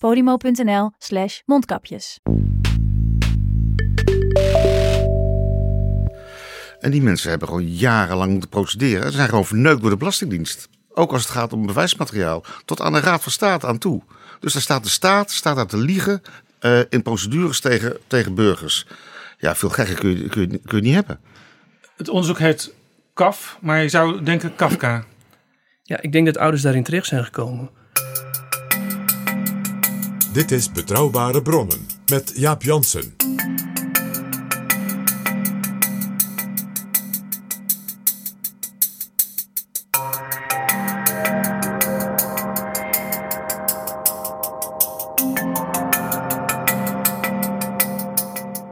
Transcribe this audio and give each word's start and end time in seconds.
podimo.nl 0.00 0.90
slash 0.98 1.40
mondkapjes. 1.44 2.20
En 6.80 6.90
die 6.90 7.02
mensen 7.02 7.30
hebben 7.30 7.48
gewoon 7.48 7.68
jarenlang 7.68 8.30
moeten 8.30 8.50
procederen. 8.50 9.10
Ze 9.10 9.16
zijn 9.16 9.28
gewoon 9.28 9.46
verneukt 9.46 9.80
door 9.80 9.90
de 9.90 9.96
Belastingdienst. 9.96 10.68
Ook 10.88 11.12
als 11.12 11.22
het 11.22 11.30
gaat 11.30 11.52
om 11.52 11.66
bewijsmateriaal. 11.66 12.44
Tot 12.64 12.80
aan 12.80 12.92
de 12.92 13.00
Raad 13.00 13.22
van 13.22 13.32
State 13.32 13.66
aan 13.66 13.78
toe. 13.78 14.02
Dus 14.40 14.52
daar 14.52 14.62
staat 14.62 14.82
de 14.82 14.88
staat 14.88 15.30
staat 15.30 15.56
daar 15.56 15.66
te 15.66 15.76
liegen 15.76 16.22
eh, 16.58 16.80
in 16.88 17.02
procedures 17.02 17.60
tegen, 17.60 17.96
tegen 18.06 18.34
burgers. 18.34 18.86
Ja, 19.38 19.54
veel 19.54 19.68
gekker 19.68 19.94
kun 19.94 20.10
je, 20.10 20.28
kun, 20.28 20.50
je, 20.50 20.58
kun 20.58 20.76
je 20.76 20.82
niet 20.84 20.94
hebben. 20.94 21.20
Het 21.96 22.08
onderzoek 22.08 22.38
heet 22.38 22.74
KAF, 23.14 23.58
maar 23.60 23.82
je 23.82 23.88
zou 23.88 24.22
denken 24.22 24.54
Kafka. 24.56 25.04
Ja, 25.82 26.00
ik 26.00 26.12
denk 26.12 26.26
dat 26.26 26.38
ouders 26.38 26.62
daarin 26.62 26.82
terecht 26.82 27.06
zijn 27.06 27.24
gekomen. 27.24 27.70
Dit 30.32 30.50
is 30.50 30.72
Betrouwbare 30.72 31.42
Bronnen 31.42 31.86
met 32.10 32.32
Jaap 32.34 32.62
Jansen. 32.62 33.14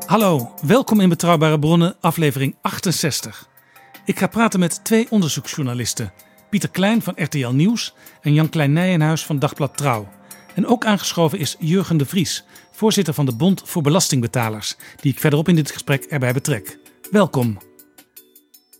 Hallo, 0.06 0.54
welkom 0.62 1.00
in 1.00 1.08
Betrouwbare 1.08 1.58
Bronnen, 1.58 1.96
aflevering 2.00 2.56
68. 2.60 3.48
Ik 4.04 4.18
ga 4.18 4.26
praten 4.26 4.60
met 4.60 4.84
twee 4.84 5.06
onderzoeksjournalisten. 5.10 6.12
Pieter 6.50 6.70
Klein 6.70 7.02
van 7.02 7.14
RTL 7.16 7.50
Nieuws 7.50 7.94
en 8.20 8.34
Jan 8.34 8.48
Klein 8.48 8.72
Nijenhuis 8.72 9.24
van 9.24 9.38
Dagblad 9.38 9.76
Trouw. 9.76 10.17
En 10.54 10.66
ook 10.66 10.84
aangeschoven 10.84 11.38
is 11.38 11.56
Jurgen 11.58 11.96
de 11.96 12.06
Vries, 12.06 12.44
voorzitter 12.70 13.14
van 13.14 13.26
de 13.26 13.36
Bond 13.36 13.62
voor 13.64 13.82
Belastingbetalers, 13.82 14.76
die 15.00 15.12
ik 15.12 15.18
verderop 15.18 15.48
in 15.48 15.54
dit 15.54 15.70
gesprek 15.70 16.04
erbij 16.04 16.32
betrek. 16.32 16.78
Welkom. 17.10 17.58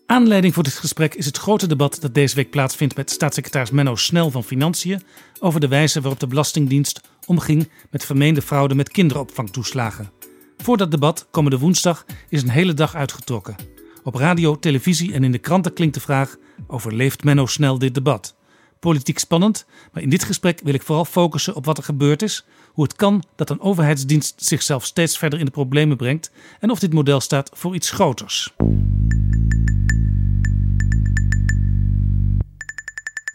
Aanleiding 0.06 0.55
voor 0.55 0.62
dit 0.62 0.75
gesprek 0.75 1.14
is 1.14 1.27
het 1.27 1.36
grote 1.36 1.66
debat 1.66 2.00
dat 2.00 2.14
deze 2.14 2.34
week 2.34 2.50
plaatsvindt 2.50 2.97
met 2.97 3.10
staatssecretaris 3.10 3.70
Menno 3.70 3.97
Snel 3.97 4.31
van 4.31 4.44
Financiën 4.44 5.03
over 5.41 5.60
de 5.60 5.69
wijze 5.69 6.00
waarop 6.00 6.20
de 6.20 6.26
Belastingdienst 6.26 7.00
omging 7.26 7.71
met 7.91 8.04
vermeende 8.04 8.42
fraude 8.42 8.75
met 8.75 8.88
kinderopvangtoeslagen. 8.88 10.10
Voor 10.56 10.76
dat 10.76 10.91
debat, 10.91 11.26
komende 11.31 11.59
woensdag, 11.59 12.04
is 12.28 12.42
een 12.42 12.48
hele 12.48 12.75
dag 12.75 12.94
uitgetrokken. 12.94 13.56
Op 14.03 14.15
radio, 14.15 14.59
televisie 14.59 15.12
en 15.12 15.25
in 15.25 15.32
de 15.32 15.38
kranten 15.38 15.72
klinkt 15.72 15.94
de 15.94 16.00
vraag: 16.00 16.37
overleeft 16.66 17.25
Menno 17.25 17.47
snel 17.47 17.78
dit 17.78 17.94
debat? 17.94 18.37
Politiek 18.81 19.19
spannend, 19.19 19.66
maar 19.93 20.03
in 20.03 20.09
dit 20.09 20.25
gesprek 20.25 20.61
wil 20.62 20.75
ik 20.75 20.83
vooral 20.83 21.05
focussen 21.05 21.55
op 21.55 21.65
wat 21.65 21.78
er 21.78 21.84
gebeurd 21.84 22.22
is, 22.22 22.44
hoe 22.72 22.84
het 22.84 22.97
kan 22.97 23.25
dat 23.37 23.50
een 23.50 23.61
overheidsdienst 23.61 24.34
zichzelf 24.37 24.84
steeds 24.84 25.19
verder 25.19 25.39
in 25.39 25.44
de 25.44 25.50
problemen 25.50 25.97
brengt 25.97 26.31
en 26.61 26.71
of 26.71 26.78
dit 26.78 26.93
model 26.93 27.21
staat 27.21 27.50
voor 27.53 27.75
iets 27.75 27.91
groters. 27.91 28.55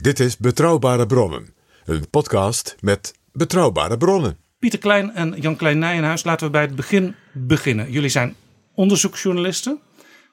Dit 0.02 0.20
is 0.20 0.38
Betrouwbare 0.38 1.06
Bronnen, 1.06 1.54
een 1.86 2.10
podcast 2.10 2.75
met 2.80 3.14
betrouwbare 3.31 3.98
bronnen. 3.98 4.38
Pieter 4.60 4.80
Klein 4.80 5.12
en 5.12 5.36
Jan 5.40 5.56
Klein 5.56 5.80
Nijenhuis, 5.80 6.24
laten 6.24 6.46
we 6.46 6.52
bij 6.52 6.62
het 6.62 6.75
begin 6.75 7.16
beginnen. 7.31 7.92
Jullie 7.92 8.10
zijn 8.10 8.36
onderzoeksjournalisten. 8.74 9.80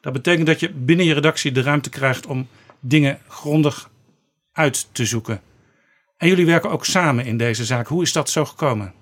Dat 0.00 0.12
betekent 0.12 0.46
dat 0.46 0.60
je 0.60 0.70
binnen 0.70 1.06
je 1.06 1.14
redactie 1.14 1.52
de 1.52 1.62
ruimte 1.62 1.90
krijgt 1.90 2.26
om 2.26 2.48
dingen 2.80 3.18
grondig 3.28 3.90
uit 4.60 4.88
te 4.92 5.04
zoeken. 5.04 5.40
En 6.16 6.28
jullie 6.28 6.46
werken 6.46 6.70
ook 6.70 6.84
samen 6.84 7.24
in 7.24 7.36
deze 7.36 7.64
zaak. 7.64 7.86
Hoe 7.86 8.02
is 8.02 8.12
dat 8.12 8.30
zo 8.30 8.44
gekomen? 8.44 8.92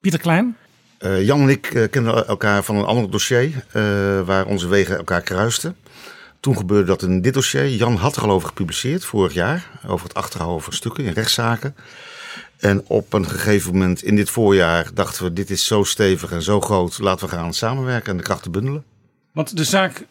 Pieter 0.00 0.20
Klein? 0.20 0.56
Eh, 0.98 1.24
Jan 1.24 1.40
en 1.40 1.48
ik 1.48 1.66
eh, 1.66 1.90
kenden 1.90 2.26
elkaar 2.26 2.62
van 2.62 2.76
een 2.76 2.84
ander 2.84 3.10
dossier 3.10 3.64
eh, 3.72 3.82
waar 4.20 4.46
onze 4.46 4.68
wegen 4.68 4.96
elkaar 4.96 5.20
kruisten. 5.20 5.76
Toen 6.40 6.56
gebeurde 6.56 6.86
dat 6.86 7.02
in 7.02 7.20
dit 7.20 7.34
dossier. 7.34 7.68
Jan 7.68 7.96
had 7.96 8.16
er 8.16 8.22
al 8.22 8.30
over 8.30 8.48
gepubliceerd 8.48 9.04
vorig 9.04 9.32
jaar. 9.32 9.70
Over 9.86 10.06
het 10.06 10.16
achterhouden 10.16 10.62
van 10.62 10.72
stukken 10.72 11.04
in 11.04 11.12
rechtszaken. 11.12 11.76
En 12.58 12.84
op 12.86 13.12
een 13.12 13.26
gegeven 13.26 13.72
moment 13.72 14.02
in 14.02 14.16
dit 14.16 14.30
voorjaar 14.30 14.90
dachten 14.94 15.24
we: 15.24 15.32
dit 15.32 15.50
is 15.50 15.66
zo 15.66 15.82
stevig 15.82 16.32
en 16.32 16.42
zo 16.42 16.60
groot. 16.60 16.98
Laten 16.98 17.28
we 17.28 17.34
gaan 17.34 17.54
samenwerken 17.54 18.10
en 18.10 18.16
de 18.16 18.22
krachten 18.22 18.50
bundelen. 18.50 18.84
Want 19.32 19.56
de 19.56 19.64
zaak 19.64 20.06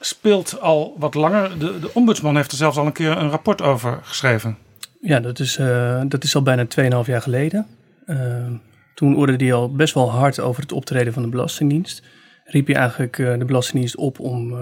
speelt 0.00 0.60
al 0.60 0.94
wat 0.98 1.14
langer. 1.14 1.58
De, 1.58 1.78
de 1.78 1.94
ombudsman 1.94 2.36
heeft 2.36 2.50
er 2.50 2.56
zelfs 2.56 2.76
al 2.76 2.86
een 2.86 2.92
keer 2.92 3.16
een 3.16 3.30
rapport 3.30 3.62
over 3.62 3.98
geschreven. 4.02 4.58
Ja, 5.00 5.20
dat 5.20 5.38
is, 5.38 5.56
eh, 5.56 6.02
dat 6.08 6.24
is 6.24 6.34
al 6.34 6.42
bijna 6.42 6.66
2,5 6.66 7.06
jaar 7.06 7.22
geleden. 7.22 7.66
Eh, 8.06 8.46
toen 8.94 9.16
oorderde 9.16 9.44
hij 9.44 9.54
al 9.54 9.74
best 9.74 9.94
wel 9.94 10.10
hard 10.10 10.40
over 10.40 10.62
het 10.62 10.72
optreden 10.72 11.12
van 11.12 11.22
de 11.22 11.28
Belastingdienst. 11.28 12.02
Riep 12.44 12.66
hij 12.66 12.76
eigenlijk 12.76 13.18
eh, 13.18 13.38
de 13.38 13.44
Belastingdienst 13.44 13.96
op 13.96 14.18
om 14.18 14.58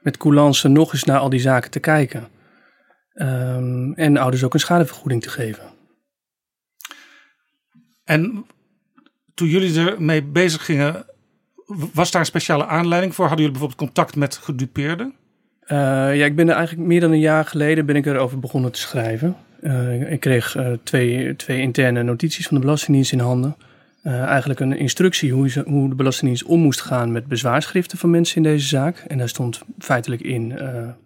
met 0.00 0.16
coulance 0.16 0.68
nog 0.68 0.92
eens 0.92 1.04
naar 1.04 1.18
al 1.18 1.28
die 1.28 1.40
zaken 1.40 1.70
te 1.70 1.80
kijken. 1.80 2.28
Ehm, 3.12 3.92
en 3.92 4.16
ouders 4.16 4.44
ook 4.44 4.54
een 4.54 4.60
schadevergoeding 4.60 5.22
te 5.22 5.28
geven. 5.28 5.62
En 8.04 8.46
toen 9.34 9.48
jullie 9.48 9.80
ermee 9.80 10.22
bezig 10.22 10.64
gingen, 10.64 11.06
was 11.92 12.10
daar 12.10 12.20
een 12.20 12.26
speciale 12.26 12.66
aanleiding 12.66 13.14
voor? 13.14 13.26
Hadden 13.26 13.44
jullie 13.44 13.60
bijvoorbeeld 13.60 13.90
contact 13.90 14.16
met 14.16 14.36
gedupeerden? 14.36 15.14
Eh, 15.68 15.76
ja, 16.16 16.24
ik 16.24 16.36
ben 16.36 16.48
er 16.48 16.54
eigenlijk 16.54 16.88
meer 16.88 17.00
dan 17.00 17.12
een 17.12 17.18
jaar 17.18 17.44
geleden 17.44 17.86
ben 17.86 17.96
ik 17.96 18.06
erover 18.06 18.38
begonnen 18.38 18.72
te 18.72 18.80
schrijven. 18.80 19.36
Eh, 19.60 20.12
ik 20.12 20.20
kreeg 20.20 20.56
eh, 20.56 20.72
twee, 20.82 21.36
twee 21.36 21.60
interne 21.60 22.02
notities 22.02 22.46
van 22.46 22.56
de 22.56 22.62
Belastingdienst 22.62 23.12
in 23.12 23.18
handen. 23.18 23.56
Eigenlijk 24.02 24.60
een 24.60 24.76
instructie 24.76 25.32
hoe, 25.32 25.64
hoe 25.66 25.88
de 25.88 25.94
Belastingdienst 25.94 26.44
om 26.44 26.60
moest 26.60 26.80
gaan 26.80 27.12
met 27.12 27.26
bezwaarschriften 27.26 27.98
van 27.98 28.10
mensen 28.10 28.36
in 28.36 28.42
deze 28.42 28.66
zaak. 28.66 29.04
En 29.06 29.18
daar 29.18 29.28
stond 29.28 29.60
feitelijk 29.78 30.22
in, 30.22 30.58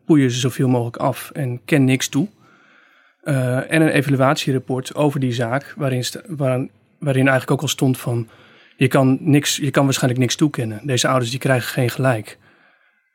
poeien 0.04 0.30
ze 0.30 0.38
zoveel 0.38 0.68
mogelijk 0.68 0.96
af 0.96 1.30
en 1.34 1.60
ken 1.64 1.84
niks 1.84 2.08
toe. 2.08 2.28
En 3.22 3.82
een 3.82 3.88
evaluatierapport 3.88 4.94
over 4.94 5.20
die 5.20 5.32
zaak, 5.32 5.74
waarin, 5.76 6.04
waarin 6.98 7.28
eigenlijk 7.28 7.50
ook 7.50 7.60
al 7.60 7.68
stond 7.68 7.98
van... 7.98 8.28
Je 8.82 8.88
kan, 8.88 9.18
niks, 9.20 9.56
je 9.56 9.70
kan 9.70 9.84
waarschijnlijk 9.84 10.20
niks 10.20 10.36
toekennen. 10.36 10.80
Deze 10.86 11.08
ouders 11.08 11.30
die 11.30 11.40
krijgen 11.40 11.68
geen 11.68 11.90
gelijk. 11.90 12.38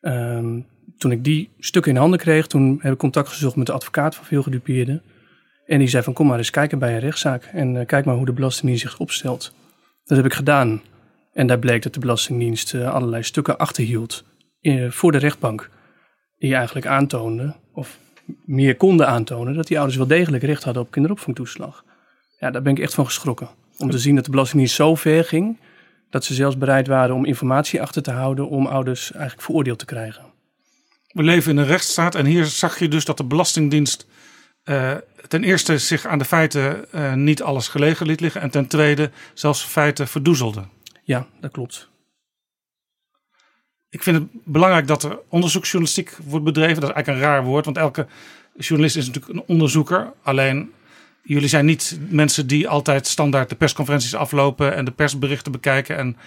Ehm, 0.01 0.59
toen 0.97 1.11
ik 1.11 1.23
die 1.23 1.49
stukken 1.59 1.91
in 1.91 1.97
handen 1.97 2.19
kreeg, 2.19 2.47
toen 2.47 2.79
heb 2.81 2.93
ik 2.93 2.97
contact 2.97 3.29
gezocht 3.29 3.55
met 3.55 3.65
de 3.65 3.71
advocaat 3.71 4.15
van 4.15 4.25
veel 4.25 4.43
gedupeerden. 4.43 5.01
En 5.65 5.79
die 5.79 5.87
zei 5.87 6.03
van 6.03 6.13
kom 6.13 6.27
maar 6.27 6.37
eens 6.37 6.49
kijken 6.49 6.79
bij 6.79 6.93
een 6.93 6.99
rechtszaak 6.99 7.43
en 7.43 7.77
eh, 7.77 7.85
kijk 7.85 8.05
maar 8.05 8.15
hoe 8.15 8.25
de 8.25 8.33
Belastingdienst 8.33 8.83
zich 8.83 8.99
opstelt. 8.99 9.53
Dat 10.03 10.17
heb 10.17 10.25
ik 10.25 10.33
gedaan. 10.33 10.81
En 11.33 11.47
daar 11.47 11.59
bleek 11.59 11.83
dat 11.83 11.93
de 11.93 11.99
Belastingdienst 11.99 12.73
eh, 12.73 12.93
allerlei 12.93 13.23
stukken 13.23 13.57
achterhield 13.57 14.23
eh, 14.61 14.89
voor 14.89 15.11
de 15.11 15.17
rechtbank. 15.17 15.69
Die 16.37 16.55
eigenlijk 16.55 16.85
aantoonde, 16.85 17.55
of 17.73 17.99
meer 18.45 18.75
konden 18.75 19.07
aantonen, 19.07 19.53
dat 19.53 19.67
die 19.67 19.77
ouders 19.77 19.97
wel 19.97 20.07
degelijk 20.07 20.43
recht 20.43 20.63
hadden 20.63 20.83
op 20.83 20.91
kinderopvangtoeslag. 20.91 21.83
Ja, 22.39 22.51
daar 22.51 22.61
ben 22.61 22.71
ik 22.71 22.79
echt 22.79 22.93
van 22.93 23.05
geschrokken. 23.05 23.49
Om 23.77 23.89
te 23.89 23.99
zien 23.99 24.15
dat 24.15 24.25
de 24.25 24.31
Belastingdienst 24.31 24.75
zo 24.75 24.95
ver 24.95 25.23
ging, 25.23 25.57
dat 26.09 26.25
ze 26.25 26.33
zelfs 26.33 26.57
bereid 26.57 26.87
waren 26.87 27.15
om 27.15 27.25
informatie 27.25 27.81
achter 27.81 28.01
te 28.01 28.11
houden 28.11 28.49
om 28.49 28.65
ouders 28.65 29.11
eigenlijk 29.11 29.41
veroordeeld 29.41 29.79
te 29.79 29.85
krijgen. 29.85 30.23
We 31.07 31.23
leven 31.23 31.51
in 31.51 31.57
een 31.57 31.65
rechtsstaat 31.65 32.15
en 32.15 32.25
hier 32.25 32.45
zag 32.45 32.79
je 32.79 32.87
dus 32.87 33.05
dat 33.05 33.17
de 33.17 33.23
Belastingdienst 33.23 34.07
eh, 34.63 34.95
ten 35.27 35.43
eerste 35.43 35.77
zich 35.77 36.05
aan 36.05 36.17
de 36.17 36.25
feiten 36.25 36.91
eh, 36.91 37.13
niet 37.13 37.41
alles 37.41 37.67
gelegen 37.67 38.05
liet 38.05 38.19
liggen 38.19 38.41
en 38.41 38.49
ten 38.49 38.67
tweede 38.67 39.11
zelfs 39.33 39.63
feiten 39.63 40.07
verdoezelde. 40.07 40.63
Ja, 41.03 41.27
dat 41.41 41.51
klopt. 41.51 41.89
Ik 43.89 44.03
vind 44.03 44.17
het 44.17 44.27
belangrijk 44.43 44.87
dat 44.87 45.03
er 45.03 45.19
onderzoeksjournalistiek 45.29 46.17
wordt 46.23 46.45
bedreven. 46.45 46.81
Dat 46.81 46.89
is 46.89 46.95
eigenlijk 46.95 47.25
een 47.25 47.29
raar 47.29 47.43
woord, 47.43 47.65
want 47.65 47.77
elke 47.77 48.07
journalist 48.57 48.95
is 48.95 49.07
natuurlijk 49.07 49.33
een 49.33 49.43
onderzoeker. 49.47 50.13
Alleen 50.23 50.71
jullie 51.27 51.47
zijn 51.47 51.65
niet 51.65 51.99
mensen 52.09 52.47
die 52.47 52.67
altijd 52.67 53.07
standaard 53.07 53.49
de 53.49 53.55
persconferenties 53.55 54.15
aflopen 54.15 54.75
en 54.75 54.85
de 54.85 54.91
persberichten 54.91 55.51
bekijken 55.51 55.97
en 55.97 56.17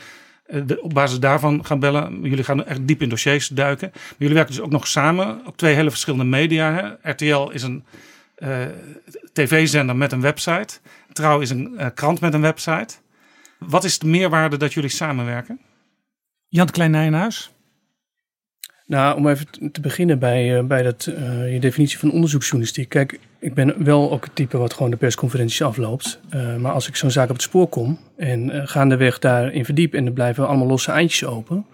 eh, 0.47 0.63
op 0.81 0.95
basis 0.95 1.21
daarvan 1.21 1.65
gaan 1.65 1.79
bellen. 1.79 2.21
Jullie 2.23 2.45
gaan 2.45 2.65
echt 2.65 2.87
diep 2.87 3.03
in 3.03 3.09
dossiers 3.09 3.49
duiken. 3.49 3.91
Maar 3.93 4.15
jullie 4.19 4.35
werken 4.35 4.55
dus 4.55 4.65
ook 4.65 4.71
nog 4.71 4.87
samen 4.87 5.47
op 5.47 5.57
twee 5.57 5.75
hele 5.75 5.91
verschillende 5.91 6.25
media. 6.25 6.73
Hè? 6.73 7.11
RTL 7.11 7.51
is 7.51 7.63
een 7.63 7.85
uh, 8.39 8.59
tv-zender 9.33 9.97
met 9.97 10.13
een 10.13 10.21
website. 10.21 10.79
Trouw 11.13 11.41
is 11.41 11.51
een 11.51 11.75
uh, 11.79 11.87
krant 11.95 12.21
met 12.21 12.35
een 12.35 12.41
website. 12.41 12.95
Wat 13.59 13.85
is 13.85 13.99
de 13.99 14.07
meerwaarde 14.07 14.57
dat 14.57 14.73
jullie 14.73 14.91
samenwerken? 14.91 15.61
Jan 16.49 16.71
Klein 16.71 16.91
Nijenhuis? 16.91 17.51
Nou, 18.91 19.17
om 19.17 19.29
even 19.29 19.47
te 19.73 19.81
beginnen 19.81 20.19
bij, 20.19 20.59
uh, 20.59 20.65
bij 20.65 20.83
dat, 20.83 21.07
uh, 21.11 21.53
je 21.53 21.61
definitie 21.61 21.99
van 21.99 22.13
onderzoeksjournalistiek. 22.13 22.89
Kijk, 22.89 23.19
ik 23.39 23.55
ben 23.55 23.85
wel 23.85 24.13
ook 24.13 24.25
het 24.25 24.35
type 24.35 24.59
wat 24.59 24.73
gewoon 24.73 24.91
de 24.91 24.97
persconferenties 24.97 25.63
afloopt. 25.63 26.21
Uh, 26.35 26.57
maar 26.57 26.73
als 26.73 26.89
ik 26.89 26.97
zo'n 26.97 27.11
zaak 27.11 27.29
op 27.29 27.35
het 27.35 27.43
spoor 27.43 27.69
kom 27.69 27.99
en 28.17 28.69
gaandeweg 28.69 29.19
daarin 29.19 29.65
verdiep 29.65 29.95
en 29.95 30.07
er 30.07 30.13
blijven 30.13 30.47
allemaal 30.47 30.67
losse 30.67 30.91
eindjes 30.91 31.25
open, 31.25 31.67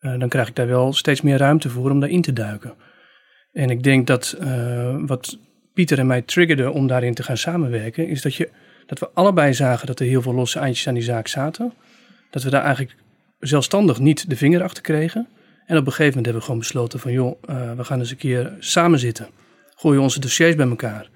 dan 0.00 0.28
krijg 0.28 0.48
ik 0.48 0.54
daar 0.54 0.66
wel 0.66 0.92
steeds 0.92 1.20
meer 1.20 1.38
ruimte 1.38 1.68
voor 1.68 1.90
om 1.90 2.00
daarin 2.00 2.22
te 2.22 2.32
duiken. 2.32 2.74
En 3.52 3.70
ik 3.70 3.82
denk 3.82 4.06
dat 4.06 4.36
wat 5.06 5.38
Pieter 5.74 5.98
en 5.98 6.06
mij 6.06 6.22
triggerde 6.22 6.70
om 6.70 6.86
daarin 6.86 7.14
te 7.14 7.22
gaan 7.22 7.36
samenwerken, 7.36 8.08
is 8.08 8.22
dat, 8.22 8.34
je, 8.34 8.50
dat 8.86 8.98
we 8.98 9.08
allebei 9.14 9.54
zagen 9.54 9.86
dat 9.86 10.00
er 10.00 10.06
heel 10.06 10.22
veel 10.22 10.34
losse 10.34 10.58
eindjes 10.58 10.88
aan 10.88 10.94
die 10.94 11.02
zaak 11.02 11.28
zaten. 11.28 11.72
Dat 12.30 12.42
we 12.42 12.50
daar 12.50 12.62
eigenlijk 12.62 12.96
zelfstandig 13.38 13.98
niet 13.98 14.30
de 14.30 14.36
vinger 14.36 14.62
achter 14.62 14.82
kregen. 14.82 15.28
En 15.66 15.76
op 15.76 15.86
een 15.86 15.92
gegeven 15.92 16.06
moment 16.06 16.24
hebben 16.24 16.34
we 16.34 16.46
gewoon 16.46 16.58
besloten 16.58 17.00
van 17.00 17.12
joh, 17.12 17.42
uh, 17.50 17.72
we 17.72 17.84
gaan 17.84 17.98
eens 17.98 18.10
een 18.10 18.16
keer 18.16 18.56
samen 18.58 18.98
zitten. 18.98 19.28
Gooien 19.74 20.00
onze 20.00 20.20
dossiers 20.20 20.54
bij 20.54 20.68
elkaar. 20.68 21.08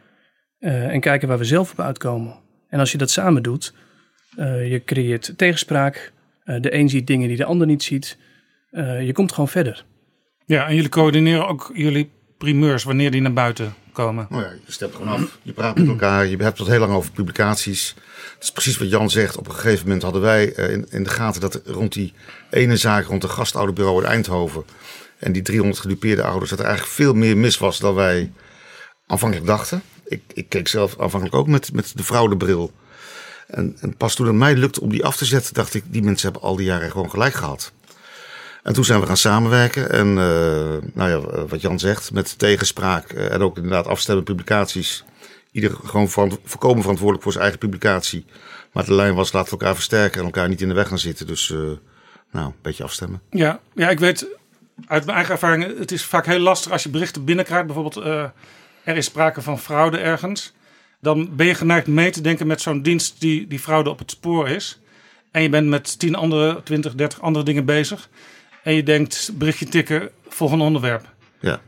Uh, 0.61 0.93
en 0.93 1.01
kijken 1.01 1.29
waar 1.29 1.39
we 1.39 1.45
zelf 1.45 1.71
op 1.73 1.81
uitkomen. 1.81 2.35
En 2.69 2.79
als 2.79 2.93
je 2.93 2.99
dat 2.99 3.11
samen 3.11 3.43
doet, 3.43 3.75
uh, 4.39 4.71
je 4.71 4.85
creëert 4.85 5.33
tegenspraak. 5.37 6.13
de 6.45 6.75
een 6.75 6.89
ziet 6.89 7.07
dingen 7.07 7.29
die 7.29 7.37
de 7.37 7.45
ander 7.45 7.67
niet 7.67 7.83
ziet. 7.83 8.19
je 9.01 9.11
komt 9.13 9.33
gewoon 9.33 9.49
verder. 9.49 9.85
Ja, 10.47 10.67
en 10.67 10.75
jullie 10.75 10.91
coördineren 10.91 11.49
ook 11.49 11.71
jullie 11.75 12.11
primeurs 12.41 12.85
wanneer 12.85 13.11
die 13.11 13.21
naar 13.21 13.33
buiten 13.33 13.75
komen. 13.93 14.27
Nou 14.31 14.43
ja, 14.43 14.51
je 14.67 14.73
stemt 14.73 14.95
gewoon 14.95 15.09
af. 15.09 15.39
Je 15.43 15.53
praat 15.53 15.79
met 15.79 15.89
elkaar. 15.89 16.27
Je 16.27 16.37
hebt 16.37 16.59
het 16.59 16.69
heel 16.69 16.79
lang 16.79 16.93
over 16.93 17.11
publicaties. 17.11 17.95
Het 18.35 18.43
is 18.43 18.53
precies 18.53 18.79
wat 18.79 18.91
Jan 18.91 19.11
zegt. 19.11 19.37
Op 19.37 19.49
een 19.49 19.55
gegeven 19.55 19.85
moment 19.85 20.03
hadden 20.03 20.23
wij 20.23 20.45
in, 20.45 20.87
in 20.91 21.03
de 21.03 21.11
gaten 21.11 21.41
dat 21.41 21.61
rond 21.65 21.93
die 21.93 22.13
ene 22.51 22.77
zaak 22.77 23.07
rond 23.07 23.23
de 23.23 23.29
gastouderbureau 23.29 24.03
in 24.03 24.09
Eindhoven 24.09 24.65
en 25.19 25.33
die 25.33 25.43
300 25.43 25.79
gedupeerde 25.81 26.23
ouders, 26.23 26.51
dat 26.51 26.59
er 26.59 26.65
eigenlijk 26.65 26.95
veel 26.95 27.15
meer 27.15 27.37
mis 27.37 27.59
was 27.59 27.79
dan 27.79 27.95
wij 27.95 28.33
aanvankelijk 29.07 29.47
dachten. 29.47 29.83
Ik, 30.05 30.23
ik 30.35 30.49
keek 30.49 30.69
zelf 30.69 31.01
aanvankelijk 31.01 31.37
ook 31.37 31.47
met, 31.47 31.73
met 31.73 31.93
de 31.97 32.05
fraudebril. 32.05 32.73
En, 33.47 33.77
en 33.81 33.97
pas 33.97 34.15
toen 34.15 34.27
het 34.27 34.35
mij 34.35 34.57
lukte 34.57 34.81
om 34.81 34.91
die 34.91 35.05
af 35.05 35.17
te 35.17 35.25
zetten, 35.25 35.55
dacht 35.55 35.75
ik, 35.75 35.85
die 35.87 36.03
mensen 36.03 36.31
hebben 36.31 36.49
al 36.49 36.57
die 36.57 36.67
jaren 36.67 36.91
gewoon 36.91 37.11
gelijk 37.11 37.35
gehad. 37.35 37.73
En 38.63 38.73
toen 38.73 38.85
zijn 38.85 39.01
we 39.01 39.07
gaan 39.07 39.17
samenwerken. 39.17 39.91
En 39.91 40.09
uh, 40.09 40.15
nou 40.95 41.11
ja, 41.11 41.47
wat 41.47 41.61
Jan 41.61 41.79
zegt, 41.79 42.13
met 42.13 42.39
tegenspraak 42.39 43.13
uh, 43.13 43.33
en 43.33 43.41
ook 43.41 43.57
inderdaad 43.57 43.87
afstemmen 43.87 44.25
publicaties. 44.25 45.05
Ieder 45.53 45.71
gewoon 45.85 46.09
voorkomen 46.45 46.81
verantwoordelijk 46.81 47.23
voor 47.23 47.33
zijn 47.33 47.45
eigen 47.45 47.61
publicatie. 47.61 48.25
Maar 48.73 48.85
de 48.85 48.95
lijn 48.95 49.15
was, 49.15 49.33
laten 49.33 49.53
we 49.53 49.59
elkaar 49.59 49.75
versterken 49.75 50.19
en 50.19 50.25
elkaar 50.25 50.49
niet 50.49 50.61
in 50.61 50.69
de 50.69 50.75
weg 50.75 50.89
gaan 50.89 50.99
zitten. 50.99 51.27
Dus 51.27 51.49
nou, 52.31 52.47
een 52.47 52.55
beetje 52.63 52.85
afstemmen. 52.85 53.21
Ja, 53.31 53.61
ja, 53.75 53.91
ik 53.91 53.99
weet 53.99 54.27
uit 54.87 55.05
mijn 55.05 55.17
eigen 55.17 55.35
ervaring, 55.35 55.79
het 55.79 55.93
is 55.93 56.05
vaak 56.05 56.27
heel 56.27 56.39
lastig 56.39 56.73
als 56.73 56.83
je 56.83 56.89
berichten 56.89 57.25
binnenkrijgt. 57.25 57.67
Bijvoorbeeld, 57.67 57.97
er 58.85 58.97
is 58.97 59.05
sprake 59.05 59.43
van 59.43 59.59
fraude 59.59 59.99
ergens. 59.99 60.53
Dan 61.01 61.37
ben 61.37 61.47
je 61.47 61.55
geneigd 61.55 61.87
mee 61.87 62.11
te 62.11 62.21
denken 62.21 62.47
met 62.47 62.61
zo'n 62.61 62.83
dienst 62.83 63.21
die 63.21 63.47
die 63.47 63.59
fraude 63.59 63.91
op 63.91 63.99
het 63.99 64.11
spoor 64.11 64.49
is. 64.49 64.81
En 65.31 65.43
je 65.43 65.49
bent 65.49 65.69
met 65.69 65.99
10 65.99 66.15
andere, 66.15 66.63
20, 66.63 66.95
30 66.95 67.21
andere 67.21 67.45
dingen 67.45 67.65
bezig. 67.65 68.09
En 68.63 68.75
je 68.75 68.83
denkt, 68.83 69.33
berichtje 69.35 69.67
tikken, 69.67 70.09
volgende 70.29 70.65
onderwerp. 70.65 71.15
Ja. 71.41 71.61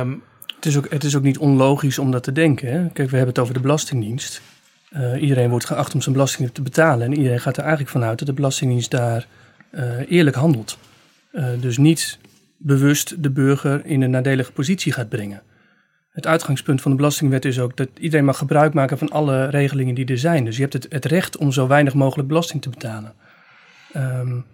Um, 0.00 0.22
het, 0.54 0.66
is 0.66 0.76
ook, 0.76 0.90
het 0.90 1.04
is 1.04 1.16
ook 1.16 1.22
niet 1.22 1.38
onlogisch 1.38 1.98
om 1.98 2.10
dat 2.10 2.22
te 2.22 2.32
denken. 2.32 2.72
Hè? 2.72 2.78
Kijk, 2.78 3.10
we 3.10 3.16
hebben 3.16 3.34
het 3.34 3.38
over 3.38 3.54
de 3.54 3.60
Belastingdienst. 3.60 4.42
Uh, 4.96 5.22
iedereen 5.22 5.50
wordt 5.50 5.64
geacht 5.64 5.94
om 5.94 6.00
zijn 6.00 6.14
belasting 6.14 6.50
te 6.52 6.62
betalen. 6.62 7.06
En 7.06 7.16
iedereen 7.16 7.40
gaat 7.40 7.56
er 7.56 7.62
eigenlijk 7.62 7.92
vanuit 7.92 8.18
dat 8.18 8.28
de 8.28 8.34
Belastingdienst 8.34 8.90
daar 8.90 9.26
uh, 9.70 10.10
eerlijk 10.10 10.36
handelt. 10.36 10.78
Uh, 11.32 11.46
dus 11.60 11.76
niet 11.76 12.18
bewust 12.56 13.22
de 13.22 13.30
burger 13.30 13.86
in 13.86 14.02
een 14.02 14.10
nadelige 14.10 14.52
positie 14.52 14.92
gaat 14.92 15.08
brengen. 15.08 15.42
Het 16.10 16.26
uitgangspunt 16.26 16.80
van 16.80 16.90
de 16.90 16.96
Belastingwet 16.96 17.44
is 17.44 17.60
ook 17.60 17.76
dat 17.76 17.88
iedereen 17.98 18.24
mag 18.24 18.38
gebruik 18.38 18.74
maken 18.74 18.98
van 18.98 19.10
alle 19.10 19.46
regelingen 19.46 19.94
die 19.94 20.06
er 20.06 20.18
zijn. 20.18 20.44
Dus 20.44 20.56
je 20.56 20.62
hebt 20.62 20.72
het, 20.72 20.86
het 20.88 21.04
recht 21.04 21.36
om 21.36 21.52
zo 21.52 21.66
weinig 21.66 21.94
mogelijk 21.94 22.28
belasting 22.28 22.62
te 22.62 22.70
betalen. 22.70 23.12
Um, 23.96 24.44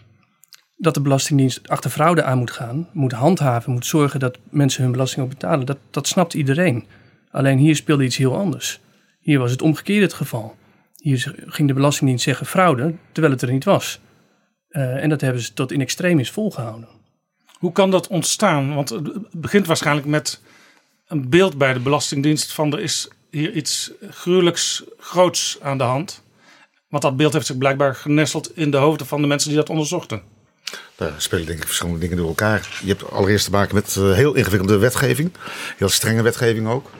dat 0.79 0.95
de 0.95 1.01
Belastingdienst 1.01 1.69
achter 1.69 1.91
fraude 1.91 2.23
aan 2.23 2.39
moet 2.39 2.51
gaan, 2.51 2.89
moet 2.93 3.13
handhaven, 3.13 3.73
moet 3.73 3.87
zorgen 3.87 4.21
dat 4.21 4.39
mensen 4.51 4.83
hun 4.83 4.93
belasting 4.93 5.25
ook 5.25 5.31
betalen, 5.31 5.67
dat, 5.67 5.79
dat 5.91 6.07
snapt 6.07 6.35
iedereen. 6.35 6.87
Alleen 7.31 7.59
hier 7.59 7.77
speelde 7.77 8.05
iets 8.05 8.17
heel 8.17 8.37
anders. 8.37 8.81
Hier 9.21 9.39
was 9.39 9.51
het 9.51 9.63
omgekeerde 9.63 10.05
het 10.05 10.13
geval. 10.13 10.57
Hier 10.97 11.35
ging 11.47 11.69
de 11.69 11.75
Belastingdienst 11.75 12.25
zeggen 12.25 12.47
fraude, 12.47 12.95
terwijl 13.13 13.35
het 13.35 13.43
er 13.43 13.53
niet 13.53 13.65
was. 13.65 14.01
Uh, 14.71 15.03
en 15.03 15.09
dat 15.09 15.21
hebben 15.21 15.43
ze 15.43 15.53
tot 15.53 15.73
in 15.73 15.81
extremis 15.81 16.31
volgehouden. 16.31 16.89
Hoe 17.59 17.73
kan 17.73 17.91
dat 17.91 18.07
ontstaan? 18.07 18.75
Want 18.75 18.89
het 18.89 19.31
begint 19.31 19.67
waarschijnlijk 19.67 20.07
met 20.07 20.43
een 21.07 21.29
beeld 21.29 21.59
bij 21.59 21.73
de 21.73 21.81
Belastingdienst 21.81 22.53
van 22.53 22.73
er 22.73 22.81
is 22.81 23.09
hier 23.31 23.53
iets 23.53 23.93
gruwelijks 24.11 24.85
groots 24.99 25.59
aan 25.61 25.79
de 25.79 25.85
hand. 25.85 26.23
Want 26.89 27.03
dat 27.03 27.17
beeld 27.17 27.33
heeft 27.33 27.47
zich 27.47 27.59
blijkbaar 27.59 27.95
genesteld 27.95 28.57
in 28.57 28.71
de 28.71 28.77
hoofden 28.77 29.07
van 29.07 29.21
de 29.21 29.27
mensen 29.27 29.49
die 29.49 29.59
dat 29.59 29.71
onderzochten. 29.71 30.23
Daar 30.97 31.15
spelen 31.17 31.47
denk 31.47 31.59
ik 31.59 31.67
verschillende 31.67 32.01
dingen 32.01 32.17
door 32.17 32.29
elkaar. 32.29 32.81
Je 32.83 32.89
hebt 32.89 33.11
allereerst 33.11 33.45
te 33.45 33.51
maken 33.51 33.75
met 33.75 33.97
uh, 33.99 34.13
heel 34.13 34.35
ingewikkelde 34.35 34.79
wetgeving. 34.79 35.33
Heel 35.77 35.89
strenge 35.89 36.23
wetgeving 36.23 36.69
ook. 36.69 36.91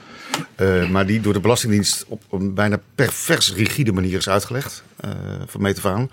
Uh, 0.57 0.89
maar 0.89 1.05
die 1.05 1.21
door 1.21 1.33
de 1.33 1.39
Belastingdienst 1.39 2.05
op 2.07 2.23
een 2.31 2.53
bijna 2.53 2.79
pervers 2.95 3.53
rigide 3.53 3.91
manier 3.91 4.17
is 4.17 4.29
uitgelegd. 4.29 4.83
Uh, 5.05 5.11
van 5.45 5.61
meet 5.61 5.77
af 5.77 5.85
aan. 5.85 6.11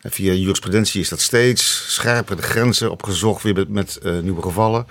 En 0.00 0.10
via 0.10 0.32
jurisprudentie 0.32 1.00
is 1.00 1.08
dat 1.08 1.20
steeds 1.20 1.94
scherper 1.94 2.36
de 2.36 2.42
grenzen 2.42 2.90
opgezocht 2.90 3.42
weer 3.42 3.54
met, 3.54 3.68
met 3.68 3.98
nieuwe 4.22 4.42
gevallen. 4.42 4.86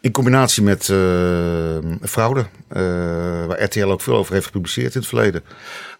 In 0.00 0.10
combinatie 0.10 0.62
met 0.62 0.84
fraude, 2.02 2.46
RTL 3.74 3.90
ook 3.90 4.00
veel 4.00 4.16
over 4.16 4.32
heeft 4.32 4.46
gepubliceerd 4.46 4.94
in 4.94 5.00
het 5.00 5.08
verleden. 5.08 5.44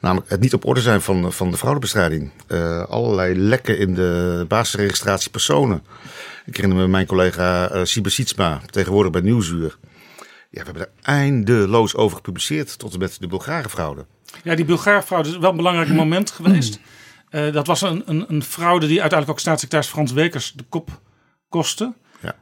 Namelijk 0.00 0.30
het 0.30 0.40
niet 0.40 0.54
op 0.54 0.64
orde 0.64 0.80
zijn 0.80 1.00
van, 1.00 1.32
van 1.32 1.50
de 1.50 1.56
fraudebestrijding. 1.56 2.30
Uh, 2.48 2.84
allerlei 2.84 3.38
lekken 3.38 3.78
in 3.78 3.94
de 3.94 4.44
basisregistratie 4.48 5.30
personen. 5.30 5.82
Ik 6.46 6.56
herinner 6.56 6.78
me 6.78 6.88
mijn 6.88 7.06
collega 7.06 7.74
uh, 7.74 7.84
Siebe 7.84 8.10
Sietsma, 8.10 8.60
tegenwoordig 8.70 9.12
bij 9.12 9.20
Nieuwsuur. 9.20 9.78
Ja, 10.50 10.60
we 10.60 10.64
hebben 10.64 10.82
er 10.82 10.90
eindeloos 11.02 11.94
over 11.94 12.16
gepubliceerd 12.16 12.78
tot 12.78 12.92
en 12.92 12.98
met 12.98 13.16
de 13.20 13.26
Bulgarenfraude. 13.26 14.06
Ja, 14.42 14.54
die 14.54 14.64
Bulgarenfraude 14.64 15.28
is 15.28 15.38
wel 15.38 15.50
een 15.50 15.56
belangrijk 15.56 15.88
moment 15.88 16.30
geweest. 16.30 16.78
Uh, 17.30 17.52
dat 17.52 17.66
was 17.66 17.82
een, 17.82 18.02
een, 18.06 18.24
een, 18.28 18.42
fraude 18.42 18.86
die 18.86 19.00
uiteindelijk 19.00 19.30
ook 19.30 19.40
staatssecretaris 19.40 19.88
Frans 19.92 20.12
Wekers 20.12 20.52
de 20.52 20.64
kop 20.68 21.00
kostte. 21.48 21.94
Ja. 22.20 22.34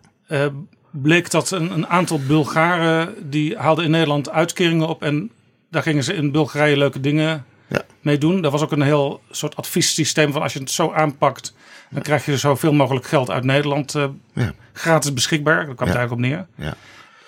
Bleek 0.92 1.30
dat 1.30 1.50
een, 1.50 1.72
een 1.72 1.86
aantal 1.86 2.20
Bulgaren 2.26 3.30
die 3.30 3.56
haalden 3.56 3.84
in 3.84 3.90
Nederland 3.90 4.30
uitkeringen 4.30 4.88
op 4.88 5.02
en 5.02 5.30
daar 5.70 5.82
gingen 5.82 6.04
ze 6.04 6.14
in 6.14 6.30
Bulgarije 6.30 6.76
leuke 6.76 7.00
dingen 7.00 7.44
ja. 7.68 7.82
mee 8.00 8.18
doen. 8.18 8.40
Dat 8.40 8.52
was 8.52 8.62
ook 8.62 8.72
een 8.72 8.82
heel 8.82 9.20
soort 9.30 9.56
adviessysteem 9.56 10.32
van 10.32 10.42
als 10.42 10.52
je 10.52 10.58
het 10.58 10.70
zo 10.70 10.92
aanpakt, 10.92 11.54
dan 11.90 12.02
krijg 12.02 12.24
je 12.24 12.36
zoveel 12.36 12.72
mogelijk 12.72 13.06
geld 13.06 13.30
uit 13.30 13.44
Nederland 13.44 13.94
uh, 13.94 14.04
ja. 14.32 14.52
gratis 14.72 15.12
beschikbaar. 15.12 15.66
Daar 15.66 15.74
kwam 15.74 15.88
het 15.88 15.96
eigenlijk 15.96 16.12
op 16.12 16.30
neer. 16.30 16.66
Ja. 16.66 16.74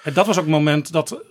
En 0.02 0.12
dat 0.12 0.26
was 0.26 0.36
ook 0.36 0.42
het 0.42 0.52
moment 0.52 0.92
dat 0.92 1.22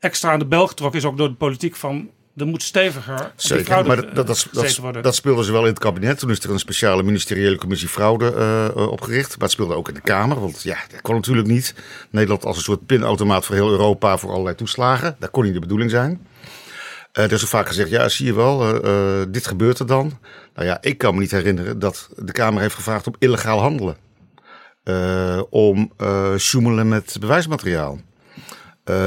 extra 0.00 0.32
aan 0.32 0.38
de 0.38 0.46
bel 0.46 0.66
getrokken 0.66 1.00
is, 1.00 1.06
ook 1.06 1.16
door 1.16 1.28
de 1.28 1.34
politiek 1.34 1.76
van 1.76 2.10
er 2.36 2.46
moet 2.46 2.62
steviger. 2.62 3.32
Zeker, 3.36 3.86
maar 3.86 3.96
dat, 3.96 4.14
dat, 4.14 4.26
dat, 4.26 4.78
dat, 4.82 5.02
dat 5.02 5.14
speelde 5.14 5.44
ze 5.44 5.52
wel 5.52 5.62
in 5.62 5.68
het 5.70 5.78
kabinet. 5.78 6.18
Toen 6.18 6.30
is 6.30 6.38
er 6.38 6.50
een 6.50 6.58
speciale 6.58 7.02
ministeriële 7.02 7.56
commissie 7.56 7.88
fraude 7.88 8.34
uh, 8.76 8.86
opgericht. 8.90 9.28
Maar 9.28 9.38
het 9.38 9.50
speelde 9.50 9.74
ook 9.74 9.88
in 9.88 9.94
de 9.94 10.00
Kamer. 10.00 10.40
Want 10.40 10.62
ja, 10.62 10.78
dat 10.90 11.00
kon 11.00 11.14
natuurlijk 11.14 11.48
niet. 11.48 11.74
Nederland 12.10 12.44
als 12.44 12.56
een 12.56 12.62
soort 12.62 12.86
pinautomaat 12.86 13.44
voor 13.44 13.54
heel 13.54 13.70
Europa 13.70 14.18
voor 14.18 14.30
allerlei 14.30 14.56
toeslagen. 14.56 15.16
Dat 15.18 15.30
kon 15.30 15.44
niet 15.44 15.54
de 15.54 15.60
bedoeling 15.60 15.90
zijn. 15.90 16.26
Uh, 17.12 17.24
er 17.24 17.32
is 17.32 17.42
ook 17.42 17.48
vaak 17.48 17.66
gezegd, 17.66 17.90
ja, 17.90 18.08
zie 18.08 18.26
je 18.26 18.34
wel, 18.34 18.84
uh, 18.84 19.22
dit 19.28 19.46
gebeurt 19.46 19.78
er 19.78 19.86
dan. 19.86 20.18
Nou 20.54 20.66
ja, 20.66 20.78
ik 20.80 20.98
kan 20.98 21.14
me 21.14 21.20
niet 21.20 21.30
herinneren 21.30 21.78
dat 21.78 22.08
de 22.16 22.32
Kamer 22.32 22.60
heeft 22.62 22.74
gevraagd 22.74 23.06
om 23.06 23.14
illegaal 23.18 23.60
handelen. 23.60 23.96
om 25.50 25.92
sjoemelen 26.38 26.88
met 26.88 27.16
bewijsmateriaal. 27.20 28.00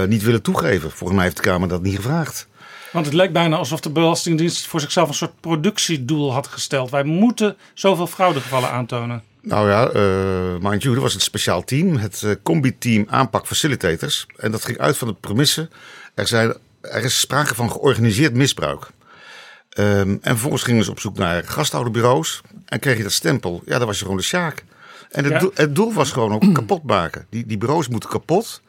niet 0.08 0.24
willen 0.24 0.42
toegeven. 0.42 0.92
Volgens 0.92 1.12
mij 1.12 1.24
heeft 1.24 1.36
de 1.36 1.44
Kamer 1.44 1.68
dat 1.68 1.82
niet 1.82 1.96
gevraagd. 1.96 2.48
Want 2.93 3.05
het 3.05 3.15
lijkt 3.15 3.33
bijna 3.33 3.57
alsof 3.57 3.79
de 3.79 3.89
Belastingdienst 3.89 4.67
voor 4.67 4.79
zichzelf 4.79 5.07
een 5.07 5.13
soort 5.13 5.39
productiedoel 5.39 6.33
had 6.33 6.47
gesteld. 6.47 6.89
Wij 6.89 7.03
moeten 7.03 7.57
zoveel 7.73 8.07
fraudegevallen 8.07 8.69
aantonen. 8.69 9.23
Nou 9.41 9.69
ja, 9.69 9.93
uh, 9.93 10.69
mind 10.69 10.83
you, 10.83 10.95
er 10.95 11.01
was 11.01 11.13
een 11.13 11.21
speciaal 11.21 11.63
team, 11.63 11.97
het 11.97 12.21
uh, 12.25 12.31
combi-team 12.43 13.05
aanpak 13.09 13.47
facilitators. 13.47 14.25
En 14.38 14.51
dat 14.51 14.65
ging 14.65 14.77
uit 14.77 14.97
van 14.97 15.07
de 15.07 15.13
premisse, 15.13 15.69
er, 16.13 16.27
zijn, 16.27 16.53
er 16.81 17.03
is 17.03 17.19
sprake 17.19 17.55
van 17.55 17.71
georganiseerd 17.71 18.33
misbruik. 18.33 18.88
Um, 19.77 20.09
en 20.09 20.19
vervolgens 20.21 20.63
gingen 20.63 20.83
ze 20.83 20.91
op 20.91 21.00
zoek 21.00 21.17
naar 21.17 21.43
gasthouderbureaus 21.43 22.41
en 22.65 22.79
kreeg 22.79 22.97
je 22.97 23.03
dat 23.03 23.12
stempel. 23.12 23.62
Ja, 23.65 23.77
dan 23.77 23.88
was 23.88 23.97
je 23.97 24.03
gewoon 24.03 24.17
de 24.17 24.23
sjaak. 24.23 24.63
En 25.12 25.23
het, 25.23 25.39
doel, 25.39 25.51
het 25.53 25.75
doel 25.75 25.93
was 25.93 26.12
gewoon 26.12 26.33
ook 26.33 26.53
kapot 26.59 26.83
maken. 26.83 27.25
Die, 27.29 27.45
die 27.45 27.57
bureaus 27.57 27.88
moeten 27.88 28.09
kapot. 28.09 28.62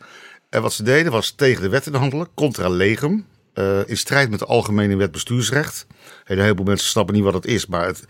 En 0.50 0.62
wat 0.62 0.72
ze 0.72 0.82
deden 0.82 1.12
was 1.12 1.30
tegen 1.30 1.62
de 1.62 1.68
wet 1.68 1.86
in 1.86 1.94
handelen, 1.94 2.28
contra 2.34 2.68
legum. 2.68 3.26
Uh, 3.54 3.78
in 3.86 3.96
strijd 3.96 4.30
met 4.30 4.38
de 4.38 4.44
algemene 4.44 4.96
wet 4.96 5.12
bestuursrecht. 5.12 5.86
Een 6.24 6.38
heleboel 6.38 6.66
mensen 6.66 6.88
snappen 6.88 7.14
niet 7.14 7.24
wat 7.24 7.34
het 7.34 7.46
is, 7.46 7.66
maar 7.66 7.86
het, 7.86 8.04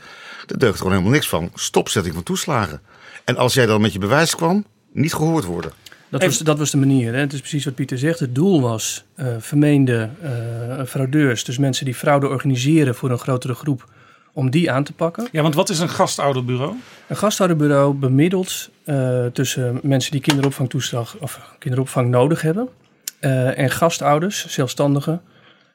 er 0.46 0.58
deugt 0.58 0.76
gewoon 0.76 0.92
helemaal 0.92 1.12
niks 1.12 1.28
van. 1.28 1.50
Stopzetting 1.54 2.14
van 2.14 2.22
toeslagen. 2.22 2.80
En 3.24 3.36
als 3.36 3.54
jij 3.54 3.66
dan 3.66 3.80
met 3.80 3.92
je 3.92 3.98
bewijs 3.98 4.34
kwam, 4.34 4.64
niet 4.92 5.14
gehoord 5.14 5.44
worden. 5.44 5.72
Dat 6.08 6.24
was, 6.24 6.38
dat 6.38 6.58
was 6.58 6.70
de 6.70 6.76
manier. 6.76 7.12
Hè? 7.12 7.18
Het 7.20 7.32
is 7.32 7.40
precies 7.40 7.64
wat 7.64 7.74
Pieter 7.74 7.98
zegt. 7.98 8.20
Het 8.20 8.34
doel 8.34 8.60
was 8.60 9.04
uh, 9.16 9.26
vermeende 9.38 10.10
uh, 10.22 10.84
fraudeurs, 10.84 11.44
dus 11.44 11.58
mensen 11.58 11.84
die 11.84 11.94
fraude 11.94 12.28
organiseren 12.28 12.94
voor 12.94 13.10
een 13.10 13.18
grotere 13.18 13.54
groep, 13.54 13.88
om 14.32 14.50
die 14.50 14.70
aan 14.70 14.84
te 14.84 14.92
pakken. 14.92 15.28
Ja, 15.32 15.42
want 15.42 15.54
wat 15.54 15.68
is 15.68 15.78
een 15.78 15.88
gastouderbureau? 15.88 16.74
Een 17.06 17.16
gastouderbureau 17.16 17.94
bemiddelt 17.94 18.70
uh, 18.84 19.26
tussen 19.26 19.80
mensen 19.82 20.12
die 20.12 20.20
kinderopvangtoeslag 20.20 21.16
of 21.20 21.40
kinderopvang 21.58 22.08
nodig 22.08 22.40
hebben 22.40 22.68
en 23.54 23.70
gastouders, 23.70 24.46
zelfstandigen, 24.48 25.22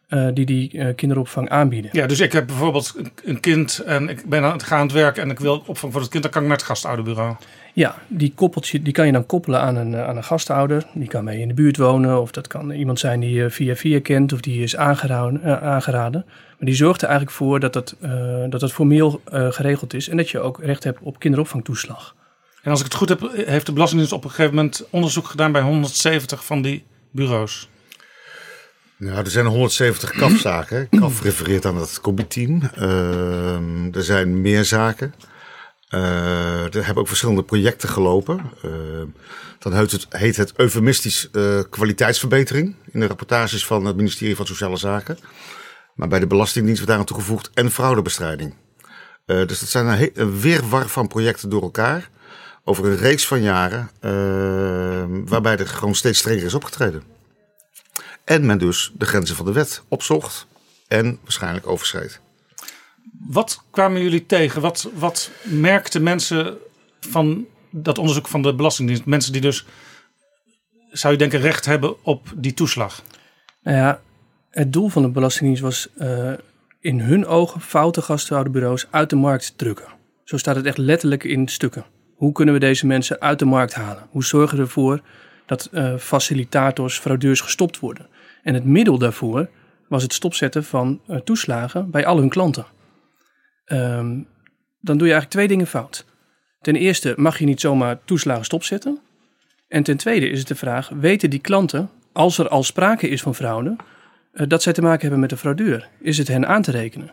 uh, 0.10 0.28
die 0.34 0.46
die 0.46 0.74
uh, 0.74 0.96
kinderopvang 0.96 1.50
aanbieden. 1.50 1.90
Ja, 1.94 2.08
dus 2.08 2.20
ik 2.20 2.32
heb 2.32 2.48
bijvoorbeeld 2.48 2.96
een 3.24 3.40
kind 3.40 3.80
en 3.80 4.10
ik 4.10 4.26
ben 4.26 4.44
aan 4.44 4.52
het 4.52 4.64
gaan 4.64 4.80
aan 4.80 4.86
het 4.86 4.96
werk 4.96 5.18
en 5.18 5.30
ik 5.30 5.40
wil 5.40 5.64
opvang 5.66 5.92
voor 5.92 6.02
het 6.02 6.10
kind, 6.10 6.24
dan 6.24 6.32
kan 6.32 6.42
ik 6.42 6.48
naar 6.48 6.58
het 6.58 6.66
gastouderbureau. 6.66 7.36
Ja, 7.74 7.96
die, 8.08 8.32
koppelt 8.36 8.68
je, 8.68 8.82
die 8.82 8.94
kan 8.94 9.06
je 9.06 9.12
dan 9.12 9.26
koppelen 9.26 9.62
aan 9.62 9.76
een, 9.76 9.96
aan 9.96 10.18
een 10.18 10.24
gastouder. 10.24 10.86
Die 10.94 11.08
kan 11.08 11.24
mee 11.24 11.40
in 11.40 11.48
de 11.48 11.54
buurt 11.54 11.78
wonen 11.78 12.22
of 12.22 12.32
dat 12.32 12.48
kan 12.48 12.72
iemand 12.72 13.00
zijn 13.00 13.20
die 13.20 13.34
je 13.34 13.50
via 13.50 13.76
via 13.76 14.02
kent 14.02 14.34
of 14.34 14.40
die 14.40 14.64
is 14.64 14.76
aangeraden. 14.76 15.42
Uh, 15.44 15.64
aangeraden. 15.64 16.26
Maar 16.28 16.68
die 16.68 16.76
zorgt 16.76 17.02
er 17.02 17.08
eigenlijk 17.08 17.38
voor 17.38 17.60
dat 17.60 17.74
dat, 17.74 17.96
dat, 18.50 18.60
dat 18.60 18.72
formeel 18.72 19.22
geregeld 19.26 19.94
is 19.94 20.10
en 20.10 20.18
dat 20.18 20.30
je 20.30 20.40
ook 20.40 20.60
recht 20.64 20.84
hebt 20.84 21.00
op 21.02 21.20
kinderopvangtoeslag. 21.20 22.16
En 22.64 22.72
als 22.72 22.80
ik 22.80 22.86
het 22.86 22.96
goed 22.96 23.10
heb, 23.10 23.32
heeft 23.34 23.66
de 23.66 23.72
Belastingdienst 23.72 24.16
op 24.16 24.24
een 24.24 24.30
gegeven 24.30 24.56
moment 24.56 24.86
onderzoek 24.90 25.26
gedaan 25.26 25.52
bij 25.52 25.62
170 25.62 26.46
van 26.46 26.62
die 26.62 26.84
bureaus. 27.12 27.70
Nou, 29.00 29.18
er 29.18 29.32
zijn 29.32 29.46
170 29.46 30.12
kafzaken. 30.12 30.90
Kaf 31.00 31.22
refereert 31.22 31.66
aan 31.66 31.78
het 31.78 32.02
combi-team. 32.02 32.62
Uh, 32.78 33.96
er 33.96 34.04
zijn 34.04 34.42
meer 34.42 34.66
zaken. 34.66 35.14
Uh, 35.90 36.76
er 36.76 36.86
hebben 36.86 36.98
ook 36.98 37.08
verschillende 37.08 37.44
projecten 37.44 37.90
gelopen. 37.90 38.52
Uh, 38.66 38.72
dan 39.60 39.74
heet 39.74 39.92
het, 39.92 40.06
heet 40.10 40.36
het 40.36 40.54
eufemistisch 40.56 41.30
uh, 41.32 41.60
kwaliteitsverbetering 41.70 42.76
in 42.92 43.00
de 43.00 43.08
rapportages 43.08 43.66
van 43.66 43.86
het 43.86 43.96
ministerie 43.96 44.36
van 44.36 44.46
Sociale 44.46 44.78
Zaken. 44.78 45.18
Maar 45.96 46.08
bij 46.08 46.20
de 46.20 46.28
Belastingdienst 46.28 46.80
wordt 46.80 46.92
daar 46.92 47.02
aan 47.02 47.08
toegevoegd 47.08 47.50
en 47.54 47.72
fraudebestrijding. 47.72 48.54
dus 49.26 49.60
dat 49.60 49.70
zijn 49.70 49.88
een, 49.88 50.10
een 50.14 50.40
weerwar 50.40 50.88
van 50.88 51.08
projecten 51.08 51.50
door 51.50 51.62
elkaar 51.62 52.10
over 52.64 52.86
een 52.86 52.98
reeks 52.98 53.28
van 53.28 53.42
jaren, 53.42 53.90
waarbij 55.26 55.58
er 55.58 55.68
gewoon 55.68 55.96
steeds 55.96 56.20
strenger 56.20 56.46
is 56.46 56.54
opgetreden. 56.54 57.19
En 58.30 58.46
men 58.46 58.58
dus 58.58 58.92
de 58.98 59.06
grenzen 59.06 59.36
van 59.36 59.46
de 59.46 59.52
wet 59.52 59.84
opzocht 59.88 60.48
en 60.88 61.20
waarschijnlijk 61.22 61.68
overschreed. 61.68 62.22
Wat 63.28 63.64
kwamen 63.72 64.02
jullie 64.02 64.26
tegen? 64.26 64.62
Wat, 64.62 64.90
wat 64.94 65.32
merkten 65.44 66.04
mensen 66.04 66.58
van 67.00 67.46
dat 67.70 67.98
onderzoek 67.98 68.28
van 68.28 68.42
de 68.42 68.56
Belastingdienst? 68.56 69.06
Mensen 69.06 69.32
die 69.32 69.42
dus, 69.42 69.66
zou 70.92 71.14
je 71.14 71.20
denken, 71.20 71.40
recht 71.40 71.66
hebben 71.66 72.04
op 72.04 72.28
die 72.36 72.54
toeslag? 72.54 73.02
Nou 73.62 73.78
ja, 73.78 74.02
het 74.50 74.74
doel 74.74 74.90
van 74.90 75.02
de 75.02 75.10
Belastingdienst 75.10 75.62
was 75.62 75.88
uh, 75.98 76.34
in 76.80 77.00
hun 77.00 77.26
ogen 77.26 77.62
foute 77.62 78.02
gasthouderbureaus 78.02 78.88
uit 78.92 79.10
de 79.10 79.16
markt 79.16 79.54
drukken. 79.56 79.88
Zo 80.24 80.38
staat 80.38 80.56
het 80.56 80.66
echt 80.66 80.78
letterlijk 80.78 81.24
in 81.24 81.48
stukken. 81.48 81.86
Hoe 82.16 82.32
kunnen 82.32 82.54
we 82.54 82.60
deze 82.60 82.88
mensen 82.88 83.22
uit 83.22 83.40
de 83.40 83.46
markt 83.46 83.74
halen? 83.74 84.08
Hoe 84.10 84.24
zorgen 84.24 84.58
we 84.58 84.64
ervoor 84.64 85.02
dat 85.46 85.70
uh, 85.72 85.98
facilitators, 85.98 87.00
fraudeurs 87.00 87.42
gestopt 87.42 87.80
worden? 87.80 88.09
En 88.44 88.54
het 88.54 88.64
middel 88.64 88.98
daarvoor 88.98 89.50
was 89.88 90.04
het 90.04 90.14
stopzetten 90.14 90.64
van 90.64 91.02
uh, 91.08 91.18
toeslagen 91.18 91.92
bij 91.92 92.06
al 92.06 92.18
hun 92.18 92.30
klanten. 92.30 92.66
Um, 93.66 94.28
dan 94.82 94.98
doe 94.98 95.08
je 95.08 95.14
eigenlijk 95.14 95.30
twee 95.30 95.48
dingen 95.48 95.68
fout. 95.68 96.06
Ten 96.62 96.76
eerste 96.76 97.14
mag 97.18 97.40
je 97.40 97.46
niet 97.46 97.60
zomaar 97.60 98.00
toeslagen 98.06 98.46
stopzetten. 98.46 99.00
En 99.68 99.84
ten 99.84 99.98
tweede 99.98 100.30
is 100.30 100.40
het 100.40 100.48
de 100.48 100.56
vraag: 100.56 100.90
weten 100.90 101.30
die 101.30 101.40
klanten, 101.40 101.90
als 102.12 102.38
er 102.38 102.50
al 102.50 102.64
sprake 102.64 103.08
is 103.08 103.22
van 103.22 103.36
fraude, 103.36 103.76
uh, 104.34 104.48
dat 104.48 104.62
zij 104.62 104.74
te 104.74 104.82
maken 104.82 105.02
hebben 105.02 105.20
met 105.20 105.32
een 105.32 105.38
fraudeur? 105.38 105.90
Is 106.00 106.18
het 106.18 106.28
hen 106.28 106.48
aan 106.48 106.62
te 106.62 106.72
rekenen? 106.72 107.12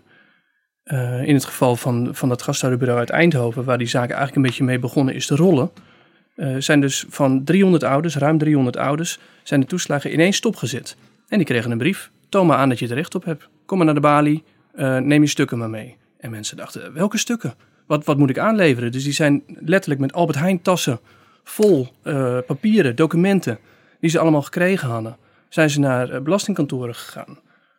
Uh, 0.84 1.22
in 1.24 1.34
het 1.34 1.44
geval 1.44 1.76
van, 1.76 2.08
van 2.12 2.28
dat 2.28 2.42
gasthouderbureau 2.42 3.00
uit 3.00 3.10
Eindhoven, 3.10 3.64
waar 3.64 3.78
die 3.78 3.86
zaak 3.86 4.08
eigenlijk 4.08 4.36
een 4.36 4.42
beetje 4.42 4.64
mee 4.64 4.78
begonnen 4.78 5.14
is 5.14 5.26
te 5.26 5.36
rollen, 5.36 5.70
zijn 6.58 6.80
dus 6.80 7.04
van 7.08 7.44
300 7.44 7.84
ouders, 7.84 8.16
ruim 8.16 8.38
300 8.38 8.76
ouders, 8.76 9.18
zijn 9.42 9.60
de 9.60 9.66
toeslagen 9.66 10.12
ineens 10.12 10.36
stopgezet. 10.36 10.96
En 11.28 11.36
die 11.36 11.46
kregen 11.46 11.70
een 11.70 11.78
brief. 11.78 12.10
Toon 12.28 12.46
maar 12.46 12.56
aan 12.56 12.68
dat 12.68 12.78
je 12.78 12.88
er 12.88 12.94
recht 12.94 13.14
op 13.14 13.24
hebt. 13.24 13.48
Kom 13.66 13.76
maar 13.76 13.86
naar 13.86 13.94
de 13.94 14.00
balie, 14.00 14.44
uh, 14.74 14.98
neem 14.98 15.22
je 15.22 15.28
stukken 15.28 15.58
maar 15.58 15.70
mee. 15.70 15.96
En 16.18 16.30
mensen 16.30 16.56
dachten, 16.56 16.92
welke 16.92 17.18
stukken? 17.18 17.54
Wat, 17.86 18.04
wat 18.04 18.18
moet 18.18 18.30
ik 18.30 18.38
aanleveren? 18.38 18.92
Dus 18.92 19.04
die 19.04 19.12
zijn 19.12 19.42
letterlijk 19.46 20.00
met 20.00 20.12
Albert 20.12 20.38
Heijn 20.38 20.62
tassen 20.62 21.00
vol 21.44 21.88
uh, 22.04 22.38
papieren, 22.46 22.96
documenten, 22.96 23.58
die 24.00 24.10
ze 24.10 24.18
allemaal 24.18 24.42
gekregen 24.42 24.88
hadden, 24.88 25.16
zijn 25.48 25.70
ze 25.70 25.80
naar 25.80 26.12
uh, 26.12 26.20
belastingkantoren 26.20 26.94
gegaan 26.94 27.38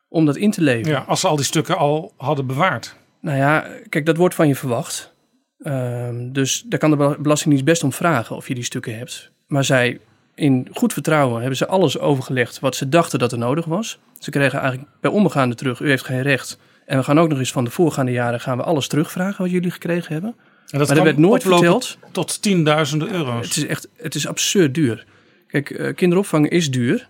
om 0.09 0.25
dat 0.25 0.35
in 0.35 0.51
te 0.51 0.61
leveren. 0.61 0.99
Ja, 0.99 1.05
als 1.07 1.19
ze 1.19 1.27
al 1.27 1.35
die 1.35 1.45
stukken 1.45 1.77
al 1.77 2.13
hadden 2.17 2.45
bewaard. 2.47 2.95
Nou 3.21 3.37
ja, 3.37 3.67
kijk, 3.89 4.05
dat 4.05 4.17
wordt 4.17 4.35
van 4.35 4.47
je 4.47 4.55
verwacht. 4.55 5.15
Uh, 5.59 6.09
dus 6.13 6.63
daar 6.67 6.79
kan 6.79 6.91
de 6.91 7.15
Belastingdienst 7.19 7.65
best 7.65 7.83
om 7.83 7.93
vragen 7.93 8.35
of 8.35 8.47
je 8.47 8.53
die 8.53 8.63
stukken 8.63 8.97
hebt. 8.97 9.31
Maar 9.47 9.63
zij 9.63 9.99
in 10.37 10.67
goed 10.73 10.93
vertrouwen 10.93 11.39
hebben 11.39 11.57
ze 11.57 11.67
alles 11.67 11.99
overgelegd 11.99 12.59
wat 12.59 12.75
ze 12.75 12.89
dachten 12.89 13.19
dat 13.19 13.31
er 13.31 13.37
nodig 13.37 13.65
was. 13.65 13.99
Ze 14.19 14.29
kregen 14.29 14.59
eigenlijk 14.59 14.89
bij 15.01 15.11
onbegaande 15.11 15.55
terug, 15.55 15.79
u 15.79 15.89
heeft 15.89 16.05
geen 16.05 16.21
recht. 16.21 16.59
En 16.85 16.97
we 16.97 17.03
gaan 17.03 17.19
ook 17.19 17.29
nog 17.29 17.39
eens 17.39 17.51
van 17.51 17.63
de 17.63 17.69
voorgaande 17.69 18.11
jaren 18.11 18.39
gaan 18.39 18.57
we 18.57 18.63
alles 18.63 18.87
terugvragen 18.87 19.41
wat 19.41 19.51
jullie 19.51 19.71
gekregen 19.71 20.13
hebben. 20.13 20.35
En 20.67 20.79
dat 20.79 20.87
maar 20.87 20.97
er 20.97 21.03
werd 21.03 21.17
nooit 21.17 21.43
verteld. 21.43 21.97
Tot 22.11 22.41
tienduizenden 22.41 23.11
euro's. 23.11 23.47
Het 23.47 23.57
is 23.57 23.65
echt, 23.65 23.87
het 23.95 24.15
is 24.15 24.27
absurd 24.27 24.73
duur. 24.73 25.05
Kijk, 25.47 25.69
uh, 25.69 25.93
kinderopvang 25.95 26.49
is 26.49 26.71
duur, 26.71 27.09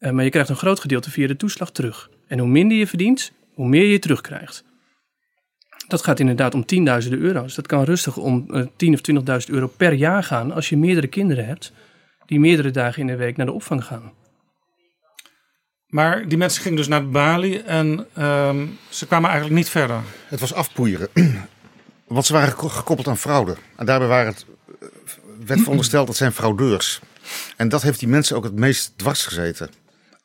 uh, 0.00 0.10
maar 0.10 0.24
je 0.24 0.30
krijgt 0.30 0.48
een 0.48 0.56
groot 0.56 0.80
gedeelte 0.80 1.10
via 1.10 1.26
de 1.26 1.36
toeslag 1.36 1.70
terug. 1.70 2.10
En 2.26 2.38
hoe 2.38 2.48
minder 2.48 2.78
je 2.78 2.86
verdient, 2.86 3.32
hoe 3.54 3.68
meer 3.68 3.86
je 3.86 3.98
terugkrijgt. 3.98 4.64
Dat 5.88 6.02
gaat 6.02 6.20
inderdaad 6.20 6.54
om 6.54 6.64
tienduizenden 6.64 7.20
euro's. 7.20 7.54
Dat 7.54 7.66
kan 7.66 7.84
rustig 7.84 8.16
om 8.16 8.46
uh, 8.48 8.66
10 8.76 8.94
of 8.94 9.00
20.000 9.48 9.54
euro 9.54 9.66
per 9.76 9.92
jaar 9.92 10.22
gaan 10.22 10.52
als 10.52 10.68
je 10.68 10.76
meerdere 10.76 11.06
kinderen 11.06 11.46
hebt 11.46 11.72
die 12.30 12.40
meerdere 12.40 12.70
dagen 12.70 13.00
in 13.00 13.06
de 13.06 13.16
week 13.16 13.36
naar 13.36 13.46
de 13.46 13.52
opvang 13.52 13.84
gaan. 13.84 14.12
Maar 15.86 16.28
die 16.28 16.38
mensen 16.38 16.62
gingen 16.62 16.76
dus 16.76 16.88
naar 16.88 17.08
Bali 17.08 17.56
en 17.56 18.06
um, 18.18 18.78
ze 18.88 19.06
kwamen 19.06 19.28
eigenlijk 19.30 19.58
niet 19.58 19.68
verder. 19.68 20.00
Het 20.26 20.40
was 20.40 20.54
afpoeieren. 20.54 21.08
Want 22.06 22.26
ze 22.26 22.32
waren 22.32 22.70
gekoppeld 22.70 23.08
aan 23.08 23.18
fraude. 23.18 23.56
En 23.76 23.86
daarbij 23.86 24.08
waren 24.08 24.32
het, 24.32 24.46
werd 25.46 25.60
verondersteld 25.60 26.06
dat 26.06 26.16
zijn 26.16 26.32
fraudeurs. 26.32 27.00
En 27.56 27.68
dat 27.68 27.82
heeft 27.82 27.98
die 27.98 28.08
mensen 28.08 28.36
ook 28.36 28.44
het 28.44 28.54
meest 28.54 28.92
dwars 28.96 29.26
gezeten. 29.26 29.70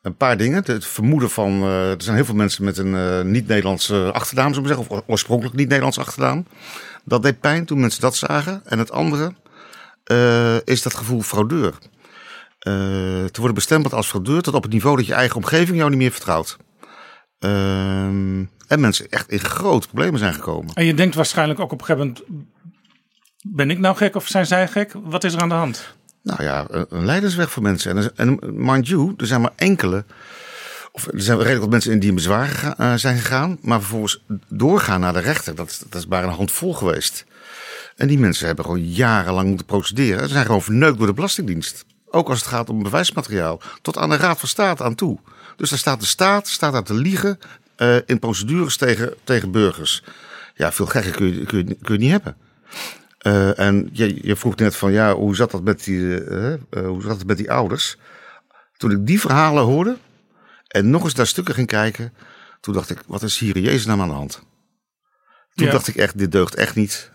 Een 0.02 0.16
paar 0.16 0.36
dingen. 0.36 0.62
Het 0.66 0.86
vermoeden 0.86 1.30
van. 1.30 1.62
Uh, 1.62 1.90
er 1.90 2.02
zijn 2.02 2.16
heel 2.16 2.24
veel 2.24 2.34
mensen 2.34 2.64
met 2.64 2.78
een 2.78 2.94
uh, 2.94 3.20
niet-Nederlandse 3.20 4.10
achternaam, 4.12 4.54
zou 4.54 4.66
ik 4.66 4.74
zeggen. 4.74 4.96
Of 4.96 5.02
oorspronkelijk 5.06 5.56
niet-Nederlandse 5.56 6.00
achternaam. 6.00 6.46
Dat 7.04 7.22
deed 7.22 7.40
pijn 7.40 7.64
toen 7.64 7.80
mensen 7.80 8.00
dat 8.00 8.16
zagen. 8.16 8.62
En 8.64 8.78
het 8.78 8.90
andere 8.90 9.32
uh, 10.12 10.56
is 10.64 10.82
dat 10.82 10.94
gevoel 10.94 11.22
fraudeur. 11.22 11.74
Uh, 12.68 12.72
te 13.24 13.36
worden 13.36 13.54
bestempeld 13.54 13.94
als 13.94 14.08
fraudeur 14.08 14.42
tot 14.42 14.54
op 14.54 14.62
het 14.62 14.72
niveau 14.72 14.96
dat 14.96 15.06
je 15.06 15.14
eigen 15.14 15.36
omgeving 15.36 15.76
jou 15.76 15.90
niet 15.90 15.98
meer 15.98 16.10
vertrouwt. 16.10 16.56
Uh, 17.40 17.50
en 18.66 18.80
mensen 18.80 19.08
echt 19.10 19.30
in 19.30 19.38
grote 19.38 19.86
problemen 19.86 20.18
zijn 20.18 20.34
gekomen. 20.34 20.74
En 20.74 20.84
je 20.84 20.94
denkt 20.94 21.14
waarschijnlijk 21.14 21.60
ook 21.60 21.72
op 21.72 21.80
een 21.80 21.86
gegeven 21.86 22.06
moment: 22.06 22.46
ben 23.42 23.70
ik 23.70 23.78
nou 23.78 23.96
gek 23.96 24.14
of 24.16 24.26
zijn 24.26 24.46
zij 24.46 24.68
gek? 24.68 24.92
Wat 25.04 25.24
is 25.24 25.34
er 25.34 25.40
aan 25.40 25.48
de 25.48 25.54
hand? 25.54 25.94
Nou 26.22 26.42
ja, 26.42 26.66
een, 26.68 27.04
leidersweg 27.04 27.50
voor 27.50 27.62
mensen. 27.62 27.96
En, 27.96 28.12
en 28.16 28.38
mind 28.64 28.88
you, 28.88 29.14
er 29.16 29.26
zijn 29.26 29.40
maar 29.40 29.52
enkele. 29.56 30.04
Of 30.92 31.06
er 31.06 31.22
zijn 31.22 31.38
redelijk 31.38 31.60
wat 31.60 31.70
mensen 31.70 31.92
in 31.92 31.98
die 31.98 32.08
in 32.08 32.14
bezwaar 32.14 32.74
uh, 32.80 32.94
zijn 32.94 33.18
gegaan. 33.18 33.58
Maar 33.60 33.80
vervolgens 33.80 34.24
doorgaan 34.48 35.00
naar 35.00 35.12
de 35.12 35.18
rechter. 35.18 35.54
Dat, 35.54 35.84
dat 35.88 36.00
is 36.00 36.06
maar 36.06 36.24
een 36.24 36.30
handvol 36.30 36.74
geweest. 36.74 37.24
En 37.96 38.08
die 38.08 38.18
mensen 38.18 38.46
hebben 38.46 38.64
gewoon 38.64 38.84
jarenlang 38.84 39.48
moeten 39.48 39.66
procederen. 39.66 40.26
Ze 40.26 40.32
zijn 40.32 40.46
gewoon 40.46 40.62
verneukt 40.62 40.98
door 40.98 41.06
de 41.06 41.12
Belastingdienst. 41.12 41.84
Ook 42.10 42.28
als 42.28 42.38
het 42.38 42.48
gaat 42.48 42.70
om 42.70 42.82
bewijsmateriaal. 42.82 43.60
Tot 43.82 43.98
aan 43.98 44.10
de 44.10 44.16
Raad 44.16 44.38
van 44.38 44.48
State 44.48 44.84
aan 44.84 44.94
toe. 44.94 45.18
Dus 45.56 45.70
daar 45.70 45.78
staat 45.78 46.00
de 46.00 46.06
staat 46.06 46.48
staat 46.48 46.72
daar 46.72 46.82
te 46.82 46.94
liegen 46.94 47.38
uh, 47.76 47.96
in 48.06 48.18
procedures 48.18 48.76
tegen, 48.76 49.14
tegen 49.24 49.50
burgers. 49.50 50.02
Ja, 50.54 50.72
veel 50.72 50.86
gekker 50.86 51.12
kun 51.12 51.34
je, 51.34 51.44
kun 51.44 51.58
je, 51.58 51.74
kun 51.74 51.94
je 51.94 52.00
niet 52.00 52.10
hebben. 52.10 52.36
Uh, 53.26 53.58
en 53.58 53.88
je, 53.92 54.26
je, 54.26 54.36
vroeg 54.36 54.56
net 54.56 54.76
van 54.76 54.92
ja, 54.92 55.14
hoe 55.14 55.36
zat 55.36 55.50
dat 55.50 55.62
met 55.62 55.84
die, 55.84 55.98
uh, 56.00 56.54
hoe 56.70 57.02
zat 57.02 57.18
het 57.18 57.26
met 57.26 57.36
die 57.36 57.50
ouders? 57.50 57.96
Toen 58.76 58.90
ik 58.90 59.06
die 59.06 59.20
verhalen 59.20 59.64
hoorde 59.64 59.96
en 60.66 60.90
nog 60.90 61.04
eens 61.04 61.14
naar 61.14 61.26
stukken 61.26 61.54
ging 61.54 61.66
kijken, 61.66 62.12
toen 62.60 62.74
dacht 62.74 62.90
ik, 62.90 62.98
wat 63.06 63.22
is 63.22 63.38
hier 63.38 63.56
in 63.56 63.62
Jezus 63.62 63.86
naam 63.86 64.00
aan 64.00 64.08
de 64.08 64.14
hand? 64.14 64.42
Toen 65.54 65.66
Ja. 65.66 65.72
dacht 65.72 65.88
ik 65.88 65.96
echt, 65.96 66.18
dit 66.18 66.32
deugt 66.32 66.54
echt 66.54 66.74
niet. 66.74 67.10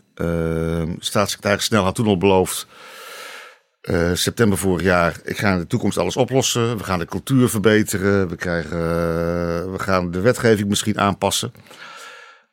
Staatssecretaris 0.99 1.63
Snel 1.65 1.83
had 1.83 1.95
toen 1.95 2.07
al 2.07 2.17
beloofd, 2.17 2.67
uh, 3.81 4.09
september 4.13 4.57
vorig 4.57 4.83
jaar, 4.83 5.19
ik 5.23 5.37
ga 5.37 5.51
in 5.51 5.59
de 5.59 5.67
toekomst 5.67 5.97
alles 5.97 6.17
oplossen. 6.17 6.77
We 6.77 6.83
gaan 6.83 6.99
de 6.99 7.05
cultuur 7.05 7.49
verbeteren, 7.49 8.27
we, 8.27 8.35
krijgen, 8.35 8.77
uh, 8.77 9.71
we 9.71 9.77
gaan 9.77 10.11
de 10.11 10.19
wetgeving 10.19 10.69
misschien 10.69 10.99
aanpassen. 10.99 11.53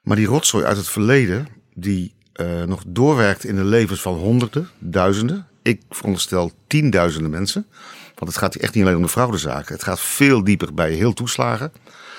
Maar 0.03 0.17
die 0.17 0.27
rotzooi 0.27 0.65
uit 0.65 0.77
het 0.77 0.89
verleden, 0.89 1.49
die 1.75 2.15
uh, 2.35 2.63
nog 2.63 2.83
doorwerkt 2.87 3.45
in 3.45 3.57
de 3.57 3.65
levens 3.65 4.01
van 4.01 4.15
honderden, 4.15 4.69
duizenden. 4.79 5.47
Ik 5.63 5.83
veronderstel 5.91 6.53
tienduizenden 6.67 7.31
mensen. 7.31 7.67
Want 8.15 8.31
het 8.31 8.37
gaat 8.37 8.55
echt 8.55 8.75
niet 8.75 8.85
alleen 8.85 8.97
om 8.97 9.03
de 9.03 9.09
fraudezaken. 9.09 9.75
Het 9.75 9.83
gaat 9.83 10.01
veel 10.01 10.45
dieper 10.45 10.75
bij 10.75 10.93
heel 10.93 11.13
toeslagen. 11.13 11.73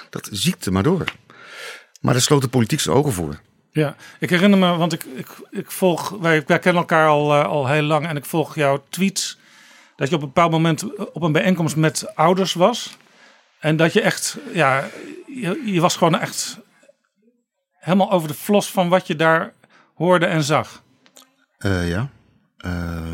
Dat 0.09 0.29
ziekte 0.31 0.71
maar 0.71 0.83
door. 0.83 1.03
Maar 2.01 2.13
daar 2.13 2.21
sloot 2.21 2.41
de 2.41 2.47
politiek 2.47 2.79
zijn 2.79 2.95
ogen 2.95 3.11
voor. 3.13 3.39
Ja, 3.71 3.95
ik 4.19 4.29
herinner 4.29 4.59
me, 4.59 4.75
want 4.75 4.93
ik, 4.93 5.03
ik, 5.03 5.27
ik 5.49 5.71
volg, 5.71 6.09
wij, 6.09 6.43
kennen 6.43 6.75
elkaar 6.75 7.07
al, 7.07 7.35
uh, 7.35 7.45
al 7.45 7.67
heel 7.67 7.81
lang 7.81 8.07
en 8.07 8.15
ik 8.17 8.25
volg 8.25 8.55
jouw 8.55 8.83
tweets. 8.89 9.37
Dat 9.95 10.09
je 10.09 10.15
op 10.15 10.21
een 10.21 10.27
bepaald 10.27 10.51
moment 10.51 11.11
op 11.13 11.21
een 11.21 11.31
bijeenkomst 11.31 11.75
met 11.75 12.15
ouders 12.15 12.53
was. 12.53 12.97
En 13.59 13.77
dat 13.77 13.93
je 13.93 14.01
echt, 14.01 14.37
ja, 14.53 14.87
je, 15.27 15.61
je 15.65 15.81
was 15.81 15.95
gewoon 15.95 16.19
echt 16.19 16.59
helemaal 17.73 18.11
over 18.11 18.27
de 18.27 18.33
flos 18.33 18.71
van 18.71 18.89
wat 18.89 19.07
je 19.07 19.15
daar 19.15 19.53
hoorde 19.95 20.25
en 20.25 20.43
zag. 20.43 20.83
Uh, 21.59 21.89
ja. 21.89 22.09
Uh, 22.65 23.13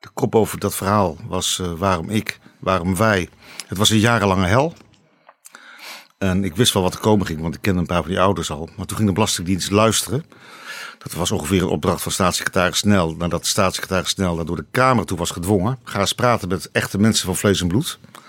de 0.00 0.08
kop 0.14 0.34
over 0.34 0.58
dat 0.58 0.74
verhaal 0.74 1.16
was 1.26 1.60
waarom 1.76 2.10
ik, 2.10 2.38
waarom 2.58 2.96
wij. 2.96 3.28
Het 3.66 3.78
was 3.78 3.90
een 3.90 3.98
jarenlange 3.98 4.46
hel. 4.46 4.74
En 6.20 6.44
ik 6.44 6.56
wist 6.56 6.72
wel 6.72 6.82
wat 6.82 6.94
er 6.94 7.00
komen 7.00 7.26
ging, 7.26 7.40
want 7.40 7.54
ik 7.54 7.60
kende 7.60 7.80
een 7.80 7.86
paar 7.86 8.00
van 8.02 8.10
die 8.10 8.20
ouders 8.20 8.50
al. 8.50 8.68
Maar 8.76 8.86
toen 8.86 8.96
ging 8.96 9.08
de 9.08 9.14
Belastingdienst 9.14 9.70
luisteren. 9.70 10.24
Dat 10.98 11.12
was 11.12 11.30
ongeveer 11.30 11.62
een 11.62 11.68
opdracht 11.68 12.02
van 12.02 12.12
staatssecretaris 12.12 12.78
Snel. 12.78 13.14
Nadat 13.14 13.46
staatssecretaris 13.46 14.08
Snel 14.08 14.36
daar 14.36 14.44
door 14.44 14.56
de 14.56 14.64
Kamer 14.70 15.04
toe 15.04 15.18
was 15.18 15.30
gedwongen. 15.30 15.78
Ga 15.84 16.00
eens 16.00 16.12
praten 16.12 16.48
met 16.48 16.70
echte 16.70 16.98
mensen 16.98 17.26
van 17.26 17.36
vlees 17.36 17.60
en 17.60 17.68
bloed. 17.68 17.98
Nou, 18.02 18.22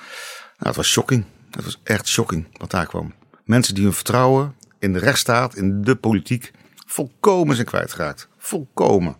het 0.57 0.75
was 0.75 0.87
shocking. 0.87 1.25
Het 1.49 1.63
was 1.63 1.79
echt 1.83 2.07
shocking 2.07 2.47
wat 2.57 2.71
daar 2.71 2.85
kwam. 2.85 3.13
Mensen 3.43 3.75
die 3.75 3.83
hun 3.83 3.93
vertrouwen 3.93 4.55
in 4.79 4.93
de 4.93 4.99
rechtsstaat, 4.99 5.55
in 5.55 5.83
de 5.83 5.95
politiek, 5.95 6.51
volkomen 6.85 7.55
zijn 7.55 7.67
kwijtgeraakt. 7.67 8.27
Volkomen. 8.37 9.15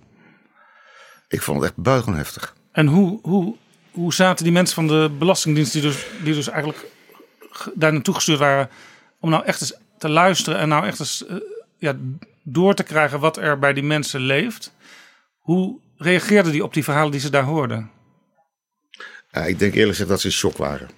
Ik 1.28 1.42
vond 1.42 1.62
het 1.62 1.70
echt 1.70 1.78
buitengewoon 1.78 2.20
heftig. 2.20 2.56
En 2.72 2.88
hoe, 2.88 3.20
hoe, 3.22 3.56
hoe 3.92 4.14
zaten 4.14 4.44
die 4.44 4.54
mensen 4.54 4.76
van 4.76 4.88
de 4.88 5.12
Belastingdienst, 5.20 5.72
die 5.74 5.82
dus, 5.82 6.06
die 6.24 6.34
dus 6.34 6.50
eigenlijk 6.50 6.86
daar 7.74 7.94
naartoe 7.94 8.14
gestuurd 8.14 8.40
waren, 8.40 8.70
om 9.20 9.30
nou 9.30 9.46
echt 9.46 9.62
eens 9.62 9.78
te 9.98 10.10
luisteren 10.10 10.60
en 10.60 10.70
nou 10.70 10.86
echt 10.86 11.00
eens 11.00 11.26
uh, 11.30 11.38
ja, 11.78 11.96
door 12.44 12.74
te 12.74 12.84
krijgen 12.84 13.20
wat 13.20 13.38
er 13.38 13.60
bij 13.60 13.74
die 13.74 13.84
mensen 13.84 14.20
leeft? 14.22 14.74
Hoe 15.38 15.80
reageerden 15.98 16.52
die 16.52 16.64
op 16.64 16.74
die 16.74 16.84
verhalen 16.84 17.12
die 17.12 17.20
ze 17.20 17.30
daar 17.30 17.44
hoorden? 17.44 17.92
Ja, 19.32 19.42
ik 19.46 19.60
denk 19.60 19.74
eerlijk 19.74 19.92
gezegd 19.92 20.10
dat 20.10 20.22
ze 20.22 20.28
in 20.28 20.34
shock 20.34 20.58
waren. 20.58 20.90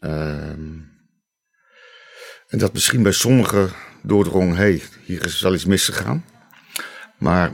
Uh, 0.00 0.48
en 2.46 2.58
dat 2.58 2.72
misschien 2.72 3.02
bij 3.02 3.12
sommigen 3.12 3.70
doordrong, 4.02 4.50
hé, 4.50 4.56
hey, 4.56 4.82
hier 5.04 5.24
is 5.24 5.40
wel 5.40 5.54
iets 5.54 5.64
misgegaan. 5.64 6.24
Maar 7.18 7.50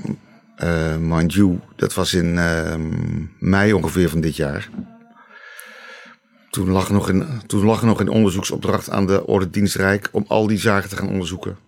uh, 0.62 0.96
mind 0.96 1.32
you, 1.32 1.60
dat 1.76 1.94
was 1.94 2.14
in 2.14 2.36
uh, 2.36 2.74
mei 3.38 3.72
ongeveer 3.72 4.08
van 4.08 4.20
dit 4.20 4.36
jaar. 4.36 4.68
Toen 6.56 6.70
lag, 6.70 6.90
nog 6.90 7.08
in, 7.08 7.26
toen 7.46 7.64
lag 7.64 7.80
er 7.80 7.86
nog 7.86 8.00
een 8.00 8.08
onderzoeksopdracht 8.08 8.90
aan 8.90 9.06
de 9.06 9.26
Orde 9.26 9.50
Dienstrijk 9.50 10.08
om 10.12 10.24
al 10.28 10.46
die 10.46 10.58
zaken 10.58 10.88
te 10.88 10.96
gaan 10.96 11.08
onderzoeken. 11.08 11.58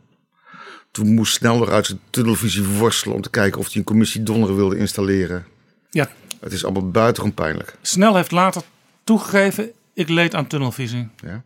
Toen 0.90 1.14
moest 1.14 1.34
snel 1.34 1.58
nog 1.58 1.68
uit 1.68 1.86
zijn 1.86 2.00
tunnelvisie 2.10 2.64
worstelen 2.64 3.16
om 3.16 3.22
te 3.22 3.30
kijken 3.30 3.60
of 3.60 3.66
hij 3.66 3.76
een 3.76 3.84
commissie 3.84 4.22
Donneren 4.22 4.56
wilde 4.56 4.78
installeren. 4.78 5.46
Ja. 5.90 6.08
Het 6.40 6.52
is 6.52 6.64
allemaal 6.64 6.90
buitengewoon 6.90 7.34
pijnlijk. 7.34 7.76
Snel 7.82 8.16
heeft 8.16 8.30
later 8.30 8.62
toegegeven, 9.04 9.70
ik 9.94 10.08
leed 10.08 10.34
aan 10.34 10.46
tunnelvisie. 10.46 11.08
Ja. 11.16 11.42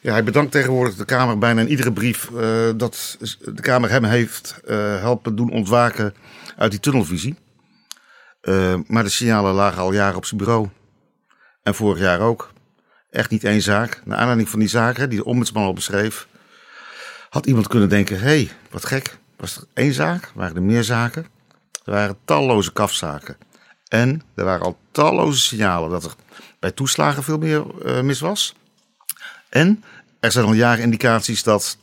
Ja, 0.00 0.12
hij 0.12 0.24
bedankt 0.24 0.52
tegenwoordig 0.52 0.94
de 0.94 1.04
Kamer 1.04 1.38
bijna 1.38 1.60
in 1.60 1.68
iedere 1.68 1.92
brief 1.92 2.30
uh, 2.30 2.38
dat 2.76 3.18
de 3.44 3.62
Kamer 3.62 3.90
hem 3.90 4.04
heeft 4.04 4.60
uh, 4.64 4.76
helpen 5.00 5.36
doen 5.36 5.50
ontwaken 5.50 6.14
uit 6.56 6.70
die 6.70 6.80
tunnelvisie. 6.80 7.34
Uh, 8.42 8.74
maar 8.86 9.04
de 9.04 9.10
signalen 9.10 9.54
lagen 9.54 9.82
al 9.82 9.92
jaren 9.92 10.16
op 10.16 10.24
zijn 10.24 10.40
bureau. 10.40 10.68
En 11.62 11.74
vorig 11.74 11.98
jaar 11.98 12.20
ook. 12.20 12.54
Echt 13.16 13.30
niet 13.30 13.44
één 13.44 13.62
zaak. 13.62 14.00
Naar 14.04 14.18
aanleiding 14.18 14.48
van 14.48 14.58
die 14.58 14.68
zaken 14.68 15.08
die 15.08 15.18
de 15.18 15.24
ombudsman 15.24 15.64
al 15.64 15.72
beschreef, 15.72 16.26
had 17.28 17.46
iemand 17.46 17.68
kunnen 17.68 17.88
denken: 17.88 18.18
hé, 18.18 18.24
hey, 18.24 18.50
wat 18.70 18.84
gek. 18.84 19.18
Was 19.36 19.56
er 19.56 19.62
één 19.74 19.92
zaak? 19.92 20.30
Waren 20.34 20.56
er 20.56 20.62
meer 20.62 20.84
zaken? 20.84 21.26
Er 21.84 21.92
waren 21.92 22.16
talloze 22.24 22.72
kafzaken. 22.72 23.36
En 23.88 24.22
er 24.34 24.44
waren 24.44 24.66
al 24.66 24.78
talloze 24.90 25.40
signalen 25.40 25.90
dat 25.90 26.04
er 26.04 26.14
bij 26.58 26.70
toeslagen 26.70 27.22
veel 27.22 27.38
meer 27.38 27.64
uh, 27.84 28.00
mis 28.00 28.20
was. 28.20 28.54
En 29.48 29.84
er 30.20 30.32
zijn 30.32 30.44
al 30.44 30.52
jaren 30.52 30.84
indicaties 30.84 31.42
dat 31.42 31.78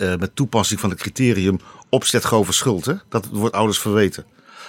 uh, 0.00 0.16
met 0.16 0.36
toepassing 0.36 0.80
van 0.80 0.90
het 0.90 0.98
criterium 0.98 1.60
opzet 1.88 2.24
grove 2.24 2.90
hè, 2.90 2.94
dat 3.08 3.26
wordt 3.26 3.54
ouders 3.54 3.78
verweten. 3.78 4.24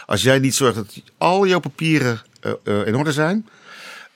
Als 0.06 0.22
jij 0.22 0.40
niet 0.40 0.56
zorgt 0.56 0.76
dat 0.76 1.02
al 1.18 1.48
jouw 1.48 1.60
papieren 1.60 2.22
uh, 2.64 2.88
in 2.88 2.96
orde 2.96 3.12
zijn 3.12 3.48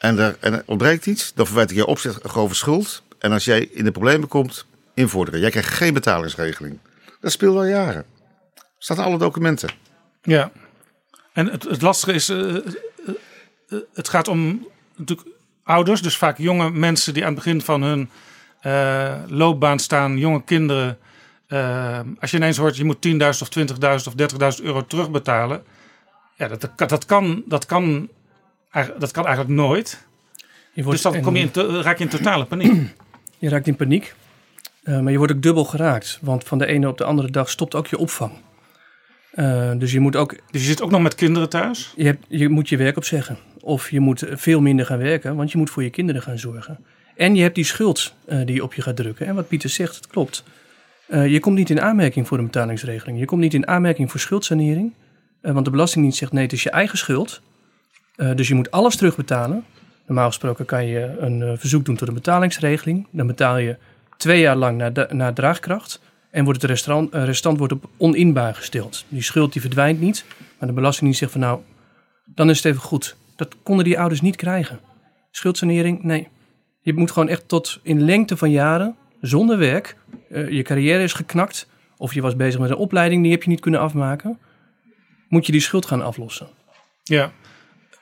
en 0.01 0.19
er, 0.19 0.37
en 0.39 0.63
ontbreekt 0.65 1.05
iets, 1.05 1.33
dan 1.33 1.45
verwijt 1.45 1.71
ik 1.71 1.75
je 1.75 1.85
opzet 1.85 2.19
grove 2.23 2.55
schuld. 2.55 3.03
En 3.19 3.31
als 3.31 3.45
jij 3.45 3.59
in 3.71 3.83
de 3.83 3.91
problemen 3.91 4.27
komt, 4.27 4.65
invorderen. 4.93 5.39
Jij 5.39 5.49
krijgt 5.49 5.69
geen 5.69 5.93
betalingsregeling. 5.93 6.79
Dat 7.19 7.31
speelt 7.31 7.55
al 7.55 7.65
jaren. 7.65 8.05
Staat 8.77 8.97
in 8.97 9.03
alle 9.03 9.17
documenten. 9.17 9.69
Ja. 10.21 10.51
En 11.33 11.47
het, 11.47 11.63
het 11.63 11.81
lastige 11.81 12.13
is, 12.13 12.29
uh, 12.29 12.55
het 13.93 14.09
gaat 14.09 14.27
om 14.27 14.67
natuurlijk 14.95 15.27
ouders, 15.63 16.01
dus 16.01 16.17
vaak 16.17 16.37
jonge 16.37 16.69
mensen 16.69 17.13
die 17.13 17.23
aan 17.25 17.33
het 17.33 17.43
begin 17.43 17.61
van 17.61 17.81
hun 17.81 18.09
loopbaan 19.27 19.79
staan, 19.79 20.17
jonge 20.17 20.43
kinderen. 20.43 20.97
Als 22.19 22.31
je 22.31 22.37
ineens 22.37 22.57
hoort, 22.57 22.77
je 22.77 22.83
moet 22.83 23.07
10.000 23.07 23.19
of 23.19 23.49
20.000 23.59 23.67
of 24.07 24.57
30.000 24.59 24.63
euro 24.63 24.85
terugbetalen. 24.85 25.63
Ja, 26.37 26.47
dat, 26.47 26.69
dat, 26.75 27.05
kan, 27.05 27.43
dat, 27.45 27.65
kan, 27.65 28.09
dat 28.97 29.11
kan 29.11 29.25
eigenlijk 29.25 29.55
nooit. 29.55 30.05
Je 30.73 30.83
wordt, 30.83 31.03
dus 31.03 31.11
dan 31.11 31.21
kom 31.21 31.35
je 31.35 31.49
in 31.53 31.81
raak 31.81 31.97
je 31.97 32.03
in 32.03 32.09
totale 32.09 32.45
paniek. 32.45 32.71
Je 33.37 33.49
raakt 33.49 33.67
in 33.67 33.75
paniek. 33.75 34.13
Uh, 34.83 34.99
maar 34.99 35.11
je 35.11 35.17
wordt 35.17 35.33
ook 35.33 35.41
dubbel 35.41 35.63
geraakt. 35.63 36.19
Want 36.21 36.43
van 36.43 36.57
de 36.57 36.65
ene 36.65 36.87
op 36.87 36.97
de 36.97 37.03
andere 37.03 37.31
dag 37.31 37.49
stopt 37.49 37.75
ook 37.75 37.87
je 37.87 37.97
opvang. 37.97 38.31
Uh, 39.33 39.71
dus 39.77 39.91
je 39.91 39.99
moet 39.99 40.15
ook. 40.15 40.35
Dus 40.51 40.61
je 40.61 40.67
zit 40.67 40.81
ook 40.81 40.91
nog 40.91 41.01
met 41.01 41.15
kinderen 41.15 41.49
thuis? 41.49 41.93
Je, 41.95 42.05
hebt, 42.05 42.25
je 42.27 42.49
moet 42.49 42.69
je 42.69 42.77
werk 42.77 42.97
opzeggen. 42.97 43.37
Of 43.59 43.89
je 43.89 43.99
moet 43.99 44.23
veel 44.29 44.61
minder 44.61 44.85
gaan 44.85 44.97
werken, 44.97 45.35
want 45.35 45.51
je 45.51 45.57
moet 45.57 45.69
voor 45.69 45.83
je 45.83 45.89
kinderen 45.89 46.21
gaan 46.21 46.37
zorgen. 46.37 46.85
En 47.15 47.35
je 47.35 47.41
hebt 47.41 47.55
die 47.55 47.63
schuld 47.63 48.13
uh, 48.27 48.45
die 48.45 48.63
op 48.63 48.73
je 48.73 48.81
gaat 48.81 48.95
drukken. 48.95 49.27
En 49.27 49.35
wat 49.35 49.47
Pieter 49.47 49.69
zegt, 49.69 49.95
het 49.95 50.07
klopt. 50.07 50.43
Je 51.07 51.39
komt 51.39 51.57
niet 51.57 51.69
in 51.69 51.81
aanmerking 51.81 52.27
voor 52.27 52.37
een 52.37 52.45
betalingsregeling. 52.45 53.19
Je 53.19 53.25
komt 53.25 53.41
niet 53.41 53.53
in 53.53 53.67
aanmerking 53.67 54.11
voor 54.11 54.19
schuldsanering. 54.19 54.93
Want 55.41 55.65
de 55.65 55.71
Belastingdienst 55.71 56.17
zegt 56.17 56.31
nee, 56.31 56.43
het 56.43 56.53
is 56.53 56.63
je 56.63 56.69
eigen 56.69 56.97
schuld. 56.97 57.41
Dus 58.35 58.47
je 58.47 58.55
moet 58.55 58.71
alles 58.71 58.95
terugbetalen. 58.95 59.65
Normaal 60.05 60.27
gesproken 60.27 60.65
kan 60.65 60.85
je 60.85 61.15
een 61.19 61.57
verzoek 61.57 61.85
doen 61.85 61.95
tot 61.95 62.07
een 62.07 62.13
betalingsregeling. 62.13 63.07
Dan 63.11 63.27
betaal 63.27 63.57
je 63.57 63.77
twee 64.17 64.39
jaar 64.39 64.55
lang 64.55 64.77
naar, 64.77 65.15
naar 65.15 65.33
draagkracht. 65.33 66.01
En 66.29 66.43
wordt 66.43 66.61
het 66.61 66.71
restant, 66.71 67.13
restant 67.13 67.57
wordt 67.57 67.73
op 67.73 67.89
oninbaar 67.97 68.55
gesteld. 68.55 69.05
Die 69.07 69.21
schuld 69.21 69.53
die 69.53 69.61
verdwijnt 69.61 69.99
niet. 69.99 70.25
Maar 70.59 70.67
de 70.67 70.75
Belastingdienst 70.75 71.19
zegt 71.19 71.31
van 71.31 71.41
nou, 71.41 71.59
dan 72.25 72.49
is 72.49 72.57
het 72.57 72.65
even 72.65 72.81
goed. 72.81 73.15
Dat 73.35 73.55
konden 73.63 73.85
die 73.85 73.99
ouders 73.99 74.21
niet 74.21 74.35
krijgen. 74.35 74.79
Schuldsanering, 75.31 76.03
nee. 76.03 76.27
Je 76.81 76.93
moet 76.93 77.11
gewoon 77.11 77.29
echt 77.29 77.47
tot 77.47 77.79
in 77.83 78.01
lengte 78.01 78.37
van 78.37 78.51
jaren, 78.51 78.95
zonder 79.21 79.57
werk, 79.57 79.95
je 80.29 80.61
carrière 80.61 81.03
is 81.03 81.13
geknakt, 81.13 81.67
of 81.97 82.13
je 82.13 82.21
was 82.21 82.35
bezig 82.35 82.59
met 82.59 82.69
een 82.69 82.75
opleiding, 82.75 83.23
die 83.23 83.31
heb 83.31 83.43
je 83.43 83.49
niet 83.49 83.59
kunnen 83.59 83.79
afmaken, 83.79 84.39
moet 85.27 85.45
je 85.45 85.51
die 85.51 85.61
schuld 85.61 85.85
gaan 85.85 86.01
aflossen. 86.01 86.47
Ja, 87.03 87.31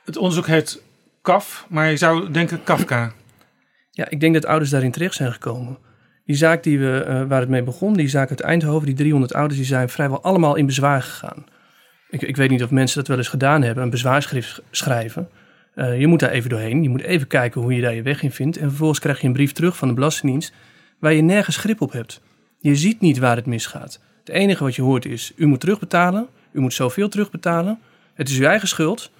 het 0.04 0.16
onderzoek 0.16 0.46
heet 0.46 0.82
KAF, 1.22 1.66
maar 1.68 1.90
je 1.90 1.96
zou 1.96 2.30
denken 2.30 2.64
Kafka. 2.64 3.12
Ja, 3.90 4.08
ik 4.08 4.20
denk 4.20 4.34
dat 4.34 4.46
ouders 4.46 4.70
daarin 4.70 4.90
terecht 4.90 5.14
zijn 5.14 5.32
gekomen. 5.32 5.78
Die 6.24 6.36
zaak 6.36 6.62
die 6.62 6.78
we, 6.78 7.04
uh, 7.08 7.22
waar 7.22 7.40
het 7.40 7.48
mee 7.48 7.62
begon, 7.62 7.92
die 7.92 8.08
zaak 8.08 8.30
uit 8.30 8.40
Eindhoven, 8.40 8.86
die 8.86 8.94
300 8.94 9.34
ouders, 9.34 9.58
die 9.58 9.68
zijn 9.68 9.88
vrijwel 9.88 10.22
allemaal 10.22 10.54
in 10.54 10.66
bezwaar 10.66 11.02
gegaan. 11.02 11.44
Ik, 12.10 12.22
ik 12.22 12.36
weet 12.36 12.50
niet 12.50 12.62
of 12.62 12.70
mensen 12.70 12.98
dat 12.98 13.08
wel 13.08 13.16
eens 13.16 13.28
gedaan 13.28 13.62
hebben, 13.62 13.84
een 13.84 13.90
bezwaarschrift 13.90 14.62
schrijven. 14.70 15.28
Uh, 15.74 16.00
je 16.00 16.06
moet 16.06 16.20
daar 16.20 16.30
even 16.30 16.50
doorheen. 16.50 16.82
Je 16.82 16.88
moet 16.88 17.02
even 17.02 17.26
kijken 17.26 17.60
hoe 17.60 17.74
je 17.74 17.80
daar 17.80 17.94
je 17.94 18.02
weg 18.02 18.22
in 18.22 18.30
vindt. 18.30 18.56
En 18.56 18.68
vervolgens 18.68 18.98
krijg 18.98 19.20
je 19.20 19.26
een 19.26 19.32
brief 19.32 19.52
terug 19.52 19.76
van 19.76 19.88
de 19.88 19.94
Belastingdienst 19.94 20.52
waar 20.98 21.12
je 21.12 21.22
nergens 21.22 21.56
grip 21.56 21.80
op 21.80 21.92
hebt. 21.92 22.20
Je 22.58 22.76
ziet 22.76 23.00
niet 23.00 23.18
waar 23.18 23.36
het 23.36 23.46
misgaat. 23.46 24.00
Het 24.18 24.28
enige 24.28 24.64
wat 24.64 24.74
je 24.74 24.82
hoort 24.82 25.04
is: 25.04 25.32
u 25.36 25.46
moet 25.46 25.60
terugbetalen. 25.60 26.28
U 26.52 26.60
moet 26.60 26.74
zoveel 26.74 27.08
terugbetalen. 27.08 27.78
Het 28.14 28.28
is 28.28 28.38
uw 28.38 28.46
eigen 28.46 28.68
schuld. 28.68 29.10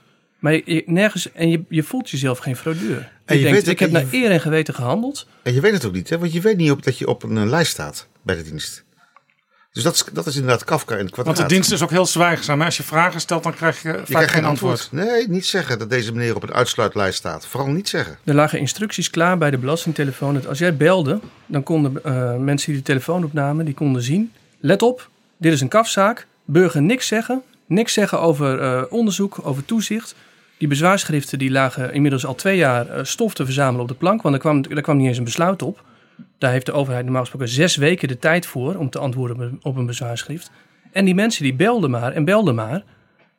Maar 0.41 0.53
je, 0.53 0.83
nergens, 0.87 1.33
en 1.33 1.51
je, 1.51 1.65
je 1.69 1.83
voelt 1.83 2.11
jezelf 2.11 2.39
geen 2.39 2.57
fraudeur. 2.57 3.13
En 3.25 3.39
je, 3.39 3.43
denkt, 3.43 3.69
ik 3.69 3.79
heb 3.79 3.91
naar 3.91 4.07
eer 4.11 4.31
en 4.31 4.41
geweten 4.41 4.75
gehandeld. 4.75 5.27
En 5.43 5.55
je 5.55 5.61
weet 5.61 5.73
het 5.73 5.85
ook 5.85 5.93
niet, 5.93 6.09
hè? 6.09 6.19
want 6.19 6.33
je 6.33 6.41
weet 6.41 6.57
niet 6.57 6.71
op, 6.71 6.83
dat 6.83 6.99
je 6.99 7.07
op 7.07 7.23
een 7.23 7.49
lijst 7.49 7.71
staat 7.71 8.07
bij 8.23 8.37
de 8.37 8.43
dienst. 8.43 8.85
Dus 9.73 9.83
dat 9.83 9.95
is, 9.95 10.05
dat 10.13 10.27
is 10.27 10.35
inderdaad 10.35 10.65
Kafka 10.65 10.97
in 10.97 11.05
het 11.05 11.11
kwadraat. 11.13 11.37
Want 11.37 11.49
de 11.49 11.55
dienst 11.55 11.73
is 11.73 11.83
ook 11.83 11.91
heel 11.91 12.07
zwijgzaam. 12.07 12.57
Maar 12.57 12.67
als 12.67 12.77
je 12.77 12.83
vragen 12.83 13.21
stelt, 13.21 13.43
dan 13.43 13.55
krijg 13.55 13.83
je 13.83 14.03
vaak 14.05 14.29
geen 14.29 14.45
antwoord. 14.45 14.89
Nee, 14.91 15.29
niet 15.29 15.47
zeggen 15.47 15.79
dat 15.79 15.91
deze 15.91 16.13
meneer 16.13 16.37
op 16.37 16.43
een 16.43 16.53
uitsluitlijst 16.53 17.19
staat. 17.19 17.47
Vooral 17.47 17.71
niet 17.71 17.89
zeggen. 17.89 18.19
Er 18.25 18.35
lagen 18.35 18.59
instructies 18.59 19.11
klaar 19.11 19.39
bij 19.39 19.51
de 19.51 19.59
belastingtelefoon. 19.59 20.35
Dat 20.35 20.47
als 20.47 20.59
jij 20.59 20.77
belde, 20.77 21.21
dan 21.47 21.63
konden 21.63 22.01
uh, 22.07 22.37
mensen 22.37 22.73
die 22.73 22.81
de 22.81 22.87
telefoon 22.87 23.25
opnamen, 23.25 23.65
die 23.65 23.75
konden 23.75 24.03
zien. 24.03 24.33
Let 24.61 24.83
op, 24.83 25.09
dit 25.37 25.53
is 25.53 25.61
een 25.61 25.69
kafzaak. 25.69 26.27
Burger 26.45 26.83
niks 26.83 27.07
zeggen. 27.07 27.43
Niks 27.67 27.93
zeggen 27.93 28.21
over 28.21 28.63
uh, 28.63 28.83
onderzoek, 28.89 29.39
over 29.43 29.65
toezicht. 29.65 30.15
Die 30.61 30.69
bezwaarschriften 30.69 31.39
die 31.39 31.51
lagen 31.51 31.93
inmiddels 31.93 32.27
al 32.27 32.35
twee 32.35 32.57
jaar 32.57 32.87
uh, 32.87 33.05
stof 33.05 33.35
te 33.35 33.45
verzamelen 33.45 33.81
op 33.81 33.89
de 33.89 33.95
plank. 33.95 34.23
Want 34.23 34.35
er 34.35 34.41
kwam, 34.41 34.65
er 34.71 34.83
kwam 34.83 34.97
niet 34.97 35.07
eens 35.07 35.19
een 35.19 35.25
besluit 35.25 35.63
op. 35.63 35.85
Daar 36.39 36.51
heeft 36.51 36.67
de 36.67 36.73
overheid 36.73 37.05
normaal 37.05 37.21
gesproken 37.21 37.49
zes 37.49 37.77
weken 37.77 38.09
de 38.09 38.19
tijd 38.19 38.47
voor 38.47 38.75
om 38.75 38.91
te 38.91 38.99
antwoorden 38.99 39.59
op 39.63 39.77
een 39.77 39.87
bezwaarschrift. 39.87 40.51
En 40.93 41.05
die 41.05 41.15
mensen 41.15 41.43
die 41.43 41.55
belden 41.55 41.91
maar 41.91 42.13
en 42.13 42.25
belden 42.25 42.55
maar. 42.55 42.83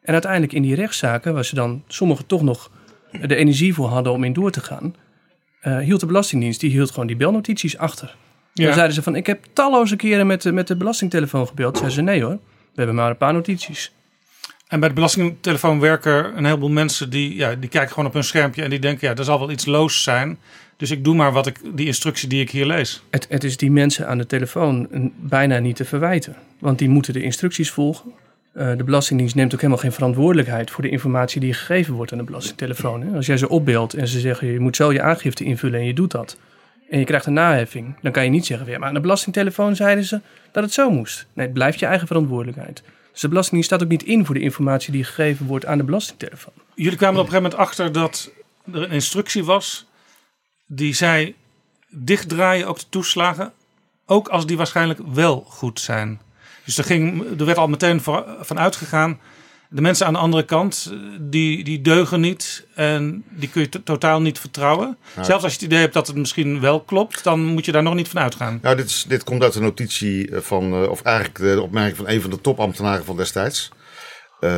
En 0.02 0.14
uiteindelijk 0.14 0.54
in 0.54 0.62
die 0.62 0.76
rechtszaken, 0.76 1.34
waar 1.34 1.46
ze 1.46 1.56
dan 1.56 1.84
sommigen 1.88 2.26
toch 2.26 2.42
nog 2.42 2.72
de 3.28 3.36
energie 3.36 3.74
voor 3.74 3.88
hadden 3.88 4.14
om 4.14 4.24
in 4.24 4.34
door 4.34 4.52
te 4.52 4.62
gaan, 4.62 4.96
uh, 5.64 5.78
hield 5.78 6.00
de 6.00 6.06
Belastingdienst 6.06 6.60
die 6.60 6.72
hield 6.72 6.92
gewoon 6.92 7.08
die 7.08 7.16
belnotities 7.16 7.78
achter. 7.78 8.16
Ja. 8.54 8.66
Dan 8.66 8.74
zeiden 8.74 8.96
ze 8.96 9.04
van, 9.04 9.16
ik 9.16 9.26
heb 9.26 9.46
talloze 9.54 9.96
keren 9.96 10.28
met 10.28 10.42
de, 10.42 10.52
met 10.52 10.68
de 10.68 10.76
belastingtelefoon 10.76 11.48
gebeld. 11.48 11.78
Zeiden 11.78 11.96
ze, 11.96 12.02
nee 12.02 12.24
hoor, 12.24 12.40
we 12.42 12.76
hebben 12.76 12.96
maar 12.96 13.10
een 13.10 13.18
paar 13.18 13.34
notities. 13.34 13.92
En 14.72 14.80
bij 14.80 14.90
de 14.90 14.96
belastingtelefoon 14.96 15.80
werken 15.80 16.38
een 16.38 16.46
heleboel 16.46 16.70
mensen 16.70 17.10
die, 17.10 17.36
ja, 17.36 17.56
die 17.56 17.70
kijken 17.70 17.90
gewoon 17.90 18.06
op 18.06 18.14
hun 18.14 18.24
schermpje 18.24 18.64
en 18.64 18.70
die 18.70 18.80
denken, 18.80 19.08
ja, 19.08 19.16
er 19.16 19.24
zal 19.24 19.40
wel 19.40 19.52
iets 19.52 19.66
loos 19.66 20.04
zijn. 20.04 20.40
Dus 20.78 20.92
ik 20.92 21.04
doe 21.04 21.16
maar 21.16 21.32
wat 21.32 21.48
ik, 21.48 21.60
die 21.74 21.86
instructie 21.86 22.30
die 22.30 22.42
ik 22.42 22.50
hier 22.50 22.66
lees. 22.66 23.04
Het, 23.10 23.26
het 23.30 23.44
is 23.44 23.58
die 23.58 23.72
mensen 23.72 24.08
aan 24.08 24.18
de 24.18 24.26
telefoon 24.26 24.88
bijna 25.20 25.60
niet 25.60 25.76
te 25.76 25.86
verwijten. 25.86 26.36
Want 26.60 26.80
die 26.80 26.90
moeten 26.90 27.14
de 27.14 27.22
instructies 27.22 27.72
volgen. 27.72 28.12
Uh, 28.56 28.78
de 28.78 28.84
Belastingdienst 28.84 29.36
neemt 29.36 29.54
ook 29.54 29.60
helemaal 29.60 29.82
geen 29.82 29.92
verantwoordelijkheid 29.92 30.72
voor 30.72 30.84
de 30.84 30.90
informatie 30.90 31.42
die 31.42 31.54
gegeven 31.54 31.94
wordt 31.94 32.12
aan 32.12 32.18
de 32.18 32.24
belastingtelefoon. 32.24 33.16
Als 33.16 33.26
jij 33.26 33.38
ze 33.38 33.50
opbeelt 33.50 33.94
en 33.94 34.08
ze 34.08 34.20
zeggen 34.20 34.48
je 34.48 34.60
moet 34.60 34.76
zo 34.76 34.94
je 34.94 35.02
aangifte 35.02 35.44
invullen 35.44 35.80
en 35.80 35.86
je 35.86 35.94
doet 35.94 36.12
dat. 36.12 36.38
En 36.90 37.00
je 37.00 37.06
krijgt 37.06 37.26
een 37.26 37.34
naheffing, 37.34 37.96
dan 38.02 38.12
kan 38.12 38.24
je 38.24 38.30
niet 38.30 38.46
zeggen, 38.46 38.72
ja, 38.72 38.78
maar 38.78 38.88
aan 38.88 38.94
de 38.94 39.00
belastingtelefoon 39.00 39.76
zeiden 39.76 40.04
ze 40.04 40.22
dat 40.52 40.64
het 40.64 40.74
zo 40.74 40.90
moest. 40.90 41.28
Nee, 41.34 41.46
het 41.46 41.54
blijft 41.54 41.80
je 41.80 41.86
eigen 41.86 42.08
verantwoordelijkheid. 42.08 42.84
Dus 43.22 43.30
de 43.30 43.36
Belastingdienst 43.36 43.76
staat 43.76 43.84
ook 43.84 44.00
niet 44.00 44.10
in 44.10 44.26
voor 44.26 44.36
de 44.36 44.42
informatie 44.42 44.92
die 44.92 45.04
gegeven 45.04 45.46
wordt 45.46 45.66
aan 45.66 45.78
de 45.78 45.84
belastingtelefoon. 45.84 46.54
Jullie 46.76 46.98
kwamen 46.98 47.20
op 47.20 47.26
een 47.26 47.32
gegeven 47.32 47.52
moment 47.52 47.70
achter 47.70 47.92
dat 47.92 48.32
er 48.74 48.82
een 48.82 48.92
instructie 48.92 49.44
was 49.44 49.86
die 50.66 50.94
zei 50.94 51.36
dichtdraaien 51.90 52.68
ook 52.68 52.80
de 52.80 52.86
toeslagen, 52.90 53.54
ook 54.06 54.28
als 54.28 54.46
die 54.46 54.58
waarschijnlijk 54.58 55.00
wel 55.14 55.46
goed 55.48 55.80
zijn. 55.80 56.22
Dus 56.66 56.78
er, 56.78 56.84
ging, 56.84 57.40
er 57.40 57.46
werd 57.46 57.58
al 57.58 57.68
meteen 57.68 58.02
van 58.42 58.60
uitgegaan, 58.60 59.20
de 59.74 59.82
mensen 59.82 60.06
aan 60.06 60.14
de 60.14 60.20
andere 60.20 60.44
kant, 60.44 60.94
die, 61.20 61.64
die 61.64 61.82
deugen 61.82 62.20
niet 62.20 62.66
en 62.76 63.24
die 63.30 63.50
kun 63.50 63.62
je 63.62 63.84
totaal 63.84 64.22
niet 64.22 64.40
vertrouwen. 64.40 64.98
Zelfs 65.22 65.44
als 65.44 65.54
je 65.54 65.60
het 65.60 65.68
idee 65.68 65.80
hebt 65.80 65.94
dat 65.94 66.08
het 66.08 66.16
misschien 66.16 66.60
wel 66.60 66.82
klopt, 66.82 67.24
dan 67.24 67.40
moet 67.40 67.66
je 67.66 67.72
daar 67.72 67.84
nog 67.84 67.94
niet 67.94 68.08
van 68.08 68.22
uitgaan. 68.22 68.60
Nou, 68.62 68.76
dit, 68.76 68.86
is, 68.86 69.06
dit 69.08 69.24
komt 69.24 69.44
uit 69.44 69.54
de 69.54 69.60
notitie 69.60 70.30
van, 70.34 70.74
eh, 70.74 70.90
of 70.90 71.02
eigenlijk 71.02 71.38
de 71.38 71.62
opmerking 71.62 71.98
van 71.98 72.08
een 72.08 72.22
van 72.22 72.30
de 72.30 72.42
topambtenaren 72.42 73.06
van 73.06 73.18
destijds. 73.18 73.72
Uh, 74.40 74.50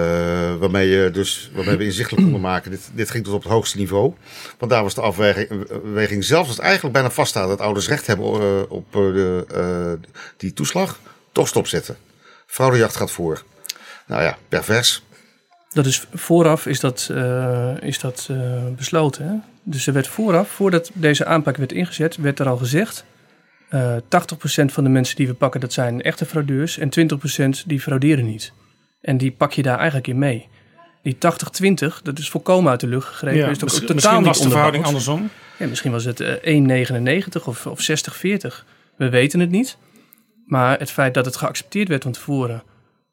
waarmee, 0.56 0.90
je 0.90 1.10
dus, 1.12 1.52
waarmee 1.54 1.78
we 1.78 1.84
inzichtelijk 1.84 2.24
konden 2.24 2.42
maken. 2.52 2.72
Dit, 2.72 2.92
dit 2.94 3.12
ging 3.12 3.24
tot 3.24 3.34
op 3.34 3.44
het 3.44 3.52
hoogste 3.52 3.78
niveau. 3.78 4.14
Want 4.60 4.72
daar 4.72 4.84
was 4.84 4.94
de 4.94 5.02
afweging, 5.02 6.24
zelfs 6.24 6.48
als 6.48 6.58
het 6.58 6.66
eigenlijk 6.66 6.94
bijna 6.94 7.12
vaststaat 7.12 7.48
dat 7.48 7.60
ouders 7.60 7.88
recht 7.88 8.08
hebben 8.08 8.70
op 8.70 8.92
de, 8.92 9.46
uh, 9.56 10.10
die 10.38 10.54
toeslag, 10.54 11.00
toch 11.32 11.48
stopzetten. 11.48 11.98
Fraudejacht 12.46 12.96
gaat 12.96 13.12
voor. 13.12 13.44
Nou 14.14 14.26
ja, 14.26 14.38
pervers. 14.50 15.04
Dat 15.70 15.86
is 15.86 16.06
vooraf 16.14 16.66
is 16.66 16.80
dat, 16.80 17.12
is 17.80 18.00
dat 18.00 18.30
besloten. 18.76 19.28
Hè? 19.28 19.34
Dus 19.64 19.88
er 19.88 19.94
werd 19.94 20.08
vooraf, 20.08 20.50
voordat 20.50 20.92
deze 20.94 21.26
aanpak 21.26 21.58
werd 21.58 21.72
ingezet, 21.72 22.16
werd 22.16 22.40
er 22.40 22.48
al 22.48 22.58
gezegd. 22.58 23.06
80% 23.74 23.76
van 24.66 24.84
de 24.84 24.90
mensen 24.90 25.16
die 25.16 25.28
we 25.28 25.34
pakken, 25.34 25.60
dat 25.60 25.74
zijn 25.74 26.02
echte 26.02 26.26
fraudeurs. 26.26 26.78
En 26.78 26.90
20% 27.64 27.66
die 27.66 27.80
frauderen 27.80 28.26
niet. 28.26 28.54
En 29.02 29.18
die 29.18 29.32
pak 29.32 29.52
je 29.54 29.62
daar 29.62 29.78
eigenlijk 29.78 30.08
in 30.08 30.18
mee. 30.18 30.48
Die 31.02 31.16
80-20, 31.16 32.02
dat 32.04 32.20
is 32.20 32.30
volkomen 32.30 32.72
uit 32.72 32.80
de 32.80 32.88
lucht 32.88 33.08
gegrepen. 33.08 33.40
Ja, 33.40 33.50
is 33.50 33.58
totaal 33.58 33.94
misschien 33.94 34.24
was 34.24 34.42
de 34.42 34.50
verhouding 34.50 34.86
andersom. 34.86 35.30
Ja, 35.60 35.68
misschien 35.68 35.92
was 35.92 36.06
het 36.06 36.20
uh, 36.20 36.58
eh, 36.80 37.28
1,99 37.38 37.44
of, 37.44 37.66
of 37.66 37.80
60-40. 37.82 38.66
We 38.96 39.10
weten 39.10 39.40
het 39.40 39.50
niet. 39.50 39.78
Maar 40.46 40.80
het 40.80 40.92
feit 40.92 41.14
dat 41.14 41.26
het 41.26 41.36
geaccepteerd 41.36 41.88
werd 41.88 42.04
van 42.04 42.12
tevoren. 42.12 42.64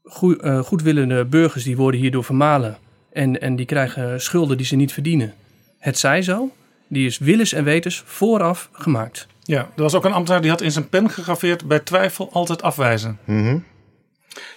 Goed, 0.02 0.44
uh, 0.44 0.58
goedwillende 0.58 1.24
burgers 1.24 1.64
die 1.64 1.76
worden 1.76 2.00
hierdoor 2.00 2.24
vermalen. 2.24 2.78
En, 3.12 3.40
en 3.40 3.56
die 3.56 3.66
krijgen 3.66 4.20
schulden 4.20 4.56
die 4.56 4.66
ze 4.66 4.76
niet 4.76 4.92
verdienen. 4.92 5.34
Het 5.78 5.98
zij 5.98 6.22
zo. 6.22 6.50
Die 6.88 7.06
is 7.06 7.18
willens 7.18 7.52
en 7.52 7.64
wetens 7.64 8.02
vooraf 8.06 8.68
gemaakt. 8.72 9.26
Ja, 9.42 9.58
er 9.76 9.82
was 9.82 9.94
ook 9.94 10.04
een 10.04 10.12
ambtenaar 10.12 10.40
die 10.40 10.50
had 10.50 10.60
in 10.60 10.72
zijn 10.72 10.88
pen 10.88 11.10
gegraveerd... 11.10 11.68
bij 11.68 11.80
twijfel 11.80 12.32
altijd 12.32 12.62
afwijzen. 12.62 13.18
Mm 13.24 13.64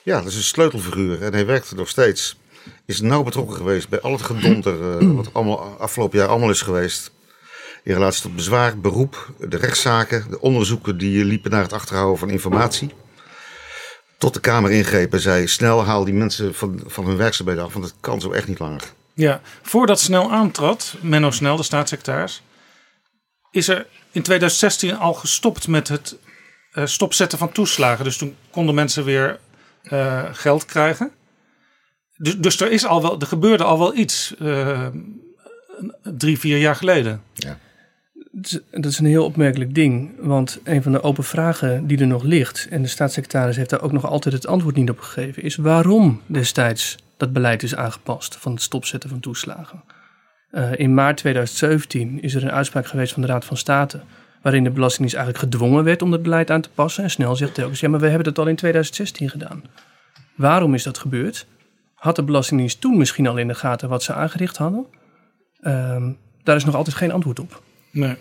ja, 0.03 0.17
dat 0.17 0.31
is 0.31 0.35
een 0.35 0.43
sleutelfiguur 0.43 1.21
en 1.21 1.33
hij 1.33 1.45
werkt 1.45 1.75
nog 1.75 1.89
steeds. 1.89 2.37
Is 2.85 3.01
nauw 3.01 3.23
betrokken 3.23 3.55
geweest 3.55 3.89
bij 3.89 4.01
al 4.01 4.11
het 4.11 4.21
gedonder 4.21 5.01
uh, 5.01 5.11
wat 5.15 5.33
allemaal 5.33 5.75
afgelopen 5.79 6.19
jaar 6.19 6.27
allemaal 6.27 6.49
is 6.49 6.61
geweest. 6.61 7.11
In 7.83 7.93
relatie 7.93 8.21
tot 8.21 8.35
bezwaar, 8.35 8.79
beroep, 8.79 9.31
de 9.39 9.57
rechtszaken, 9.57 10.25
de 10.29 10.41
onderzoeken 10.41 10.97
die 10.97 11.25
liepen 11.25 11.51
naar 11.51 11.61
het 11.61 11.73
achterhouden 11.73 12.19
van 12.19 12.29
informatie. 12.29 12.89
Tot 14.23 14.33
de 14.33 14.39
Kamer 14.39 14.71
ingrepen 14.71 15.17
en 15.17 15.23
zei: 15.23 15.47
snel 15.47 15.85
haal 15.85 16.05
die 16.05 16.13
mensen 16.13 16.55
van, 16.55 16.81
van 16.85 17.05
hun 17.05 17.17
werkzaamheden 17.17 17.63
af, 17.63 17.73
want 17.73 17.85
het 17.85 17.93
kan 17.99 18.21
zo 18.21 18.31
echt 18.31 18.47
niet 18.47 18.59
langer. 18.59 18.81
Ja, 19.13 19.41
voordat 19.61 19.99
Snel 19.99 20.31
aantrad, 20.31 20.95
Menno 21.01 21.31
Snel, 21.31 21.55
de 21.55 21.63
staatssecretaris, 21.63 22.41
is 23.51 23.67
er 23.67 23.87
in 24.11 24.21
2016 24.21 24.97
al 24.97 25.13
gestopt 25.13 25.67
met 25.67 25.87
het 25.87 26.17
uh, 26.73 26.85
stopzetten 26.85 27.37
van 27.37 27.51
toeslagen. 27.51 28.03
Dus 28.03 28.17
toen 28.17 28.35
konden 28.51 28.75
mensen 28.75 29.03
weer 29.03 29.39
uh, 29.83 30.23
geld 30.31 30.65
krijgen. 30.65 31.11
Dus, 32.17 32.37
dus 32.37 32.61
er, 32.61 32.71
is 32.71 32.85
al 32.85 33.01
wel, 33.01 33.19
er 33.19 33.27
gebeurde 33.27 33.63
al 33.63 33.79
wel 33.79 33.95
iets 33.95 34.33
uh, 34.39 34.87
drie, 36.17 36.39
vier 36.39 36.57
jaar 36.57 36.75
geleden. 36.75 37.23
Ja. 37.33 37.59
Dat 38.71 38.85
is 38.85 38.99
een 38.99 39.05
heel 39.05 39.25
opmerkelijk 39.25 39.75
ding. 39.75 40.11
Want 40.19 40.59
een 40.63 40.83
van 40.83 40.91
de 40.91 41.01
open 41.01 41.23
vragen 41.23 41.87
die 41.87 41.99
er 41.99 42.07
nog 42.07 42.23
ligt, 42.23 42.67
en 42.69 42.81
de 42.81 42.87
staatssecretaris 42.87 43.55
heeft 43.55 43.69
daar 43.69 43.81
ook 43.81 43.91
nog 43.91 44.05
altijd 44.05 44.33
het 44.33 44.47
antwoord 44.47 44.75
niet 44.75 44.89
op 44.89 44.99
gegeven, 44.99 45.43
is 45.43 45.55
waarom 45.55 46.21
destijds 46.25 46.97
dat 47.17 47.33
beleid 47.33 47.63
is 47.63 47.75
aangepast 47.75 48.35
van 48.35 48.51
het 48.51 48.61
stopzetten 48.61 49.09
van 49.09 49.19
toeslagen. 49.19 49.83
Uh, 50.51 50.71
in 50.75 50.93
maart 50.93 51.17
2017 51.17 52.21
is 52.21 52.33
er 52.33 52.43
een 52.43 52.51
uitspraak 52.51 52.87
geweest 52.87 53.13
van 53.13 53.21
de 53.21 53.27
Raad 53.27 53.45
van 53.45 53.57
State 53.57 54.01
waarin 54.41 54.63
de 54.63 54.71
Belastingdienst 54.71 55.15
eigenlijk 55.15 55.53
gedwongen 55.53 55.83
werd 55.83 56.01
om 56.01 56.11
dat 56.11 56.23
beleid 56.23 56.51
aan 56.51 56.61
te 56.61 56.69
passen. 56.69 57.03
En 57.03 57.09
snel 57.09 57.35
zegt 57.35 57.53
telkens, 57.53 57.79
ja, 57.79 57.89
maar 57.89 57.99
we 57.99 58.07
hebben 58.07 58.27
het 58.27 58.39
al 58.39 58.47
in 58.47 58.55
2016 58.55 59.29
gedaan. 59.29 59.63
Waarom 60.35 60.73
is 60.73 60.83
dat 60.83 60.97
gebeurd? 60.97 61.45
Had 61.93 62.15
de 62.15 62.23
Belastingdienst 62.23 62.81
toen 62.81 62.97
misschien 62.97 63.27
al 63.27 63.37
in 63.37 63.47
de 63.47 63.55
gaten 63.55 63.89
wat 63.89 64.03
ze 64.03 64.13
aangericht 64.13 64.57
hadden? 64.57 64.85
Uh, 65.61 66.07
daar 66.43 66.55
is 66.55 66.65
nog 66.65 66.75
altijd 66.75 66.95
geen 66.95 67.11
antwoord 67.11 67.39
op. 67.39 67.61
Nee. 67.93 68.15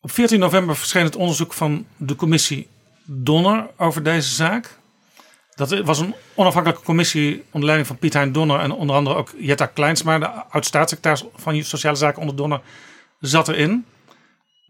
Op 0.00 0.10
14 0.10 0.38
november 0.38 0.76
verscheen 0.76 1.04
het 1.04 1.16
onderzoek 1.16 1.52
van 1.52 1.86
de 1.96 2.16
commissie 2.16 2.68
Donner 3.04 3.70
over 3.76 4.02
deze 4.02 4.34
zaak. 4.34 4.78
Dat 5.54 5.80
was 5.80 5.98
een 5.98 6.14
onafhankelijke 6.34 6.84
commissie 6.84 7.44
onder 7.44 7.64
leiding 7.64 7.86
van 7.86 7.98
Piet 7.98 8.12
Hein 8.12 8.32
Donner 8.32 8.60
en 8.60 8.72
onder 8.72 8.96
andere 8.96 9.16
ook 9.16 9.32
Jetta 9.38 9.66
Kleinsma, 9.66 10.18
de 10.18 10.28
oud-staatssecretaris 10.28 11.24
van 11.34 11.64
Sociale 11.64 11.96
Zaken 11.96 12.20
onder 12.20 12.36
Donner, 12.36 12.60
zat 13.20 13.48
erin 13.48 13.84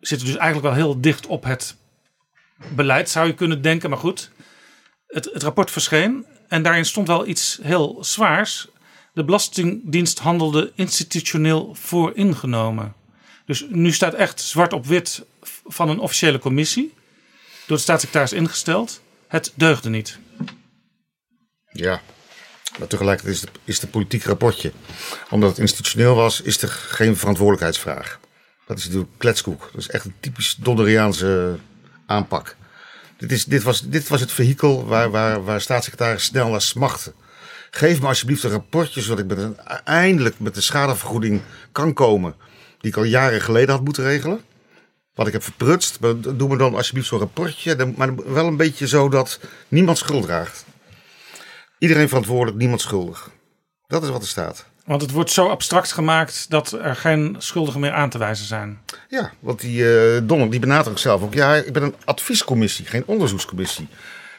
zitten 0.06 0.26
dus 0.26 0.36
eigenlijk 0.36 0.74
wel 0.74 0.84
heel 0.84 1.00
dicht 1.00 1.26
op 1.26 1.44
het 1.44 1.76
beleid, 2.74 3.10
zou 3.10 3.26
je 3.26 3.34
kunnen 3.34 3.62
denken. 3.62 3.90
Maar 3.90 3.98
goed, 3.98 4.30
het, 5.06 5.30
het 5.32 5.42
rapport 5.42 5.70
verscheen 5.70 6.26
en 6.48 6.62
daarin 6.62 6.84
stond 6.84 7.08
wel 7.08 7.26
iets 7.26 7.58
heel 7.62 8.04
zwaars. 8.04 8.68
De 9.12 9.24
Belastingdienst 9.24 10.18
handelde 10.18 10.72
institutioneel 10.74 11.74
vooringenomen. 11.74 12.94
Dus 13.46 13.66
nu 13.68 13.92
staat 13.92 14.14
echt 14.14 14.40
zwart 14.40 14.72
op 14.72 14.86
wit 14.86 15.24
van 15.64 15.88
een 15.88 15.98
officiële 15.98 16.38
commissie, 16.38 16.94
door 17.66 17.76
de 17.76 17.82
staatssecretaris 17.82 18.32
ingesteld. 18.32 19.02
Het 19.28 19.52
deugde 19.54 19.88
niet. 19.88 20.18
Ja, 21.72 22.00
Maar 22.78 22.88
tegelijkertijd 22.88 23.36
is 23.36 23.40
het, 23.40 23.50
is 23.64 23.74
het 23.74 23.84
een 23.84 23.90
politiek 23.90 24.24
rapportje. 24.24 24.72
Omdat 25.30 25.50
het 25.50 25.58
institutioneel 25.58 26.14
was, 26.14 26.40
is 26.40 26.62
er 26.62 26.68
geen 26.68 27.16
verantwoordelijkheidsvraag. 27.16 28.20
Dat 28.66 28.78
is 28.78 28.84
natuurlijk 28.84 29.10
kletskoek. 29.16 29.68
Dat 29.72 29.80
is 29.80 29.88
echt 29.88 30.04
een 30.04 30.14
typisch 30.20 30.54
Donderiaanse 30.54 31.58
aanpak. 32.06 32.56
Dit, 33.16 33.32
is, 33.32 33.44
dit, 33.44 33.62
was, 33.62 33.80
dit 33.80 34.08
was 34.08 34.20
het 34.20 34.32
vehikel 34.32 34.86
waar, 34.86 35.10
waar, 35.10 35.44
waar 35.44 35.60
staatssecretaris 35.60 36.24
snel 36.24 36.50
naar 36.50 36.62
smachtte. 36.62 37.12
Geef 37.70 38.00
me 38.00 38.06
alsjeblieft 38.06 38.42
een 38.42 38.50
rapportje, 38.50 39.00
zodat 39.00 39.18
ik 39.18 39.26
met 39.26 39.38
een, 39.38 39.58
eindelijk 39.84 40.38
met 40.38 40.54
de 40.54 40.60
schadevergoeding 40.60 41.40
kan 41.72 41.92
komen. 41.92 42.34
Die 42.84 42.92
ik 42.92 42.98
al 42.98 43.04
jaren 43.04 43.40
geleden 43.40 43.74
had 43.74 43.84
moeten 43.84 44.04
regelen. 44.04 44.40
Wat 45.14 45.26
ik 45.26 45.32
heb 45.32 45.42
verprutst. 45.42 45.98
Doe 46.38 46.48
me 46.48 46.56
dan 46.56 46.74
alsjeblieft 46.74 47.08
zo'n 47.08 47.18
rapportje. 47.18 47.92
Maar 47.96 48.32
wel 48.32 48.46
een 48.46 48.56
beetje 48.56 48.88
zo 48.88 49.08
dat 49.08 49.40
niemand 49.68 49.98
schuld 49.98 50.22
draagt. 50.22 50.64
Iedereen 51.78 52.08
verantwoordelijk, 52.08 52.56
niemand 52.56 52.80
schuldig. 52.80 53.30
Dat 53.86 54.02
is 54.02 54.08
wat 54.08 54.22
er 54.22 54.28
staat. 54.28 54.66
Want 54.84 55.02
het 55.02 55.10
wordt 55.10 55.30
zo 55.30 55.48
abstract 55.48 55.92
gemaakt 55.92 56.50
dat 56.50 56.72
er 56.72 56.96
geen 56.96 57.36
schuldigen 57.38 57.80
meer 57.80 57.92
aan 57.92 58.10
te 58.10 58.18
wijzen 58.18 58.46
zijn. 58.46 58.78
Ja, 59.08 59.32
want 59.40 59.60
die 59.60 60.14
eh 60.14 60.20
Donner 60.22 60.50
die 60.50 60.60
benadrukt 60.60 61.00
zelf 61.00 61.22
ook. 61.22 61.34
Ja, 61.34 61.54
ik 61.54 61.72
ben 61.72 61.82
een 61.82 61.94
adviescommissie, 62.04 62.86
geen 62.86 63.06
onderzoekscommissie. 63.06 63.88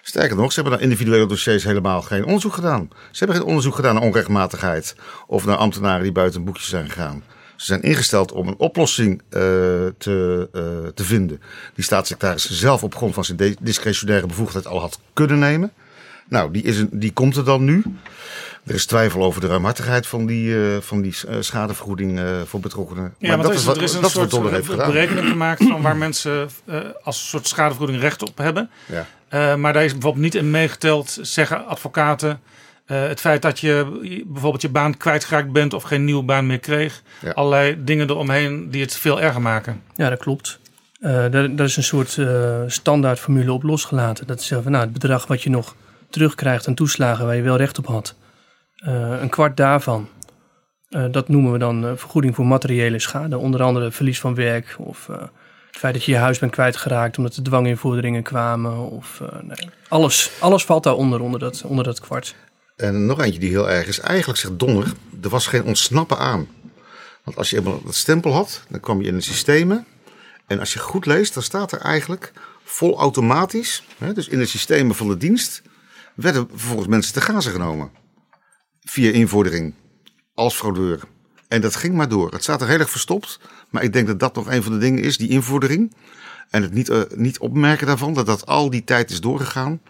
Sterker 0.02 0.36
nog, 0.36 0.52
ze 0.52 0.60
hebben 0.62 0.74
naar 0.74 0.88
individuele 0.88 1.26
dossiers 1.26 1.64
helemaal 1.64 2.02
geen 2.02 2.26
onderzoek 2.26 2.54
gedaan. 2.54 2.90
Ze 3.12 3.18
hebben 3.18 3.38
geen 3.38 3.48
onderzoek 3.48 3.76
gedaan 3.76 3.94
naar 3.94 4.04
onrechtmatigheid 4.04 4.96
of 5.28 5.46
naar 5.46 5.58
ambtenaren 5.58 6.04
die 6.04 6.12
buiten 6.12 6.40
een 6.40 6.46
boekje 6.46 6.68
zijn 6.68 6.90
gegaan. 6.90 7.24
Ze 7.56 7.66
zijn 7.66 7.82
ingesteld 7.82 8.32
om 8.32 8.48
een 8.48 8.58
oplossing 8.58 9.22
eh, 9.30 9.42
te, 9.98 10.48
eh, 10.54 10.62
te 10.94 11.04
vinden. 11.04 11.42
Die 11.74 11.84
staatssecretaris 11.84 12.50
zelf 12.50 12.84
op 12.84 12.96
grond 12.96 13.14
van 13.14 13.26
zijn 13.26 13.56
discretionaire 13.60 14.28
bevoegdheid 14.28 14.68
al 14.68 14.80
had 14.80 15.00
kunnen 15.14 15.40
nemen. 15.40 15.72
Nou, 16.30 16.52
die, 16.52 16.64
is 16.64 16.78
een, 16.78 16.90
die 16.92 17.12
komt 17.12 17.36
er 17.36 17.46
dan 17.46 17.64
nu. 17.64 17.84
Er 18.64 18.76
is 18.76 18.86
twijfel 18.86 19.24
over 19.24 19.42
de 19.42 19.48
ruimhartigheid 19.48 20.08
van 20.08 20.26
die, 20.26 20.56
eh, 20.56 20.82
van 20.82 21.02
die 21.02 21.16
schadevergoeding 21.40 22.20
voor 22.46 22.60
betrokkenen. 22.60 23.14
Ja, 23.18 23.30
want 23.30 23.42
dat 23.42 23.52
er 23.52 23.58
is, 23.58 23.64
wat, 23.64 23.78
er 23.78 23.84
is 23.84 23.94
een 23.94 24.02
dat 24.02 24.12
soort 24.12 24.50
heeft 24.50 24.70
gedaan. 24.70 24.92
berekening 24.92 25.28
gemaakt 25.28 25.64
van 25.64 25.82
waar 25.82 25.98
mensen 25.98 26.50
als 27.04 27.20
een 27.20 27.28
soort 27.28 27.48
schadevergoeding 27.48 28.02
recht 28.02 28.22
op 28.22 28.38
hebben. 28.38 28.70
Ja. 28.86 29.56
Maar 29.56 29.74
daar 29.74 29.84
is 29.84 29.92
bijvoorbeeld 29.92 30.24
niet 30.24 30.36
in 30.36 30.52
meegeteld, 30.52 31.18
zeggen 31.22 31.66
advocaten, 31.66 32.40
eh, 32.86 33.02
het 33.08 33.20
feit 33.20 33.42
dat 33.42 33.60
je 33.60 33.86
bijvoorbeeld 34.26 34.62
je 34.62 34.70
baan 34.70 34.98
kwijtgeraakt 34.98 35.52
bent 35.52 35.74
of 35.74 35.84
geen 35.84 36.06
nieuwe 36.06 36.24
baan 36.24 36.46
meer 36.46 36.60
kreeg. 36.60 37.02
Ja. 37.22 37.32
Allerlei 37.32 37.84
dingen 37.84 38.10
eromheen 38.10 38.70
die 38.72 38.82
het 38.82 38.96
veel 38.98 39.22
erger 39.22 39.42
maken. 39.42 39.82
Ja, 39.96 40.10
dat 40.10 40.20
klopt. 40.20 40.60
Eh 41.00 41.12
daar, 41.12 41.56
daar 41.56 41.66
is 41.66 41.78
een 41.78 41.84
soort 41.84 42.18
eh 42.18 42.62
standaardformule 42.68 43.52
op 43.54 43.64
losgelaten. 43.64 44.28
Dat 44.28 44.40
is 44.40 44.48
van, 44.48 44.72
nou, 44.72 44.84
het 44.84 44.94
bedrag 44.94 45.28
wat 45.28 45.42
je 45.42 45.50
nog 45.50 45.76
terugkrijgt 46.10 46.68
aan 46.68 46.74
toeslagen 46.76 47.26
waar 47.26 47.36
je 47.36 47.42
wel 47.42 47.58
recht 47.58 47.78
op 47.78 47.86
had. 47.88 48.16
eh, 48.76 49.22
een 49.22 49.30
kwart 49.30 49.58
daarvan, 49.58 50.08
eh, 50.90 51.06
dat 51.12 51.28
noemen 51.30 51.52
we 51.52 51.58
dan 51.58 51.86
eh, 51.86 51.92
vergoeding 51.96 52.36
voor 52.36 52.46
materiële 52.46 53.00
schade. 53.00 53.38
Onder 53.38 53.64
andere 53.64 53.92
verlies 53.92 54.20
van 54.20 54.36
werk 54.36 54.76
of 54.80 55.10
eh, 55.10 55.16
het 55.72 55.78
feit 55.84 55.94
dat 55.94 56.04
je 56.04 56.12
je 56.12 56.18
huis 56.18 56.40
bent 56.40 56.52
kwijtgeraakt 56.52 57.18
omdat 57.18 57.36
er 57.36 57.44
dwanginvorderingen 57.44 58.24
kwamen. 58.24 58.78
Of, 58.78 59.22
eh, 59.22 59.28
nee. 59.42 59.70
alles, 59.88 60.32
alles 60.40 60.66
valt 60.66 60.84
daaronder, 60.84 61.20
onder 61.22 61.40
dat, 61.40 61.64
onder 61.66 61.84
dat 61.84 62.00
kwart. 62.00 62.36
En 62.76 63.06
nog 63.06 63.22
eentje 63.22 63.40
die 63.40 63.50
heel 63.50 63.70
erg 63.70 63.88
is. 63.88 64.00
Eigenlijk 64.00 64.40
zegt 64.40 64.60
Donner, 64.60 64.94
er 65.22 65.30
was 65.30 65.48
geen 65.48 65.64
ontsnappen 65.64 66.18
aan. 66.18 66.48
Want 67.24 67.38
als 67.38 67.50
je 67.50 67.58
eenmaal 67.58 67.82
dat 67.84 67.96
stempel 67.96 68.34
had, 68.34 68.64
dan 68.70 68.80
kwam 68.80 69.02
je 69.02 69.08
in 69.08 69.16
de 69.16 69.22
systemen. 69.22 69.86
En 70.48 70.60
als 70.60 70.74
je 70.74 70.80
goed 70.80 71.06
leest, 71.06 71.34
dan 71.34 71.44
staat 71.44 71.72
er 71.72 71.80
eigenlijk 71.80 72.32
vol 72.64 73.00
automatisch, 73.00 73.84
hè, 73.98 74.14
dus 74.14 74.28
in 74.28 74.40
de 74.40 74.46
systemen 74.46 74.96
van 74.96 75.08
de 75.08 75.18
dienst, 75.18 75.62
werden 76.16 76.48
vervolgens 76.50 76.88
mensen 76.88 77.14
te 77.14 77.22
gazen 77.22 77.52
genomen. 77.52 77.92
Via 78.82 79.12
invordering, 79.12 79.74
als 80.34 80.56
fraudeur. 80.56 81.04
En 81.48 81.62
dat 81.62 81.76
ging 81.76 81.96
maar 81.96 82.10
door. 82.10 82.32
Het 82.32 82.44
staat 82.44 82.62
er 82.62 82.68
heel 82.68 82.80
erg 82.80 82.90
verstopt. 82.90 83.40
Maar 83.70 83.84
ik 83.84 83.94
denk 83.94 84.08
dat 84.08 84.20
dat 84.20 84.36
nog 84.36 84.52
een 84.52 84.64
van 84.64 84.72
de 84.72 84.78
dingen 84.78 85.04
is, 85.04 85.18
die 85.18 85.30
invordering. 85.30 85.94
En 86.50 86.62
het 86.62 86.74
niet, 86.74 86.90
eh, 86.90 87.02
niet 87.16 87.40
opmerken 87.40 87.88
daarvan, 87.88 88.14
dat 88.14 88.26
dat 88.26 88.46
al 88.46 88.70
die 88.70 88.84
tijd 88.84 89.10
is 89.12 89.22
doorgegaan. 89.22 89.82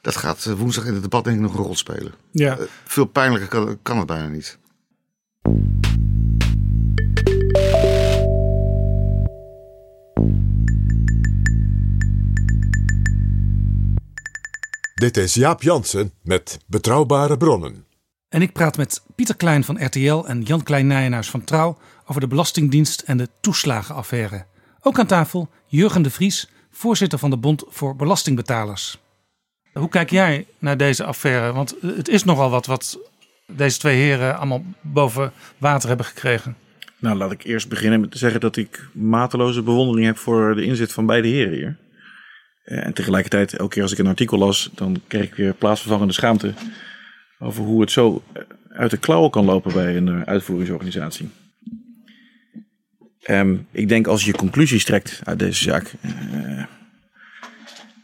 Dat 0.00 0.16
gaat 0.16 0.44
eh, 0.46 0.52
woensdag 0.52 0.84
in 0.86 0.92
het 0.92 1.02
debat 1.02 1.24
denk 1.24 1.36
ik 1.36 1.42
nog 1.42 1.54
een 1.54 1.64
rol 1.64 1.76
spelen. 1.76 2.12
Ja. 2.30 2.58
Eh, 2.58 2.64
Veel 2.84 3.04
pijnlijker 3.04 3.48
kan, 3.48 3.78
kan 3.82 3.98
het 3.98 4.06
bijna 4.06 4.28
niet. 4.28 4.58
Dit 14.94 15.16
is 15.16 15.34
Jaap 15.34 15.62
Jansen 15.62 16.12
met 16.22 16.58
Betrouwbare 16.66 17.36
Bronnen. 17.36 17.84
En 18.28 18.42
ik 18.42 18.52
praat 18.52 18.76
met 18.76 19.02
Pieter 19.14 19.36
Klein 19.36 19.64
van 19.64 19.84
RTL 19.84 20.24
en 20.26 20.42
Jan 20.42 20.62
Klein 20.62 20.86
Nijenhuis 20.86 21.30
van 21.30 21.44
Trouw 21.44 21.78
over 22.06 22.20
de 22.20 22.26
Belastingdienst 22.26 23.00
en 23.00 23.16
de 23.16 23.28
toeslagenaffaire. 23.40 24.46
Ook 24.80 24.98
aan 24.98 25.06
tafel 25.06 25.48
Jurgen 25.66 26.02
de 26.02 26.10
Vries, 26.10 26.50
voorzitter 26.70 27.18
van 27.18 27.30
de 27.30 27.36
Bond 27.36 27.64
voor 27.68 27.96
Belastingbetalers. 27.96 29.00
Hoe 29.72 29.88
kijk 29.88 30.10
jij 30.10 30.46
naar 30.58 30.76
deze 30.76 31.04
affaire? 31.04 31.52
Want 31.52 31.76
het 31.80 32.08
is 32.08 32.24
nogal 32.24 32.50
wat 32.50 32.66
wat 32.66 32.98
deze 33.46 33.78
twee 33.78 33.96
heren 33.96 34.36
allemaal 34.36 34.64
boven 34.80 35.32
water 35.58 35.88
hebben 35.88 36.06
gekregen. 36.06 36.56
Nou, 36.98 37.16
laat 37.16 37.32
ik 37.32 37.44
eerst 37.44 37.68
beginnen 37.68 38.00
met 38.00 38.10
te 38.10 38.18
zeggen 38.18 38.40
dat 38.40 38.56
ik 38.56 38.88
mateloze 38.92 39.62
bewondering 39.62 40.06
heb 40.06 40.16
voor 40.16 40.54
de 40.54 40.64
inzet 40.64 40.92
van 40.92 41.06
beide 41.06 41.28
heren 41.28 41.52
hier. 41.52 41.76
Eh, 42.64 42.86
En 42.86 42.92
tegelijkertijd, 42.92 43.56
elke 43.56 43.74
keer 43.74 43.82
als 43.82 43.92
ik 43.92 43.98
een 43.98 44.06
artikel 44.06 44.38
las, 44.38 44.70
dan 44.74 45.00
kreeg 45.06 45.24
ik 45.24 45.34
weer 45.34 45.54
plaatsvervangende 45.54 46.12
schaamte 46.12 46.54
over 47.38 47.64
hoe 47.64 47.80
het 47.80 47.90
zo 47.90 48.22
eh, 48.32 48.42
uit 48.68 48.90
de 48.90 48.96
klauwen 48.96 49.30
kan 49.30 49.44
lopen 49.44 49.72
bij 49.72 49.96
een 49.96 50.08
eh, 50.08 50.22
uitvoeringsorganisatie. 50.22 51.30
Ehm, 53.20 53.56
ik 53.70 53.88
denk 53.88 54.06
als 54.06 54.24
je 54.24 54.32
conclusies 54.32 54.84
trekt 54.84 55.20
uit 55.24 55.38
deze 55.38 55.62
zaak, 55.62 55.94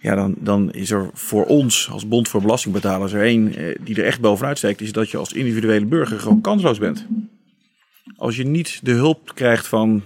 ja, 0.06 0.14
dan, 0.14 0.34
dan 0.38 0.72
is 0.72 0.90
er 0.90 1.10
voor 1.12 1.44
ons 1.44 1.88
als 1.90 2.08
Bond 2.08 2.28
voor 2.28 2.40
Belastingbetalers 2.40 3.12
er 3.12 3.22
één 3.22 3.54
eh, 3.54 3.74
die 3.84 3.96
er 3.96 4.04
echt 4.04 4.20
bovenuit 4.20 4.58
steekt, 4.58 4.80
is 4.80 4.92
dat 4.92 5.10
je 5.10 5.16
als 5.16 5.32
individuele 5.32 5.86
burger 5.86 6.18
gewoon 6.20 6.40
kansloos 6.40 6.78
bent 6.78 7.06
als 8.16 8.36
je 8.36 8.44
niet 8.44 8.80
de 8.82 8.92
hulp 8.92 9.34
krijgt 9.34 9.66
van, 9.66 10.02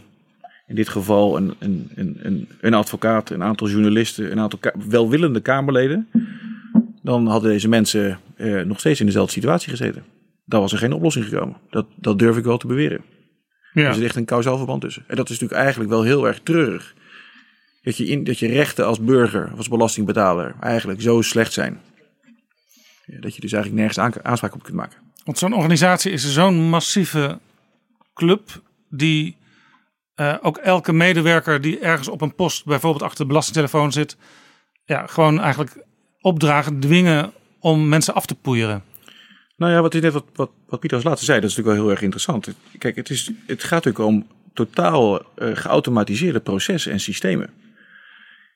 in 0.66 0.74
dit 0.74 0.88
geval, 0.88 1.36
een, 1.36 1.54
een, 1.58 1.90
een, 1.94 2.18
een, 2.22 2.48
een 2.60 2.74
advocaat, 2.74 3.30
een 3.30 3.42
aantal 3.42 3.68
journalisten, 3.68 4.32
een 4.32 4.38
aantal 4.40 4.58
ka- 4.58 4.74
welwillende 4.88 5.40
Kamerleden, 5.40 6.08
dan 7.02 7.26
hadden 7.26 7.50
deze 7.50 7.68
mensen 7.68 8.18
eh, 8.36 8.60
nog 8.62 8.78
steeds 8.78 9.00
in 9.00 9.06
dezelfde 9.06 9.32
situatie 9.32 9.70
gezeten. 9.70 10.04
Daar 10.44 10.60
was 10.60 10.72
er 10.72 10.78
geen 10.78 10.92
oplossing 10.92 11.24
gekomen. 11.24 11.56
Dat, 11.70 11.86
dat 11.96 12.18
durf 12.18 12.36
ik 12.36 12.44
wel 12.44 12.58
te 12.58 12.66
beweren. 12.66 13.00
Ja. 13.72 13.86
Er 13.86 13.94
zit 13.94 14.04
echt 14.04 14.16
een 14.16 14.24
kausaal 14.24 14.56
verband 14.56 14.80
tussen. 14.80 15.04
En 15.06 15.16
dat 15.16 15.30
is 15.30 15.38
natuurlijk 15.38 15.60
eigenlijk 15.60 15.90
wel 15.90 16.02
heel 16.02 16.26
erg 16.26 16.40
treurig. 16.42 16.94
Dat 17.82 17.96
je, 17.96 18.06
in, 18.06 18.24
dat 18.24 18.38
je 18.38 18.46
rechten 18.46 18.86
als 18.86 19.00
burger, 19.00 19.52
als 19.56 19.68
belastingbetaler, 19.68 20.54
eigenlijk 20.60 21.00
zo 21.00 21.20
slecht 21.22 21.52
zijn. 21.52 21.80
Ja, 23.06 23.20
Dat 23.20 23.34
je 23.34 23.40
dus 23.40 23.52
eigenlijk 23.52 23.82
nergens 23.82 23.98
aan- 23.98 24.24
aanspraak 24.24 24.54
op 24.54 24.62
kunt 24.62 24.76
maken. 24.76 24.98
Want 25.24 25.38
zo'n 25.38 25.54
organisatie 25.54 26.12
is 26.12 26.32
zo'n 26.32 26.68
massieve 26.68 27.38
club 28.14 28.62
die 28.88 29.36
eh, 30.14 30.36
ook 30.42 30.56
elke 30.56 30.92
medewerker 30.92 31.60
die 31.60 31.78
ergens 31.78 32.08
op 32.08 32.20
een 32.20 32.34
post, 32.34 32.64
bijvoorbeeld 32.64 33.02
achter 33.02 33.20
de 33.20 33.26
belastingtelefoon 33.26 33.92
zit, 33.92 34.16
ja, 34.84 35.06
gewoon 35.06 35.40
eigenlijk 35.40 35.76
opdragen, 36.20 36.80
dwingen 36.80 37.32
om 37.60 37.88
mensen 37.88 38.14
af 38.14 38.26
te 38.26 38.34
poeieren. 38.34 38.82
Nou 39.56 39.72
ja, 39.72 39.80
wat, 39.80 39.94
is 39.94 40.00
net 40.00 40.12
wat, 40.12 40.24
wat, 40.34 40.50
wat 40.66 40.80
Pieter 40.80 40.98
als 40.98 41.06
laatste 41.06 41.24
zei, 41.24 41.40
dat 41.40 41.50
is 41.50 41.56
natuurlijk 41.56 41.76
wel 41.76 41.86
heel 41.86 41.94
erg 41.96 42.04
interessant. 42.04 42.48
Kijk, 42.78 42.96
het, 42.96 43.10
is, 43.10 43.30
het 43.46 43.62
gaat 43.62 43.84
natuurlijk 43.84 44.04
om 44.04 44.26
totaal 44.54 45.22
eh, 45.22 45.56
geautomatiseerde 45.56 46.40
processen 46.40 46.92
en 46.92 47.00
systemen. 47.00 47.50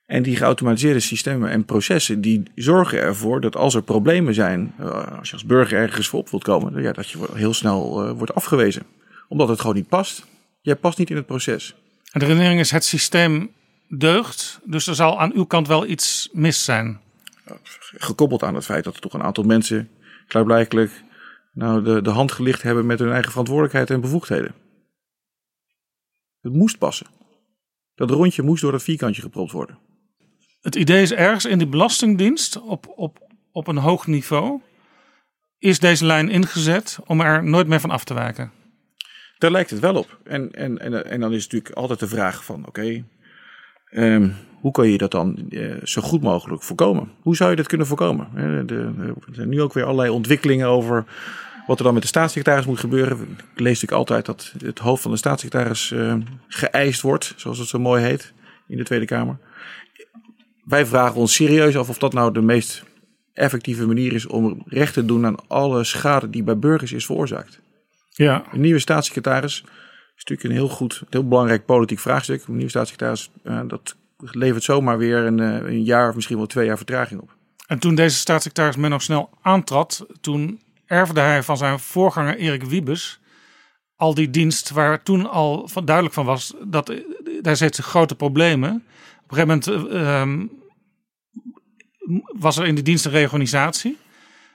En 0.06 0.22
die 0.22 0.36
geautomatiseerde 0.36 1.00
systemen 1.00 1.50
en 1.50 1.64
processen, 1.64 2.20
die 2.20 2.42
zorgen 2.54 2.98
ervoor 2.98 3.40
dat 3.40 3.56
als 3.56 3.74
er 3.74 3.82
problemen 3.82 4.34
zijn, 4.34 4.74
eh, 4.78 5.18
als 5.18 5.28
je 5.28 5.34
als 5.34 5.44
burger 5.44 5.78
ergens 5.78 6.08
voor 6.08 6.20
op 6.20 6.28
wilt 6.28 6.44
komen, 6.44 6.82
ja, 6.82 6.92
dat 6.92 7.10
je 7.10 7.18
heel 7.34 7.54
snel 7.54 8.04
eh, 8.04 8.10
wordt 8.10 8.34
afgewezen. 8.34 8.82
Omdat 9.28 9.48
het 9.48 9.60
gewoon 9.60 9.74
niet 9.74 9.88
past. 9.88 10.26
Jij 10.60 10.76
past 10.76 10.98
niet 10.98 11.10
in 11.10 11.16
het 11.16 11.26
proces. 11.26 11.74
En 12.12 12.20
de 12.20 12.26
redenering 12.26 12.60
is 12.60 12.70
het 12.70 12.84
systeem 12.84 13.50
deugt, 13.88 14.60
dus 14.64 14.86
er 14.86 14.94
zal 14.94 15.20
aan 15.20 15.32
uw 15.34 15.44
kant 15.44 15.68
wel 15.68 15.86
iets 15.86 16.28
mis 16.32 16.64
zijn. 16.64 17.00
Gekoppeld 17.96 18.42
aan 18.42 18.54
het 18.54 18.64
feit 18.64 18.84
dat 18.84 18.94
er 18.94 19.00
toch 19.00 19.12
een 19.12 19.22
aantal 19.22 19.44
mensen 19.44 19.88
klaarblijkelijk 20.26 21.02
nou, 21.52 21.82
de, 21.82 22.02
de 22.02 22.10
hand 22.10 22.32
gelicht 22.32 22.62
hebben 22.62 22.86
met 22.86 22.98
hun 22.98 23.12
eigen 23.12 23.30
verantwoordelijkheid 23.30 23.90
en 23.90 24.00
bevoegdheden. 24.00 24.54
Het 26.40 26.52
moest 26.52 26.78
passen. 26.78 27.06
Dat 27.94 28.10
rondje 28.10 28.42
moest 28.42 28.62
door 28.62 28.72
dat 28.72 28.82
vierkantje 28.82 29.22
gepropt 29.22 29.52
worden. 29.52 29.78
Het 30.64 30.74
idee 30.74 31.02
is 31.02 31.12
ergens 31.12 31.44
in 31.44 31.58
die 31.58 31.66
belastingdienst 31.66 32.60
op, 32.60 32.92
op, 32.96 33.18
op 33.52 33.66
een 33.66 33.76
hoog 33.76 34.06
niveau 34.06 34.60
is 35.58 35.78
deze 35.78 36.04
lijn 36.04 36.28
ingezet 36.28 36.98
om 37.06 37.20
er 37.20 37.44
nooit 37.44 37.66
meer 37.66 37.80
van 37.80 37.90
af 37.90 38.04
te 38.04 38.14
wijken. 38.14 38.52
Daar 39.38 39.50
lijkt 39.50 39.70
het 39.70 39.80
wel 39.80 39.94
op. 39.94 40.18
En, 40.24 40.50
en, 40.52 40.78
en, 40.78 41.10
en 41.10 41.20
dan 41.20 41.32
is 41.32 41.42
natuurlijk 41.42 41.74
altijd 41.74 42.00
de 42.00 42.08
vraag 42.08 42.44
van, 42.44 42.66
oké, 42.66 43.04
Ehm, 43.94 44.28
hoe 44.60 44.72
kan 44.72 44.88
je 44.88 44.98
dat 44.98 45.10
dan 45.10 45.46
eh, 45.50 45.74
zo 45.82 46.02
goed 46.02 46.22
mogelijk 46.22 46.62
voorkomen? 46.62 47.10
Hoe 47.22 47.36
zou 47.36 47.50
je 47.50 47.56
dat 47.56 47.66
kunnen 47.66 47.86
voorkomen? 47.86 48.28
De, 48.66 48.92
er 49.28 49.34
zijn 49.34 49.48
nu 49.48 49.62
ook 49.62 49.72
weer 49.72 49.84
allerlei 49.84 50.10
ontwikkelingen 50.10 50.68
over 50.68 51.04
wat 51.66 51.78
er 51.78 51.84
dan 51.84 51.92
met 51.92 52.02
de 52.02 52.08
staatssecretaris 52.08 52.66
moet 52.66 52.78
gebeuren. 52.78 53.20
Ik 53.20 53.60
lees 53.60 53.80
natuurlijk 53.80 53.92
altijd 53.92 54.26
dat 54.26 54.54
het 54.58 54.78
hoofd 54.78 55.02
van 55.02 55.10
de 55.10 55.16
staatssecretaris 55.16 55.90
uh, 55.90 56.14
geëist 56.48 57.00
wordt, 57.00 57.32
zoals 57.36 57.58
het 57.58 57.68
zo 57.68 57.78
mooi 57.78 58.02
heet, 58.02 58.32
in 58.68 58.76
de 58.76 58.84
Tweede 58.84 59.04
Kamer. 59.04 59.38
Wij 60.64 60.86
vragen 60.86 61.20
ons 61.20 61.34
serieus 61.34 61.76
af 61.76 61.88
of 61.88 61.98
dat 61.98 62.12
nou 62.12 62.32
de 62.32 62.42
meest 62.42 62.84
effectieve 63.32 63.86
manier 63.86 64.12
is 64.12 64.26
om 64.26 64.62
recht 64.66 64.94
te 64.94 65.04
doen 65.04 65.26
aan 65.26 65.48
alle 65.48 65.84
schade 65.84 66.30
die 66.30 66.42
bij 66.42 66.58
burgers 66.58 66.92
is 66.92 67.06
veroorzaakt. 67.06 67.60
Ja. 68.10 68.44
Een 68.52 68.60
nieuwe 68.60 68.78
staatssecretaris 68.78 69.64
is 70.16 70.24
natuurlijk 70.24 70.48
een 70.48 70.50
heel 70.50 70.68
goed, 70.68 71.02
heel 71.10 71.28
belangrijk 71.28 71.64
politiek 71.64 71.98
vraagstuk. 71.98 72.46
Een 72.46 72.54
nieuwe 72.54 72.70
staatssecretaris, 72.70 73.30
uh, 73.44 73.60
dat 73.66 73.96
levert 74.16 74.64
zomaar 74.64 74.98
weer 74.98 75.16
een, 75.16 75.38
uh, 75.38 75.54
een, 75.54 75.82
jaar 75.82 76.08
of 76.08 76.14
misschien 76.14 76.36
wel 76.36 76.46
twee 76.46 76.66
jaar 76.66 76.76
vertraging 76.76 77.20
op. 77.20 77.36
En 77.66 77.78
toen 77.78 77.94
deze 77.94 78.16
staatssecretaris 78.16 78.76
men 78.76 78.90
nog 78.90 79.02
snel 79.02 79.30
aantrad, 79.42 80.06
toen 80.20 80.60
erfde 80.86 81.20
hij 81.20 81.42
van 81.42 81.56
zijn 81.56 81.78
voorganger 81.78 82.36
Erik 82.36 82.64
Wiebes 82.64 83.20
al 83.96 84.14
die 84.14 84.30
dienst 84.30 84.70
waar 84.70 85.02
toen 85.02 85.30
al 85.30 85.68
van 85.68 85.84
duidelijk 85.84 86.14
van 86.14 86.24
was 86.24 86.54
dat 86.64 86.92
daar 87.42 87.56
zitten 87.56 87.84
grote 87.84 88.14
problemen. 88.14 88.84
Op 89.24 89.30
een 89.30 89.36
gegeven 89.36 89.72
moment 89.72 89.92
uh, 89.92 90.46
was 92.40 92.56
er 92.56 92.66
in 92.66 92.74
die 92.74 92.84
dienst 92.84 93.04
een 93.04 93.10
reorganisatie. 93.10 93.98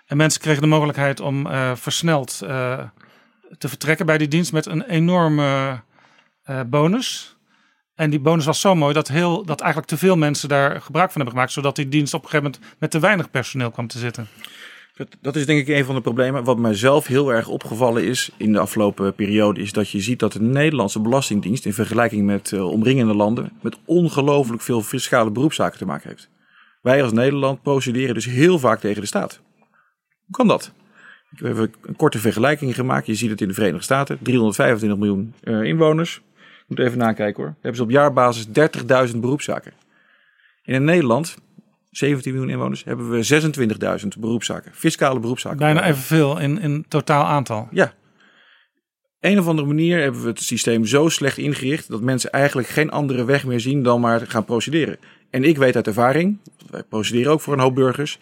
En 0.05 0.17
mensen 0.17 0.41
kregen 0.41 0.61
de 0.61 0.67
mogelijkheid 0.67 1.19
om 1.19 1.47
uh, 1.47 1.75
versneld 1.75 2.39
uh, 2.43 2.79
te 3.57 3.69
vertrekken 3.69 4.05
bij 4.05 4.17
die 4.17 4.27
dienst 4.27 4.51
met 4.51 4.65
een 4.65 4.83
enorme 4.83 5.81
bonus. 6.65 7.37
En 7.95 8.09
die 8.09 8.19
bonus 8.19 8.45
was 8.45 8.59
zo 8.59 8.75
mooi 8.75 8.93
dat, 8.93 9.07
heel, 9.07 9.45
dat 9.45 9.59
eigenlijk 9.59 9.91
te 9.91 9.97
veel 9.97 10.17
mensen 10.17 10.49
daar 10.49 10.81
gebruik 10.81 11.11
van 11.11 11.21
hebben 11.21 11.31
gemaakt. 11.31 11.51
Zodat 11.51 11.75
die 11.75 11.89
dienst 11.89 12.13
op 12.13 12.23
een 12.23 12.29
gegeven 12.29 12.51
moment 12.51 12.79
met 12.79 12.91
te 12.91 12.99
weinig 12.99 13.29
personeel 13.29 13.71
kwam 13.71 13.87
te 13.87 13.99
zitten. 13.99 14.27
Dat, 15.21 15.35
is 15.35 15.45
denk 15.45 15.59
ik 15.59 15.77
een 15.77 15.85
van 15.85 15.95
de 15.95 16.01
problemen. 16.01 16.43
Wat 16.43 16.57
mijzelf 16.57 17.07
heel 17.07 17.33
erg 17.33 17.47
opgevallen 17.47 18.03
is 18.03 18.31
in 18.37 18.53
de 18.53 18.59
afgelopen 18.59 19.13
periode, 19.15 19.61
is 19.61 19.73
dat 19.73 19.89
je 19.89 19.99
ziet 19.99 20.19
dat 20.19 20.31
de 20.31 20.41
Nederlandse 20.41 20.99
Belastingdienst 20.99 21.65
in 21.65 21.73
vergelijking 21.73 22.25
met 22.25 22.51
uh, 22.51 22.71
omringende 22.71 23.15
landen 23.15 23.51
met 23.61 23.77
ongelooflijk 23.85 24.61
veel 24.61 24.81
fiscale 24.81 25.31
beroepszaken 25.31 25.77
te 25.77 25.85
maken 25.85 26.09
heeft. 26.09 26.29
Wij 26.81 27.03
als 27.03 27.11
Nederland 27.11 27.61
procederen 27.61 28.13
dus 28.13 28.25
heel 28.25 28.59
vaak 28.59 28.79
tegen 28.79 29.01
de 29.01 29.07
staat. 29.07 29.41
Hoe 30.25 30.35
kan 30.35 30.47
dat? 30.47 30.73
Ik 31.31 31.39
heb 31.39 31.51
even 31.51 31.73
een 31.81 31.95
korte 31.95 32.19
vergelijking 32.19 32.75
gemaakt. 32.75 33.05
Je 33.05 33.15
ziet 33.15 33.29
het 33.29 33.41
in 33.41 33.47
de 33.47 33.53
Verenigde 33.53 33.83
Staten. 33.83 34.17
325 34.21 34.99
miljoen 34.99 35.33
uh, 35.43 35.63
inwoners. 35.63 36.21
Moet 36.67 36.79
even 36.79 36.97
nakijken 36.97 37.43
hoor. 37.43 37.53
hebben 37.53 37.75
ze 37.75 37.83
op 37.83 37.89
jaarbasis 37.91 38.47
30.000 39.11 39.17
beroepszaken. 39.17 39.73
In 40.63 40.83
Nederland 40.83 41.37
17 41.89 42.33
miljoen 42.33 42.51
inwoners, 42.51 42.83
hebben 42.83 43.09
we 43.09 44.01
26.000 44.01 44.07
beroepszaken. 44.19 44.71
Fiscale 44.73 45.19
beroepszaken. 45.19 45.57
Bijna 45.57 45.85
evenveel 45.85 46.39
in, 46.39 46.59
in 46.59 46.85
totaal 46.87 47.25
aantal. 47.25 47.67
Ja. 47.71 47.93
Een 49.19 49.39
of 49.39 49.47
andere 49.47 49.67
manier 49.67 50.01
hebben 50.01 50.21
we 50.21 50.27
het 50.27 50.41
systeem 50.41 50.85
zo 50.85 51.09
slecht 51.09 51.37
ingericht 51.37 51.89
dat 51.89 52.01
mensen 52.01 52.31
eigenlijk 52.31 52.67
geen 52.67 52.91
andere 52.91 53.25
weg 53.25 53.45
meer 53.45 53.59
zien 53.59 53.83
dan 53.83 54.01
maar 54.01 54.27
gaan 54.27 54.45
procederen. 54.45 54.97
En 55.29 55.43
ik 55.43 55.57
weet 55.57 55.75
uit 55.75 55.87
ervaring, 55.87 56.37
wij 56.69 56.83
procederen 56.83 57.31
ook 57.31 57.41
voor 57.41 57.53
een 57.53 57.59
hoop 57.59 57.75
burgers, 57.75 58.17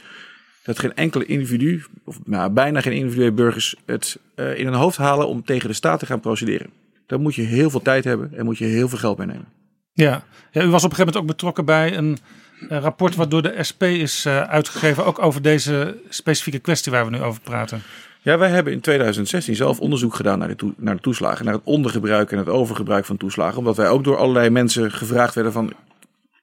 dat 0.63 0.79
geen 0.79 0.95
enkele 0.95 1.25
individu, 1.25 1.83
of 2.05 2.19
nou, 2.25 2.51
bijna 2.51 2.81
geen 2.81 2.93
individuele 2.93 3.31
burgers, 3.31 3.75
het 3.85 4.19
uh, 4.35 4.59
in 4.59 4.65
hun 4.65 4.75
hoofd 4.75 4.97
halen 4.97 5.27
om 5.27 5.43
tegen 5.43 5.67
de 5.67 5.75
staat 5.75 5.99
te 5.99 6.05
gaan 6.05 6.19
procederen. 6.19 6.69
Dan 7.05 7.21
moet 7.21 7.35
je 7.35 7.41
heel 7.41 7.69
veel 7.69 7.81
tijd 7.81 8.03
hebben 8.03 8.33
en 8.33 8.45
moet 8.45 8.57
je 8.57 8.65
heel 8.65 8.89
veel 8.89 8.97
geld 8.97 9.17
meenemen. 9.17 9.47
Ja. 9.93 10.23
ja, 10.51 10.63
u 10.63 10.69
was 10.69 10.83
op 10.83 10.89
een 10.89 10.95
gegeven 10.95 10.97
moment 10.97 11.17
ook 11.17 11.25
betrokken 11.25 11.65
bij 11.65 11.97
een 11.97 12.17
een 12.59 12.79
rapport 12.79 13.15
wat 13.15 13.31
door 13.31 13.41
de 13.41 13.63
SP 13.69 13.83
is 13.83 14.25
uh, 14.25 14.41
uitgegeven, 14.41 15.05
ook 15.05 15.21
over 15.21 15.41
deze 15.41 15.97
specifieke 16.09 16.59
kwestie 16.59 16.91
waar 16.91 17.05
we 17.05 17.11
nu 17.11 17.21
over 17.21 17.41
praten. 17.41 17.81
Ja, 18.21 18.37
wij 18.37 18.49
hebben 18.49 18.73
in 18.73 18.79
2016 18.79 19.55
zelf 19.55 19.79
onderzoek 19.79 20.15
gedaan 20.15 20.39
naar 20.39 20.55
de, 20.55 20.73
naar 20.77 20.95
de 20.95 21.01
toeslagen, 21.01 21.45
naar 21.45 21.53
het 21.53 21.63
ondergebruik 21.63 22.31
en 22.31 22.37
het 22.37 22.49
overgebruik 22.49 23.05
van 23.05 23.17
toeslagen. 23.17 23.57
Omdat 23.57 23.77
wij 23.77 23.89
ook 23.89 24.03
door 24.03 24.17
allerlei 24.17 24.49
mensen 24.49 24.91
gevraagd 24.91 25.35
werden 25.35 25.53
van, 25.53 25.69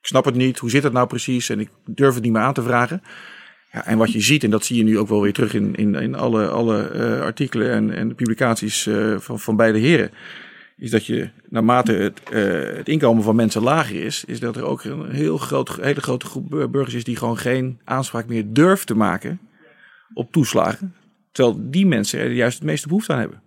ik 0.00 0.07
snap 0.11 0.24
het 0.24 0.35
niet, 0.35 0.59
hoe 0.59 0.70
zit 0.70 0.83
het 0.83 0.92
nou 0.92 1.07
precies 1.07 1.48
en 1.48 1.61
ik 1.61 1.68
durf 1.85 2.14
het 2.14 2.22
niet 2.22 2.33
meer 2.33 2.42
aan 2.42 2.55
te 2.55 2.62
vragen. 2.62 3.03
Ja, 3.72 3.87
en 3.87 3.98
wat 3.98 4.12
je 4.12 4.20
ziet, 4.20 4.44
en 4.44 4.50
dat 4.50 4.64
zie 4.64 4.77
je 4.77 4.83
nu 4.83 4.98
ook 4.98 5.09
wel 5.09 5.20
weer 5.20 5.33
terug 5.33 5.55
in, 5.55 5.74
in, 5.74 5.94
in 5.94 6.14
alle, 6.14 6.48
alle 6.48 6.90
uh, 6.94 7.20
artikelen 7.20 7.70
en, 7.70 7.90
en 7.90 8.14
publicaties 8.14 8.87
uh, 8.87 9.18
van, 9.18 9.40
van 9.40 9.57
beide 9.57 9.79
heren 9.79 10.11
is 10.76 10.90
dat 10.90 11.06
je 11.06 11.30
naarmate 11.48 11.92
het, 11.92 12.20
uh, 12.32 12.76
het 12.76 12.88
inkomen 12.88 13.22
van 13.22 13.37
mensen 13.37 13.62
lager 13.62 14.04
is, 14.04 14.24
is 14.24 14.40
dat 14.40 14.56
er 14.56 14.64
ook 14.64 14.84
een 14.84 15.10
heel 15.10 15.38
groot, 15.38 15.76
hele 15.80 16.00
grote 16.00 16.26
groep 16.26 16.48
burgers 16.48 16.94
is 16.94 17.04
die 17.04 17.16
gewoon 17.16 17.38
geen 17.38 17.80
aanspraak 17.84 18.26
meer 18.26 18.44
durft 18.46 18.87
te 18.87 18.96
maken 18.96 19.40
op 20.14 20.32
toeslagen. 20.32 20.94
Terwijl 21.32 21.58
die 21.70 21.87
mensen 21.87 22.18
er 22.18 22.32
juist 22.32 22.58
het 22.58 22.66
meeste 22.66 22.88
behoefte 22.88 23.12
aan 23.12 23.18
hebben. 23.18 23.42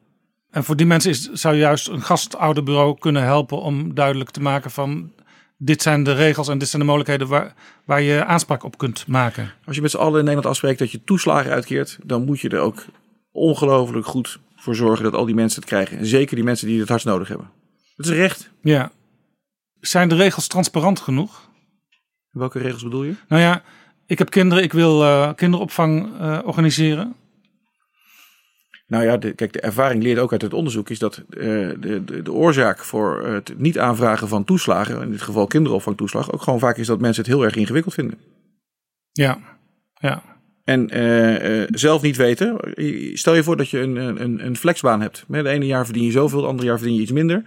En 0.51 0.63
voor 0.63 0.75
die 0.75 0.85
mensen 0.85 1.11
is, 1.11 1.31
zou 1.31 1.55
juist 1.55 1.87
een 1.87 2.01
gastouderbureau 2.01 2.97
kunnen 2.99 3.23
helpen 3.23 3.61
om 3.61 3.93
duidelijk 3.93 4.29
te 4.29 4.41
maken 4.41 4.71
van 4.71 5.11
dit 5.57 5.81
zijn 5.81 6.03
de 6.03 6.13
regels 6.13 6.47
en 6.47 6.57
dit 6.57 6.67
zijn 6.67 6.81
de 6.81 6.87
mogelijkheden 6.87 7.27
waar, 7.27 7.53
waar 7.85 8.01
je 8.01 8.25
aanspraak 8.25 8.63
op 8.63 8.77
kunt 8.77 9.07
maken. 9.07 9.53
Als 9.65 9.75
je 9.75 9.81
met 9.81 9.91
z'n 9.91 9.97
allen 9.97 10.19
in 10.19 10.25
Nederland 10.25 10.45
afspreekt 10.45 10.79
dat 10.79 10.91
je 10.91 11.03
toeslagen 11.03 11.51
uitkeert, 11.51 11.97
dan 12.03 12.25
moet 12.25 12.39
je 12.39 12.49
er 12.49 12.59
ook 12.59 12.85
ongelooflijk 13.31 14.05
goed 14.05 14.39
voor 14.67 14.75
zorgen 14.75 15.03
dat 15.03 15.13
al 15.13 15.25
die 15.25 15.35
mensen 15.35 15.59
het 15.59 15.69
krijgen. 15.69 15.97
En 15.97 16.05
zeker 16.05 16.35
die 16.35 16.45
mensen 16.45 16.67
die 16.67 16.79
het 16.79 16.89
hardst 16.89 17.07
nodig 17.07 17.27
hebben. 17.27 17.49
Dat 17.95 18.05
is 18.05 18.11
recht. 18.11 18.49
Ja. 18.61 18.91
Zijn 19.79 20.09
de 20.09 20.15
regels 20.15 20.47
transparant 20.47 20.99
genoeg? 20.99 21.49
Welke 22.31 22.59
regels 22.59 22.83
bedoel 22.83 23.03
je? 23.03 23.13
Nou 23.27 23.41
ja, 23.41 23.63
ik 24.05 24.17
heb 24.17 24.29
kinderen, 24.29 24.63
ik 24.63 24.73
wil 24.73 25.03
uh, 25.03 25.33
kinderopvang 25.33 26.19
uh, 26.21 26.39
organiseren. 26.43 27.15
Nou 28.87 29.03
ja, 29.03 29.17
de, 29.17 29.33
kijk, 29.33 29.53
de 29.53 29.61
ervaring 29.61 30.03
leert 30.03 30.19
ook 30.19 30.31
uit 30.31 30.41
het 30.41 30.53
onderzoek 30.53 30.89
is 30.89 30.99
dat 30.99 31.17
uh, 31.29 31.43
de, 31.79 32.01
de, 32.05 32.21
de, 32.21 32.31
oorzaak 32.31 32.83
voor 32.83 33.27
het 33.27 33.53
niet 33.57 33.79
aanvragen 33.79 34.27
van 34.27 34.43
toeslagen, 34.43 35.01
in 35.01 35.11
dit 35.11 35.21
geval 35.21 35.47
kinderopvangtoeslag, 35.47 36.31
ook 36.31 36.41
gewoon 36.41 36.59
vaak 36.59 36.77
is 36.77 36.87
dat 36.87 36.99
mensen 36.99 37.23
het 37.23 37.31
heel 37.31 37.43
erg 37.43 37.55
ingewikkeld 37.55 37.93
vinden. 37.93 38.19
Ja, 39.11 39.39
ja. 39.93 40.23
En 40.67 40.97
uh, 40.97 41.59
uh, 41.61 41.67
zelf 41.71 42.01
niet 42.01 42.15
weten. 42.15 42.57
Stel 43.13 43.35
je 43.35 43.43
voor 43.43 43.57
dat 43.57 43.69
je 43.69 43.79
een, 43.79 43.95
een, 43.95 44.45
een 44.45 44.57
flexbaan 44.57 45.01
hebt. 45.01 45.23
De 45.27 45.49
ene 45.49 45.65
jaar 45.65 45.85
verdien 45.85 46.03
je 46.03 46.11
zoveel, 46.11 46.39
het 46.39 46.47
andere 46.47 46.67
jaar 46.67 46.77
verdien 46.77 46.95
je 46.95 47.01
iets 47.01 47.11
minder. 47.11 47.43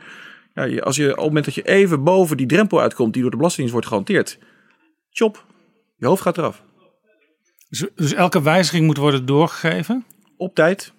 Ja, 0.54 0.78
als 0.78 0.96
je 0.96 1.11
op 1.11 1.16
het 1.16 1.26
moment 1.26 1.44
dat 1.44 1.54
je 1.54 1.62
even 1.62 2.04
boven 2.04 2.37
die 2.37 2.46
drempel 2.46 2.80
uitkomt 2.80 3.12
die 3.12 3.22
door 3.22 3.30
de 3.30 3.37
Belastingdienst 3.37 3.72
wordt 3.72 3.87
gehanteerd. 3.87 4.38
Chop, 5.11 5.44
je 5.96 6.06
hoofd 6.06 6.22
gaat 6.22 6.38
eraf. 6.38 6.62
Dus, 7.68 7.87
dus 7.94 8.12
elke 8.12 8.42
wijziging 8.42 8.87
moet 8.87 8.96
worden 8.96 9.26
doorgegeven? 9.26 10.04
Op 10.37 10.54
tijd. 10.54 10.92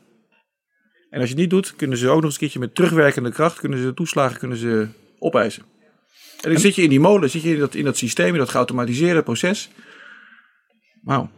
En 1.09 1.19
als 1.19 1.29
je 1.29 1.33
het 1.33 1.41
niet 1.41 1.49
doet, 1.49 1.75
kunnen 1.75 1.97
ze 1.97 2.07
ook 2.07 2.15
nog 2.15 2.23
eens 2.23 2.33
een 2.33 2.39
keertje 2.39 2.59
met 2.59 2.75
terugwerkende 2.75 3.31
kracht, 3.31 3.59
kunnen 3.59 3.79
ze 3.79 3.93
toeslagen 3.93 4.39
kunnen 4.39 4.57
ze 4.57 4.87
opeisen. 5.19 5.63
En 5.63 6.41
dan 6.41 6.51
en... 6.51 6.59
zit 6.59 6.75
je 6.75 6.83
in 6.83 6.89
die 6.89 6.99
molen, 6.99 7.29
zit 7.29 7.41
je 7.41 7.53
in 7.53 7.59
dat, 7.59 7.75
in 7.75 7.85
dat 7.85 7.97
systeem, 7.97 8.33
in 8.33 8.39
dat 8.39 8.49
geautomatiseerde 8.49 9.23
proces. 9.23 9.69
Wauw. 11.01 11.29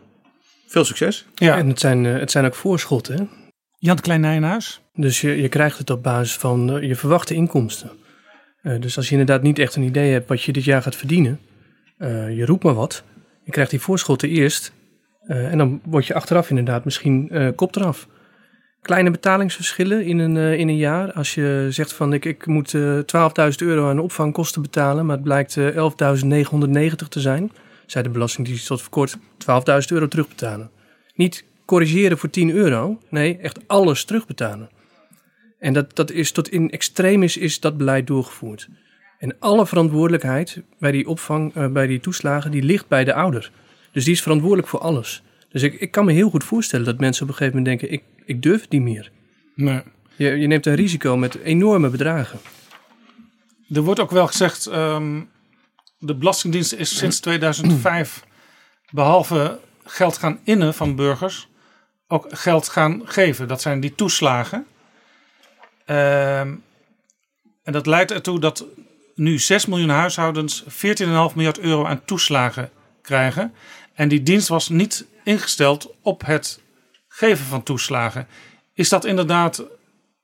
Veel 0.74 0.86
succes. 0.86 1.26
Ja, 1.36 1.58
en 1.58 1.68
het 1.68 1.80
zijn, 1.80 2.04
het 2.04 2.32
zijn 2.32 2.46
ook 2.46 2.56
voorschotten. 2.56 3.18
Hè? 3.18 3.24
Jan 3.78 4.00
Klein 4.00 4.22
Nijenhuis. 4.22 4.82
Dus 4.94 5.22
je, 5.22 5.42
je 5.42 5.50
krijgt 5.50 5.78
het 5.78 5.90
op 5.90 6.04
basis 6.04 6.36
van 6.36 6.76
uh, 6.76 6.88
je 6.88 6.96
verwachte 6.96 7.34
inkomsten. 7.34 7.92
Uh, 8.64 8.82
dus 8.82 8.98
als 8.98 9.06
je 9.06 9.12
inderdaad 9.12 9.42
niet 9.42 9.60
echt 9.60 9.76
een 9.76 9.84
idee 9.84 10.12
hebt 10.12 10.28
wat 10.28 10.44
je 10.44 10.52
dit 10.52 10.64
jaar 10.64 10.82
gaat 10.82 10.96
verdienen, 10.96 11.40
uh, 11.98 12.38
je 12.38 12.46
roept 12.46 12.64
maar 12.64 12.74
wat. 12.74 13.04
Je 13.44 13.52
krijgt 13.52 13.72
die 13.72 13.80
voorschotten 13.80 14.30
eerst 14.30 14.74
en 15.28 15.58
dan 15.58 15.82
word 15.84 16.06
je 16.06 16.14
achteraf 16.14 16.50
inderdaad 16.50 16.86
misschien 16.86 17.32
kop 17.56 17.76
eraf. 17.76 18.08
Kleine 18.82 19.12
betalingsverschillen 19.12 20.06
in 20.06 20.20
een, 20.20 20.38
in 20.38 20.68
een 20.68 20.78
jaar. 20.78 21.12
Als 21.14 21.34
je 21.34 21.68
zegt 21.70 21.94
van 21.94 22.14
ik, 22.14 22.26
ik 22.26 22.46
moet 22.46 22.76
12.000 22.76 22.82
euro 23.58 23.90
aan 23.90 24.00
opvangkosten 24.00 24.62
betalen, 24.62 25.06
maar 25.06 25.16
het 25.16 25.24
blijkt 25.24 25.58
11.990 25.60 27.08
te 27.10 27.20
zijn 27.20 27.52
zei 27.86 28.04
de 28.04 28.10
Belastingdienst 28.10 28.68
tot 28.68 28.82
voor 28.82 28.90
kort 28.90 29.18
12.000 29.18 29.22
euro 29.88 30.08
terugbetalen. 30.08 30.72
Niet 31.16 31.44
corrigeren 31.66 32.18
voor 32.18 32.30
10 32.30 32.52
euro, 32.52 33.00
nee, 33.10 33.38
echt 33.38 33.68
alles 33.68 34.06
terugbetalen. 34.06 34.70
En 35.60 35.74
dat, 35.74 35.96
dat 35.96 36.12
is 36.12 36.32
tot 36.32 36.50
in 36.50 36.70
extremis 36.70 37.38
is 37.38 37.60
dat 37.60 37.78
beleid 37.78 38.08
doorgevoerd. 38.08 38.68
En 39.20 39.36
alle 39.40 39.66
verantwoordelijkheid 39.66 40.62
bij 40.80 40.92
die 40.92 41.08
opvang, 41.08 41.56
uh, 41.56 41.68
bij 41.68 41.88
die 41.88 42.00
toeslagen, 42.00 42.52
die 42.52 42.64
ligt 42.64 42.88
bij 42.88 43.04
de 43.04 43.14
ouder. 43.14 43.52
Dus 43.92 44.04
die 44.04 44.14
is 44.14 44.22
verantwoordelijk 44.22 44.68
voor 44.68 44.80
alles. 44.80 45.24
Dus 45.50 45.62
ik, 45.62 45.74
ik 45.74 45.92
kan 45.92 46.06
me 46.06 46.12
heel 46.12 46.30
goed 46.30 46.44
voorstellen 46.44 46.86
dat 46.86 47.00
mensen 47.00 47.24
op 47.24 47.30
een 47.30 47.36
gegeven 47.36 47.58
moment 47.60 47.80
denken, 47.80 47.98
ik, 47.98 48.04
ik 48.26 48.42
durf 48.42 48.62
het 48.62 48.70
niet 48.70 48.82
meer. 48.82 49.12
Nee. 49.56 49.82
Je, 50.16 50.30
je 50.30 50.48
neemt 50.48 50.66
een 50.66 50.76
risico 50.76 51.18
met 51.18 51.36
enorme 51.36 51.90
bedragen. 51.90 52.40
Er 53.74 53.82
wordt 53.82 54.00
ook 54.00 54.12
wel 54.12 54.28
gezegd, 54.28 54.66
um, 54.66 55.30
de 56.06 56.16
Belastingdienst 56.16 56.74
is 56.74 56.98
sinds 56.98 57.20
2005 57.20 58.24
behalve 58.92 59.60
geld 59.84 60.18
gaan 60.18 60.40
innen 60.44 60.74
van 60.74 60.96
burgers, 60.96 61.48
ook 62.08 62.28
geld 62.30 62.70
gaan 62.70 63.02
geven. 63.06 63.48
Dat 63.48 63.62
zijn 63.62 63.80
die 63.80 63.96
toeslagen. 63.96 64.66
Um, 65.86 66.64
en 67.64 67.74
dat 67.74 67.86
leidt 67.86 68.12
ertoe 68.12 68.40
dat 68.40 68.66
nu 69.16 69.40
6 69.40 69.66
miljoen 69.66 69.90
huishoudens 69.90 70.64
14,5 70.64 70.70
miljard 71.36 71.60
euro 71.60 71.86
aan 71.86 72.06
toeslagen 72.06 72.70
krijgen. 73.02 73.54
En 73.94 74.08
die 74.08 74.24
dienst 74.24 74.48
was 74.48 74.70
niet 74.70 75.06
ingesteld 75.24 75.94
op 76.02 76.26
het 76.26 76.62
geven 77.08 77.46
van 77.46 77.64
toeslagen. 77.64 78.28
Is 78.74 78.90
dat 78.90 79.06
inderdaad 79.06 79.64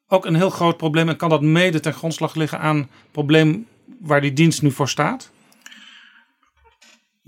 ook 0.08 0.26
een 0.26 0.36
heel 0.36 0.50
groot 0.50 0.78
probleem 0.78 1.10
en 1.10 1.16
kan 1.16 1.30
dat 1.30 1.42
mede 1.42 1.80
ten 1.80 1.94
grondslag 1.94 2.36
liggen 2.36 2.60
aan 2.60 2.78
het 2.78 3.12
probleem 3.12 3.68
waar 4.00 4.22
die 4.22 4.34
dienst 4.34 4.62
nu 4.62 4.72
voor 4.72 4.90
staat? 4.90 5.32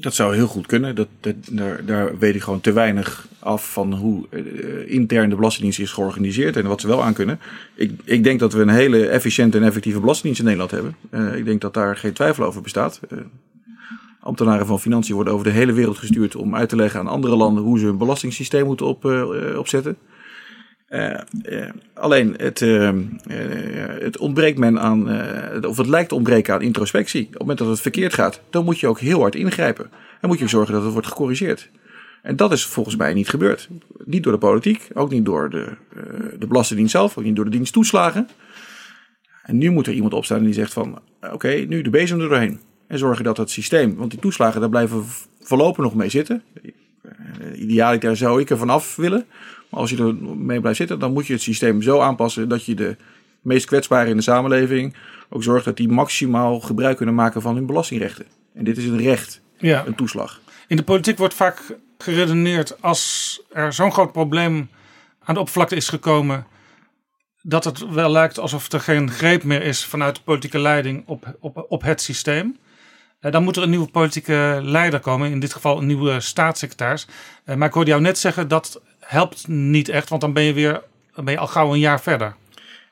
Dat 0.02 0.14
zou 0.14 0.36
heel 0.36 0.48
goed 0.48 0.66
kunnen. 0.66 0.96
Dat, 0.96 1.08
dat, 1.20 1.36
daar, 1.52 1.86
daar 1.86 2.18
weet 2.18 2.36
ik 2.36 2.42
gewoon 2.42 2.62
te 2.62 2.72
weinig 2.72 3.28
af 3.40 3.74
van 3.74 3.94
hoe 3.94 4.26
uh, 4.30 4.94
intern 4.94 5.30
de 5.30 5.36
Belastingdienst 5.36 5.80
is 5.80 5.92
georganiseerd 5.92 6.58
en 6.58 6.68
wat 6.68 6.82
ze 6.82 6.88
wel 6.88 7.04
aan 7.04 7.14
kunnen. 7.14 7.40
Ik, 7.76 7.92
ik 8.04 8.24
denk 8.24 8.40
dat 8.40 8.54
we 8.54 8.62
een 8.62 8.70
hele 8.70 9.08
efficiënte 9.08 9.58
en 9.58 9.64
effectieve 9.64 10.00
Belastingdienst 10.00 10.40
in 10.40 10.46
Nederland 10.58 10.72
hebben. 10.72 10.96
Uh, 11.12 11.38
ik 11.38 11.46
denk 11.46 11.62
dat 11.62 11.74
daar 11.74 11.98
geen 11.98 12.14
twijfel 12.14 12.44
over 12.44 12.62
bestaat. 12.62 13.00
Ambtenaren 14.20 14.66
van 14.66 14.80
Financiën 14.80 15.16
worden 15.16 15.34
over 15.34 15.46
de 15.46 15.52
hele 15.52 15.74
wereld 15.74 15.98
gestuurd 15.98 16.36
om 16.36 16.56
uit 16.56 16.70
te 16.70 16.76
leggen 16.76 17.00
aan 17.00 17.08
andere 17.08 17.36
landen 17.36 17.64
hoe 17.64 17.80
ze 17.80 17.86
hun 17.86 17.98
belastingssysteem 17.98 18.66
moeten 18.66 18.86
op, 18.86 19.06
opzetten. 19.58 19.98
Uh, 20.92 21.20
uh, 21.44 21.70
alleen 21.94 22.34
het, 22.38 22.62
uh, 22.62 22.92
het 24.00 24.18
ontbreekt 24.18 24.58
men 24.58 24.80
aan, 24.80 25.08
of 25.66 25.78
het 25.78 25.88
lijkt 25.88 26.12
ontbreken 26.12 26.54
aan 26.54 26.62
introspectie. 26.62 27.26
Op 27.26 27.32
het 27.32 27.40
moment 27.40 27.58
dat 27.58 27.68
het 27.68 27.82
verkeerd 27.82 28.14
gaat, 28.14 28.42
dan 28.50 28.66
moet 28.66 28.80
je 28.80 28.88
ook 28.88 29.00
heel 29.00 29.20
hard 29.20 29.36
ingrijpen. 29.36 29.90
Dan 30.22 30.30
moet 30.30 30.40
je 30.40 30.48
zorgen 30.48 30.74
dat 30.74 30.84
het 30.84 30.92
wordt 30.92 31.08
gecorrigeerd. 31.08 31.70
En 32.22 32.36
dat 32.36 32.52
is 32.52 32.66
volgens 32.66 32.96
mij 32.96 33.14
niet 33.14 33.30
gebeurd. 33.30 33.70
Niet 34.06 34.24
door 34.24 34.32
de 34.32 34.38
politiek, 34.38 34.88
ook 34.94 35.12
niet 35.12 35.26
door 35.26 35.50
de, 35.50 35.68
de 36.40 36.48
Belastingdienst 36.48 36.94
zelf, 36.94 37.18
ook 37.18 37.24
niet 37.24 37.36
door 37.36 37.46
de 37.46 37.52
dienst 37.52 37.74
toeslagen. 37.74 38.28
En 39.44 39.58
nu 39.58 39.70
moet 39.70 39.88
er 39.88 39.94
iemand 39.94 40.14
opstaan 40.14 40.44
die 40.44 40.54
zegt 40.54 40.74
van, 40.74 41.00
oké, 41.32 41.66
nu 41.68 41.82
de 41.82 41.90
bezem 41.90 42.22
er 42.22 42.30
doorheen. 42.30 42.60
En 42.88 42.98
zorgen 42.98 43.24
dat 43.24 43.38
het 43.38 43.50
systeem, 43.50 43.96
want 43.96 44.12
die 44.12 44.20
toeslagen, 44.20 44.62
daar 44.62 44.70
blijven 44.70 45.00
we 45.00 45.06
voorlopig 45.40 45.84
nog 45.84 45.96
mee 45.96 46.10
zitten. 46.10 46.44
Idealiter 47.56 48.18
zou 48.18 48.42
ik 48.42 48.50
er 48.50 48.58
vanaf 48.58 48.96
willen. 48.96 49.26
Maar 49.72 49.80
als 49.80 49.90
je 49.90 49.98
er 49.98 50.16
mee 50.36 50.60
blijft 50.60 50.78
zitten, 50.78 51.00
dan 51.00 51.14
moet 51.14 51.28
je 51.28 51.34
het 51.34 51.42
systeem 51.42 51.82
zo 51.82 52.00
aanpassen 52.00 52.50
dat 52.50 52.66
je 52.66 52.76
de 52.76 52.96
meest 53.42 53.66
kwetsbaren 53.66 54.10
in 54.10 54.18
de 54.18 54.24
samenleving 54.24 54.96
ook 55.30 55.44
zorgt 55.44 55.66
dat 55.66 55.78
die 55.78 55.88
maximaal 55.88 56.60
gebruik 56.60 56.98
kunnen 56.98 57.16
maken 57.16 57.42
van 57.42 57.56
hun 57.56 57.66
belastingrechten. 57.66 58.26
En 58.54 58.64
dit 58.64 58.78
is 58.78 58.86
een 58.86 59.02
recht, 59.02 59.42
ja. 59.58 59.86
een 59.86 59.96
toeslag. 59.96 60.42
In 60.68 60.76
de 60.76 60.84
politiek 60.84 61.18
wordt 61.18 61.34
vaak 61.34 61.78
geredeneerd 61.98 62.82
als 62.82 63.42
er 63.50 63.74
zo'n 63.74 63.92
groot 63.92 64.12
probleem 64.12 64.70
aan 65.24 65.34
de 65.34 65.40
oppervlakte 65.40 65.76
is 65.76 65.90
gekomen. 65.90 66.46
Dat 67.42 67.64
het 67.64 67.90
wel 67.90 68.12
lijkt 68.12 68.40
alsof 68.40 68.72
er 68.72 68.80
geen 68.80 69.12
greep 69.12 69.44
meer 69.44 69.62
is 69.62 69.86
vanuit 69.86 70.16
de 70.16 70.22
politieke 70.22 70.60
leiding 70.60 71.04
op, 71.06 71.38
op, 71.40 71.66
op 71.70 71.82
het 71.82 72.02
systeem. 72.02 72.58
Dan 73.20 73.44
moet 73.44 73.56
er 73.56 73.64
een 73.64 73.70
nieuwe 73.70 73.90
politieke 73.90 74.60
leider 74.64 75.00
komen, 75.00 75.32
in 75.32 75.40
dit 75.40 75.54
geval 75.54 75.78
een 75.78 75.86
nieuwe 75.86 76.20
staatssecretaris. 76.20 77.08
Maar 77.46 77.68
ik 77.68 77.74
hoorde 77.74 77.90
jou 77.90 78.02
net 78.02 78.18
zeggen 78.18 78.48
dat 78.48 78.82
helpt 79.12 79.48
niet 79.48 79.90
echt, 79.90 80.10
want 80.10 80.22
dan 80.22 80.34
ben 80.34 80.44
je 80.44 80.54
weer 80.54 80.82
dan 81.16 81.26
ben 81.26 81.34
je 81.34 81.40
al 81.40 81.48
gauw 81.48 81.74
een 81.74 81.80
jaar 81.80 82.02
verder. 82.02 82.36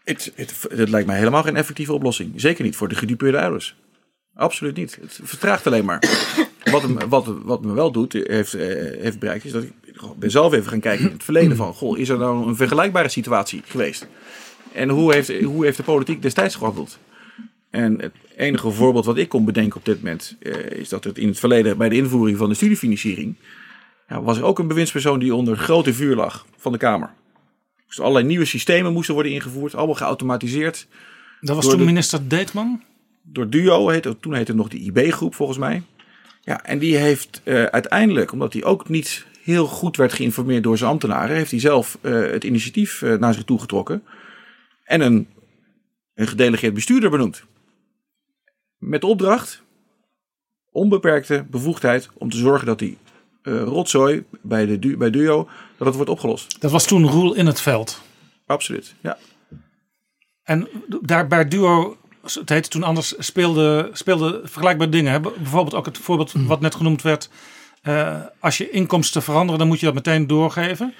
Het, 0.04 0.32
het, 0.36 0.66
het 0.70 0.90
lijkt 0.90 1.08
mij 1.08 1.18
helemaal 1.18 1.44
geen 1.44 1.56
effectieve 1.56 1.94
oplossing. 1.94 2.34
Zeker 2.36 2.64
niet 2.64 2.76
voor 2.76 2.88
de 2.88 2.96
gedupeerde 2.96 3.40
ouders. 3.40 3.76
Absoluut 4.36 4.76
niet. 4.76 4.98
Het 5.02 5.20
vertraagt 5.24 5.68
alleen 5.68 5.86
maar. 5.86 6.04
wat, 6.72 6.84
wat, 7.10 7.26
wat 7.44 7.62
me 7.62 7.74
wel 7.74 7.92
doet, 7.92 8.14
heeft, 8.14 8.54
eh, 8.54 8.68
heeft 9.02 9.20
bereikt, 9.20 9.46
is 9.46 9.52
dat 9.52 9.64
ik 9.64 9.74
ben 10.20 10.32
zelf 10.32 10.54
even 10.54 10.70
gaan 10.70 10.80
kijken 10.80 11.06
in 11.06 11.12
het 11.12 11.24
verleden 11.24 11.56
van, 11.56 11.74
goh, 11.74 11.98
is 11.98 12.10
er 12.10 12.18
nou 12.18 12.48
een 12.48 12.56
vergelijkbare 12.56 13.10
situatie 13.10 13.62
geweest? 13.66 14.08
En 14.72 14.90
hoe 14.90 15.14
heeft, 15.14 15.42
hoe 15.42 15.66
heeft 15.66 15.78
de 15.78 15.84
politiek 15.84 16.22
destijds 16.22 16.56
gehandeld? 16.56 17.00
En 17.70 18.02
het 18.02 18.14
enige 18.36 18.72
voorbeeld 18.72 19.06
wat 19.06 19.18
ik 19.18 19.30
kon 19.30 19.46
bedenken 19.46 19.78
op 19.78 19.86
dit 19.86 20.04
moment, 20.04 20.36
eh, 20.40 20.54
is 20.72 20.90
dat 20.90 21.04
het 21.04 21.18
in 21.18 21.28
het 21.28 21.40
verleden 21.40 21.78
bij 21.78 21.90
de 21.90 21.96
invoering 21.96 22.38
van 22.38 22.50
de 22.50 22.56
studiefinanciering, 22.56 23.36
ja, 24.10 24.22
was 24.22 24.38
er 24.38 24.43
ook 24.43 24.60
een 24.60 24.68
bewindspersoon 24.68 25.20
die 25.20 25.36
onder 25.36 25.57
grote 25.57 25.93
vuur 25.93 26.16
lag 26.16 26.45
van 26.57 26.72
de 26.72 26.78
Kamer. 26.78 27.14
Dus 27.88 27.99
allerlei 27.99 28.26
nieuwe 28.26 28.45
systemen 28.45 28.93
moesten 28.93 29.14
worden 29.14 29.32
ingevoerd, 29.32 29.76
allemaal 29.76 29.95
geautomatiseerd. 29.95 30.88
Dat 31.41 31.55
was 31.55 31.70
toen 31.70 31.86
minister 31.86 32.30
Deetman? 32.30 32.84
Door 33.22 33.49
DUO, 33.49 33.89
heette, 33.89 34.20
toen 34.20 34.34
heette 34.34 34.51
het 34.51 34.62
nog 34.62 34.70
de 34.70 34.80
IB-groep 34.80 35.36
volgens 35.36 35.57
mij. 35.57 35.84
Ja, 36.41 36.64
en 36.64 36.80
die 36.80 36.95
heeft 36.95 37.41
uh, 37.43 37.64
uiteindelijk, 37.64 38.32
omdat 38.32 38.53
hij 38.53 38.64
ook 38.64 38.89
niet 38.89 39.26
heel 39.43 39.66
goed 39.66 39.97
werd 39.97 40.14
geïnformeerd 40.14 40.64
door 40.64 40.78
zijn 40.78 40.89
ambtenaren, 40.89 41.36
heeft 41.36 41.51
hij 41.51 41.60
zelf 41.60 41.97
uh, 42.01 42.32
het 42.32 42.43
initiatief 42.43 43.01
uh, 43.01 43.18
naar 43.18 43.34
zich 43.34 43.43
toe 43.43 43.60
getrokken 43.60 44.03
en 44.84 45.01
een, 45.01 45.28
een 46.14 46.28
gedelegeerd 46.28 46.74
bestuurder 46.74 47.10
benoemd. 47.10 47.43
Met 48.78 49.01
de 49.01 49.07
opdracht, 49.07 49.64
onbeperkte 50.72 51.45
bevoegdheid 51.49 52.10
om 52.14 52.30
te 52.30 52.38
zorgen 52.38 52.66
dat 52.66 52.80
die 52.80 52.97
uh, 53.44 53.64
rotzooi 53.64 54.24
bij, 54.42 54.66
de 54.66 54.80
du 54.80 54.98
bij 54.98 55.10
Duo, 55.10 55.50
dat 55.78 55.88
het 55.88 55.96
wordt 55.96 56.12
opgelost. 56.12 56.62
Dat 56.62 56.72
was 56.72 56.86
toen 56.86 57.08
Roel 57.08 57.34
in 57.34 57.46
het 57.46 57.62
veld. 57.62 58.02
Absoluut, 58.46 58.96
ja. 59.02 59.18
En 60.44 60.68
daar 61.02 61.28
bij 61.28 61.48
Duo, 61.48 61.98
het 62.22 62.50
heette 62.50 62.70
toen 62.70 62.84
anders, 62.84 63.14
speelde, 63.18 63.90
speelde 63.94 64.42
vergelijkbare 64.44 64.90
dingen. 64.90 65.12
Hè? 65.12 65.20
Bijvoorbeeld 65.20 65.76
ook 65.76 65.86
het 65.86 65.98
voorbeeld 65.98 66.32
wat 66.36 66.60
net 66.60 66.76
genoemd 66.76 67.02
werd. 67.02 67.30
Uh, 67.84 68.22
als 68.40 68.58
je 68.58 68.70
inkomsten 68.70 69.24
veranderen, 69.24 69.60
dan 69.60 69.68
moet 69.68 69.80
je 69.80 69.86
dat 69.86 69.96
meteen 69.96 70.28
doorgeven. 70.28 70.94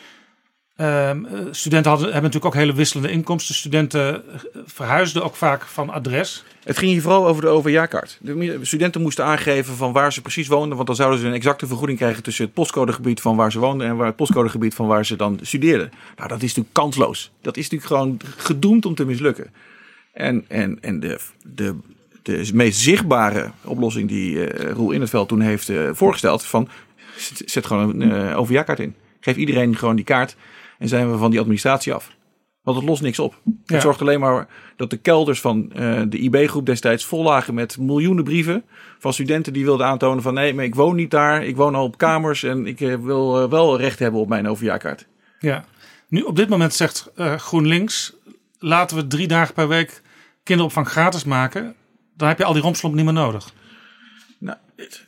Uh, 0.82 1.12
studenten 1.52 1.92
hadden, 1.92 2.12
hebben 2.12 2.24
natuurlijk 2.24 2.56
ook 2.56 2.62
hele 2.62 2.74
wisselende 2.74 3.12
inkomsten. 3.12 3.56
Studenten 3.56 4.24
verhuisden 4.66 5.24
ook 5.24 5.36
vaak 5.36 5.66
van 5.66 5.90
adres. 5.90 6.44
Het 6.64 6.78
ging 6.78 6.92
hier 6.92 7.02
vooral 7.02 7.28
over 7.28 7.42
de 7.42 7.48
overjaarkaart. 7.48 8.18
De 8.22 8.60
studenten 8.62 9.02
moesten 9.02 9.26
aangeven 9.26 9.76
van 9.76 9.92
waar 9.92 10.14
ze 10.14 10.22
precies 10.22 10.48
woonden. 10.48 10.76
Want 10.76 10.88
dan 10.88 10.96
zouden 10.96 11.20
ze 11.20 11.28
een 11.28 11.34
exacte 11.34 11.68
vergoeding 11.68 11.98
krijgen 11.98 12.24
tussen 12.24 12.46
het 12.46 12.54
postcodegebied 12.54 13.22
van 13.22 13.36
waar 13.36 13.52
ze 13.52 13.60
woonden 13.60 13.88
en 13.88 13.96
waar 13.96 14.06
het 14.06 14.16
postcodegebied 14.16 14.74
van 14.74 14.88
waar 14.88 15.06
ze 15.06 15.16
dan 15.16 15.40
studeerden. 15.42 15.92
Nou, 16.16 16.30
dat 16.30 16.38
is 16.38 16.48
natuurlijk 16.48 16.74
kansloos. 16.74 17.32
Dat 17.42 17.58
is 17.58 17.70
natuurlijk 17.70 17.92
gewoon 17.92 18.20
gedoemd 18.38 18.86
om 18.86 18.96
te 18.96 19.06
mislukken. 19.06 19.54
En, 20.14 20.46
en, 20.48 20.78
en 20.82 21.00
de, 21.00 21.20
de, 21.56 21.76
de 22.22 22.50
meest 22.54 22.80
zichtbare 22.80 23.52
oplossing 23.64 24.08
die 24.08 24.34
uh, 24.34 24.72
Roel 24.72 24.92
in 24.92 25.02
het 25.02 25.10
veld 25.10 25.28
toen 25.28 25.42
heeft 25.42 25.72
voorgesteld: 25.92 26.46
van 26.46 26.70
zet 27.46 27.66
gewoon 27.66 28.02
een 28.02 28.12
uh, 28.12 28.38
overjaarkaart 28.38 28.80
in. 28.80 28.96
Geef 29.20 29.36
iedereen 29.36 29.76
gewoon 29.76 29.96
die 29.96 30.06
kaart 30.06 30.36
en 30.80 30.88
zijn 30.88 31.12
we 31.12 31.18
van 31.18 31.32
die 31.32 31.40
administratie 31.40 31.94
af. 31.94 32.12
Want 32.62 32.78
het 32.78 32.86
lost 32.86 33.02
niks 33.02 33.20
op. 33.20 33.42
Het 33.46 33.54
ja. 33.66 33.80
zorgt 33.80 34.02
alleen 34.02 34.20
maar 34.20 34.48
dat 34.76 34.90
de 34.90 34.98
kelders 34.98 35.42
van 35.42 35.72
uh, 35.76 36.02
de 36.10 36.18
IB-groep 36.18 36.66
destijds 36.66 37.06
vol 37.06 37.24
lagen 37.24 37.54
met 37.54 37.78
miljoenen 37.78 38.24
brieven 38.24 38.64
van 39.00 39.14
studenten 39.14 39.54
die 39.54 39.66
wilden 39.66 39.86
aantonen 39.86 40.24
van 40.24 40.34
nee, 40.34 40.54
maar 40.54 40.66
ik 40.66 40.76
woon 40.76 40.96
niet 40.96 41.12
daar, 41.12 41.46
ik 41.46 41.56
woon 41.56 41.76
al 41.76 41.84
op 41.84 41.98
kamers 41.98 42.44
en 42.44 42.66
ik 42.66 42.80
uh, 42.80 42.96
wil 42.96 43.44
uh, 43.44 43.50
wel 43.50 43.78
recht 43.78 44.00
hebben 44.00 44.22
op 44.22 44.28
mijn 44.28 44.48
overjaarkaart. 44.48 45.08
Ja, 45.40 45.66
nu 46.08 46.22
op 46.22 46.36
dit 46.36 46.50
moment 46.50 46.74
zegt 46.74 47.12
GroenLinks, 47.16 48.16
laten 48.60 48.98
we 48.98 49.08
drie 49.08 49.28
dagen 49.28 49.54
per 49.54 49.68
week 49.68 50.02
kinderopvang 50.44 50.88
gratis 50.88 51.24
maken. 51.24 51.76
Dan 52.16 52.28
heb 52.28 52.38
je 52.38 52.44
al 52.44 52.54
die 52.54 52.62
rompslomp 52.62 52.96
niet 52.96 53.06
meer 53.06 53.14
nodig. 53.14 53.54
Nou, 54.40 54.58
het, 54.76 55.06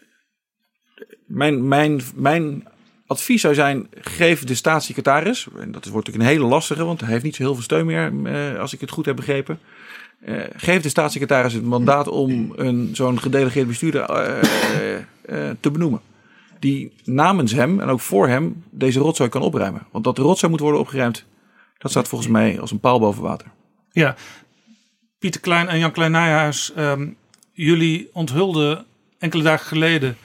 mijn, 1.26 1.68
mijn, 1.68 2.02
mijn 2.16 2.68
advies 3.12 3.42
zou 3.42 3.54
zijn: 3.54 3.88
geef 4.02 4.44
de 4.44 4.56
staatssecretaris, 4.56 5.48
en 5.58 5.72
dat 5.72 5.86
wordt 5.86 6.08
natuurlijk 6.08 6.30
een 6.30 6.38
hele 6.38 6.54
lastige, 6.54 6.84
want 6.84 7.02
hij 7.02 7.10
heeft 7.10 7.24
niet 7.24 7.36
zo 7.36 7.44
heel 7.44 7.54
veel 7.54 7.64
steun 7.64 7.86
meer, 7.86 8.12
uh, 8.12 8.60
als 8.60 8.74
ik 8.74 8.80
het 8.80 8.92
goed 8.92 9.06
heb 9.06 9.16
begrepen. 9.16 9.60
Uh, 10.26 10.44
geef 10.56 10.82
de 10.82 10.90
staatssecretaris 10.90 11.54
het 11.54 11.64
mandaat 11.64 12.08
om 12.08 12.54
een, 12.56 12.90
zo'n 12.94 13.20
gedelegeerd 13.20 13.68
bestuurder 13.68 14.02
uh, 14.02 15.50
te 15.60 15.72
benoemen. 15.72 16.02
Die 16.60 16.94
namens 17.04 17.52
hem 17.52 17.80
en 17.80 17.88
ook 17.88 18.00
voor 18.00 18.28
hem 18.28 18.64
deze 18.70 19.00
rotzooi 19.00 19.30
kan 19.30 19.42
opruimen. 19.42 19.88
Want 19.92 20.04
dat 20.04 20.16
de 20.16 20.22
rotzooi 20.22 20.52
moet 20.52 20.62
worden 20.62 20.80
opgeruimd, 20.80 21.26
dat 21.78 21.92
staat 21.92 22.08
volgens 22.08 22.30
mij 22.30 22.60
als 22.60 22.72
een 22.72 22.80
paal 22.80 23.00
boven 23.00 23.24
water. 23.24 23.48
Ja, 23.92 24.16
Pieter 25.20 25.42
Klein 25.42 25.68
en 25.68 25.80
Jan 25.80 25.92
Klein 25.92 26.12
Nijhuis, 26.12 26.72
um, 26.78 27.16
jullie 27.52 28.10
onthulden 28.14 28.86
enkele 29.20 29.44
dagen 29.44 29.66
geleden 29.66 30.18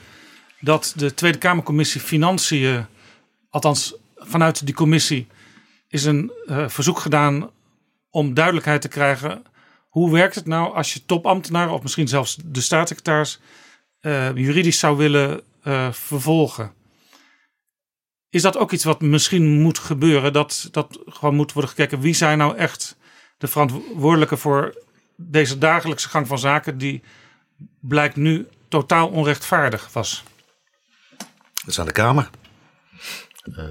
dat 0.59 0.93
de 0.95 1.13
Tweede 1.13 1.37
Kamercommissie 1.37 2.01
Financiën, 2.01 2.85
althans 3.49 3.95
vanuit 4.15 4.65
die 4.65 4.75
commissie, 4.75 5.27
is 5.87 6.05
een 6.05 6.31
uh, 6.45 6.69
verzoek 6.69 6.99
gedaan 6.99 7.49
om 8.09 8.33
duidelijkheid 8.33 8.81
te 8.81 8.87
krijgen. 8.87 9.43
Hoe 9.89 10.11
werkt 10.11 10.35
het 10.35 10.45
nou 10.45 10.73
als 10.73 10.93
je 10.93 11.05
topambtenaren 11.05 11.73
of 11.73 11.81
misschien 11.81 12.07
zelfs 12.07 12.37
de 12.45 12.61
staatssecretaris 12.61 13.39
uh, 14.01 14.35
juridisch 14.35 14.79
zou 14.79 14.97
willen 14.97 15.41
uh, 15.63 15.91
vervolgen? 15.91 16.73
Is 18.29 18.41
dat 18.41 18.57
ook 18.57 18.71
iets 18.71 18.83
wat 18.83 19.01
misschien 19.01 19.61
moet 19.61 19.79
gebeuren? 19.79 20.33
Dat, 20.33 20.67
dat 20.71 20.99
gewoon 21.05 21.35
moet 21.35 21.53
worden 21.53 21.71
gekeken 21.71 21.99
wie 21.99 22.13
zijn 22.13 22.37
nou 22.37 22.57
echt 22.57 22.97
de 23.37 23.47
verantwoordelijke 23.47 24.37
voor 24.37 24.83
deze 25.15 25.57
dagelijkse 25.57 26.09
gang 26.09 26.27
van 26.27 26.39
zaken 26.39 26.77
die 26.77 27.03
blijkt 27.79 28.15
nu 28.15 28.47
totaal 28.67 29.07
onrechtvaardig 29.07 29.93
was? 29.93 30.23
Dat 31.67 31.75
is 31.75 31.79
aan 31.81 31.85
de 31.85 31.91
Kamer. 32.01 32.29
Uh, 33.57 33.65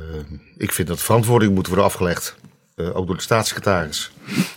ik 0.57 0.73
vind 0.73 0.89
dat 0.89 1.03
verantwoording 1.03 1.55
moet 1.55 1.67
worden 1.67 1.85
afgelegd. 1.85 2.37
eh, 2.75 2.97
ook 2.97 3.07
door 3.07 3.17
de 3.17 3.23
staatssecretaris, 3.23 4.13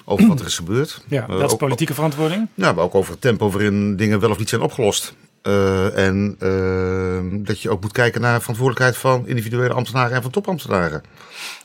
over 0.05 0.27
wat 0.27 0.39
er 0.39 0.45
is 0.45 0.55
gebeurd. 0.55 1.03
Ja, 1.07 1.21
Eh, 1.21 1.27
dat 1.27 1.45
is 1.45 1.51
ook- 1.51 1.57
politieke 1.59 1.93
verantwoording. 1.93 2.47
Ja, 2.53 2.71
maar 2.73 2.83
ook 2.83 2.95
over 2.95 3.11
het 3.11 3.21
tempo 3.21 3.49
waarin 3.51 3.95
dingen 3.95 4.19
wel 4.19 4.29
of 4.29 4.37
niet 4.37 4.49
zijn 4.49 4.61
opgelost. 4.61 5.13
Eh, 5.41 5.97
en 6.07 6.35
eh, 6.39 7.45
dat 7.45 7.61
je 7.61 7.69
ook 7.69 7.81
moet 7.81 7.91
kijken 7.91 8.21
naar 8.21 8.39
verantwoordelijkheid 8.39 8.97
van 8.97 9.27
individuele 9.27 9.73
ambtenaren 9.73 10.15
en 10.15 10.21
van 10.21 10.31
topambtenaren. 10.31 11.03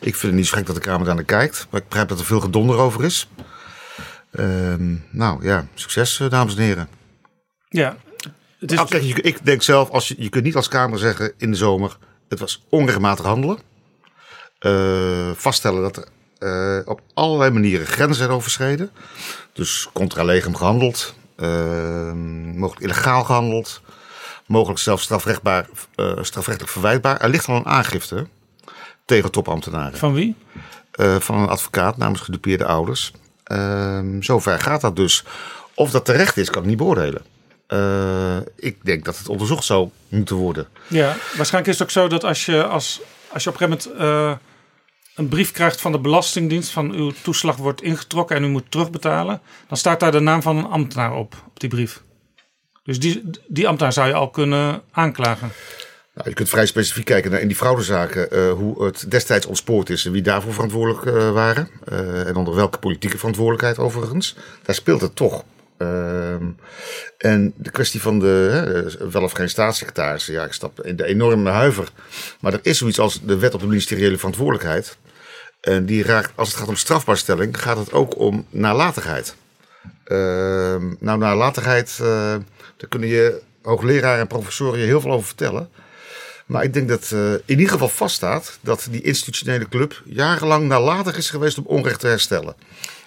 Ik 0.00 0.14
vind 0.14 0.22
het 0.22 0.32
niet 0.34 0.46
zo 0.46 0.56
gek 0.56 0.66
dat 0.66 0.74
de 0.74 0.80
Kamer 0.80 1.06
daar 1.06 1.14
naar 1.14 1.24
kijkt, 1.24 1.66
maar 1.70 1.80
ik 1.80 1.88
begrijp 1.88 2.08
dat 2.08 2.18
er 2.18 2.24
veel 2.24 2.40
gedonder 2.40 2.76
over 2.76 3.04
is. 3.04 3.28
Ehm, 4.30 4.94
nou 5.10 5.44
ja, 5.44 5.66
succes 5.74 6.20
eh, 6.20 6.30
dames 6.30 6.56
en 6.56 6.62
heren. 6.62 6.88
Ja, 7.68 7.96
het 8.64 8.72
is 8.72 8.76
Nou, 8.78 8.88
kijk, 8.90 9.02
je- 9.02 9.20
ik 9.22 9.44
denk 9.44 9.62
zelf, 9.62 9.90
als 9.90 10.08
je, 10.08 10.14
je 10.18 10.28
kunt 10.28 10.44
niet 10.44 10.56
als 10.56 10.68
Kamer 10.68 10.98
zeggen 10.98 11.32
in 11.38 11.50
de 11.50 11.56
zomer, 11.56 11.96
het 12.28 12.38
was 12.38 12.64
onrechtmatig 12.68 13.24
handelen. 13.24 13.58
Eh, 14.58 15.30
vaststellen 15.34 15.82
dat 15.82 15.96
er 15.96 16.04
eh, 16.38 16.88
op 16.88 17.00
allerlei 17.14 17.50
manieren 17.50 17.86
grenzen 17.86 18.16
zijn 18.16 18.30
overschreden. 18.30 18.90
Dus 19.52 19.88
contra 19.92 20.24
legem 20.24 20.56
gehandeld, 20.56 21.14
eh, 21.36 22.12
mogelijk 22.54 22.80
illegaal 22.84 23.24
gehandeld, 23.24 23.80
mogelijk 24.46 24.78
zelfs 24.80 25.02
strafrechtbaar, 25.02 25.68
eh, 25.94 26.18
strafrechtelijk 26.20 26.72
verwijtbaar. 26.72 27.20
Er 27.20 27.28
ligt 27.28 27.48
al 27.48 27.56
een 27.56 27.66
aangifte 27.66 28.26
tegen 29.04 29.30
topambtenaren 29.30 29.98
van 29.98 30.12
wie? 30.14 30.36
van 31.18 31.38
een 31.38 31.48
advocaat 31.48 31.96
namens 31.96 32.20
gedupeerde 32.20 32.64
ouders. 32.64 33.12
Ehm 33.44 34.22
zover 34.22 34.60
gaat 34.60 34.80
dat 34.80 34.96
dus. 34.96 35.24
Of 35.74 35.90
dat 35.90 36.04
terecht 36.04 36.36
is, 36.36 36.50
kan 36.50 36.62
ik 36.62 36.68
niet 36.68 36.76
beoordelen. 36.76 37.22
Eh, 37.66 38.36
ik 38.56 38.84
denk 38.84 39.04
dat 39.04 39.18
het 39.18 39.28
onderzocht 39.28 39.64
zou 39.64 39.88
moeten 40.08 40.36
worden. 40.36 40.68
Ja, 40.86 41.16
waarschijnlijk 41.36 41.66
is 41.66 41.78
het 41.78 41.82
ook 41.82 41.90
zo 41.90 42.08
dat 42.08 42.24
als 42.24 42.46
je, 42.46 42.64
als, 42.64 43.00
als 43.28 43.44
je 43.44 43.50
op 43.50 43.60
een 43.60 43.68
gegeven 43.68 43.92
moment 43.92 44.02
eh, 44.02 44.46
een 45.14 45.28
brief 45.28 45.50
krijgt 45.50 45.80
van 45.80 45.92
de 45.92 45.98
Belastingdienst 45.98 46.70
van 46.70 46.92
uw 46.92 47.12
toeslag 47.22 47.56
wordt 47.56 47.82
ingetrokken 47.82 48.36
en 48.36 48.44
u 48.44 48.48
moet 48.48 48.70
terugbetalen, 48.70 49.40
dan 49.68 49.76
staat 49.76 50.00
daar 50.00 50.12
de 50.12 50.20
naam 50.20 50.42
van 50.42 50.56
een 50.56 50.66
ambtenaar 50.66 51.14
op, 51.14 51.34
op 51.46 51.60
die 51.60 51.68
brief. 51.68 52.02
Dus 52.82 52.98
die, 53.00 53.30
die 53.46 53.68
ambtenaar 53.68 53.92
zou 53.92 54.08
je 54.08 54.14
al 54.14 54.30
kunnen 54.30 54.82
aanklagen. 54.90 55.52
Nou, 56.14 56.28
je 56.28 56.34
kunt 56.34 56.48
vrij 56.48 56.66
specifiek 56.66 57.04
kijken 57.04 57.30
naar 57.30 57.40
in 57.40 57.48
die 57.48 57.56
fraudezaken 57.56 58.30
eh, 58.30 58.52
hoe 58.52 58.84
het 58.84 59.10
destijds 59.10 59.46
ontspoord 59.46 59.90
is 59.90 60.06
en 60.06 60.12
wie 60.12 60.22
daarvoor 60.22 60.52
verantwoordelijk 60.52 61.32
waren. 61.32 61.68
En 62.26 62.36
onder 62.36 62.54
welke 62.54 62.78
politieke 62.78 63.18
verantwoordelijkheid 63.18 63.78
overigens. 63.78 64.36
Daar 64.62 64.74
speelt 64.74 65.00
het 65.00 65.16
toch. 65.16 65.44
Ehm, 65.84 66.50
en 67.18 67.54
de 67.56 67.70
kwestie 67.70 68.00
van 68.00 68.18
de 68.18 68.48
hè, 68.52 69.10
wel 69.10 69.22
of 69.22 69.32
geen 69.32 69.48
staatssecretaris. 69.48 70.26
Ja, 70.26 70.44
ik 70.44 70.52
stap 70.52 70.82
in 70.82 70.96
de 70.96 71.04
enorme 71.04 71.50
huiver. 71.50 71.88
Maar 72.40 72.52
er 72.52 72.60
is 72.62 72.78
zoiets 72.78 72.98
als 72.98 73.20
de 73.22 73.38
wet 73.38 73.54
op 73.54 73.60
de 73.60 73.66
ministeriële 73.66 74.16
verantwoordelijkheid. 74.16 74.96
En 75.60 75.86
die 75.86 76.02
raakt, 76.02 76.32
als 76.34 76.48
het 76.48 76.56
gaat 76.56 76.68
om 76.68 76.76
strafbaarstelling, 76.76 77.60
gaat 77.60 77.76
het 77.76 77.92
ook 77.92 78.18
om 78.18 78.46
nalatigheid. 78.50 79.34
Ehm, 80.04 80.94
nou, 80.98 81.18
nalatigheid, 81.18 81.98
eh 82.02 82.36
daar 82.76 82.88
kunnen 82.88 83.08
je 83.08 83.42
hoogleraar 83.62 84.18
en 84.18 84.26
professoren 84.26 84.78
je 84.78 84.84
heel 84.84 85.00
veel 85.00 85.12
over 85.12 85.26
vertellen. 85.26 85.68
Maar 86.44 86.64
ik 86.64 86.72
denk 86.72 86.88
dat 86.88 87.10
eh, 87.12 87.32
in 87.32 87.40
ieder 87.46 87.68
geval 87.68 87.88
vaststaat 87.88 88.58
dat 88.60 88.88
die 88.90 89.02
institutionele 89.02 89.68
club 89.68 90.02
jarenlang 90.04 90.68
nalatig 90.68 91.16
is 91.16 91.30
geweest 91.30 91.58
om 91.58 91.64
onrecht 91.66 92.00
te 92.00 92.06
herstellen. 92.06 92.54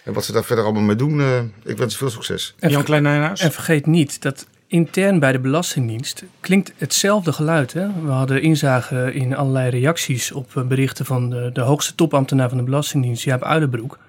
En 0.03 0.13
wat 0.13 0.25
ze 0.25 0.31
daar 0.31 0.43
verder 0.43 0.65
allemaal 0.65 0.83
mee 0.83 0.95
doen, 0.95 1.19
eh, 1.21 1.39
ik 1.63 1.77
wens 1.77 1.93
ze 1.93 1.99
veel 1.99 2.09
succes. 2.09 2.55
En, 2.59 2.69
Jan 2.69 2.83
Klein 2.83 3.03
Nijhuis? 3.03 3.39
en 3.39 3.51
vergeet 3.51 3.85
niet 3.85 4.21
dat 4.21 4.47
intern 4.67 5.19
bij 5.19 5.31
de 5.31 5.39
Belastingdienst 5.39 6.23
klinkt 6.39 6.73
hetzelfde 6.77 7.33
geluid. 7.33 7.73
Hè? 7.73 7.87
We 8.03 8.09
hadden 8.09 8.41
inzage 8.41 9.13
in 9.13 9.35
allerlei 9.35 9.69
reacties 9.69 10.31
op 10.31 10.57
eh, 10.57 10.63
berichten 10.63 11.05
van 11.05 11.29
de, 11.29 11.49
de 11.53 11.61
hoogste 11.61 11.95
topambtenaar 11.95 12.49
van 12.49 12.57
de 12.57 12.63
Belastingdienst, 12.63 13.23
Jaap 13.23 13.43
Uilenbroek. 13.43 13.99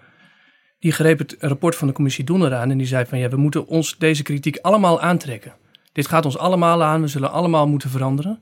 Die 0.79 0.93
greep 0.93 1.19
het 1.19 1.37
rapport 1.41 1.77
van 1.77 1.89
de 1.89 1.95
commissie 1.95 2.25
Donner 2.25 2.55
aan 2.55 2.71
en 2.71 2.79
die 2.79 2.87
zei 2.87 3.07
van 3.07 3.19
ja, 3.19 3.29
we 3.29 3.37
moeten 3.37 3.67
ons 3.67 3.97
deze 3.99 4.23
kritiek 4.23 4.59
allemaal 4.63 5.01
aantrekken. 5.01 5.53
Dit 5.93 6.07
gaat 6.07 6.25
ons 6.25 6.39
allemaal 6.39 6.83
aan, 6.83 7.01
we 7.01 7.09
zullen 7.09 7.31
allemaal 7.31 7.69
moeten 7.69 7.91
veranderen. 7.91 8.41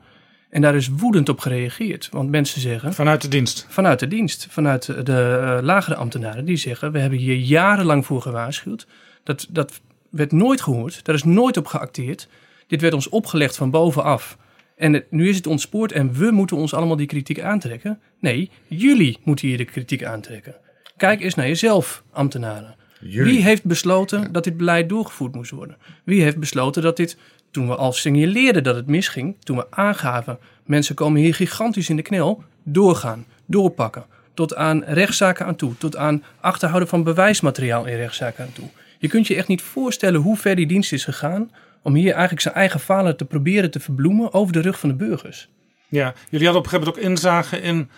En 0.51 0.61
daar 0.63 0.75
is 0.75 0.89
woedend 0.89 1.29
op 1.29 1.39
gereageerd, 1.41 2.09
want 2.13 2.31
mensen 2.31 2.61
zeggen... 2.61 2.95
Vanuit 2.95 3.23
de 3.23 3.29
dienst? 3.29 3.67
Vanuit 3.69 3.99
de 3.99 4.09
dienst, 4.09 4.47
vanuit 4.51 5.07
de 5.07 5.39
eh, 5.57 5.63
lagere 5.65 5.97
ambtenaren. 5.97 6.45
Die 6.45 6.57
zeggen, 6.57 6.93
we 6.93 6.99
hebben 6.99 7.19
hier 7.19 7.37
jarenlang 7.37 8.07
voor 8.07 8.23
gewaarschuwd. 8.23 8.87
Dat, 9.25 9.47
dat 9.51 9.81
werd 10.11 10.33
nooit 10.33 10.61
gehoord, 10.61 11.05
daar 11.05 11.15
is 11.15 11.25
nooit 11.25 11.57
op 11.57 11.67
geacteerd. 11.67 12.29
Dit 12.67 12.81
werd 12.81 12.95
ons 12.95 13.09
opgelegd 13.09 13.57
van 13.57 13.71
bovenaf. 13.71 14.37
En 14.77 14.93
het- 14.93 15.11
nu 15.11 15.29
is 15.29 15.37
het 15.37 15.47
ontspoord 15.47 15.93
en 15.93 16.13
we 16.13 16.31
moeten 16.31 16.57
ons 16.57 16.75
allemaal 16.75 16.97
die 16.97 17.07
kritiek 17.07 17.41
aantrekken. 17.41 18.01
Nee, 18.21 18.51
jullie 18.67 19.19
moeten 19.25 19.49
hier 19.49 19.57
de 19.57 19.65
kritiek 19.65 20.05
aantrekken. 20.05 20.55
Kijk 20.97 21.21
eens 21.21 21.35
naar 21.35 21.47
jezelf, 21.47 22.03
ambtenaren. 22.13 22.75
Wie 23.01 23.43
heeft 23.43 23.65
besloten 23.65 24.33
dat 24.33 24.45
dit 24.45 24.57
beleid 24.57 24.89
doorgevoerd 24.89 25.35
moest 25.35 25.51
worden? 25.51 25.77
Wie 26.05 26.23
heeft 26.23 26.39
besloten 26.39 26.83
dat 26.83 26.97
dit, 26.97 27.17
toen 27.57 27.69
we 27.69 27.77
al 27.77 27.93
signaleerden 27.93 28.63
dat 28.63 28.75
het 28.75 28.87
misging, 28.87 29.37
toen 29.41 29.57
we 29.57 29.67
aangaven, 29.71 30.39
mensen 30.65 30.95
komen 30.95 31.21
hier 31.21 31.35
gigantisch 31.35 31.89
in 31.89 31.97
de 31.97 32.03
knel, 32.03 32.45
doorgaan, 32.63 33.27
doorpakken. 33.47 34.05
Tot 34.35 34.55
aan 34.55 34.85
rechtszaken 34.85 35.47
aan 35.47 35.57
toe, 35.57 35.77
tot 35.79 35.97
aan 35.97 36.23
achterhouden 36.41 36.89
van 36.89 37.03
bewijsmateriaal 37.03 37.87
in 37.87 37.97
rechtszaken 37.97 38.45
aan 38.45 38.53
toe. 38.53 38.69
Je 38.99 39.09
kunt 39.09 39.27
je 39.27 39.35
echt 39.35 39.49
niet 39.49 39.63
voorstellen 39.63 40.21
hoe 40.21 40.37
ver 40.37 40.57
die 40.57 40.67
dienst 40.67 40.93
is 40.93 41.05
gegaan 41.05 41.51
om 41.83 41.95
hier 41.95 42.13
eigenlijk 42.13 42.43
zijn 42.43 42.55
eigen 42.55 42.81
falen 42.81 43.17
te 43.17 43.25
proberen 43.25 43.71
te 43.71 43.81
verbloemen 43.81 44.33
over 44.33 44.53
de 44.53 44.61
rug 44.61 44.79
van 44.79 44.89
de 44.89 44.95
burgers. 44.95 45.49
Ja, 45.89 46.15
jullie 46.31 46.47
hadden 46.47 46.65
op 46.65 46.73
een 46.73 46.79
gegeven 46.79 46.95
moment 46.95 46.97
ook 46.97 47.11
inzage 47.11 47.61
in 47.61 47.89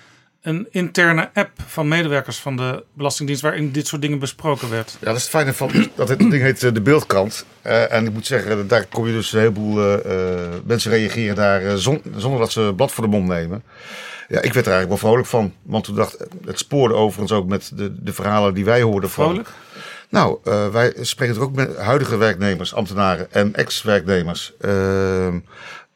een 0.43 0.67
interne 0.71 1.31
app 1.35 1.51
van 1.67 1.89
medewerkers 1.89 2.39
van 2.39 2.57
de 2.57 2.85
Belastingdienst 2.93 3.43
waarin 3.43 3.73
dit 3.73 3.87
soort 3.87 4.03
dingen 4.03 4.19
besproken 4.19 4.71
werd. 4.71 4.97
Ja, 5.01 5.07
dat 5.07 5.17
is 5.17 5.23
het 5.23 5.31
fijne 5.31 5.55
van 5.55 5.71
dat 5.95 6.09
het 6.09 6.19
ding 6.19 6.33
heet 6.33 6.63
eh, 6.63 6.73
de 6.73 6.81
beeldkant. 6.81 7.45
Eh, 7.63 7.93
en 7.93 8.07
ik 8.07 8.13
moet 8.13 8.27
zeggen, 8.27 8.69
daar 8.69 8.87
kom 8.87 9.07
je 9.07 9.13
dus 9.13 9.33
een 9.33 9.39
heleboel 9.39 10.03
eh, 10.03 10.13
mensen 10.65 10.91
reageren 10.91 11.35
daar 11.35 11.79
zon- 11.79 12.03
zonder 12.17 12.41
dat 12.41 12.53
ze 12.53 12.73
blad 12.77 12.93
voor 12.93 13.05
de 13.05 13.11
mond 13.11 13.29
nemen. 13.29 13.63
Ja, 14.29 14.41
ik 14.41 14.53
werd 14.53 14.67
er 14.67 14.73
eigenlijk 14.73 14.89
wel 14.89 15.11
vrolijk 15.11 15.29
van. 15.29 15.55
Want 15.63 15.85
toen 15.85 15.95
dacht 15.97 16.17
het 16.45 16.59
spoorde 16.59 16.95
overigens 16.95 17.33
ook 17.33 17.47
met 17.47 17.71
de, 17.75 18.03
de 18.03 18.13
verhalen 18.13 18.55
die 18.55 18.65
wij 18.65 18.83
hoorden 18.83 19.11
van. 19.11 19.25
Vrolijk? 19.25 19.49
Nou, 20.11 20.39
wij 20.73 20.95
spreken 21.01 21.35
er 21.37 21.43
ook 21.43 21.55
met 21.55 21.77
huidige 21.77 22.17
werknemers, 22.17 22.75
ambtenaren 22.75 23.33
en 23.33 23.55
ex-werknemers. 23.55 24.53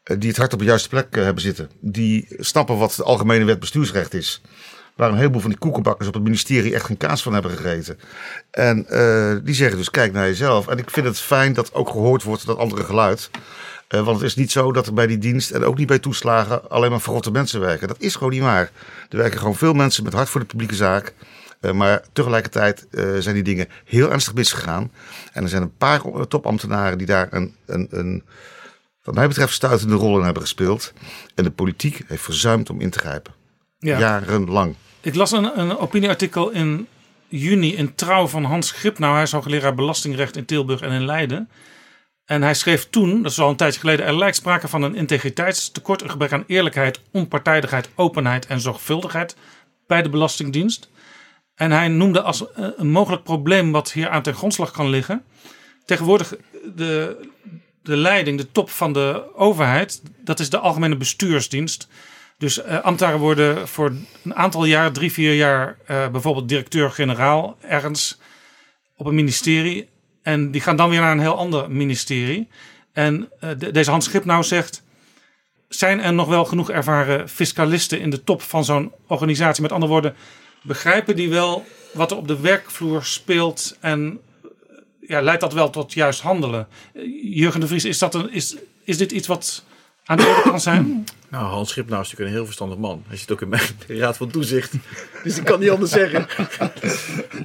Ehm, 0.03 0.19
die 0.19 0.29
het 0.29 0.37
hart 0.37 0.53
op 0.53 0.59
de 0.59 0.65
juiste 0.65 0.89
plek 0.89 1.07
eh, 1.15 1.23
hebben 1.23 1.43
zitten. 1.43 1.69
Die 1.79 2.27
snappen 2.39 2.77
wat 2.77 2.93
de 2.95 3.03
algemene 3.03 3.45
wet 3.45 3.59
bestuursrecht 3.59 4.13
is. 4.13 4.41
Waar 4.95 5.09
een 5.09 5.17
heleboel 5.17 5.41
van 5.41 5.49
die 5.49 5.59
koekenbakkers 5.59 6.07
op 6.07 6.13
het 6.13 6.23
ministerie 6.23 6.73
echt 6.73 6.85
geen 6.85 6.97
kaas 6.97 7.23
van 7.23 7.33
hebben 7.33 7.51
gegeten. 7.51 7.99
En 8.51 8.87
eh, 8.87 9.35
die 9.43 9.55
zeggen 9.55 9.77
dus 9.77 9.89
kijk 9.89 10.13
naar 10.13 10.27
jezelf. 10.27 10.67
En 10.67 10.77
ik 10.77 10.89
vind 10.89 11.05
het 11.05 11.19
fijn 11.19 11.53
dat 11.53 11.73
ook 11.73 11.89
gehoord 11.89 12.23
wordt 12.23 12.45
dat 12.45 12.57
andere 12.57 12.83
geluid. 12.83 13.29
Eh, 13.87 14.05
want 14.05 14.17
het 14.17 14.25
is 14.25 14.35
niet 14.35 14.51
zo 14.51 14.71
dat 14.71 14.87
er 14.87 14.93
bij 14.93 15.07
die 15.07 15.17
dienst 15.17 15.51
en 15.51 15.63
ook 15.63 15.77
niet 15.77 15.87
bij 15.87 15.99
toeslagen 15.99 16.69
alleen 16.69 16.91
maar 16.91 17.01
verrotte 17.01 17.31
mensen 17.31 17.59
werken. 17.59 17.87
Dat 17.87 18.01
is 18.01 18.15
gewoon 18.15 18.33
niet 18.33 18.41
waar. 18.41 18.71
Er 19.09 19.17
werken 19.17 19.39
gewoon 19.39 19.55
veel 19.55 19.73
mensen 19.73 20.03
met 20.03 20.13
hart 20.13 20.29
voor 20.29 20.39
de 20.39 20.47
publieke 20.47 20.75
zaak. 20.75 21.13
Eh, 21.63 21.71
maar 21.71 22.01
tegelijkertijd 22.13 22.87
eh, 22.91 23.05
zijn 23.19 23.35
die 23.35 23.43
dingen 23.43 23.67
heel 23.85 24.11
ernstig 24.11 24.33
misgegaan. 24.33 24.91
En 25.33 25.43
er 25.43 25.49
zijn 25.49 25.61
een 25.61 25.77
paar 25.77 26.05
eh, 26.05 26.21
topambtenaren 26.21 26.97
die 26.97 27.07
daar 27.07 27.27
een, 27.31 27.55
een, 27.65 27.87
een 27.91 28.23
wat 29.03 29.15
mij 29.15 29.27
betreft 29.27 29.53
stuitende 29.53 29.95
rol 29.95 30.17
in 30.17 30.23
hebben 30.23 30.41
gespeeld. 30.41 30.93
En 31.35 31.43
de 31.43 31.51
politiek 31.51 32.01
heeft 32.07 32.23
verzuimd 32.23 32.69
om 32.69 32.79
in 32.79 32.89
te 32.89 32.99
grijpen. 32.99 33.33
Ja. 33.79 33.99
Jarenlang. 33.99 34.75
Ik 35.01 35.15
las 35.15 35.31
een, 35.31 35.59
een 35.59 35.77
opinieartikel 35.77 36.49
in 36.49 36.87
juni 37.27 37.75
in 37.75 37.95
Trouw 37.95 38.27
van 38.27 38.43
Hans 38.43 38.71
Gripnauw. 38.71 39.13
Hij 39.13 39.23
is 39.23 39.31
hoogleraar 39.31 39.75
belastingrecht 39.75 40.37
in 40.37 40.45
Tilburg 40.45 40.81
en 40.81 40.91
in 40.91 41.05
Leiden. 41.05 41.49
En 42.25 42.41
hij 42.41 42.53
schreef 42.53 42.89
toen, 42.89 43.21
dat 43.21 43.31
is 43.31 43.39
al 43.39 43.49
een 43.49 43.55
tijdje 43.55 43.79
geleden, 43.79 44.05
er 44.05 44.17
lijkt 44.17 44.35
sprake 44.35 44.67
van 44.67 44.81
een 44.81 44.95
integriteitstekort, 44.95 46.01
een 46.01 46.09
gebrek 46.09 46.31
aan 46.31 46.43
eerlijkheid, 46.47 47.01
onpartijdigheid, 47.11 47.89
openheid 47.95 48.45
en 48.45 48.59
zorgvuldigheid 48.59 49.35
bij 49.87 50.01
de 50.01 50.09
Belastingdienst. 50.09 50.89
En 51.55 51.71
hij 51.71 51.87
noemde 51.87 52.21
als 52.21 52.51
eh, 52.51 52.67
een 52.75 52.91
mogelijk 52.91 53.23
probleem 53.23 53.71
wat 53.71 53.91
hier 53.91 54.09
aan 54.09 54.21
ten 54.21 54.33
grondslag 54.33 54.71
kan 54.71 54.89
liggen. 54.89 55.23
Tegenwoordig 55.85 56.35
de, 56.75 57.17
de 57.83 57.97
leiding, 57.97 58.37
de 58.37 58.51
top 58.51 58.69
van 58.69 58.93
de 58.93 59.35
overheid, 59.35 60.01
dat 60.17 60.39
is 60.39 60.49
de 60.49 60.57
Algemene 60.59 60.95
Bestuursdienst. 60.97 61.87
Dus 62.37 62.61
eh, 62.61 62.79
ambtenaren 62.79 63.19
worden 63.19 63.67
voor 63.67 63.95
een 64.23 64.35
aantal 64.35 64.65
jaar, 64.65 64.91
drie, 64.91 65.11
vier 65.11 65.35
jaar, 65.35 65.77
eh, 65.85 66.07
bijvoorbeeld 66.07 66.49
directeur-generaal 66.49 67.57
ergens 67.61 68.19
op 68.97 69.05
een 69.05 69.15
ministerie. 69.15 69.89
En 70.21 70.51
die 70.51 70.61
gaan 70.61 70.75
dan 70.75 70.89
weer 70.89 70.99
naar 70.99 71.11
een 71.11 71.19
heel 71.19 71.37
ander 71.37 71.71
ministerie. 71.71 72.47
En 72.93 73.29
eh, 73.39 73.49
de- 73.57 73.71
deze 73.71 73.89
Hans 73.89 74.05
Schipnauw 74.05 74.41
zegt, 74.41 74.83
zijn 75.69 75.99
er 76.01 76.13
nog 76.13 76.27
wel 76.27 76.45
genoeg 76.45 76.69
ervaren 76.69 77.29
fiscalisten 77.29 77.99
in 77.99 78.09
de 78.09 78.23
top 78.23 78.41
van 78.41 78.65
zo'n 78.65 78.91
organisatie? 79.07 79.61
Met 79.61 79.71
andere 79.71 79.91
woorden, 79.91 80.15
begrijpen 80.61 81.15
die 81.15 81.29
wel 81.29 81.65
wat 81.93 82.11
er 82.11 82.17
op 82.17 82.27
de 82.27 82.39
werkvloer 82.39 83.03
speelt 83.03 83.77
en 83.79 84.19
ja, 85.07 85.21
leidt 85.21 85.41
dat 85.41 85.53
wel 85.53 85.69
tot 85.69 85.93
juist 85.93 86.21
handelen? 86.21 86.67
Eh, 86.93 87.03
Jurgen 87.23 87.59
de 87.59 87.67
Vries, 87.67 87.85
is, 87.85 87.97
dat 87.97 88.15
een, 88.15 88.31
is, 88.31 88.55
is 88.83 88.97
dit 88.97 89.11
iets 89.11 89.27
wat 89.27 89.63
aan 90.05 90.17
de 90.17 90.25
orde 90.25 90.49
kan 90.49 90.61
zijn? 90.61 90.85
Nou, 91.33 91.45
Hans 91.45 91.69
Schipnaar 91.69 92.01
is 92.01 92.05
natuurlijk 92.05 92.29
een 92.29 92.35
heel 92.35 92.45
verstandig 92.45 92.77
man. 92.77 93.03
Hij 93.07 93.17
zit 93.17 93.31
ook 93.31 93.41
in 93.41 93.49
mijn 93.49 93.61
raad 93.87 94.17
van 94.17 94.29
toezicht. 94.29 94.73
Dus 95.23 95.37
ik 95.37 95.43
kan 95.43 95.59
niet 95.59 95.69
anders 95.69 95.91
zeggen. 95.91 96.27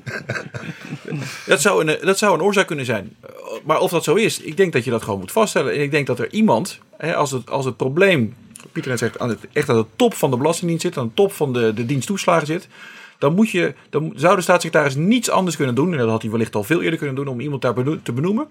dat, 1.46 1.60
zou 1.60 1.86
een, 1.86 2.06
dat 2.06 2.18
zou 2.18 2.34
een 2.34 2.42
oorzaak 2.42 2.66
kunnen 2.66 2.84
zijn. 2.84 3.16
Maar 3.64 3.80
of 3.80 3.90
dat 3.90 4.04
zo 4.04 4.14
is, 4.14 4.40
ik 4.40 4.56
denk 4.56 4.72
dat 4.72 4.84
je 4.84 4.90
dat 4.90 5.02
gewoon 5.02 5.18
moet 5.18 5.32
vaststellen. 5.32 5.72
En 5.74 5.80
ik 5.80 5.90
denk 5.90 6.06
dat 6.06 6.18
er 6.18 6.32
iemand, 6.32 6.78
hè, 6.96 7.14
als, 7.14 7.30
het, 7.30 7.50
als 7.50 7.64
het 7.64 7.76
probleem, 7.76 8.36
Pieter 8.72 8.90
net 8.90 9.00
zegt, 9.00 9.18
aan 9.18 9.28
het, 9.28 9.38
echt 9.52 9.68
aan 9.68 9.76
de 9.76 9.86
top 9.96 10.14
van 10.14 10.30
de 10.30 10.36
Belastingdienst 10.36 10.84
zit, 10.84 10.96
aan 10.96 11.06
de 11.06 11.14
top 11.14 11.32
van 11.32 11.52
de, 11.52 11.74
de 11.74 11.86
dienst 11.86 12.06
toeslagen 12.06 12.46
zit, 12.46 12.68
dan, 13.18 13.34
moet 13.34 13.50
je, 13.50 13.74
dan 13.90 14.12
zou 14.16 14.36
de 14.36 14.42
staatssecretaris 14.42 14.94
niets 14.94 15.30
anders 15.30 15.56
kunnen 15.56 15.74
doen. 15.74 15.92
En 15.92 15.98
dat 15.98 16.08
had 16.08 16.22
hij 16.22 16.30
wellicht 16.30 16.54
al 16.54 16.64
veel 16.64 16.82
eerder 16.82 16.98
kunnen 16.98 17.16
doen 17.16 17.28
om 17.28 17.40
iemand 17.40 17.62
daar 17.62 17.74
te 18.02 18.12
benoemen. 18.12 18.46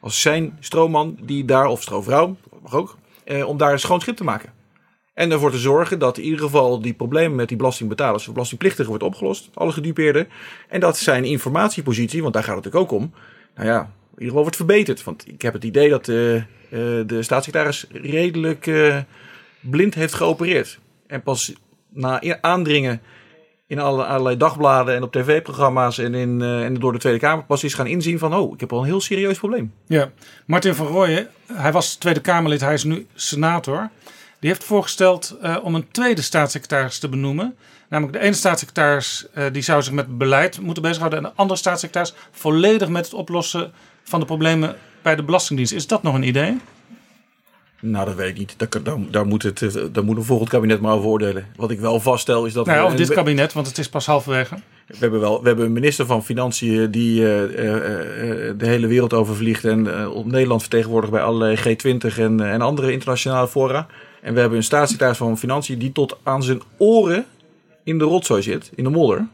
Als 0.00 0.20
zijn 0.20 0.56
stroomman 0.60 1.18
die 1.22 1.44
daar, 1.44 1.66
of 1.66 1.82
stroomvrouw, 1.82 2.36
mag 2.62 2.74
ook, 2.74 2.96
eh, 3.24 3.48
om 3.48 3.56
daar 3.56 3.72
een 3.72 3.80
schoon 3.80 4.00
schip 4.00 4.16
te 4.16 4.24
maken. 4.24 4.52
En 5.14 5.30
ervoor 5.30 5.50
te 5.50 5.58
zorgen 5.58 5.98
dat 5.98 6.18
in 6.18 6.24
ieder 6.24 6.38
geval 6.40 6.80
die 6.80 6.94
problemen 6.94 7.36
met 7.36 7.48
die 7.48 7.56
belastingbetalers 7.56 8.26
of 8.26 8.32
belastingplichtigen 8.32 8.88
wordt 8.88 9.02
opgelost. 9.04 9.50
Alle 9.54 9.72
gedupeerden. 9.72 10.28
En 10.68 10.80
dat 10.80 10.98
zijn 10.98 11.24
informatiepositie, 11.24 12.22
want 12.22 12.34
daar 12.34 12.42
gaat 12.44 12.54
het 12.54 12.64
natuurlijk 12.64 12.92
ook 12.92 13.00
om. 13.00 13.12
Nou 13.54 13.68
ja, 13.68 13.78
in 13.80 13.88
ieder 14.10 14.26
geval 14.26 14.40
wordt 14.42 14.56
verbeterd. 14.56 15.04
Want 15.04 15.28
ik 15.28 15.42
heb 15.42 15.52
het 15.52 15.64
idee 15.64 15.88
dat 15.88 16.08
eh, 16.08 16.36
eh, 16.36 16.42
de 17.06 17.18
staatssecretaris 17.22 17.86
redelijk 17.92 18.66
eh, 18.66 18.98
blind 19.60 19.94
heeft 19.94 20.14
geopereerd. 20.14 20.78
En 21.06 21.22
pas 21.22 21.52
na 21.88 22.22
i- 22.24 22.36
aandringen 22.40 23.00
in 23.68 23.78
alle, 23.78 24.04
allerlei 24.04 24.36
dagbladen 24.36 24.94
en 24.94 25.02
op 25.02 25.12
tv-programma's 25.12 25.98
en, 25.98 26.14
in, 26.14 26.42
eh, 26.42 26.80
door 26.80 26.92
de 26.92 26.98
Tweede 26.98 27.18
Kamer 27.18 27.44
pas 27.44 27.64
is 27.64 27.74
gaan 27.74 27.86
inzien 27.86 28.18
van... 28.18 28.34
oh, 28.34 28.54
ik 28.54 28.60
heb 28.60 28.72
al 28.72 28.78
een 28.78 28.84
heel 28.84 29.00
serieus 29.00 29.38
probleem. 29.38 29.72
Ja, 29.86 30.10
Martin 30.46 30.74
van 30.74 30.86
Rooyen, 30.86 31.28
hij 31.52 31.72
was 31.72 31.94
Tweede 31.94 32.20
Kamerlid, 32.20 32.60
hij 32.60 32.74
is 32.74 32.84
nu 32.84 33.06
senator. 33.14 33.90
Die 34.40 34.50
heeft 34.50 34.64
voorgesteld 34.64 35.36
eh, 35.42 35.56
om 35.62 35.74
een 35.74 35.90
tweede 35.90 36.22
staatssecretaris 36.22 36.98
te 36.98 37.08
benoemen. 37.08 37.56
Namelijk 37.88 38.18
de 38.18 38.24
ene 38.24 38.34
staatssecretaris 38.34 39.26
eh, 39.34 39.44
die 39.52 39.62
zou 39.62 39.82
zich 39.82 39.92
met 39.92 40.18
beleid 40.18 40.60
moeten 40.60 40.82
bezighouden... 40.82 41.18
en 41.18 41.24
de 41.24 41.32
andere 41.34 41.58
staatssecretaris 41.58 42.14
volledig 42.30 42.88
met 42.88 43.04
het 43.04 43.14
oplossen 43.14 43.72
van 44.02 44.20
de 44.20 44.26
problemen 44.26 44.76
bij 45.02 45.16
de 45.16 45.22
Belastingdienst. 45.22 45.72
Is 45.72 45.86
dat 45.86 46.02
nog 46.02 46.14
een 46.14 46.22
idee? 46.22 46.60
Nou, 47.80 48.04
dat 48.06 48.14
weet 48.14 48.28
ik 48.28 48.38
niet. 48.38 48.54
Daar, 48.56 48.82
daar, 48.82 48.96
daar, 49.10 49.26
moet, 49.26 49.42
het, 49.42 49.62
eh, 49.62 49.82
daar 49.92 50.04
moet 50.04 50.16
een 50.16 50.24
volgend 50.24 50.48
kabinet 50.48 50.80
maar 50.80 50.92
over 50.92 51.08
oordelen. 51.08 51.46
Wat 51.56 51.70
ik 51.70 51.80
wel 51.80 52.00
vaststel 52.00 52.46
is 52.46 52.52
dat... 52.52 52.66
Nou 52.66 52.78
ja, 52.78 52.84
we- 52.84 52.90
of 52.90 52.96
dit 52.96 53.10
kabinet, 53.10 53.52
want 53.52 53.66
het 53.66 53.78
is 53.78 53.88
pas 53.88 54.06
halverwege. 54.06 54.54
We 54.86 54.96
hebben, 54.98 55.20
wel, 55.20 55.40
we 55.42 55.46
hebben 55.46 55.66
een 55.66 55.72
minister 55.72 56.06
van 56.06 56.24
Financiën 56.24 56.90
die 56.90 57.22
eh, 57.24 57.42
eh, 58.48 58.54
de 58.58 58.66
hele 58.66 58.86
wereld 58.86 59.12
overvliegt 59.12 59.64
en 59.64 60.08
op 60.10 60.26
Nederland 60.26 60.60
vertegenwoordigt 60.60 61.12
bij 61.12 61.22
allerlei 61.22 61.56
G20 61.56 62.18
en, 62.18 62.40
en 62.40 62.60
andere 62.60 62.92
internationale 62.92 63.48
fora. 63.48 63.86
En 64.22 64.34
we 64.34 64.40
hebben 64.40 64.58
een 64.58 64.64
staatssecretaris 64.64 65.18
van 65.18 65.38
Financiën 65.38 65.78
die 65.78 65.92
tot 65.92 66.16
aan 66.22 66.42
zijn 66.42 66.60
oren 66.76 67.24
in 67.84 67.98
de 67.98 68.04
rotzooi 68.04 68.42
zit, 68.42 68.70
in 68.74 68.84
de 68.84 68.90
modder. 68.90 69.26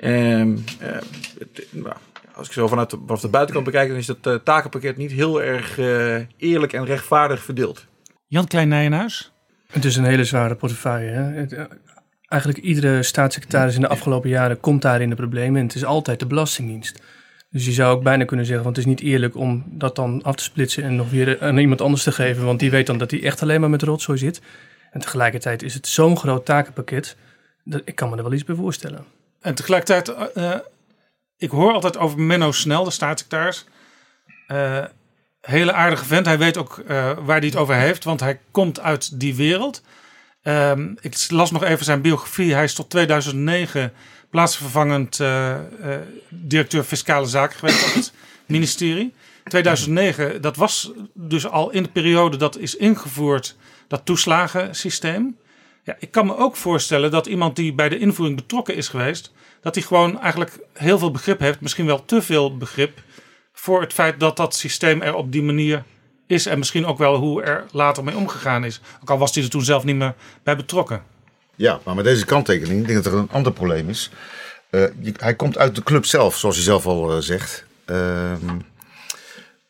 Ehm, 0.00 0.56
eh, 0.78 0.88
nou, 1.70 1.94
als 2.40 2.48
ik 2.48 2.54
zo 2.54 2.68
vanuit 2.68 2.90
de, 2.90 2.98
vanaf 3.06 3.20
de 3.20 3.28
buitenkant 3.28 3.66
bekijk, 3.66 3.88
dan 3.88 3.96
is 3.98 4.06
het 4.06 4.26
eh, 4.26 4.34
takenpakket 4.34 4.96
niet 4.96 5.12
heel 5.12 5.42
erg 5.42 5.78
eh, 5.78 6.16
eerlijk 6.36 6.72
en 6.72 6.84
rechtvaardig 6.84 7.42
verdeeld. 7.42 7.86
Jan 8.26 8.46
Klein-Nijenhuis? 8.46 9.32
Het 9.70 9.84
is 9.84 9.96
een 9.96 10.04
hele 10.04 10.24
zware 10.24 10.54
portefeuille. 10.54 11.10
Hè? 11.10 11.22
Het, 11.22 11.52
eh, 11.52 11.64
eigenlijk 12.28 12.64
iedere 12.64 13.02
staatssecretaris 13.02 13.74
in 13.74 13.80
de 13.80 13.88
afgelopen 13.88 14.30
jaren 14.30 14.60
komt 14.60 14.82
daar 14.82 15.00
in 15.00 15.08
de 15.08 15.16
problemen. 15.16 15.60
En 15.60 15.66
het 15.66 15.74
is 15.74 15.84
altijd 15.84 16.20
de 16.20 16.26
Belastingdienst. 16.26 17.02
Dus 17.50 17.64
je 17.64 17.72
zou 17.72 17.96
ook 17.96 18.02
bijna 18.02 18.24
kunnen 18.24 18.46
zeggen, 18.46 18.64
want 18.64 18.76
het 18.76 18.86
is 18.86 18.92
niet 18.92 19.00
eerlijk 19.00 19.36
om 19.36 19.64
dat 19.66 19.96
dan 19.96 20.22
af 20.22 20.34
te 20.34 20.42
splitsen 20.42 20.82
en 20.82 20.96
nog 20.96 21.10
weer 21.10 21.40
aan 21.40 21.58
iemand 21.58 21.80
anders 21.80 22.02
te 22.02 22.12
geven. 22.12 22.44
Want 22.44 22.58
die 22.58 22.70
weet 22.70 22.86
dan 22.86 22.98
dat 22.98 23.10
hij 23.10 23.22
echt 23.22 23.42
alleen 23.42 23.60
maar 23.60 23.70
met 23.70 23.82
rotzooi 23.82 24.18
zit. 24.18 24.40
En 24.90 25.00
tegelijkertijd 25.00 25.62
is 25.62 25.74
het 25.74 25.86
zo'n 25.86 26.16
groot 26.16 26.44
takenpakket, 26.44 27.16
dat 27.64 27.82
ik 27.84 27.94
kan 27.94 28.10
me 28.10 28.16
er 28.16 28.22
wel 28.22 28.32
iets 28.32 28.44
bij 28.44 28.54
voorstellen. 28.54 29.04
En 29.40 29.54
tegelijkertijd, 29.54 30.32
eh, 30.34 30.54
ik 31.40 31.50
hoor 31.50 31.72
altijd 31.72 31.98
over 31.98 32.20
Menno 32.20 32.52
Snel, 32.52 32.84
de 32.84 32.90
staatssecretaris. 32.90 33.64
Eh, 34.46 34.84
hele 35.40 35.72
aardige 35.72 36.04
vent. 36.04 36.26
Hij 36.26 36.38
weet 36.38 36.56
ook 36.56 36.78
eh, 36.78 37.12
waar 37.24 37.38
hij 37.38 37.46
het 37.46 37.56
over 37.56 37.74
heeft, 37.74 38.04
want 38.04 38.20
hij 38.20 38.40
komt 38.50 38.80
uit 38.80 39.20
die 39.20 39.34
wereld. 39.34 39.82
Ehm, 40.42 40.94
ik 41.00 41.30
las 41.30 41.50
nog 41.50 41.64
even 41.64 41.84
zijn 41.84 42.00
biografie. 42.00 42.54
Hij 42.54 42.64
is 42.64 42.74
tot 42.74 42.90
2009 42.90 43.92
plaatsvervangend 44.30 45.20
eh, 45.20 45.56
directeur 46.28 46.82
fiscale 46.82 47.26
zaken 47.26 47.58
geweest 47.58 47.86
op 47.86 47.94
het 47.94 48.12
ministerie. 48.46 49.14
2009, 49.44 50.40
dat 50.40 50.56
was 50.56 50.90
dus 51.14 51.46
al 51.46 51.70
in 51.70 51.82
de 51.82 51.88
periode 51.88 52.36
dat 52.36 52.58
is 52.58 52.76
ingevoerd, 52.76 53.56
dat 53.88 54.04
toeslagensysteem. 54.04 55.36
Ja, 55.84 55.96
ik 55.98 56.10
kan 56.10 56.26
me 56.26 56.36
ook 56.36 56.56
voorstellen 56.56 57.10
dat 57.10 57.26
iemand 57.26 57.56
die 57.56 57.72
bij 57.72 57.88
de 57.88 57.98
invoering 57.98 58.36
betrokken 58.36 58.74
is 58.74 58.88
geweest, 58.88 59.32
dat 59.60 59.74
hij 59.74 59.84
gewoon 59.84 60.20
eigenlijk 60.20 60.58
heel 60.72 60.98
veel 60.98 61.10
begrip 61.10 61.40
heeft, 61.40 61.60
misschien 61.60 61.86
wel 61.86 62.04
te 62.04 62.22
veel 62.22 62.56
begrip, 62.56 63.02
voor 63.52 63.80
het 63.80 63.92
feit 63.92 64.20
dat 64.20 64.36
dat 64.36 64.54
systeem 64.54 65.02
er 65.02 65.14
op 65.14 65.32
die 65.32 65.42
manier 65.42 65.82
is 66.26 66.46
en 66.46 66.58
misschien 66.58 66.86
ook 66.86 66.98
wel 66.98 67.16
hoe 67.16 67.42
er 67.42 67.64
later 67.72 68.04
mee 68.04 68.16
omgegaan 68.16 68.64
is. 68.64 68.80
Ook 69.02 69.10
al 69.10 69.18
was 69.18 69.34
hij 69.34 69.44
er 69.44 69.50
toen 69.50 69.64
zelf 69.64 69.84
niet 69.84 69.96
meer 69.96 70.14
bij 70.42 70.56
betrokken. 70.56 71.02
Ja, 71.56 71.80
maar 71.84 71.94
met 71.94 72.04
deze 72.04 72.24
kanttekening, 72.24 72.80
ik 72.80 72.86
denk 72.86 73.04
dat 73.04 73.12
er 73.12 73.18
een 73.18 73.30
ander 73.30 73.52
probleem 73.52 73.88
is. 73.88 74.10
Eh, 74.70 74.84
hij 75.16 75.34
komt 75.34 75.58
uit 75.58 75.74
de 75.74 75.82
club 75.82 76.04
zelf, 76.04 76.36
zoals 76.36 76.54
hij 76.54 76.64
zelf 76.64 76.86
al 76.86 77.12
eh, 77.12 77.18
zegt. 77.18 77.64
Ehm, 77.84 78.58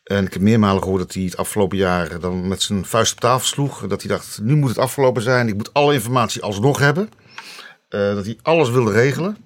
en 0.03 0.25
ik 0.25 0.33
heb 0.33 0.41
meermalen 0.41 0.81
gehoord 0.81 1.01
dat 1.01 1.13
hij 1.13 1.23
het 1.23 1.37
afgelopen 1.37 1.77
jaar 1.77 2.19
dan 2.19 2.47
met 2.47 2.61
zijn 2.61 2.85
vuist 2.85 3.13
op 3.13 3.19
tafel 3.19 3.47
sloeg. 3.47 3.87
Dat 3.87 4.01
hij 4.01 4.11
dacht, 4.11 4.39
nu 4.41 4.55
moet 4.55 4.69
het 4.69 4.77
afgelopen 4.77 5.21
zijn. 5.21 5.47
Ik 5.47 5.55
moet 5.55 5.73
alle 5.73 5.93
informatie 5.93 6.41
alsnog 6.41 6.79
hebben. 6.79 7.09
Eh, 7.89 8.13
dat 8.13 8.25
hij 8.25 8.37
alles 8.41 8.69
wilde 8.69 8.91
regelen. 8.91 9.37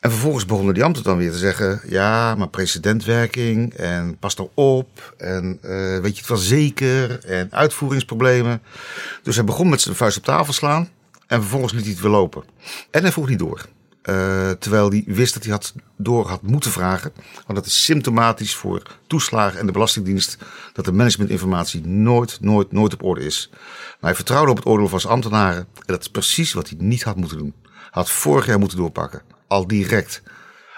En 0.00 0.10
vervolgens 0.10 0.44
begonnen 0.44 0.74
die 0.74 0.84
ambten 0.84 1.02
dan 1.02 1.16
weer 1.16 1.30
te 1.30 1.38
zeggen: 1.38 1.80
ja, 1.86 2.34
maar 2.34 2.48
precedentwerking 2.48 3.74
en 3.74 4.18
pas 4.18 4.34
nou 4.34 4.48
op. 4.54 5.14
En 5.16 5.58
eh, 5.62 5.98
weet 5.98 6.12
je 6.12 6.18
het 6.18 6.28
wel 6.28 6.36
zeker? 6.36 7.24
En 7.24 7.52
uitvoeringsproblemen. 7.52 8.62
Dus 9.22 9.34
hij 9.34 9.44
begon 9.44 9.68
met 9.68 9.80
zijn 9.80 9.96
vuist 9.96 10.16
op 10.16 10.24
tafel 10.24 10.52
slaan. 10.52 10.88
En 11.26 11.40
vervolgens 11.40 11.72
liet 11.72 11.82
hij 11.82 11.92
het 11.92 12.02
weer 12.02 12.10
lopen. 12.10 12.44
En 12.90 13.02
hij 13.02 13.12
vroeg 13.12 13.28
niet 13.28 13.38
door. 13.38 13.66
Eh, 14.02 14.50
terwijl 14.50 14.90
hij 14.90 15.04
wist 15.06 15.34
dat 15.34 15.42
hij 15.42 15.52
had 15.52 15.74
door 15.96 16.28
had 16.28 16.42
moeten 16.42 16.70
vragen. 16.70 17.12
Want 17.46 17.58
dat 17.58 17.66
is 17.66 17.84
symptomatisch 17.84 18.54
voor 18.54 18.82
toeslagen 19.06 19.60
en 19.60 19.66
de 19.66 19.72
Belastingdienst. 19.72 20.38
dat 20.72 20.84
de 20.84 20.92
managementinformatie 20.92 21.86
nooit, 21.86 22.38
nooit, 22.40 22.72
nooit 22.72 22.92
op 22.92 23.02
orde 23.02 23.24
is. 23.24 23.48
Maar 23.52 23.96
hij 24.00 24.14
vertrouwde 24.14 24.50
op 24.50 24.56
het 24.56 24.66
oordeel 24.66 24.88
van 24.88 25.00
zijn 25.00 25.12
ambtenaren. 25.12 25.58
En 25.58 25.66
dat 25.86 26.00
is 26.00 26.08
precies 26.08 26.52
wat 26.52 26.68
hij 26.68 26.78
niet 26.80 27.02
had 27.02 27.16
moeten 27.16 27.38
doen. 27.38 27.54
Had 27.90 28.10
vorig 28.10 28.46
jaar 28.46 28.58
moeten 28.58 28.78
doorpakken. 28.78 29.22
Al 29.48 29.66
direct. 29.66 30.22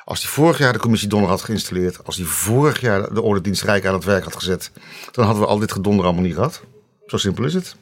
Als 0.05 0.23
hij 0.23 0.31
vorig 0.31 0.59
jaar 0.59 0.73
de 0.73 0.79
commissie 0.79 1.09
Donner 1.09 1.29
had 1.29 1.43
geïnstalleerd. 1.43 2.05
Als 2.05 2.17
hij 2.17 2.25
vorig 2.25 2.81
jaar 2.81 3.15
de 3.15 3.23
ordendienst 3.23 3.63
Rijk 3.63 3.87
aan 3.87 3.95
het 3.95 4.05
werk 4.05 4.25
had 4.25 4.37
gezet. 4.37 4.71
dan 5.13 5.25
hadden 5.25 5.43
we 5.43 5.49
al 5.49 5.59
dit 5.59 5.73
gedonder 5.73 6.05
allemaal 6.05 6.23
niet 6.23 6.35
gehad. 6.35 6.63
Zo 7.07 7.17
simpel 7.17 7.45
is 7.45 7.55
het. 7.55 7.77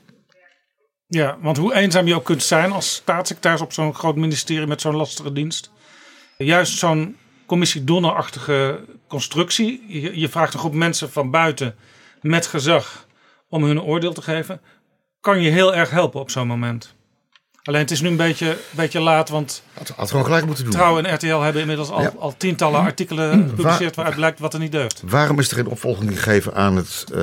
Ja, 1.07 1.39
want 1.41 1.57
hoe 1.57 1.75
eenzaam 1.75 2.07
je 2.07 2.15
ook 2.15 2.25
kunt 2.25 2.43
zijn 2.43 2.73
als 2.73 2.95
staatssecretaris 2.95 3.61
op 3.61 3.73
zo'n 3.73 3.95
groot 3.95 4.17
ministerie 4.17 4.67
met 4.67 4.81
zo'n 4.81 4.97
lastige 4.97 5.33
dienst. 5.33 5.71
Juist 6.39 6.79
zo'n 6.79 7.17
commissie 7.47 7.85
Donner-achtige 7.85 8.85
constructie. 9.09 9.85
Je, 9.89 10.21
je 10.21 10.29
vraagt 10.29 10.55
een 10.55 10.59
groep 10.59 10.75
mensen 10.75 11.11
van 11.11 11.31
buiten 11.31 11.75
met 12.21 12.47
gezag 12.47 13.07
om 13.49 13.65
hun 13.65 13.83
oordeel 13.83 14.13
te 14.13 14.23
geven. 14.23 14.61
Kan 15.21 15.43
je 15.43 15.51
heel 15.51 15.75
erg 15.75 15.91
helpen 15.91 16.21
op 16.21 16.31
zo'n 16.31 16.47
moment. 16.47 16.96
Alleen 17.67 17.81
het 17.81 17.91
is 17.91 18.01
nu 18.01 18.09
een 18.09 18.17
beetje, 18.17 18.59
beetje 18.71 19.01
laat, 19.01 19.29
want 19.29 19.63
Had, 19.75 19.93
had 19.97 20.11
gewoon 20.11 20.25
gelijk 20.25 20.47
moeten 20.47 20.65
doen. 20.65 20.73
Trouw 20.73 20.99
en 20.99 21.15
RTL 21.15 21.37
hebben 21.41 21.61
inmiddels 21.61 21.91
al, 21.91 22.01
Ja. 22.03 22.13
al 22.19 22.35
tientallen 22.37 22.81
artikelen 22.81 23.49
gepubliceerd 23.49 23.95
waaruit 23.97 24.17
blijkt 24.17 24.41
wat 24.41 24.55
er 24.55 24.61
niet 24.61 24.73
deugt. 24.73 25.03
Waarom 25.07 25.39
is 25.39 25.49
er 25.51 25.57
geen 25.57 25.67
opvolging 25.67 26.11
gegeven 26.23 26.55
aan 26.55 26.77
het 26.77 27.05
eh, 27.15 27.21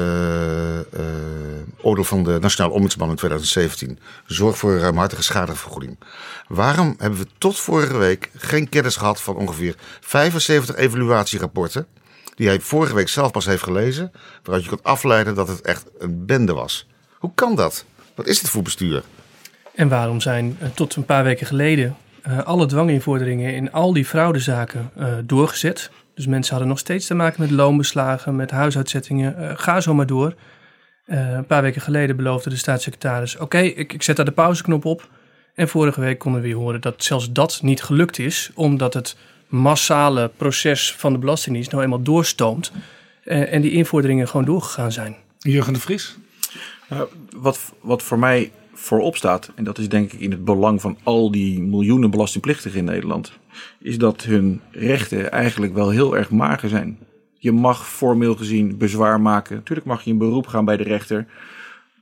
oordeel 1.81 2.03
van 2.03 2.23
de 2.23 2.37
Nationale 2.41 2.73
Ombudsman 2.73 3.09
in 3.09 3.15
2017? 3.15 3.99
Zorg 4.25 4.57
voor 4.57 4.71
een 4.71 4.79
ruimhartige 4.79 5.23
schadevergoeding. 5.23 5.99
Waarom 6.47 6.95
hebben 6.97 7.19
we 7.19 7.27
tot 7.37 7.57
vorige 7.59 7.97
week 7.97 8.29
geen 8.37 8.69
kennis 8.69 8.95
gehad 8.95 9.21
van 9.21 9.35
ongeveer 9.35 9.75
75 10.01 10.75
evaluatierapporten? 10.75 11.87
Die 12.35 12.47
hij 12.47 12.59
vorige 12.59 12.95
week 12.95 13.09
zelf 13.09 13.31
pas 13.31 13.45
heeft 13.45 13.63
gelezen. 13.63 14.11
Waaruit 14.43 14.63
je 14.63 14.69
kunt 14.69 14.83
afleiden 14.83 15.35
dat 15.35 15.47
het 15.47 15.61
echt 15.61 15.83
een 15.99 16.25
bende 16.25 16.53
was. 16.53 16.87
Hoe 17.17 17.31
kan 17.35 17.55
dat? 17.55 17.85
Wat 18.15 18.27
is 18.27 18.39
dit 18.39 18.49
voor 18.49 18.61
bestuur? 18.61 19.03
En 19.75 19.87
waarom 19.87 20.21
zijn 20.21 20.57
eh, 20.59 20.67
tot 20.69 20.95
een 20.95 21.05
paar 21.05 21.23
weken 21.23 21.47
geleden 21.47 21.95
eh, 22.21 22.39
alle 22.43 22.65
dwanginvorderingen 22.65 23.53
in 23.55 23.71
al 23.71 23.93
die 23.93 24.05
fraudezaken 24.05 24.89
eh, 24.95 25.07
doorgezet? 25.23 25.91
Dus 26.15 26.27
mensen 26.27 26.51
hadden 26.51 26.69
nog 26.69 26.79
steeds 26.79 27.07
te 27.07 27.13
maken 27.13 27.41
met 27.41 27.51
loonbeslagen, 27.51 28.35
met 28.35 28.51
huisuitzettingen. 28.51 29.37
eh, 29.37 29.51
ga 29.55 29.81
zo 29.81 29.93
maar 29.93 30.05
door. 30.05 30.33
Eh, 31.05 31.31
een 31.31 31.45
paar 31.45 31.61
weken 31.61 31.81
geleden 31.81 32.15
beloofde 32.15 32.49
de 32.49 32.55
staatssecretaris: 32.55 33.37
Oké, 33.37 33.57
ik, 33.57 33.93
ik 33.93 34.03
zet 34.03 34.15
daar 34.15 34.25
de 34.25 34.31
pauzeknop 34.31 34.85
op. 34.85 35.09
En 35.55 35.67
vorige 35.67 36.01
week 36.01 36.19
konden 36.19 36.41
we 36.41 36.47
weer 36.47 36.55
horen 36.57 36.81
dat 36.81 37.03
zelfs 37.03 37.31
dat 37.31 37.59
niet 37.61 37.83
gelukt 37.83 38.19
is, 38.19 38.51
omdat 38.53 38.93
het 38.93 39.15
massale 39.47 40.31
proces 40.37 40.93
van 40.97 41.13
de 41.13 41.19
Belastingdienst 41.19 41.71
nou 41.71 41.83
eenmaal 41.83 42.01
doorstoomt. 42.01 42.71
eh, 43.23 43.53
en 43.53 43.61
die 43.61 43.71
invorderingen 43.71 44.27
gewoon 44.27 44.45
doorgegaan 44.45 44.91
zijn. 44.91 45.15
Jurgen 45.39 45.73
de 45.73 45.79
Vries. 45.79 46.15
Nou, 46.89 47.07
wat, 47.35 47.59
wat 47.81 48.03
voor 48.03 48.19
mij 48.19 48.51
voorop 48.73 49.15
staat, 49.15 49.51
en 49.55 49.63
dat 49.63 49.77
is 49.77 49.89
denk 49.89 50.11
ik 50.11 50.19
in 50.19 50.31
het 50.31 50.45
belang 50.45 50.81
van 50.81 50.97
al 51.03 51.31
die 51.31 51.61
miljoenen 51.61 52.09
belastingplichtigen 52.09 52.79
in 52.79 52.85
Nederland, 52.85 53.31
is 53.79 53.97
dat 53.97 54.23
hun 54.23 54.61
rechten 54.71 55.31
eigenlijk 55.31 55.73
wel 55.73 55.89
heel 55.89 56.17
erg 56.17 56.29
mager 56.29 56.69
zijn. 56.69 56.97
Je 57.33 57.51
mag 57.51 57.89
formeel 57.89 58.35
gezien 58.35 58.77
bezwaar 58.77 59.21
maken. 59.21 59.55
Natuurlijk 59.55 59.87
mag 59.87 60.03
je 60.03 60.11
een 60.11 60.17
beroep 60.17 60.47
gaan 60.47 60.65
bij 60.65 60.77
de 60.77 60.83
rechter. 60.83 61.25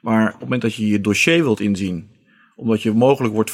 Maar 0.01 0.25
op 0.25 0.31
het 0.31 0.41
moment 0.41 0.61
dat 0.61 0.75
je 0.75 0.87
je 0.87 1.01
dossier 1.01 1.43
wilt 1.43 1.59
inzien, 1.59 2.09
omdat 2.55 2.81
je 2.81 2.91
mogelijk 2.91 3.33
wordt 3.33 3.51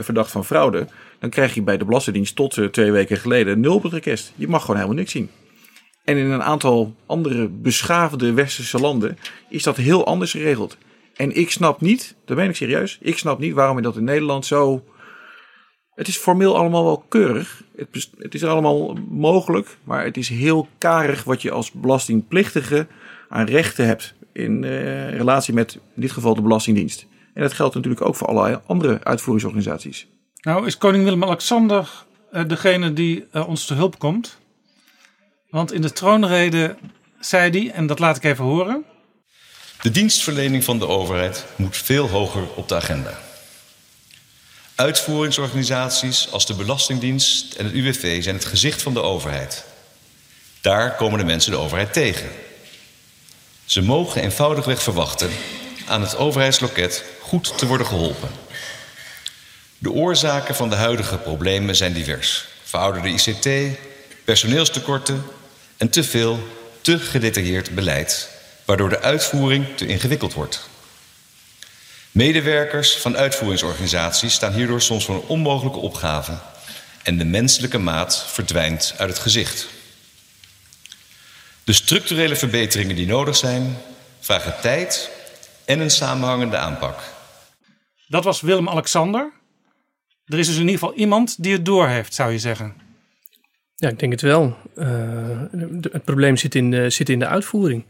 verdacht 0.00 0.30
van 0.30 0.44
fraude, 0.44 0.86
dan 1.18 1.30
krijg 1.30 1.54
je 1.54 1.62
bij 1.62 1.76
de 1.78 1.84
Belastingdienst 1.84 2.36
tot 2.36 2.58
eh, 2.58 2.64
twee 2.64 2.92
weken 2.92 3.16
geleden 3.16 3.60
nul 3.60 3.74
op 3.74 3.82
het. 3.82 4.32
Je 4.36 4.48
mag 4.48 4.60
gewoon 4.60 4.76
helemaal 4.76 4.98
niks 4.98 5.12
zien. 5.12 5.30
En 6.04 6.16
in 6.16 6.30
een 6.30 6.42
aantal 6.42 6.94
andere 7.06 7.48
beschaafde 7.48 8.32
westerse 8.32 8.78
landen 8.78 9.18
is 9.48 9.62
dat 9.62 9.76
heel 9.76 10.06
anders 10.06 10.30
geregeld. 10.30 10.76
En 11.20 11.36
ik 11.36 11.50
snap 11.50 11.80
niet, 11.80 12.14
dat 12.24 12.36
ben 12.36 12.48
ik 12.48 12.56
serieus, 12.56 12.98
ik 13.00 13.18
snap 13.18 13.38
niet 13.38 13.54
waarom 13.54 13.76
je 13.76 13.82
dat 13.82 13.96
in 13.96 14.04
Nederland 14.04 14.46
zo. 14.46 14.84
Het 15.94 16.08
is 16.08 16.16
formeel 16.16 16.56
allemaal 16.56 16.84
wel 16.84 17.04
keurig. 17.08 17.62
Het, 17.76 18.10
het 18.18 18.34
is 18.34 18.44
allemaal 18.44 18.94
mogelijk, 19.08 19.76
maar 19.84 20.04
het 20.04 20.16
is 20.16 20.28
heel 20.28 20.68
karig 20.78 21.24
wat 21.24 21.42
je 21.42 21.50
als 21.50 21.72
belastingplichtige 21.72 22.86
aan 23.28 23.46
rechten 23.46 23.86
hebt 23.86 24.14
in 24.32 24.62
uh, 24.62 25.16
relatie 25.16 25.54
met 25.54 25.74
in 25.74 26.00
dit 26.00 26.10
geval 26.10 26.34
de 26.34 26.42
Belastingdienst. 26.42 27.06
En 27.34 27.42
dat 27.42 27.52
geldt 27.52 27.74
natuurlijk 27.74 28.04
ook 28.04 28.16
voor 28.16 28.26
allerlei 28.26 28.60
andere 28.66 29.04
uitvoeringsorganisaties. 29.04 30.08
Nou 30.40 30.66
is 30.66 30.78
koning 30.78 31.04
Willem-Alexander 31.04 31.88
uh, 32.32 32.48
degene 32.48 32.92
die 32.92 33.26
uh, 33.32 33.48
ons 33.48 33.66
te 33.66 33.74
hulp 33.74 33.98
komt. 33.98 34.38
Want 35.50 35.72
in 35.72 35.80
de 35.80 35.92
troonrede 35.92 36.76
zei 37.18 37.50
hij, 37.50 37.70
en 37.70 37.86
dat 37.86 37.98
laat 37.98 38.16
ik 38.16 38.24
even 38.24 38.44
horen. 38.44 38.84
De 39.82 39.90
dienstverlening 39.90 40.64
van 40.64 40.78
de 40.78 40.86
overheid 40.86 41.44
moet 41.56 41.76
veel 41.76 42.08
hoger 42.08 42.48
op 42.54 42.68
de 42.68 42.74
agenda. 42.74 43.20
Uitvoeringsorganisaties 44.74 46.30
als 46.30 46.46
de 46.46 46.54
Belastingdienst 46.54 47.54
en 47.54 47.64
het 47.64 47.74
UWV 47.74 48.22
zijn 48.22 48.34
het 48.34 48.44
gezicht 48.44 48.82
van 48.82 48.94
de 48.94 49.02
overheid. 49.02 49.64
Daar 50.60 50.94
komen 50.94 51.18
de 51.18 51.24
mensen 51.24 51.50
de 51.50 51.56
overheid 51.56 51.92
tegen. 51.92 52.28
Ze 53.64 53.82
mogen 53.82 54.22
eenvoudigweg 54.22 54.82
verwachten 54.82 55.30
aan 55.86 56.00
het 56.00 56.16
overheidsloket 56.16 57.04
goed 57.20 57.58
te 57.58 57.66
worden 57.66 57.86
geholpen. 57.86 58.30
De 59.78 59.90
oorzaken 59.90 60.54
van 60.54 60.70
de 60.70 60.76
huidige 60.76 61.16
problemen 61.16 61.76
zijn 61.76 61.92
divers. 61.92 62.48
Verouderde 62.62 63.08
ICT, 63.08 63.78
personeelstekorten 64.24 65.24
en 65.76 65.90
te 65.90 66.04
veel, 66.04 66.48
te 66.80 66.98
gedetailleerd 66.98 67.74
beleid, 67.74 68.39
waardoor 68.70 68.88
de 68.88 69.00
uitvoering 69.00 69.66
te 69.76 69.86
ingewikkeld 69.86 70.32
wordt. 70.32 70.68
Medewerkers 72.10 72.96
van 72.96 73.16
uitvoeringsorganisaties 73.16 74.32
staan 74.32 74.52
hierdoor 74.52 74.80
soms 74.80 75.04
voor 75.04 75.14
een 75.14 75.26
onmogelijke 75.26 75.78
opgave 75.78 76.38
en 77.02 77.18
de 77.18 77.24
menselijke 77.24 77.78
maat 77.78 78.24
verdwijnt 78.26 78.94
uit 78.98 79.08
het 79.08 79.18
gezicht. 79.18 79.68
De 81.64 81.72
structurele 81.72 82.36
verbeteringen 82.36 82.96
die 82.96 83.06
nodig 83.06 83.36
zijn, 83.36 83.76
vragen 84.20 84.54
tijd 84.60 85.10
en 85.64 85.80
een 85.80 85.90
samenhangende 85.90 86.56
aanpak. 86.56 87.00
Dat 88.06 88.24
was 88.24 88.40
Willem-Alexander. 88.40 89.32
Er 90.26 90.38
is 90.38 90.46
dus 90.46 90.56
in 90.56 90.68
ieder 90.68 90.78
geval 90.78 90.94
iemand 90.94 91.42
die 91.42 91.52
het 91.52 91.64
doorheeft, 91.64 92.14
zou 92.14 92.32
je 92.32 92.38
zeggen. 92.38 92.74
Ja, 93.76 93.88
ik 93.88 93.98
denk 93.98 94.12
het 94.12 94.20
wel. 94.20 94.56
Uh, 94.76 94.86
het 95.82 96.04
probleem 96.04 96.36
zit 96.36 96.54
in 96.54 96.70
de, 96.70 96.90
zit 96.90 97.08
in 97.08 97.18
de 97.18 97.26
uitvoering. 97.26 97.84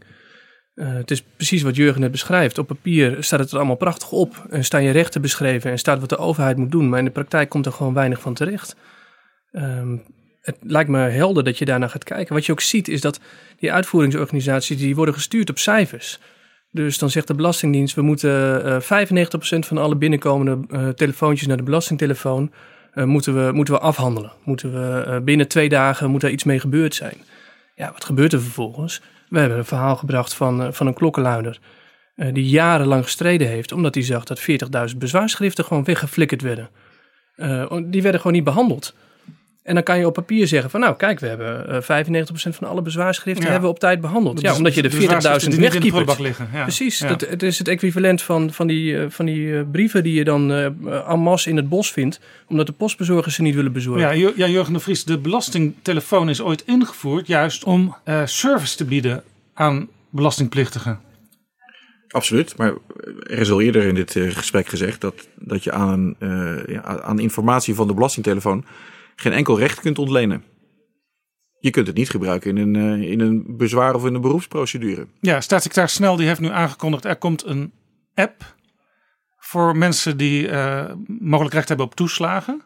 Uh, 0.81 0.93
het 0.93 1.11
is 1.11 1.21
precies 1.35 1.61
wat 1.61 1.75
Jurgen 1.75 2.01
net 2.01 2.11
beschrijft. 2.11 2.57
Op 2.57 2.67
papier 2.67 3.17
staat 3.19 3.39
het 3.39 3.51
er 3.51 3.57
allemaal 3.57 3.75
prachtig 3.75 4.11
op. 4.11 4.45
En 4.49 4.63
staan 4.63 4.83
je 4.83 4.91
rechten 4.91 5.21
beschreven 5.21 5.71
en 5.71 5.79
staat 5.79 5.99
wat 5.99 6.09
de 6.09 6.17
overheid 6.17 6.57
moet 6.57 6.71
doen. 6.71 6.89
Maar 6.89 6.99
in 6.99 7.05
de 7.05 7.11
praktijk 7.11 7.49
komt 7.49 7.65
er 7.65 7.71
gewoon 7.71 7.93
weinig 7.93 8.21
van 8.21 8.33
terecht. 8.33 8.75
Uh, 9.51 9.63
het 10.41 10.57
lijkt 10.61 10.89
me 10.89 10.97
helder 10.97 11.43
dat 11.43 11.57
je 11.57 11.65
daarnaar 11.65 11.89
gaat 11.89 12.03
kijken. 12.03 12.35
Wat 12.35 12.45
je 12.45 12.51
ook 12.51 12.61
ziet 12.61 12.87
is 12.87 13.01
dat 13.01 13.19
die 13.59 13.71
uitvoeringsorganisaties 13.71 14.77
die 14.77 14.95
worden 14.95 15.13
gestuurd 15.13 15.49
op 15.49 15.59
cijfers. 15.59 16.19
Dus 16.71 16.97
dan 16.97 17.09
zegt 17.09 17.27
de 17.27 17.35
Belastingdienst, 17.35 17.95
we 17.95 18.01
moeten 18.01 18.65
uh, 18.65 18.81
95% 18.81 18.83
van 19.59 19.77
alle 19.77 19.95
binnenkomende 19.95 20.59
uh, 20.69 20.89
telefoontjes 20.89 21.47
naar 21.47 21.57
de 21.57 21.63
belastingtelefoon 21.63 22.51
moeten, 22.93 23.45
we, 23.45 23.51
moeten 23.51 23.73
we 23.73 23.79
afhandelen. 23.79 24.31
Moeten 24.43 24.73
we 24.73 25.21
binnen 25.21 25.47
twee 25.47 25.69
dagen 25.69 26.09
moet 26.09 26.21
daar 26.21 26.31
iets 26.31 26.43
mee 26.43 26.59
gebeurd 26.59 26.95
zijn. 26.95 27.17
Ja, 27.75 27.91
wat 27.91 28.05
gebeurt 28.05 28.33
er 28.33 28.41
vervolgens? 28.41 29.01
We 29.31 29.39
hebben 29.39 29.57
een 29.57 29.65
verhaal 29.65 29.95
gebracht 29.95 30.33
van, 30.33 30.73
van 30.73 30.87
een 30.87 30.93
klokkenluider 30.93 31.59
die 32.15 32.45
jarenlang 32.45 33.03
gestreden 33.03 33.47
heeft, 33.47 33.71
omdat 33.71 33.93
hij 33.93 34.03
zag 34.03 34.23
dat 34.23 34.41
40.000 34.91 34.97
bezwaarschriften 34.97 35.65
gewoon 35.65 35.83
weggeflikkerd 35.83 36.41
werden. 36.41 36.69
die 37.91 38.01
werden 38.01 38.21
gewoon 38.21 38.35
niet 38.35 38.43
behandeld. 38.43 38.95
En 39.63 39.73
dan 39.73 39.83
kan 39.83 39.99
je 39.99 40.05
op 40.05 40.13
papier 40.13 40.47
zeggen 40.47 40.69
van 40.69 40.79
nou 40.79 40.95
kijk, 40.95 41.19
we 41.19 41.27
hebben 41.27 41.69
uh, 41.69 42.25
95% 42.25 42.31
van 42.33 42.67
alle 42.67 42.81
bezwaarschriften 42.81 43.43
hebben 43.43 43.61
we 43.61 43.75
op 43.75 43.79
tijd 43.79 44.01
behandeld. 44.01 44.41
Ja, 44.41 44.55
omdat 44.55 44.73
je 44.73 44.81
de 44.81 44.91
40.000 44.91 45.59
wegkiepert. 45.59 46.19
liggen. 46.19 46.49
Ja. 46.53 46.61
Precies, 46.61 46.99
ja. 46.99 47.07
Dat, 47.07 47.21
het 47.21 47.43
is 47.43 47.57
het 47.57 47.67
equivalent 47.67 48.21
van, 48.21 48.53
van 48.53 48.67
die, 48.67 48.93
uh, 48.93 49.05
van 49.09 49.25
die 49.25 49.45
uh, 49.45 49.61
brieven 49.71 50.03
die 50.03 50.13
je 50.13 50.23
dan 50.23 50.51
uh, 50.51 50.65
en 51.09 51.19
masse 51.19 51.49
in 51.49 51.55
het 51.55 51.69
bos 51.69 51.91
vindt. 51.91 52.19
Omdat 52.47 52.67
de 52.67 52.71
postbezorgers 52.71 53.35
ze 53.35 53.41
niet 53.41 53.55
willen 53.55 53.71
bezorgen. 53.71 54.17
Ja, 54.17 54.31
ja 54.35 54.47
Jurgen 54.47 54.73
de 54.73 54.79
Vries, 54.79 55.03
de 55.03 55.17
belastingtelefoon 55.17 56.29
is 56.29 56.41
ooit 56.41 56.63
ingevoerd 56.65 57.27
juist 57.27 57.63
om 57.63 57.95
service 58.25 58.75
te 58.75 58.85
bieden 58.85 59.23
aan 59.53 59.87
belastingplichtigen. 60.09 60.99
Absoluut, 62.07 62.57
maar 62.57 62.73
er 63.23 63.39
is 63.39 63.51
al 63.51 63.61
eerder 63.61 63.83
in 63.83 63.95
dit 63.95 64.11
gesprek 64.11 64.67
gezegd 64.67 65.01
dat, 65.01 65.27
dat 65.35 65.63
je 65.63 65.71
aan, 65.71 66.15
ja, 66.67 67.01
aan 67.01 67.19
informatie 67.19 67.75
van 67.75 67.87
de 67.87 67.93
belastingtelefoon 67.93 68.65
geen 69.15 69.33
enkel 69.33 69.59
recht 69.59 69.79
kunt 69.79 69.99
ontlenen. 69.99 70.43
Je 71.61 71.69
kunt 71.69 71.87
het 71.87 71.95
niet 71.95 72.09
gebruiken 72.09 72.57
in 72.57 72.75
een, 72.75 72.99
uh, 72.99 73.11
in 73.11 73.19
een 73.19 73.57
bezwaar 73.57 73.95
of 73.95 74.05
in 74.05 74.13
een 74.13 74.21
beroepsprocedure. 74.21 75.07
Ja, 75.19 75.41
staatssecretaris 75.41 75.93
Snel 75.93 76.15
die 76.15 76.27
heeft 76.27 76.39
nu 76.39 76.49
aangekondigd... 76.49 77.05
er 77.05 77.15
komt 77.15 77.45
een 77.45 77.71
app 78.13 78.55
voor 79.37 79.77
mensen 79.77 80.17
die 80.17 80.47
uh, 80.47 80.91
mogelijk 81.19 81.53
recht 81.53 81.67
hebben 81.67 81.85
op 81.85 81.95
toeslagen. 81.95 82.61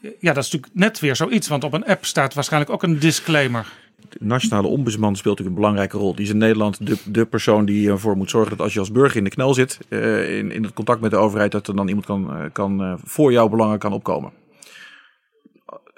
Ja, 0.00 0.32
dat 0.32 0.44
is 0.44 0.50
natuurlijk 0.50 0.72
net 0.74 1.00
weer 1.00 1.16
zoiets. 1.16 1.48
Want 1.48 1.64
op 1.64 1.72
een 1.72 1.84
app 1.84 2.04
staat 2.04 2.34
waarschijnlijk 2.34 2.72
ook 2.72 2.82
een 2.82 2.98
disclaimer. 2.98 3.72
De 4.08 4.18
nationale 4.20 4.66
ombudsman 4.66 5.16
speelt 5.16 5.38
natuurlijk 5.38 5.56
een 5.56 5.62
belangrijke 5.62 5.96
rol. 5.96 6.14
Die 6.14 6.24
is 6.24 6.30
in 6.30 6.38
Nederland 6.38 6.86
de, 6.86 6.96
de 7.04 7.26
persoon 7.26 7.64
die 7.64 7.90
ervoor 7.90 8.16
moet 8.16 8.30
zorgen 8.30 8.50
dat 8.50 8.60
als 8.60 8.72
je 8.72 8.78
als 8.78 8.92
burger 8.92 9.16
in 9.16 9.24
de 9.24 9.30
knel 9.30 9.54
zit... 9.54 9.78
Uh, 9.88 10.38
in, 10.38 10.50
in 10.52 10.62
het 10.62 10.74
contact 10.74 11.00
met 11.00 11.10
de 11.10 11.16
overheid... 11.16 11.52
dat 11.52 11.68
er 11.68 11.76
dan 11.76 11.88
iemand 11.88 12.06
kan, 12.06 12.50
kan, 12.52 13.00
voor 13.04 13.32
jouw 13.32 13.48
belangen 13.48 13.78
kan 13.78 13.92
opkomen 13.92 14.32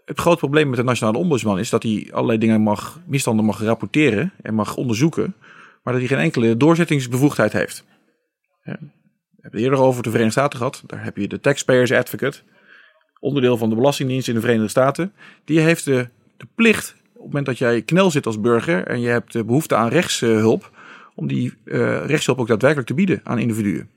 het 0.08 0.20
groot 0.20 0.38
probleem 0.38 0.68
met 0.68 0.78
de 0.78 0.84
nationale 0.84 1.18
ombudsman 1.18 1.58
is 1.58 1.70
dat 1.70 1.82
hij 1.82 2.08
allerlei 2.10 2.38
dingen 2.38 2.60
mag, 2.60 3.00
misstanden 3.06 3.44
mag 3.44 3.60
rapporteren 3.60 4.32
en 4.42 4.54
mag 4.54 4.76
onderzoeken, 4.76 5.34
maar 5.82 5.92
dat 5.92 6.02
hij 6.02 6.06
geen 6.06 6.24
enkele 6.24 6.56
doorzettingsbevoegdheid 6.56 7.52
heeft. 7.52 7.84
Ja, 8.62 8.76
we 8.80 8.88
hebben 9.40 9.60
het 9.60 9.60
eerder 9.60 9.78
over 9.78 10.02
de 10.02 10.10
Verenigde 10.10 10.40
Staten 10.40 10.58
gehad. 10.58 10.82
Daar 10.86 11.04
heb 11.04 11.16
je 11.16 11.28
de 11.28 11.40
Taxpayers 11.40 11.92
Advocate, 11.92 12.38
onderdeel 13.20 13.56
van 13.56 13.68
de 13.68 13.74
Belastingdienst 13.74 14.28
in 14.28 14.34
de 14.34 14.40
Verenigde 14.40 14.68
Staten. 14.68 15.12
Die 15.44 15.60
heeft 15.60 15.84
de, 15.84 16.08
de 16.36 16.46
plicht, 16.54 16.94
op 17.00 17.14
het 17.14 17.24
moment 17.24 17.46
dat 17.46 17.58
jij 17.58 17.82
knel 17.82 18.10
zit 18.10 18.26
als 18.26 18.40
burger 18.40 18.86
en 18.86 19.00
je 19.00 19.08
hebt 19.08 19.32
de 19.32 19.44
behoefte 19.44 19.74
aan 19.74 19.88
rechtshulp, 19.88 20.70
om 21.14 21.26
die 21.26 21.54
uh, 21.64 22.06
rechtshulp 22.06 22.38
ook 22.38 22.48
daadwerkelijk 22.48 22.88
te 22.88 22.94
bieden 22.94 23.20
aan 23.24 23.38
individuen. 23.38 23.90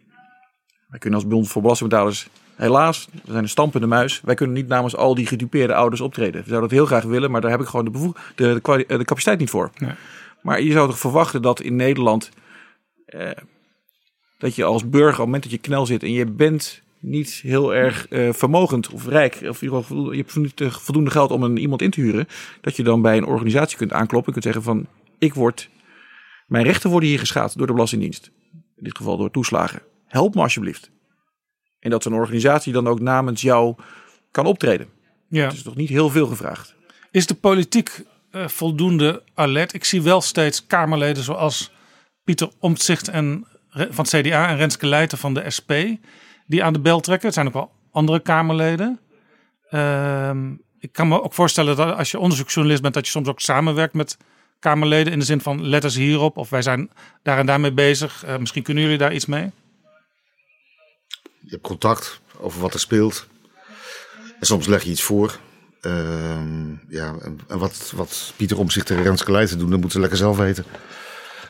Wij 0.88 0.99
kunnen 0.99 1.20
als 1.20 1.28
bond 1.28 1.47
voor 1.47 1.62
belastingbetalers 1.62 2.30
Helaas, 2.56 3.08
we 3.12 3.32
zijn 3.32 3.43
een 3.43 3.49
stampende 3.49 3.88
muis. 3.88 4.22
Wij 4.24 4.36
kunnen 4.36 4.56
niet 4.56 4.68
namens 4.68 4.95
al 4.95 5.16
die 5.16 5.26
gedupeerde 5.26 5.74
ouders 5.74 6.02
optreden. 6.02 6.41
We 6.41 6.49
zouden 6.49 6.70
dat 6.70 6.78
heel 6.78 6.88
graag 6.88 7.04
willen, 7.04 7.32
maar 7.32 7.41
daar 7.41 7.52
heb 7.52 7.62
ik 7.62 7.68
gewoon 7.68 7.86
de, 7.86 7.91
bevoeg, 7.91 8.32
de, 8.36 8.60
de, 8.64 8.86
de 8.88 9.06
capaciteit 9.06 9.39
niet 9.39 9.49
voor. 9.49 9.72
Nee. 9.78 9.91
Maar 10.41 10.62
je 10.62 10.72
zou 10.72 10.88
toch 10.88 10.99
verwachten 10.99 11.41
dat 11.41 11.62
in 11.62 11.76
Nederland... 11.76 12.30
Eh, 13.06 13.30
dat 14.38 14.56
je 14.56 14.64
als 14.64 14.89
burger, 14.89 15.10
op 15.10 15.18
het 15.18 15.26
moment 15.26 15.43
dat 15.43 15.52
je 15.52 15.58
knel 15.58 15.86
zit 15.86 16.04
en 16.04 16.12
je 16.12 16.26
bent 16.26 16.82
niet 16.99 17.30
heel 17.43 17.76
erg 17.76 18.06
uh, 18.10 18.34
vermogend 18.34 18.89
of 18.89 19.08
rijk, 19.08 19.39
of 19.47 19.62
je 19.62 19.84
hebt 20.10 20.36
niet 20.36 20.64
voldoende 20.68 21.10
geld 21.10 21.32
om 21.32 21.43
een, 21.43 21.58
iemand 21.58 21.82
in 21.82 21.89
te 21.89 22.02
huren, 22.02 22.28
dat 22.62 22.76
je 22.76 22.84
dan 22.84 23.02
bij 23.02 23.18
een 23.18 23.26
organisatie 23.26 23.78
kunt 23.78 23.93
aankloppen 23.93 24.34
en 24.34 24.41
kunt 24.41 24.54
zeggen 24.54 24.64
van, 24.64 24.88
ik 25.20 25.34
word, 25.34 25.70
mijn 26.47 26.64
rechten 26.64 26.89
worden 26.89 27.10
hier 27.10 27.20
geschaad 27.20 27.58
door 27.58 27.68
de 27.68 27.74
Belastingdienst. 27.74 28.32
In 28.52 28.84
dit 28.84 28.97
geval 28.97 29.18
door 29.18 29.32
toeslagen. 29.32 29.82
Help 30.08 30.36
me 30.36 30.41
alsjeblieft. 30.41 30.91
En 31.82 31.89
dat 31.89 32.03
zo'n 32.03 32.13
organisatie 32.13 32.73
dan 32.73 32.88
ook 32.88 32.99
namens 32.99 33.41
jou 33.41 33.75
kan 34.32 34.45
optreden. 34.45 34.88
Ja. 35.27 35.45
Dat 35.45 35.53
is 35.53 35.61
toch 35.61 35.75
niet 35.75 35.89
heel 35.89 36.09
veel 36.09 36.27
gevraagd. 36.27 36.75
Is 37.11 37.27
de 37.27 37.36
politiek 37.36 38.03
uh, 38.32 38.47
voldoende 38.47 39.23
alert? 39.34 39.73
Ik 39.73 39.84
zie 39.84 40.01
wel 40.01 40.21
steeds 40.21 40.67
Kamerleden 40.67 41.23
zoals 41.23 41.71
Pieter 42.23 42.49
Omtzigt 42.59 43.07
en, 43.07 43.47
van 43.69 44.05
het 44.09 44.09
CDA 44.09 44.47
en 44.47 44.57
Renske 44.57 44.88
Leijten 44.88 45.17
van 45.17 45.34
de 45.34 45.49
SP... 45.57 45.71
die 46.47 46.63
aan 46.63 46.73
de 46.73 46.79
bel 46.79 46.99
trekken. 46.99 47.25
Het 47.25 47.36
zijn 47.36 47.47
ook 47.47 47.53
wel 47.53 47.71
andere 47.91 48.19
Kamerleden. 48.19 48.99
Uh, 49.69 50.32
ik 50.79 50.91
kan 50.91 51.07
me 51.07 51.23
ook 51.23 51.34
voorstellen 51.34 51.75
dat 51.75 51.95
als 51.97 52.11
je 52.11 52.19
onderzoeksjournalist 52.19 52.82
bent... 52.82 52.93
dat 52.93 53.05
je 53.05 53.11
soms 53.11 53.27
ook 53.27 53.39
samenwerkt 53.39 53.93
met 53.93 54.17
Kamerleden 54.59 55.13
in 55.13 55.19
de 55.19 55.25
zin 55.25 55.41
van 55.41 55.67
letters 55.67 55.95
hierop 55.95 56.38
of 56.38 56.49
wij 56.49 56.61
zijn 56.61 56.89
daar 57.23 57.38
en 57.38 57.45
daarmee 57.45 57.73
bezig. 57.73 58.25
Uh, 58.25 58.38
misschien 58.38 58.63
kunnen 58.63 58.84
jullie 58.84 58.97
daar 58.97 59.13
iets 59.13 59.25
mee? 59.25 59.51
Je 61.42 61.50
hebt 61.50 61.62
contact 61.62 62.22
over 62.39 62.62
wat 62.62 62.74
er 62.74 62.80
speelt. 62.80 63.28
En 64.39 64.46
soms 64.46 64.68
leg 64.68 64.84
je 64.84 64.89
iets 64.89 65.02
voor. 65.02 65.39
Uh, 65.82 65.92
ja, 66.88 67.16
en 67.48 67.60
wat, 67.60 67.92
wat 67.96 68.34
Pieter 68.36 68.58
Omzicht 68.58 68.89
en 68.89 69.04
Renske 69.04 69.32
Leijten 69.32 69.58
doen, 69.58 69.70
dat 69.70 69.80
moeten 69.80 69.92
ze 69.92 70.00
lekker 70.00 70.18
zelf 70.18 70.38
weten. 70.38 70.66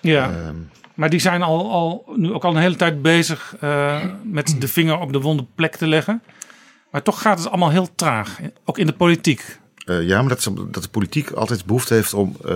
Ja, 0.01 0.29
uh, 0.29 0.49
maar 0.93 1.09
die 1.09 1.19
zijn 1.19 1.41
al, 1.41 1.71
al, 1.71 2.13
nu 2.15 2.33
ook 2.33 2.43
al 2.43 2.55
een 2.55 2.61
hele 2.61 2.75
tijd 2.75 3.01
bezig 3.01 3.55
uh, 3.63 4.03
met 4.23 4.55
de 4.59 4.67
vinger 4.67 4.99
op 4.99 5.13
de 5.13 5.19
wonde 5.19 5.45
plek 5.55 5.75
te 5.75 5.87
leggen. 5.87 6.23
Maar 6.91 7.01
toch 7.01 7.21
gaat 7.21 7.37
het 7.37 7.47
allemaal 7.47 7.69
heel 7.69 7.95
traag, 7.95 8.39
ook 8.65 8.77
in 8.77 8.85
de 8.85 8.93
politiek. 8.93 9.59
Uh, 9.85 10.07
ja, 10.07 10.21
maar 10.21 10.29
dat, 10.29 10.51
dat, 10.69 10.83
de 10.83 10.89
politiek 10.89 11.31
altijd 11.31 11.65
behoefte 11.65 11.93
heeft 11.93 12.13
om 12.13 12.35
uh, 12.45 12.53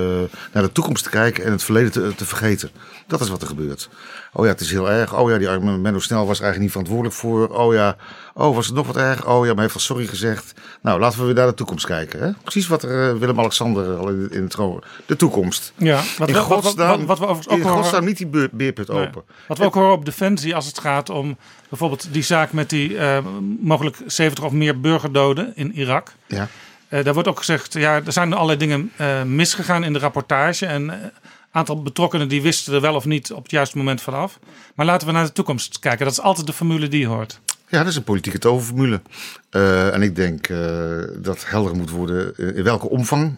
naar 0.54 0.64
de 0.64 0.72
toekomst 0.72 1.04
te 1.04 1.10
kijken 1.10 1.44
en 1.44 1.52
het 1.52 1.64
verleden 1.64 1.92
te, 1.92 2.14
te, 2.16 2.26
vergeten. 2.26 2.70
Dat 3.08 3.22
is 3.22 3.30
wat 3.30 3.42
er 3.42 3.48
gebeurt. 3.48 3.90
Oh 4.34 4.46
ja, 4.46 4.52
het 4.52 4.62
is 4.62 4.72
heel 4.72 4.92
erg. 4.92 5.18
Oh 5.18 5.30
ja, 5.30 5.38
die 5.38 5.50
arme 5.50 5.78
Menno 5.78 6.00
Snel 6.00 6.26
was 6.26 6.40
eigenlijk 6.40 6.60
niet 6.60 6.72
verantwoordelijk 6.72 7.16
voor. 7.16 7.48
Oh 7.48 7.74
ja, 7.74 7.96
oh 8.34 8.56
was 8.56 8.66
het 8.66 8.76
nog 8.76 8.88
wat 8.88 8.98
erg? 8.98 9.28
Oh 9.28 9.40
ja, 9.40 9.46
maar 9.46 9.54
hij 9.54 9.64
heeft 9.64 9.74
al 9.74 9.80
sorry 9.80 10.06
gezegd. 10.06 10.54
Nou, 10.82 11.00
laten 11.00 11.20
we 11.20 11.26
weer 11.26 11.34
naar 11.34 11.48
de 11.48 11.54
toekomst 11.54 11.86
kijken. 11.86 12.20
Hè? 12.20 12.32
Precies 12.44 12.68
wat 12.68 12.84
er 12.84 13.14
uh, 13.14 13.20
Willem-Alexander 13.20 13.96
al 13.96 14.10
in, 14.10 14.28
in 14.32 14.44
het 14.44 14.56
gewoon. 14.56 14.84
De 15.06 15.16
toekomst. 15.16 15.74
Ja, 15.76 16.02
wat 16.18 16.28
in 16.28 16.34
we, 16.34 16.40
godsnaam, 16.40 17.06
wat, 17.06 17.20
wat, 17.20 17.28
wat 17.28 17.46
we 17.46 17.52
ook 17.52 17.58
in 17.58 17.64
godsnaam 17.64 18.06
niet 18.06 18.18
die 18.18 18.50
beerput 18.52 18.88
nee. 18.88 19.08
open. 19.08 19.24
Wat 19.48 19.58
we 19.58 19.66
ook 19.66 19.74
horen 19.74 19.94
op 19.94 20.06
Defensie 20.06 20.56
als 20.56 20.66
het 20.66 20.80
gaat 20.80 21.10
om 21.10 21.38
bijvoorbeeld 21.70 22.08
die 22.12 22.24
zaak 22.24 22.54
met 22.54 22.70
die 22.70 22.98
mogelijk 23.62 23.98
70 24.06 24.44
of 24.44 24.52
meer 24.52 24.80
burgerdoden 24.80 25.52
in 25.56 25.74
Irak. 25.74 26.12
Ja. 26.28 26.48
Uh, 26.90 27.04
daar 27.04 27.14
wordt 27.14 27.30
ook 27.30 27.38
gezegd, 27.38 27.74
ja, 27.74 28.02
er 28.06 28.12
zijn 28.12 28.34
allerlei 28.34 28.58
dingen 28.58 28.92
uh, 29.02 29.24
misgegaan 29.24 29.84
in 29.84 29.94
de 29.94 30.00
rapportage. 30.00 30.66
En 30.66 30.90
een 30.90 31.00
uh, 31.00 31.06
aantal 31.52 31.82
betrokkenen 31.82 32.28
die 32.28 32.42
wisten 32.42 32.74
er 32.74 32.82
wel 32.82 32.96
of 32.96 33.06
niet 33.06 33.32
op 33.32 33.44
het 33.44 33.52
juiste 33.52 33.78
moment 33.78 34.02
vanaf. 34.02 34.40
Maar 34.76 34.86
laten 34.86 35.08
we 35.08 35.14
naar 35.14 35.26
de 35.26 35.32
toekomst 35.32 35.80
kijken. 35.80 36.06
Dat 36.06 36.14
is 36.14 36.22
altijd 36.22 36.48
de 36.48 36.54
formule 36.54 36.88
die 36.88 37.08
hoort. 37.08 37.40
Ja, 37.68 37.78
dat 37.78 37.88
is 37.88 37.96
een 37.96 38.04
politieke 38.04 38.40
toverformule. 38.40 39.02
en 39.92 40.02
ik 40.02 40.16
denk 40.16 40.48
dat 41.18 41.46
helder 41.46 41.76
moet 41.76 41.90
worden 41.90 42.38
in 42.56 42.64
welke 42.64 42.90
omvang 42.90 43.38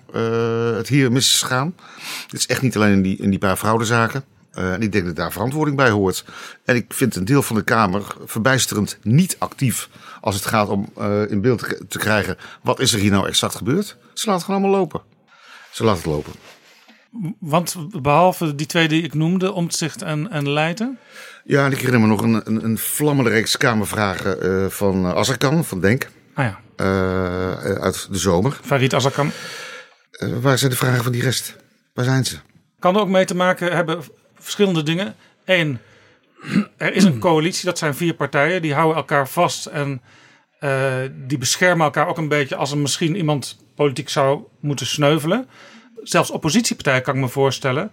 het 0.76 0.88
hier 0.88 1.12
mis 1.12 1.34
is 1.34 1.42
gegaan. 1.42 1.76
Het 2.24 2.40
is 2.40 2.48
echt 2.48 2.62
niet 2.62 2.76
alleen 2.76 2.92
in 2.92 3.02
die, 3.02 3.18
in 3.18 3.30
die 3.30 3.40
paar 3.40 3.56
fraudezaken. 3.56 4.24
En 4.52 4.82
ik 4.82 4.92
denk 4.92 5.06
dat 5.06 5.16
daar 5.16 5.32
verantwoording 5.32 5.78
bij 5.78 5.90
hoort. 5.90 6.26
En 6.66 6.76
ik 6.76 6.86
vind 6.94 7.16
een 7.16 7.26
deel 7.26 7.42
van 7.42 7.56
de 7.56 7.64
Kamer 7.64 8.16
verbijsterend 8.26 8.98
niet 9.02 9.36
actief 9.40 9.90
als 10.28 10.36
het 10.36 10.46
gaat 10.46 10.68
om 10.70 10.90
uh, 10.98 11.32
in 11.32 11.42
beeld 11.42 11.76
te, 11.90 11.98
krijgen 11.98 12.38
wat 12.62 12.80
is 12.80 12.94
er 12.94 13.00
hier 13.00 13.12
nou 13.12 13.28
exact 13.28 13.56
gebeurd. 13.56 13.86
Ze 13.86 13.96
laten 14.14 14.32
het 14.32 14.44
gewoon 14.44 14.62
allemaal 14.62 14.80
lopen. 14.80 15.02
Ze 15.72 15.84
laten 15.84 16.02
het 16.02 16.12
lopen. 16.12 16.32
Want 17.40 17.76
behalve 18.02 18.56
die 18.56 18.66
twee 18.66 18.88
die 18.88 19.04
ik 19.04 19.14
noemde, 19.14 19.52
Omtzigt 19.52 20.02
en, 20.02 20.32
en 20.32 20.50
Leijten? 20.50 21.00
Ja, 21.44 21.66
en 21.66 21.72
ik 21.72 21.78
herinner 21.78 22.02
me 22.02 22.08
nog 22.08 22.22
een, 22.22 22.42
een, 22.44 22.64
een 22.64 22.78
vlammende 22.78 23.30
reeks 23.30 23.58
Kamervragen 23.58 24.46
uh, 24.46 24.70
van 24.70 25.06
Azarkan, 25.06 25.66
van 25.66 25.82
Denk. 25.82 26.08
Ah 26.34 26.46
ja. 26.46 26.60
uit 27.82 28.08
de 28.12 28.18
zomer. 28.18 28.60
Farid 28.62 28.94
Azarkan. 28.94 29.32
waar 30.42 30.58
zijn 30.58 30.72
de 30.72 30.78
vragen 30.78 31.04
van 31.04 31.12
die 31.12 31.22
rest? 31.22 31.56
Waar 31.94 32.06
zijn 32.06 32.26
ze? 32.26 32.38
Kan 32.80 32.96
er 32.96 33.02
ook 33.02 33.08
mee 33.08 33.26
te 33.26 33.36
maken 33.36 33.76
hebben 33.76 34.04
verschillende 34.40 34.84
dingen. 34.84 35.16
Eén, 35.46 35.80
er 36.78 36.94
is 36.94 37.04
een 37.04 37.20
coalitie, 37.20 37.66
dat 37.66 37.78
zijn 37.78 37.96
vier 37.96 38.14
partijen, 38.14 38.62
die 38.62 38.74
houden 38.74 38.96
elkaar 38.98 39.28
vast 39.30 39.66
en 39.66 40.02
uh, 40.60 40.94
die 41.12 41.38
beschermen 41.38 41.86
elkaar 41.86 42.08
ook 42.08 42.18
een 42.18 42.28
beetje 42.28 42.56
als 42.56 42.72
er 42.72 42.78
misschien 42.78 43.16
iemand 43.16 43.58
politiek 43.76 44.10
zou 44.10 44.42
moeten 44.60 44.86
sneuvelen. 44.86 45.48
Zelfs 46.04 46.32
oppositiepartijen 46.32 47.02
kan 47.02 47.16
ik 47.16 47.22
me 47.22 47.28
voorstellen. 47.28 47.92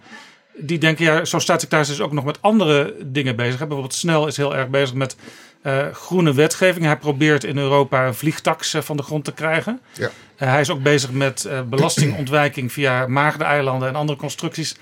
Die 0.57 0.79
denken, 0.79 1.05
ja, 1.05 1.25
zo 1.25 1.39
staatssecretaris 1.39 1.93
is 1.93 2.01
ook 2.01 2.13
nog 2.13 2.25
met 2.25 2.43
andere 2.43 2.97
dingen 3.07 3.37
bezig. 3.37 3.59
Bijvoorbeeld 3.59 3.95
Snel 3.95 4.27
is 4.27 4.37
heel 4.37 4.57
erg 4.57 4.69
bezig 4.69 4.95
met 4.95 5.17
uh, 5.63 5.87
groene 5.93 6.35
wetgeving. 6.35 6.85
Hij 6.85 6.97
probeert 6.97 7.45
in 7.45 7.59
Europa 7.59 8.07
een 8.07 8.15
vliegtax 8.15 8.75
uh, 8.75 8.83
van 8.83 8.97
de 8.97 9.03
grond 9.03 9.25
te 9.25 9.33
krijgen. 9.33 9.81
Ja. 9.93 10.11
hij 10.37 10.61
is 10.61 10.71
ook 10.71 10.83
bezig 10.83 11.11
met 11.11 11.49
belastingontwijking 11.69 12.73
via 12.73 13.07
Maagdeneilanden 13.07 13.89
en 13.89 13.95
andere 13.95 14.19
constructies 14.19 14.77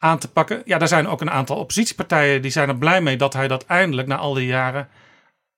aan 0.00 0.18
te 0.18 0.30
pakken. 0.30 0.62
Ja, 0.64 0.78
daar 0.78 0.88
zijn 0.88 1.08
ook 1.08 1.20
een 1.20 1.30
aantal 1.30 1.56
oppositiepartijen 1.56 2.42
die 2.42 2.50
zijn 2.50 2.68
er 2.68 2.76
blij 2.76 3.00
mee 3.00 3.16
dat 3.16 3.32
hij 3.32 3.48
dat 3.48 3.64
eindelijk 3.64 4.08
na 4.08 4.16
al 4.16 4.34
die 4.34 4.46
jaren 4.46 4.88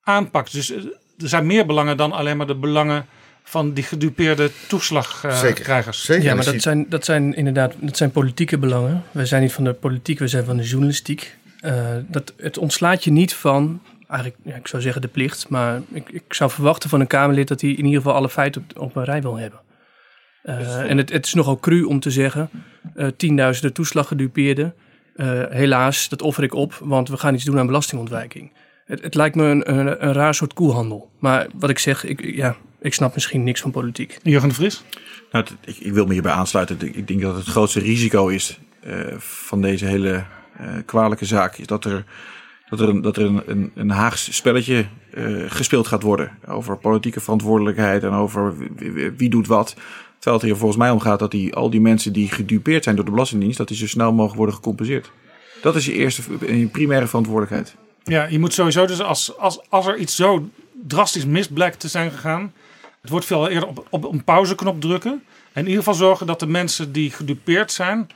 aanpakt. 0.02 0.52
Dus 0.52 0.70
er 0.70 1.28
zijn 1.28 1.46
meer 1.46 1.66
belangen 1.66 1.96
dan 1.96 2.12
alleen 2.12 2.36
maar 2.36 2.46
de 2.46 2.54
belangen 2.54 3.06
van 3.42 3.72
die 3.72 3.84
gedupeerde 3.84 4.50
toeslagkrijgers. 4.68 5.98
Uh, 5.98 6.04
Zeker. 6.04 6.24
Ja, 6.24 6.34
maar 6.34 6.44
dat 6.44 6.62
zijn, 6.62 6.86
dat 6.88 7.04
zijn 7.04 7.34
inderdaad 7.34 7.74
dat 7.80 7.96
zijn 7.96 8.10
politieke 8.10 8.58
belangen. 8.58 9.02
We 9.10 9.26
zijn 9.26 9.42
niet 9.42 9.52
van 9.52 9.64
de 9.64 9.72
politiek, 9.72 10.18
we 10.18 10.28
zijn 10.28 10.44
van 10.44 10.56
de 10.56 10.62
journalistiek. 10.62 11.36
Uh, 11.64 11.86
dat, 12.06 12.32
het 12.36 12.58
ontslaat 12.58 13.04
je 13.04 13.10
niet 13.10 13.34
van, 13.34 13.82
eigenlijk, 14.08 14.40
ja, 14.42 14.54
ik 14.54 14.66
zou 14.66 14.82
zeggen 14.82 15.02
de 15.02 15.08
plicht, 15.08 15.48
maar 15.48 15.80
ik, 15.92 16.08
ik 16.08 16.34
zou 16.34 16.50
verwachten 16.50 16.90
van 16.90 17.00
een 17.00 17.06
Kamerlid 17.06 17.48
dat 17.48 17.60
hij 17.60 17.70
in 17.70 17.84
ieder 17.84 18.00
geval 18.00 18.14
alle 18.14 18.28
feiten 18.28 18.66
op, 18.74 18.82
op 18.82 18.96
een 18.96 19.04
rij 19.04 19.22
wil 19.22 19.36
hebben. 19.36 19.60
Uh, 20.44 20.90
en 20.90 20.96
het, 20.96 21.12
het, 21.12 21.26
is 21.26 21.34
nogal 21.34 21.58
cru 21.58 21.82
om 21.82 22.00
te 22.00 22.10
zeggen, 22.10 22.50
uh, 22.96 23.06
tienduizenden 23.16 23.72
toeslaggedupeerden. 23.72 24.74
Uh, 25.16 25.42
helaas, 25.48 26.08
dat 26.08 26.22
offer 26.22 26.44
ik 26.44 26.54
op, 26.54 26.74
want 26.74 27.08
we 27.08 27.16
gaan 27.16 27.34
iets 27.34 27.44
doen 27.44 27.58
aan 27.58 27.66
belastingontwijking. 27.66 28.52
Het, 28.84 29.02
het 29.02 29.14
lijkt 29.14 29.36
me 29.36 29.44
een, 29.44 29.70
een, 29.78 30.06
een, 30.06 30.12
raar 30.12 30.34
soort 30.34 30.52
koelhandel. 30.52 31.10
Maar 31.18 31.46
wat 31.54 31.70
ik 31.70 31.78
zeg, 31.78 32.04
ik, 32.04 32.34
ja, 32.34 32.56
ik 32.80 32.94
snap 32.94 33.14
misschien 33.14 33.42
niks 33.42 33.60
van 33.60 33.70
politiek. 33.70 34.18
Jurgen 34.22 34.48
de 34.48 34.54
Vries? 34.54 34.84
Nou, 35.32 35.44
ik, 35.64 35.76
ik, 35.76 35.92
wil 35.92 36.06
me 36.06 36.12
hierbij 36.12 36.32
aansluiten. 36.32 36.76
Ik 36.80 37.08
denk 37.08 37.20
dat 37.20 37.36
het 37.36 37.46
grootste 37.46 37.80
risico 37.80 38.28
is 38.28 38.58
van 39.18 39.60
deze 39.60 39.84
hele 39.84 40.24
kwalijke 40.86 41.24
zaak... 41.24 41.56
is 41.56 41.66
dat 41.66 41.84
er, 41.84 42.04
dat 42.68 42.80
er, 42.80 42.88
een, 42.88 43.00
dat 43.00 43.16
er 43.16 43.24
een, 43.24 43.42
een, 43.46 43.72
een 43.74 43.90
Haags 43.90 44.36
spelletje 44.36 44.86
gespeeld 45.46 45.86
gaat 45.86 46.02
worden... 46.02 46.30
over 46.46 46.76
politieke 46.76 47.20
verantwoordelijkheid 47.20 48.02
en 48.02 48.12
over 48.12 48.56
wie, 48.76 49.10
wie 49.10 49.30
doet 49.30 49.46
wat... 49.46 49.76
Terwijl 50.22 50.42
het 50.42 50.52
er 50.52 50.58
volgens 50.58 50.78
mij 50.78 50.90
om 50.90 51.00
gaat 51.00 51.18
dat 51.18 51.30
die, 51.30 51.54
al 51.54 51.70
die 51.70 51.80
mensen 51.80 52.12
die 52.12 52.28
gedupeerd 52.30 52.84
zijn 52.84 52.96
door 52.96 53.04
de 53.04 53.10
Belastingdienst, 53.10 53.58
dat 53.58 53.68
die 53.68 53.76
zo 53.76 53.86
snel 53.86 54.12
mogelijk 54.12 54.36
worden 54.36 54.54
gecompenseerd. 54.54 55.10
Dat 55.62 55.76
is 55.76 55.86
je 55.86 55.92
eerste 55.92 56.22
je 56.46 56.66
primaire 56.66 57.06
verantwoordelijkheid. 57.06 57.76
Ja, 58.04 58.24
je 58.24 58.38
moet 58.38 58.52
sowieso 58.52 58.86
dus 58.86 59.00
als, 59.00 59.38
als, 59.38 59.60
als 59.68 59.86
er 59.86 59.96
iets 59.96 60.16
zo 60.16 60.48
drastisch 60.86 61.24
mis 61.26 61.48
blijkt 61.48 61.80
te 61.80 61.88
zijn 61.88 62.10
gegaan, 62.10 62.52
het 63.00 63.10
wordt 63.10 63.26
veel 63.26 63.48
eerder 63.48 63.68
op, 63.68 63.86
op 63.90 64.12
een 64.12 64.24
pauzeknop 64.24 64.80
drukken. 64.80 65.22
En 65.52 65.60
in 65.60 65.68
ieder 65.68 65.78
geval 65.78 65.94
zorgen 65.94 66.26
dat 66.26 66.40
de 66.40 66.46
mensen 66.46 66.92
die 66.92 67.10
gedupeerd 67.10 67.72
zijn, 67.72 68.10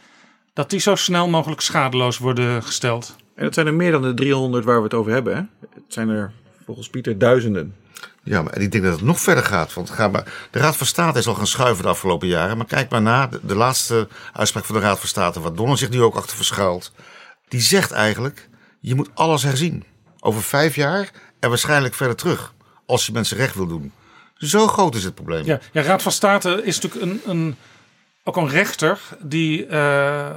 dat 0.53 0.71
die 0.71 0.81
zo 0.81 0.95
snel 0.95 1.29
mogelijk 1.29 1.61
schadeloos 1.61 2.19
worden 2.19 2.63
gesteld. 2.63 3.17
En 3.35 3.45
dat 3.45 3.55
zijn 3.55 3.67
er 3.67 3.75
meer 3.75 3.93
dan 3.93 4.03
de 4.03 4.15
300 4.15 4.65
waar 4.65 4.77
we 4.77 4.83
het 4.83 4.95
over 4.95 5.13
hebben. 5.13 5.37
Hè? 5.37 5.43
Het 5.61 5.83
zijn 5.89 6.09
er 6.09 6.33
volgens 6.65 6.91
Pieter 6.91 7.19
duizenden. 7.19 7.75
Ja, 8.23 8.43
maar 8.43 8.59
ik 8.59 8.73
denk 8.73 8.85
dat 8.85 8.93
het 8.93 9.03
nog 9.03 9.21
verder 9.21 9.45
gaat. 9.45 9.75
Want 9.75 9.91
ga 9.91 10.09
maar, 10.09 10.49
de 10.51 10.59
Raad 10.59 10.77
van 10.77 10.87
State 10.87 11.19
is 11.19 11.27
al 11.27 11.35
gaan 11.35 11.47
schuiven 11.47 11.85
de 11.85 11.91
afgelopen 11.91 12.29
jaren. 12.29 12.57
Maar 12.57 12.67
kijk 12.67 12.91
maar 12.91 13.03
na, 13.03 13.27
de, 13.27 13.41
de 13.43 13.55
laatste 13.55 14.09
uitspraak 14.33 14.65
van 14.65 14.75
de 14.75 14.81
Raad 14.81 14.99
van 14.99 15.09
State, 15.09 15.41
waar 15.41 15.55
Donner 15.55 15.79
zich 15.79 15.91
nu 15.91 16.03
ook 16.03 16.15
achter 16.15 16.37
verschuilt. 16.37 16.93
Die 17.49 17.61
zegt 17.61 17.91
eigenlijk, 17.91 18.49
je 18.81 18.95
moet 18.95 19.11
alles 19.15 19.43
herzien. 19.43 19.85
Over 20.21 20.43
vijf 20.43 20.75
jaar 20.75 21.11
en 21.41 21.49
waarschijnlijk 21.49 21.95
verder 21.95 22.17
terug. 22.17 22.55
Als 22.87 23.07
je 23.07 23.13
mensen 23.13 23.37
recht 23.37 23.55
wil 23.55 23.67
doen. 23.67 23.93
Zo 24.35 24.67
groot 24.67 24.95
is 24.95 25.05
het 25.05 25.15
probleem. 25.15 25.45
Ja, 25.45 25.61
ja 25.73 25.83
Raad 25.83 26.03
van 26.03 26.13
State 26.13 26.63
is 26.65 26.81
natuurlijk 26.81 27.03
een, 27.03 27.31
een, 27.31 27.57
ook 28.25 28.37
een 28.37 28.49
rechter 28.49 29.01
die 29.21 29.67
uh, 29.67 30.31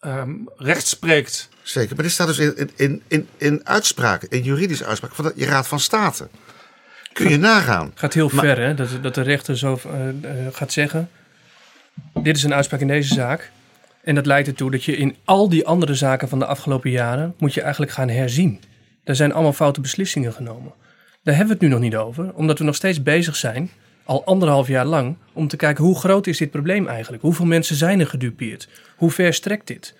um, 0.00 0.48
recht 0.56 0.86
spreekt. 0.86 1.48
Zeker, 1.62 1.94
maar 1.94 2.04
dit 2.04 2.12
staat 2.12 2.26
dus 2.26 2.38
in, 2.38 2.70
in, 2.76 3.02
in, 3.08 3.28
in 3.36 3.60
uitspraken, 3.66 4.28
in 4.30 4.42
juridische 4.42 4.84
uitspraken 4.84 5.16
van 5.16 5.32
de 5.34 5.44
Raad 5.44 5.68
van 5.68 5.80
State. 5.80 6.28
Kun 7.12 7.28
je 7.28 7.36
nagaan. 7.36 7.86
Het 7.86 7.98
gaat 7.98 8.14
heel 8.14 8.30
maar, 8.32 8.44
ver, 8.44 8.58
hè? 8.58 8.74
Dat, 8.74 8.88
dat 9.02 9.14
de 9.14 9.22
rechter 9.22 9.58
zo 9.58 9.80
uh, 9.86 9.92
uh, 10.08 10.46
gaat 10.52 10.72
zeggen: 10.72 11.10
Dit 12.22 12.36
is 12.36 12.42
een 12.42 12.54
uitspraak 12.54 12.80
in 12.80 12.86
deze 12.86 13.14
zaak. 13.14 13.50
En 14.02 14.14
dat 14.14 14.26
leidt 14.26 14.48
ertoe 14.48 14.70
dat 14.70 14.84
je 14.84 14.96
in 14.96 15.16
al 15.24 15.48
die 15.48 15.66
andere 15.66 15.94
zaken 15.94 16.28
van 16.28 16.38
de 16.38 16.46
afgelopen 16.46 16.90
jaren. 16.90 17.34
moet 17.38 17.54
je 17.54 17.60
eigenlijk 17.60 17.92
gaan 17.92 18.08
herzien. 18.08 18.60
Er 19.04 19.16
zijn 19.16 19.32
allemaal 19.32 19.52
foute 19.52 19.80
beslissingen 19.80 20.32
genomen. 20.32 20.72
Daar 21.22 21.36
hebben 21.36 21.58
we 21.58 21.64
het 21.64 21.70
nu 21.70 21.78
nog 21.78 21.80
niet 21.80 21.96
over, 21.96 22.34
omdat 22.34 22.58
we 22.58 22.64
nog 22.64 22.74
steeds 22.74 23.02
bezig 23.02 23.36
zijn, 23.36 23.70
al 24.04 24.24
anderhalf 24.24 24.68
jaar 24.68 24.84
lang, 24.84 25.16
om 25.32 25.48
te 25.48 25.56
kijken 25.56 25.84
hoe 25.84 25.98
groot 25.98 26.26
is 26.26 26.38
dit 26.38 26.50
probleem 26.50 26.86
eigenlijk? 26.86 27.22
Hoeveel 27.22 27.46
mensen 27.46 27.76
zijn 27.76 28.00
er 28.00 28.06
gedupeerd? 28.06 28.68
Hoe 28.96 29.10
ver 29.10 29.34
strekt 29.34 29.66
dit? 29.66 29.94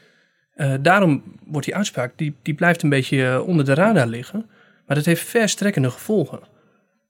Uh, 0.56 0.74
daarom 0.80 1.22
wordt 1.46 1.66
die 1.66 1.76
uitspraak, 1.76 2.12
die, 2.16 2.34
die 2.42 2.54
blijft 2.54 2.82
een 2.82 2.88
beetje 2.88 3.42
onder 3.42 3.64
de 3.64 3.74
radar 3.74 4.06
liggen. 4.06 4.46
Maar 4.86 4.96
dat 4.96 5.04
heeft 5.04 5.22
verstrekkende 5.22 5.90
gevolgen. 5.90 6.40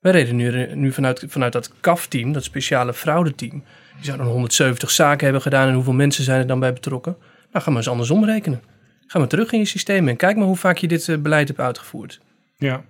Wij 0.03 0.13
reden 0.13 0.37
nu, 0.37 0.75
nu 0.75 0.93
vanuit, 0.93 1.25
vanuit 1.29 1.53
dat 1.53 1.71
CAF-team, 1.81 2.33
dat 2.33 2.45
speciale 2.45 2.95
fraudeteam. 2.95 3.65
Die 3.97 4.05
zouden 4.05 4.27
170 4.27 4.91
zaken 4.91 5.25
hebben 5.25 5.43
gedaan 5.43 5.69
en 5.69 5.75
hoeveel 5.75 5.93
mensen 5.93 6.25
zijn 6.25 6.41
er 6.41 6.47
dan 6.47 6.61
bij 6.61 6.73
betrokken? 6.73 7.17
Nou, 7.53 7.65
ga 7.65 7.71
maar 7.71 7.79
eens 7.79 7.89
andersom 7.89 8.25
rekenen. 8.25 8.63
Ga 9.07 9.19
maar 9.19 9.29
terug 9.29 9.53
in 9.53 9.59
je 9.59 9.65
systeem 9.65 10.09
en 10.09 10.17
kijk 10.17 10.37
maar 10.37 10.47
hoe 10.47 10.57
vaak 10.57 10.77
je 10.77 10.89
dit 10.89 11.09
uh, 11.09 11.19
beleid 11.19 11.49
hebt 11.49 11.61
uitgevoerd. 11.61 12.21
Ja, 12.57 12.85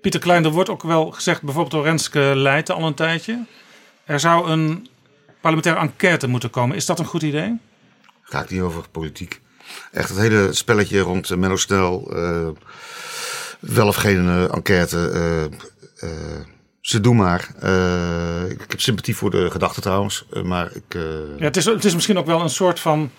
Pieter 0.00 0.20
Klein, 0.20 0.44
er 0.44 0.50
wordt 0.50 0.68
ook 0.68 0.82
wel 0.82 1.10
gezegd, 1.10 1.42
bijvoorbeeld 1.42 1.74
door 1.74 1.84
Renske 1.84 2.32
Leijten 2.34 2.74
al 2.74 2.86
een 2.86 2.94
tijdje. 2.94 3.44
Er 4.04 4.20
zou 4.20 4.50
een 4.50 4.88
parlementaire 5.40 5.80
enquête 5.80 6.26
moeten 6.26 6.50
komen. 6.50 6.76
Is 6.76 6.86
dat 6.86 6.98
een 6.98 7.04
goed 7.04 7.22
idee? 7.22 7.58
Ga 8.22 8.42
ik 8.42 8.50
niet 8.50 8.60
over 8.60 8.88
politiek. 8.90 9.40
Echt 9.92 10.08
het 10.08 10.18
hele 10.18 10.52
spelletje 10.52 11.00
rond 11.00 11.30
uh, 11.30 11.38
Menno 11.38 11.56
Snel. 11.56 12.16
Uh, 12.16 12.48
wel 13.60 13.86
of 13.86 13.96
geen 13.96 14.24
uh, 14.24 14.54
enquête. 14.54 15.50
Ze 16.84 17.00
doen 17.00 17.16
maar. 17.16 17.48
ik, 18.50 18.62
ik, 18.62 18.70
heb 18.70 18.80
sympathie 18.80 19.16
voor 19.16 19.30
de 19.30 19.50
gedachte 19.50 19.80
trouwens. 19.80 20.24
maar 20.42 20.70
ik, 20.74 20.94
ja, 21.38 21.44
het, 21.44 21.56
is, 21.56 21.64
het 21.64 21.84
is 21.84 21.94
misschien 21.94 22.18
ook 22.18 22.26
wel 22.26 22.40
een 22.40 22.50
soort 22.50 22.80
van 22.80 23.10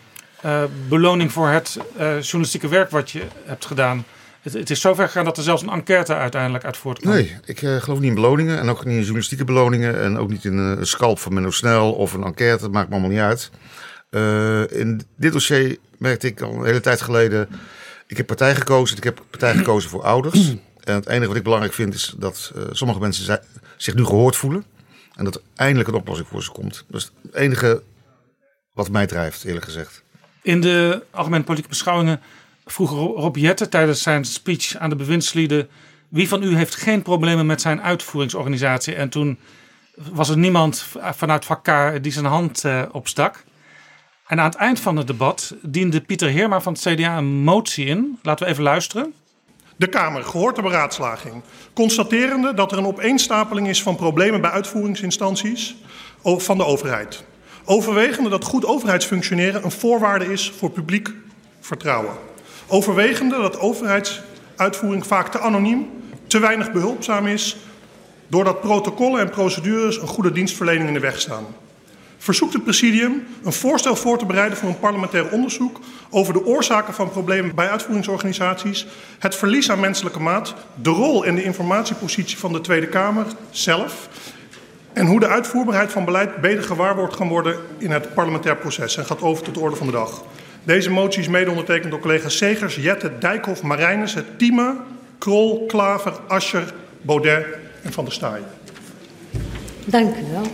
beloning 0.88 1.32
voor 1.32 1.50
het 1.50 1.78
journalistieke 1.98 2.68
werk 2.68 2.90
wat 2.90 3.12
je 3.12 3.22
hebt 3.46 3.66
gedaan. 3.66 4.06
Het, 4.42 4.54
het, 4.54 4.70
is 4.70 4.82
zover 4.82 5.06
gegaan 5.06 5.26
dat 5.26 5.38
er 5.38 5.44
zelfs 5.44 5.62
een 5.62 5.70
enquête 5.70 6.16
uiteindelijk 6.16 6.66
uit 6.66 6.78
voortkwam. 6.78 7.14
Nee, 7.14 7.38
ik 7.46 7.60
geloof 7.60 8.00
niet 8.00 8.10
in 8.10 8.16
beloningen. 8.16 8.60
En 8.60 8.70
ook 8.70 8.86
niet 8.86 8.94
in 8.94 9.00
journalistieke 9.00 9.46
beloningen. 9.46 10.02
En 10.02 10.18
ook 10.18 10.30
niet 10.30 10.46
in 10.46 10.58
een 10.58 10.88
scalp 10.88 11.20
van 11.20 11.34
Menno 11.34 11.52
Snel 11.52 11.94
of 11.94 12.14
een 12.14 12.24
enquête. 12.24 12.62
Dat 12.62 12.72
maakt 12.72 12.88
me 12.90 12.94
allemaal 12.94 13.12
niet 13.12 13.20
uit. 13.20 13.52
in 14.72 15.02
dit 15.18 15.32
dossier 15.32 15.78
merkte 15.98 16.28
ik 16.28 16.42
al 16.42 16.54
een 16.54 16.66
hele 16.66 16.82
tijd 16.82 17.02
geleden. 17.02 17.50
Ik 18.08 18.18
heb 18.18 18.26
partij 18.26 18.56
gekozen. 18.56 18.98
Ik 18.98 19.04
heb 19.04 19.22
partij 19.30 19.54
gekozen 19.56 19.90
voor 19.90 20.04
ouders. 20.04 20.56
En 20.86 20.96
het 20.96 21.08
enige 21.08 21.28
wat 21.28 21.36
ik 21.36 21.44
belangrijk 21.44 21.74
vind 21.74 21.94
is 21.94 22.14
dat 22.18 22.52
uh, 22.56 22.64
sommige 22.72 23.00
mensen 23.00 23.40
zich 23.78 23.96
nu 23.96 24.06
gehoord 24.06 24.36
voelen. 24.36 24.66
En 25.16 25.24
dat 25.24 25.36
er 25.36 25.42
eindelijk 25.56 25.90
een 25.90 25.96
oplossing 25.96 26.28
voor 26.28 26.44
ze 26.44 26.52
komt. 26.52 26.86
Dat 26.88 27.02
is 27.02 27.12
het 27.22 27.34
enige 27.34 27.84
wat 28.74 28.90
mij 28.90 29.06
drijft, 29.06 29.44
eerlijk 29.44 29.66
gezegd. 29.66 30.04
In 30.42 30.62
de 30.62 31.04
algemene 31.12 31.44
politieke 31.44 31.70
beschouwingen 31.70 32.22
vroeg 32.66 32.90
Rob 32.90 33.36
Jette 33.36 33.70
tijdens 33.70 34.02
zijn 34.02 34.26
speech 34.26 34.76
aan 34.76 34.90
de 34.90 34.96
bewindslieden... 34.96 35.70
wie 36.10 36.28
van 36.28 36.44
u 36.44 36.56
heeft 36.56 36.76
geen 36.76 37.02
problemen 37.02 37.46
met 37.46 37.62
zijn 37.62 37.82
uitvoeringsorganisatie? 37.82 38.96
En 38.96 39.10
toen 39.10 39.40
was 39.96 40.30
er 40.30 40.38
niemand 40.38 40.86
vanuit 41.00 41.46
vak 41.46 41.64
K 41.64 42.04
die 42.04 42.12
zijn 42.12 42.26
hand 42.26 42.64
uh, 42.64 42.84
opstak. 42.92 43.44
En 44.28 44.40
aan 44.40 44.50
het 44.50 44.56
eind 44.56 44.80
van 44.80 44.96
het 44.96 45.08
debat 45.08 45.56
diende 45.62 46.02
Pieter 46.02 46.30
Heerma 46.30 46.62
van 46.62 46.74
het 46.74 46.82
CDA 46.82 47.18
een 47.18 47.26
motie 47.26 47.86
in. 47.86 48.20
Laten 48.22 48.46
we 48.46 48.52
even 48.52 48.64
luisteren. 48.64 49.14
De 49.76 49.88
Kamer, 49.88 50.24
gehoord 50.24 50.56
de 50.56 50.62
beraadslaging, 50.62 51.44
constaterende 51.74 52.54
dat 52.54 52.72
er 52.72 52.78
een 52.78 52.86
opeenstapeling 52.86 53.68
is 53.68 53.82
van 53.84 53.96
problemen 53.96 54.42
bij 54.42 54.50
uitvoeringsinstanties 54.50 55.76
van 56.24 56.58
de 56.58 56.66
overheid. 56.66 57.24
Overwegende 57.66 58.30
dat 58.30 58.44
goed 58.44 58.66
overheidsfunctioneren 58.66 59.64
een 59.64 59.72
voorwaarde 59.72 60.32
is 60.32 60.54
voor 60.58 60.70
publiek 60.70 61.10
vertrouwen. 61.60 62.14
Overwegende 62.68 63.42
dat 63.42 63.60
overheidsuitvoering 63.60 65.06
vaak 65.06 65.28
te 65.32 65.40
anoniem, 65.40 65.90
te 66.28 66.40
weinig 66.40 66.72
behulpzaam 66.72 67.28
is, 67.28 67.58
doordat 68.28 68.62
protocollen 68.62 69.20
en 69.20 69.30
procedures 69.30 70.02
een 70.02 70.08
goede 70.08 70.32
dienstverlening 70.32 70.88
in 70.88 70.94
de 70.94 71.00
weg 71.00 71.20
staan 71.20 71.46
verzoekt 72.26 72.54
het 72.54 72.64
presidium 72.64 73.28
een 73.44 73.54
voorstel 73.54 73.96
voor 73.96 74.18
te 74.18 74.26
bereiden 74.26 74.58
voor 74.58 74.70
een 74.70 74.80
parlementair 74.80 75.30
onderzoek 75.30 75.80
over 76.10 76.34
de 76.34 76.46
oorzaken 76.46 76.94
van 76.94 77.10
problemen 77.10 77.56
bij 77.56 77.70
uitvoeringsorganisaties, 77.70 78.88
het 79.20 79.36
verlies 79.36 79.72
aan 79.72 79.80
menselijke 79.80 80.20
maat, 80.20 80.54
de 80.82 80.90
rol 80.90 81.26
en 81.26 81.36
de 81.36 81.44
informatiepositie 81.44 82.38
van 82.38 82.54
de 82.54 82.62
Tweede 82.62 82.88
Kamer 82.88 83.26
zelf 83.50 84.10
en 84.94 85.06
hoe 85.06 85.20
de 85.20 85.28
uitvoerbaarheid 85.28 85.92
van 85.92 86.06
beleid 86.06 86.42
beter 86.42 86.64
gewaarborgd 86.64 87.16
kan 87.16 87.28
worden 87.28 87.56
in 87.78 87.92
het 87.92 88.14
parlementair 88.14 88.58
proces 88.58 88.98
en 88.98 89.06
gaat 89.06 89.22
over 89.22 89.44
tot 89.44 89.54
de 89.54 89.60
orde 89.60 89.76
van 89.76 89.88
de 89.88 89.94
dag. 89.94 90.24
Deze 90.64 90.92
motie 90.92 91.22
is 91.22 91.28
mede 91.28 91.50
ondertekend 91.50 91.92
door 91.92 92.00
collega's 92.00 92.38
Segers, 92.38 92.76
Jette, 92.76 93.12
Dijkhoff, 93.20 93.62
Marijnes, 93.62 94.16
Tieme, 94.38 94.76
Krol, 95.18 95.66
Klaver, 95.66 96.14
Ascher, 96.28 96.74
Baudet 97.02 97.46
en 97.82 97.94
Van 97.94 98.04
der 98.04 98.14
Staaien. 98.14 98.48
Dank 99.86 100.16
u 100.16 100.32
wel. 100.32 100.52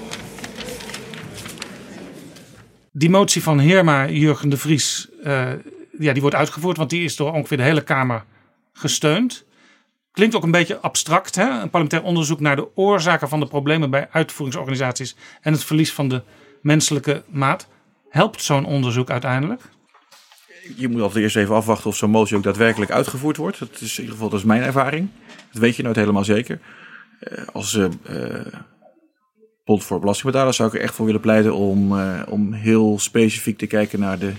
Die 2.91 3.09
motie 3.09 3.43
van 3.43 3.59
Heerma, 3.59 4.09
Jurgen 4.09 4.49
de 4.49 4.57
Vries, 4.57 5.09
uh, 5.23 5.51
ja, 5.99 6.13
die 6.13 6.21
wordt 6.21 6.35
uitgevoerd, 6.35 6.77
want 6.77 6.89
die 6.89 7.03
is 7.03 7.15
door 7.15 7.31
ongeveer 7.31 7.57
de 7.57 7.63
hele 7.63 7.83
Kamer 7.83 8.25
gesteund. 8.73 9.45
Klinkt 10.11 10.35
ook 10.35 10.43
een 10.43 10.51
beetje 10.51 10.79
abstract, 10.79 11.35
hè? 11.35 11.49
een 11.49 11.69
parlementair 11.69 12.03
onderzoek 12.03 12.39
naar 12.39 12.55
de 12.55 12.75
oorzaken 12.75 13.29
van 13.29 13.39
de 13.39 13.47
problemen 13.47 13.89
bij 13.89 14.07
uitvoeringsorganisaties 14.11 15.15
en 15.41 15.53
het 15.53 15.63
verlies 15.63 15.93
van 15.93 16.07
de 16.07 16.23
menselijke 16.61 17.23
maat. 17.29 17.67
Helpt 18.09 18.43
zo'n 18.43 18.65
onderzoek 18.65 19.09
uiteindelijk? 19.09 19.61
Je 20.75 20.87
moet 20.87 21.01
altijd 21.01 21.23
eerst 21.23 21.35
even 21.35 21.55
afwachten 21.55 21.89
of 21.89 21.95
zo'n 21.95 22.09
motie 22.09 22.37
ook 22.37 22.43
daadwerkelijk 22.43 22.91
uitgevoerd 22.91 23.37
wordt. 23.37 23.59
Dat 23.59 23.81
is 23.81 23.97
in 23.97 23.99
ieder 23.99 24.13
geval 24.13 24.29
dat 24.29 24.39
is 24.39 24.45
mijn 24.45 24.61
ervaring. 24.61 25.09
Dat 25.51 25.61
weet 25.61 25.75
je 25.75 25.83
nooit 25.83 25.95
helemaal 25.95 26.23
zeker. 26.23 26.59
Uh, 27.19 27.47
als 27.53 27.73
uh, 27.73 27.87
Bond 29.65 29.83
voor 29.83 29.99
Belastingbetalers 29.99 30.57
zou 30.57 30.69
ik 30.69 30.75
er 30.75 30.81
echt 30.81 30.95
voor 30.95 31.05
willen 31.05 31.21
pleiten 31.21 31.55
om, 31.55 31.93
uh, 31.93 32.21
om 32.29 32.53
heel 32.53 32.99
specifiek 32.99 33.57
te 33.57 33.67
kijken 33.67 33.99
naar 33.99 34.19
de 34.19 34.33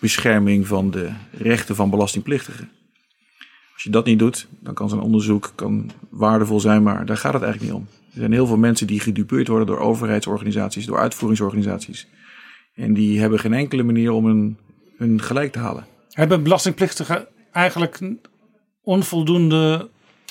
bescherming 0.00 0.66
van 0.66 0.90
de 0.90 1.10
rechten 1.30 1.74
van 1.76 1.90
belastingplichtigen. 1.90 2.70
Als 3.72 3.82
je 3.82 3.90
dat 3.90 4.04
niet 4.04 4.18
doet, 4.18 4.48
dan 4.60 4.74
kan 4.74 4.88
zo'n 4.88 5.00
onderzoek 5.00 5.52
kan 5.54 5.90
waardevol 6.10 6.60
zijn, 6.60 6.82
maar 6.82 7.06
daar 7.06 7.16
gaat 7.16 7.32
het 7.32 7.42
eigenlijk 7.42 7.72
niet 7.72 7.82
om. 7.82 7.88
Er 8.12 8.18
zijn 8.18 8.32
heel 8.32 8.46
veel 8.46 8.56
mensen 8.56 8.86
die 8.86 9.00
gedupeerd 9.00 9.48
worden 9.48 9.66
door 9.66 9.78
overheidsorganisaties, 9.78 10.86
door 10.86 10.98
uitvoeringsorganisaties. 10.98 12.06
En 12.74 12.94
die 12.94 13.20
hebben 13.20 13.38
geen 13.38 13.52
enkele 13.52 13.82
manier 13.82 14.10
om 14.10 14.56
hun, 14.96 15.20
gelijk 15.20 15.52
te 15.52 15.58
halen. 15.58 15.86
Hebben 16.10 16.42
belastingplichtigen 16.42 17.26
eigenlijk 17.52 18.00
onvoldoende 18.82 19.88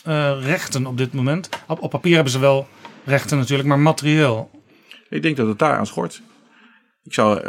uh, 0.07 0.37
rechten 0.43 0.85
op 0.85 0.97
dit 0.97 1.13
moment? 1.13 1.49
Op 1.67 1.89
papier 1.89 2.13
hebben 2.13 2.31
ze 2.31 2.39
wel 2.39 2.67
rechten 3.03 3.37
natuurlijk, 3.37 3.69
maar 3.69 3.79
materieel. 3.79 4.49
Ik 5.09 5.21
denk 5.21 5.37
dat 5.37 5.47
het 5.47 5.59
daar 5.59 5.77
aan 5.77 5.87
schort. 5.87 6.21
Ik 7.03 7.13
zou 7.13 7.37
uh, 7.37 7.45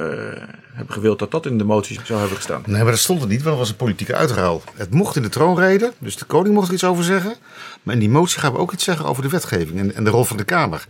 hebben 0.73 0.95
gewild 0.95 1.19
dat 1.19 1.31
dat 1.31 1.47
in 1.47 1.59
de 1.59 1.65
motie 1.65 2.01
zou 2.05 2.19
hebben 2.19 2.37
gestaan. 2.37 2.63
Nee, 2.67 2.83
maar 2.83 2.93
dat 2.93 3.01
stond 3.01 3.23
er 3.23 3.29
niet, 3.29 3.43
want 3.43 3.49
dat 3.49 3.59
was 3.59 3.69
een 3.69 3.77
politieke 3.77 4.15
uitruil. 4.15 4.63
Het 4.75 4.91
mocht 4.91 5.17
in 5.17 5.23
de 5.23 5.29
troonrede, 5.29 5.93
dus 5.99 6.17
de 6.17 6.25
koning 6.25 6.55
mocht 6.55 6.69
er 6.69 6.75
iets 6.75 6.85
over 6.85 7.05
zeggen. 7.05 7.35
Maar 7.83 7.95
in 7.95 8.01
die 8.01 8.11
motie 8.11 8.41
gaan 8.41 8.53
we 8.53 8.59
ook 8.59 8.73
iets 8.73 8.85
zeggen 8.85 9.07
over 9.07 9.23
de 9.23 9.29
wetgeving 9.29 9.79
en, 9.79 9.95
en 9.95 10.05
de 10.05 10.11
rol 10.11 10.25
van 10.25 10.37
de 10.37 10.45
Kamer. 10.45 10.87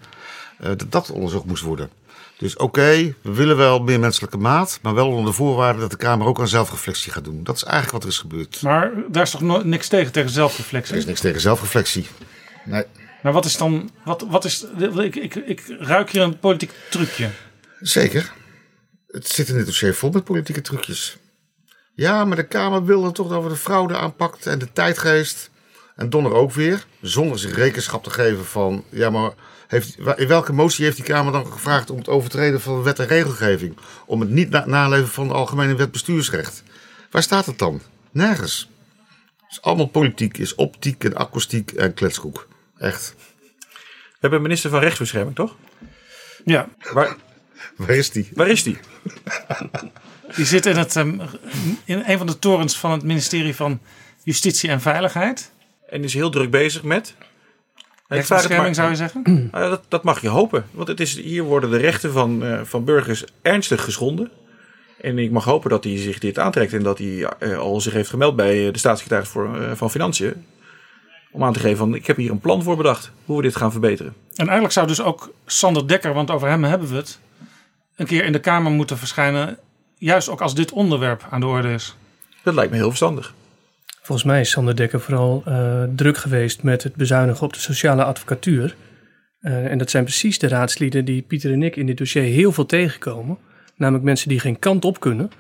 Uh, 0.61 0.67
dat 0.67 0.85
dat 0.89 1.11
onderzocht 1.11 1.45
moest 1.45 1.63
worden. 1.63 1.91
Dus 2.39 2.55
oké, 2.55 2.65
okay, 2.65 3.15
we 3.23 3.33
willen 3.33 3.57
wel 3.57 3.83
meer 3.83 4.01
menselijke 4.01 4.37
maat, 4.37 4.79
maar 4.83 4.95
wel 4.95 5.09
onder 5.09 5.25
de 5.25 5.33
voorwaarde 5.33 5.81
dat 5.81 5.91
de 5.91 5.97
Kamer 5.97 6.27
ook 6.27 6.41
aan 6.41 6.49
zelfreflectie 6.49 7.13
gaat 7.13 7.25
doen. 7.25 7.45
Dat 7.45 7.57
is 7.57 7.65
eigenlijk 7.65 7.93
wat 7.93 8.03
er 8.03 8.09
is 8.09 8.19
gebeurd. 8.19 8.63
Maar 8.63 8.91
daar 9.09 9.23
is 9.23 9.31
toch 9.31 9.65
niks 9.65 9.89
tegen 9.89 10.13
tegen 10.13 10.31
zelfreflectie? 10.31 10.93
Er 10.93 11.01
is 11.01 11.07
niks 11.07 11.21
tegen 11.21 11.41
zelfreflectie. 11.41 12.07
Nee. 12.65 12.85
Maar 13.23 13.33
wat 13.33 13.45
is 13.45 13.57
dan. 13.57 13.91
Wat, 14.05 14.25
wat 14.29 14.45
is, 14.45 14.67
ik, 14.79 15.17
ik, 15.17 15.35
ik 15.35 15.77
ruik 15.79 16.11
hier 16.11 16.23
een 16.23 16.39
politiek 16.39 16.71
trucje. 16.91 17.31
Zeker. 17.81 18.33
Het 19.07 19.29
zit 19.29 19.49
in 19.49 19.57
dit 19.57 19.67
dossier 19.67 19.95
vol 19.95 20.11
met 20.11 20.25
politieke 20.25 20.61
trucjes. 20.61 21.17
Ja, 21.95 22.25
maar 22.25 22.37
de 22.37 22.47
Kamer 22.47 22.85
wilde 22.85 23.13
toch 23.13 23.29
dat 23.29 23.43
we 23.43 23.49
de 23.49 23.57
fraude 23.57 23.97
aanpakt 23.97 24.47
en 24.47 24.59
de 24.59 24.73
tijdgeest. 24.73 25.51
En 25.97 26.11
Donner 26.11 26.33
ook 26.33 26.53
weer. 26.53 26.87
Zonder 27.01 27.39
zich 27.39 27.55
rekenschap 27.55 28.05
te 28.05 28.11
geven 28.11 28.45
van. 28.45 28.85
Ja, 28.89 29.11
maar 29.11 29.33
heeft, 29.69 29.99
in 30.17 30.29
welke 30.29 30.53
motie 30.53 30.85
heeft 30.85 30.97
die 30.97 31.05
Kamer 31.05 31.33
dan 31.33 31.47
gevraagd 31.47 31.91
om 31.91 31.99
het 31.99 32.09
overtreden 32.09 32.61
van 32.61 32.83
wet 32.83 32.99
en 32.99 33.07
regelgeving? 33.07 33.77
Om 34.07 34.21
het 34.21 34.31
niet 34.31 34.51
na, 34.51 34.67
naleven 34.67 35.09
van 35.09 35.29
de 35.29 35.35
Algemene 35.35 35.75
Wet 35.75 35.93
Bestuursrecht? 35.93 36.63
Waar 37.11 37.23
staat 37.23 37.47
het 37.47 37.59
dan? 37.59 37.81
Nergens. 38.11 38.69
Het 39.37 39.51
is 39.51 39.63
allemaal 39.63 39.87
politiek, 39.87 40.39
is 40.39 40.55
optiek 40.55 41.05
en 41.05 41.17
akoestiek 41.17 41.71
en 41.71 41.95
kletskoek. 41.95 42.49
Echt. 42.83 43.15
We 43.69 44.19
hebben 44.21 44.39
een 44.39 44.45
minister 44.45 44.71
van 44.71 44.81
Rechtsbescherming, 44.81 45.35
toch? 45.35 45.57
Ja. 46.45 46.69
Waar, 46.93 47.17
waar 47.77 47.91
is 47.91 48.11
die? 48.11 48.29
Waar 48.35 48.49
is 48.49 48.63
die? 48.63 48.79
Die 50.37 50.45
zit 50.45 50.67
in, 50.67 50.77
het, 50.77 50.95
um, 50.95 51.21
in 51.85 52.03
een 52.07 52.19
van 52.19 52.27
de 52.27 52.39
torens 52.39 52.79
van 52.79 52.91
het 52.91 53.03
ministerie 53.03 53.55
van 53.55 53.81
Justitie 54.23 54.71
en 54.71 54.81
Veiligheid. 54.81 55.53
En 55.89 56.05
is 56.05 56.15
heel 56.15 56.31
druk 56.31 56.51
bezig 56.51 56.83
met? 56.83 57.15
Rechtsbescherming 58.09 58.75
zou 58.75 58.91
je 58.91 58.97
zeggen? 58.97 59.23
Nou, 59.53 59.71
dat, 59.71 59.85
dat, 59.89 60.03
mag 60.03 60.21
je 60.21 60.29
hopen. 60.29 60.67
Want 60.71 60.89
het 60.89 61.01
is, 61.01 61.17
hier 61.17 61.43
worden 61.43 61.71
de 61.71 61.77
rechten 61.77 62.13
van, 62.13 62.45
uh, 62.45 62.61
van 62.65 62.85
burgers 62.85 63.25
ernstig 63.43 63.85
geschonden. 63.85 64.31
En 65.01 65.19
ik 65.19 65.31
mag 65.31 65.45
hopen 65.45 65.71
dat 65.71 65.85
hij 65.85 65.99
zich 65.99 66.19
dit 66.19 66.39
aantrekt 66.39 66.73
en 66.73 66.83
dat 66.83 66.99
hij 66.99 67.29
uh, 67.39 67.59
al 67.59 67.81
zich 67.81 67.93
heeft 67.93 68.11
gemeld 68.11 68.37
bij 68.37 68.71
de 68.71 68.79
staatssecretaris 68.79 69.29
voor, 69.29 69.59
uh, 69.59 69.73
van 69.73 69.91
Financiën. 69.91 70.45
Om 71.33 71.45
aan 71.45 71.53
te 71.53 71.59
geven 71.59 71.77
van 71.77 71.95
ik 71.95 72.07
heb 72.07 72.17
hier 72.17 72.31
een 72.31 72.41
plan 72.41 72.63
voor 72.63 72.77
bedacht 72.77 73.11
hoe 73.25 73.37
we 73.37 73.43
dit 73.43 73.57
gaan 73.57 73.71
verbeteren. 73.71 74.15
En 74.29 74.45
eigenlijk 74.45 74.73
zou 74.73 74.87
dus 74.87 75.03
ook 75.03 75.33
Sander 75.47 75.89
Dekker, 75.89 76.15
want 76.15 76.31
over 76.31 76.49
hem 76.49 76.65
hebben 76.65 76.89
we 76.89 76.95
het, 76.95 77.19
een 77.97 78.07
keer 78.07 78.25
in 78.25 78.33
de 78.33 78.41
Kamer 78.41 78.73
moeten 78.73 78.99
verschijnen. 78.99 79.59
Juist 79.99 80.29
ook 80.29 80.41
als 80.41 80.55
dit 80.55 80.73
onderwerp 80.73 81.27
aan 81.31 81.41
de 81.41 81.47
orde 81.47 81.73
is. 81.73 81.97
Dat 82.43 82.55
lijkt 82.55 82.71
me 82.71 82.77
heel 82.77 82.89
verstandig. 82.89 83.35
Volgens 84.03 84.27
mij 84.27 84.41
is 84.41 84.51
Sander 84.51 84.77
Dekker 84.77 85.01
vooral 85.01 85.43
uh, 85.49 85.83
druk 85.97 86.17
geweest 86.17 86.63
met 86.63 86.83
het 86.83 86.95
bezuinigen 86.95 87.47
op 87.47 87.53
de 87.53 87.59
sociale 87.59 88.05
advocatuur. 88.05 88.77
Uh, 89.41 89.71
en 89.71 89.79
dat 89.79 89.91
zijn 89.91 90.05
precies 90.05 90.39
de 90.39 90.49
raadslieden 90.49 91.05
die 91.05 91.23
Pieter 91.23 91.53
en 91.53 91.63
ik 91.63 91.77
in 91.77 91.87
dit 91.87 91.99
dossier 91.99 92.23
heel 92.23 92.53
veel 92.53 92.67
tegenkomen. 92.67 93.39
Namelijk 93.77 94.05
mensen 94.05 94.29
die 94.29 94.41
geen 94.41 94.59
kant 94.59 94.85
op 94.85 95.01
kunnen. 95.01 95.31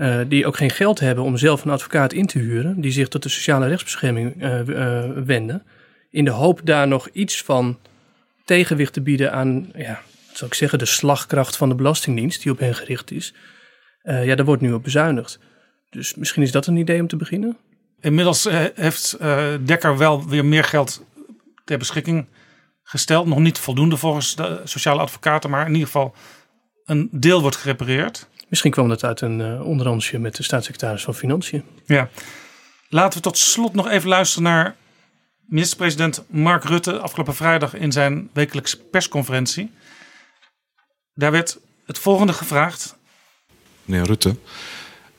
Uh, 0.00 0.20
die 0.28 0.46
ook 0.46 0.56
geen 0.56 0.70
geld 0.70 1.00
hebben 1.00 1.24
om 1.24 1.36
zelf 1.36 1.64
een 1.64 1.70
advocaat 1.70 2.12
in 2.12 2.26
te 2.26 2.38
huren. 2.38 2.80
Die 2.80 2.92
zich 2.92 3.08
tot 3.08 3.22
de 3.22 3.28
sociale 3.28 3.66
rechtsbescherming 3.66 4.34
wenden. 5.24 5.62
In 6.10 6.24
de 6.24 6.30
hoop 6.30 6.60
daar 6.64 6.88
nog 6.88 7.08
iets 7.08 7.42
van 7.42 7.78
tegenwicht 8.44 8.92
te 8.92 9.00
bieden 9.00 9.32
aan, 9.32 9.70
ja, 9.74 10.00
wat 10.32 10.42
ik 10.42 10.54
zeggen, 10.54 10.78
de 10.78 10.86
slagkracht 10.86 11.56
van 11.56 11.68
de 11.68 11.74
Belastingdienst 11.74 12.42
die 12.42 12.52
op 12.52 12.58
hen 12.58 12.74
gericht 12.74 13.10
is. 13.10 13.34
Uh, 14.02 14.24
ja, 14.24 14.34
daar 14.34 14.44
wordt 14.44 14.62
nu 14.62 14.72
op 14.72 14.82
bezuinigd. 14.82 15.38
Dus 15.90 16.14
misschien 16.14 16.42
is 16.42 16.52
dat 16.52 16.66
een 16.66 16.76
idee 16.76 17.00
om 17.00 17.06
te 17.06 17.16
beginnen. 17.16 17.56
Inmiddels 18.00 18.46
uh, 18.46 18.64
heeft 18.74 19.16
uh, 19.20 19.46
Dekker 19.64 19.98
wel 19.98 20.28
weer 20.28 20.44
meer 20.44 20.64
geld 20.64 21.04
ter 21.64 21.78
beschikking 21.78 22.26
gesteld. 22.82 23.26
Nog 23.26 23.38
niet 23.38 23.58
voldoende 23.58 23.96
volgens 23.96 24.36
de 24.36 24.60
sociale 24.64 25.00
advocaten, 25.00 25.50
maar 25.50 25.66
in 25.66 25.72
ieder 25.72 25.86
geval 25.86 26.14
een 26.84 27.08
deel 27.12 27.40
wordt 27.40 27.56
gerepareerd. 27.56 28.28
Misschien 28.50 28.70
kwam 28.70 28.88
dat 28.88 29.04
uit 29.04 29.20
een 29.20 29.38
uh, 29.38 29.66
onderhandsje 29.66 30.18
met 30.18 30.36
de 30.36 30.42
staatssecretaris 30.42 31.02
van 31.02 31.14
Financiën. 31.14 31.64
Ja. 31.86 32.08
Laten 32.88 33.18
we 33.18 33.24
tot 33.24 33.38
slot 33.38 33.74
nog 33.74 33.88
even 33.88 34.08
luisteren 34.08 34.42
naar 34.42 34.76
minister-president 35.46 36.24
Mark 36.28 36.64
Rutte 36.64 36.98
afgelopen 36.98 37.34
vrijdag 37.34 37.74
in 37.74 37.92
zijn 37.92 38.30
wekelijkse 38.32 38.78
persconferentie. 38.78 39.72
Daar 41.14 41.30
werd 41.30 41.58
het 41.86 41.98
volgende 41.98 42.32
gevraagd. 42.32 42.96
Meneer 43.84 44.06
Rutte, 44.06 44.36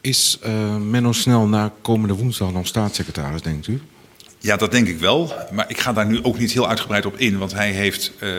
is 0.01 0.39
uh, 0.45 0.75
Menno 0.75 1.11
Snel 1.11 1.47
na 1.47 1.73
komende 1.82 2.13
woensdag 2.13 2.51
dan 2.51 2.65
staatssecretaris, 2.65 3.41
denkt 3.41 3.67
u? 3.67 3.82
Ja, 4.38 4.55
dat 4.55 4.71
denk 4.71 4.88
ik 4.88 4.99
wel. 4.99 5.34
Maar 5.51 5.69
ik 5.69 5.79
ga 5.79 5.93
daar 5.93 6.07
nu 6.07 6.23
ook 6.23 6.38
niet 6.38 6.51
heel 6.51 6.67
uitgebreid 6.67 7.05
op 7.05 7.17
in, 7.17 7.38
want 7.38 7.53
hij 7.53 7.71
heeft 7.71 8.11
uh, 8.19 8.32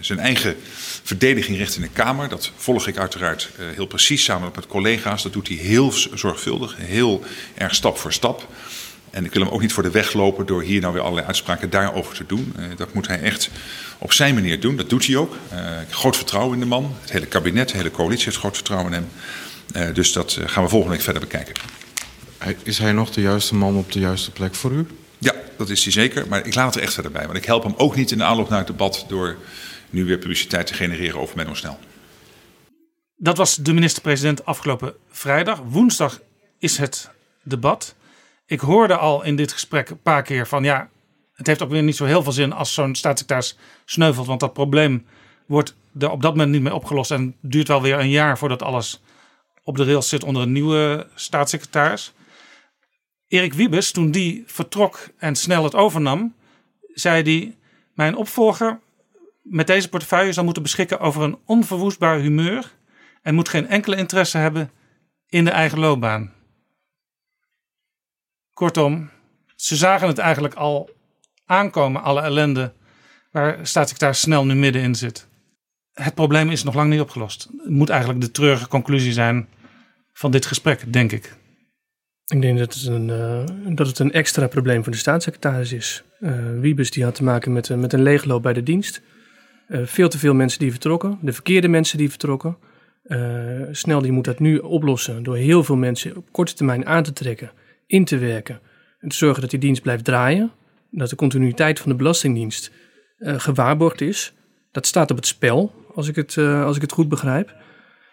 zijn 0.00 0.18
eigen 0.18 0.56
verdediging 1.02 1.58
recht 1.58 1.76
in 1.76 1.82
de 1.82 1.88
Kamer. 1.88 2.28
Dat 2.28 2.52
volg 2.56 2.86
ik 2.86 2.96
uiteraard 2.96 3.50
uh, 3.58 3.66
heel 3.74 3.86
precies 3.86 4.24
samen 4.24 4.50
met 4.54 4.66
collega's. 4.66 5.22
Dat 5.22 5.32
doet 5.32 5.48
hij 5.48 5.56
heel 5.56 5.92
zorgvuldig, 6.14 6.76
heel 6.78 7.24
erg 7.54 7.74
stap 7.74 7.98
voor 7.98 8.12
stap. 8.12 8.48
En 9.10 9.24
ik 9.24 9.32
wil 9.32 9.42
hem 9.42 9.52
ook 9.52 9.60
niet 9.60 9.72
voor 9.72 9.82
de 9.82 9.90
weg 9.90 10.12
lopen 10.12 10.46
door 10.46 10.62
hier 10.62 10.80
nou 10.80 10.92
weer 10.92 11.02
allerlei 11.02 11.26
uitspraken 11.26 11.70
daarover 11.70 12.14
te 12.14 12.26
doen. 12.26 12.54
Uh, 12.58 12.64
dat 12.76 12.94
moet 12.94 13.06
hij 13.06 13.20
echt 13.20 13.50
op 13.98 14.12
zijn 14.12 14.34
manier 14.34 14.60
doen. 14.60 14.76
Dat 14.76 14.90
doet 14.90 15.06
hij 15.06 15.16
ook. 15.16 15.34
Ik 15.34 15.38
heb 15.88 15.92
groot 15.92 16.16
vertrouwen 16.16 16.54
in 16.54 16.60
de 16.60 16.66
man. 16.66 16.96
Het 17.00 17.12
hele 17.12 17.26
kabinet, 17.26 17.68
de 17.68 17.76
hele 17.76 17.90
coalitie 17.90 18.24
heeft 18.24 18.36
groot 18.36 18.54
vertrouwen 18.54 18.92
in 18.92 19.06
hem. 19.72 19.94
Dus 19.94 20.12
dat 20.12 20.38
gaan 20.46 20.62
we 20.62 20.68
volgende 20.68 20.94
week 20.94 21.04
verder 21.04 21.22
bekijken. 21.22 21.54
Is 22.62 22.78
hij 22.78 22.92
nog 22.92 23.10
de 23.10 23.20
juiste 23.20 23.54
man 23.54 23.76
op 23.76 23.92
de 23.92 24.00
juiste 24.00 24.30
plek 24.30 24.54
voor 24.54 24.70
u? 24.70 24.86
Ja, 25.18 25.34
dat 25.56 25.70
is 25.70 25.82
hij 25.82 25.92
zeker. 25.92 26.26
Maar 26.28 26.46
ik 26.46 26.54
laat 26.54 26.66
het 26.66 26.74
er 26.74 26.82
echt 26.82 26.94
verder 26.94 27.12
bij. 27.12 27.24
Want 27.24 27.36
ik 27.36 27.44
help 27.44 27.62
hem 27.62 27.74
ook 27.76 27.96
niet 27.96 28.10
in 28.10 28.18
de 28.18 28.24
aanloop 28.24 28.48
naar 28.48 28.58
het 28.58 28.66
debat 28.66 29.04
door 29.08 29.36
nu 29.92 30.04
weer 30.04 30.18
publiciteit 30.18 30.66
te 30.66 30.74
genereren 30.74 31.20
over 31.20 31.36
Menno 31.36 31.54
Snel. 31.54 31.78
Dat 33.16 33.36
was 33.36 33.56
de 33.56 33.72
minister-president 33.72 34.44
afgelopen 34.44 34.94
vrijdag. 35.10 35.60
Woensdag 35.64 36.20
is 36.58 36.78
het 36.78 37.10
debat. 37.42 37.94
Ik 38.46 38.60
hoorde 38.60 38.96
al 38.96 39.22
in 39.22 39.36
dit 39.36 39.52
gesprek 39.52 39.88
een 39.88 40.02
paar 40.02 40.22
keer 40.22 40.46
van 40.46 40.64
ja, 40.64 40.88
het 41.32 41.46
heeft 41.46 41.62
ook 41.62 41.70
weer 41.70 41.82
niet 41.82 41.96
zo 41.96 42.04
heel 42.04 42.22
veel 42.22 42.32
zin 42.32 42.52
als 42.52 42.74
zo'n 42.74 42.94
staatssecretaris 42.94 43.58
sneuvelt. 43.84 44.26
Want 44.26 44.40
dat 44.40 44.52
probleem 44.52 45.06
wordt 45.46 45.74
er 45.98 46.10
op 46.10 46.22
dat 46.22 46.30
moment 46.30 46.50
niet 46.50 46.62
meer 46.62 46.74
opgelost. 46.74 47.10
En 47.10 47.36
duurt 47.40 47.68
wel 47.68 47.82
weer 47.82 47.98
een 47.98 48.10
jaar 48.10 48.38
voordat 48.38 48.62
alles 48.62 49.02
op 49.64 49.76
de 49.76 49.84
rails 49.84 50.08
zit 50.08 50.24
onder 50.24 50.42
een 50.42 50.52
nieuwe 50.52 51.06
staatssecretaris. 51.14 52.12
Erik 53.28 53.52
Wiebes, 53.52 53.90
toen 53.90 54.10
die 54.10 54.42
vertrok 54.46 55.08
en 55.18 55.36
snel 55.36 55.64
het 55.64 55.74
overnam, 55.74 56.34
zei 56.94 57.22
hij: 57.22 57.56
Mijn 57.94 58.16
opvolger 58.16 58.80
met 59.42 59.66
deze 59.66 59.88
portefeuille 59.88 60.32
zal 60.32 60.44
moeten 60.44 60.62
beschikken 60.62 61.00
over 61.00 61.22
een 61.22 61.38
onverwoestbaar 61.44 62.18
humeur 62.18 62.72
en 63.22 63.34
moet 63.34 63.48
geen 63.48 63.68
enkele 63.68 63.96
interesse 63.96 64.38
hebben 64.38 64.70
in 65.26 65.44
de 65.44 65.50
eigen 65.50 65.78
loopbaan. 65.78 66.32
Kortom, 68.52 69.10
ze 69.56 69.76
zagen 69.76 70.08
het 70.08 70.18
eigenlijk 70.18 70.54
al 70.54 70.90
aankomen, 71.46 72.02
alle 72.02 72.20
ellende 72.20 72.72
waar 73.30 73.66
staatssecretaris 73.66 74.20
snel 74.20 74.44
nu 74.44 74.54
middenin 74.54 74.94
zit. 74.94 75.28
Het 75.92 76.14
probleem 76.14 76.50
is 76.50 76.62
nog 76.62 76.74
lang 76.74 76.90
niet 76.90 77.00
opgelost. 77.00 77.48
Het 77.56 77.70
moet 77.70 77.88
eigenlijk 77.88 78.20
de 78.20 78.30
treurige 78.30 78.68
conclusie 78.68 79.12
zijn 79.12 79.48
van 80.12 80.30
dit 80.30 80.46
gesprek, 80.46 80.92
denk 80.92 81.12
ik. 81.12 81.36
Ik 82.26 82.40
denk 82.40 82.58
dat 82.58 82.74
het 82.74 82.86
een, 82.86 83.08
uh, 83.08 83.74
dat 83.76 83.86
het 83.86 83.98
een 83.98 84.12
extra 84.12 84.46
probleem 84.46 84.82
voor 84.82 84.92
de 84.92 84.98
staatssecretaris 84.98 85.72
is. 85.72 86.02
Uh, 86.20 86.60
Wiebes 86.60 86.90
die 86.90 87.04
had 87.04 87.14
te 87.14 87.24
maken 87.24 87.52
met, 87.52 87.68
uh, 87.68 87.76
met 87.76 87.92
een 87.92 88.02
leegloop 88.02 88.42
bij 88.42 88.52
de 88.52 88.62
dienst. 88.62 89.02
Veel 89.68 90.08
te 90.08 90.18
veel 90.18 90.34
mensen 90.34 90.58
die 90.58 90.70
vertrokken, 90.70 91.18
de 91.22 91.32
verkeerde 91.32 91.68
mensen 91.68 91.98
die 91.98 92.10
vertrokken. 92.10 92.56
snel 93.72 94.00
die 94.00 94.12
moet 94.12 94.24
dat 94.24 94.38
nu 94.38 94.58
oplossen 94.58 95.22
door 95.22 95.36
heel 95.36 95.64
veel 95.64 95.76
mensen 95.76 96.16
op 96.16 96.26
korte 96.30 96.54
termijn 96.54 96.86
aan 96.86 97.02
te 97.02 97.12
trekken, 97.12 97.50
in 97.86 98.04
te 98.04 98.18
werken. 98.18 98.60
En 98.98 99.08
te 99.08 99.16
zorgen 99.16 99.40
dat 99.40 99.50
die 99.50 99.58
dienst 99.58 99.82
blijft 99.82 100.04
draaien. 100.04 100.50
Dat 100.90 101.10
de 101.10 101.16
continuïteit 101.16 101.80
van 101.80 101.90
de 101.90 101.96
Belastingdienst 101.96 102.70
gewaarborgd 103.18 104.00
is. 104.00 104.32
Dat 104.70 104.86
staat 104.86 105.10
op 105.10 105.16
het 105.16 105.26
spel, 105.26 105.74
als 105.94 106.08
ik 106.08 106.16
het, 106.16 106.38
als 106.38 106.76
ik 106.76 106.82
het 106.82 106.92
goed 106.92 107.08
begrijp. 107.08 107.54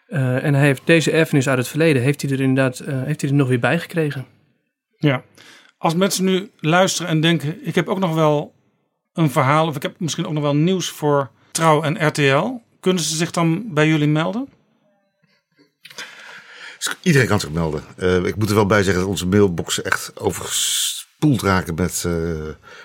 En 0.07 0.53
hij 0.53 0.65
heeft 0.65 0.81
deze 0.85 1.11
erfenis 1.11 1.49
uit 1.49 1.57
het 1.57 1.67
verleden, 1.67 2.01
heeft 2.01 2.21
hij 2.21 2.31
er 2.31 2.39
inderdaad 2.39 2.83
heeft 2.85 3.21
hij 3.21 3.29
er 3.29 3.35
nog 3.35 3.47
weer 3.47 3.59
bij 3.59 3.79
gekregen. 3.79 4.25
Ja, 4.97 5.23
als 5.77 5.95
mensen 5.95 6.25
nu 6.25 6.49
luisteren 6.59 7.11
en 7.11 7.21
denken, 7.21 7.67
ik 7.67 7.75
heb 7.75 7.87
ook 7.87 7.99
nog 7.99 8.15
wel 8.15 8.53
een 9.13 9.29
verhaal, 9.29 9.67
of 9.67 9.75
ik 9.75 9.81
heb 9.81 9.99
misschien 9.99 10.25
ook 10.25 10.33
nog 10.33 10.43
wel 10.43 10.55
nieuws 10.55 10.89
voor 10.89 11.31
Trouw 11.59 11.81
en 11.83 12.07
RTL, 12.07 12.61
kunnen 12.79 13.03
ze 13.03 13.15
zich 13.15 13.31
dan 13.31 13.73
bij 13.73 13.87
jullie 13.87 14.07
melden? 14.07 14.47
Iedereen 17.01 17.27
kan 17.27 17.39
zich 17.39 17.49
melden. 17.49 17.83
Uh, 17.97 18.25
ik 18.25 18.35
moet 18.35 18.49
er 18.49 18.55
wel 18.55 18.65
bij 18.65 18.83
zeggen 18.83 19.01
dat 19.01 19.11
onze 19.11 19.27
mailbox 19.27 19.81
echt 19.81 20.11
overspoeld 20.19 21.41
raken 21.41 21.75
met 21.75 22.07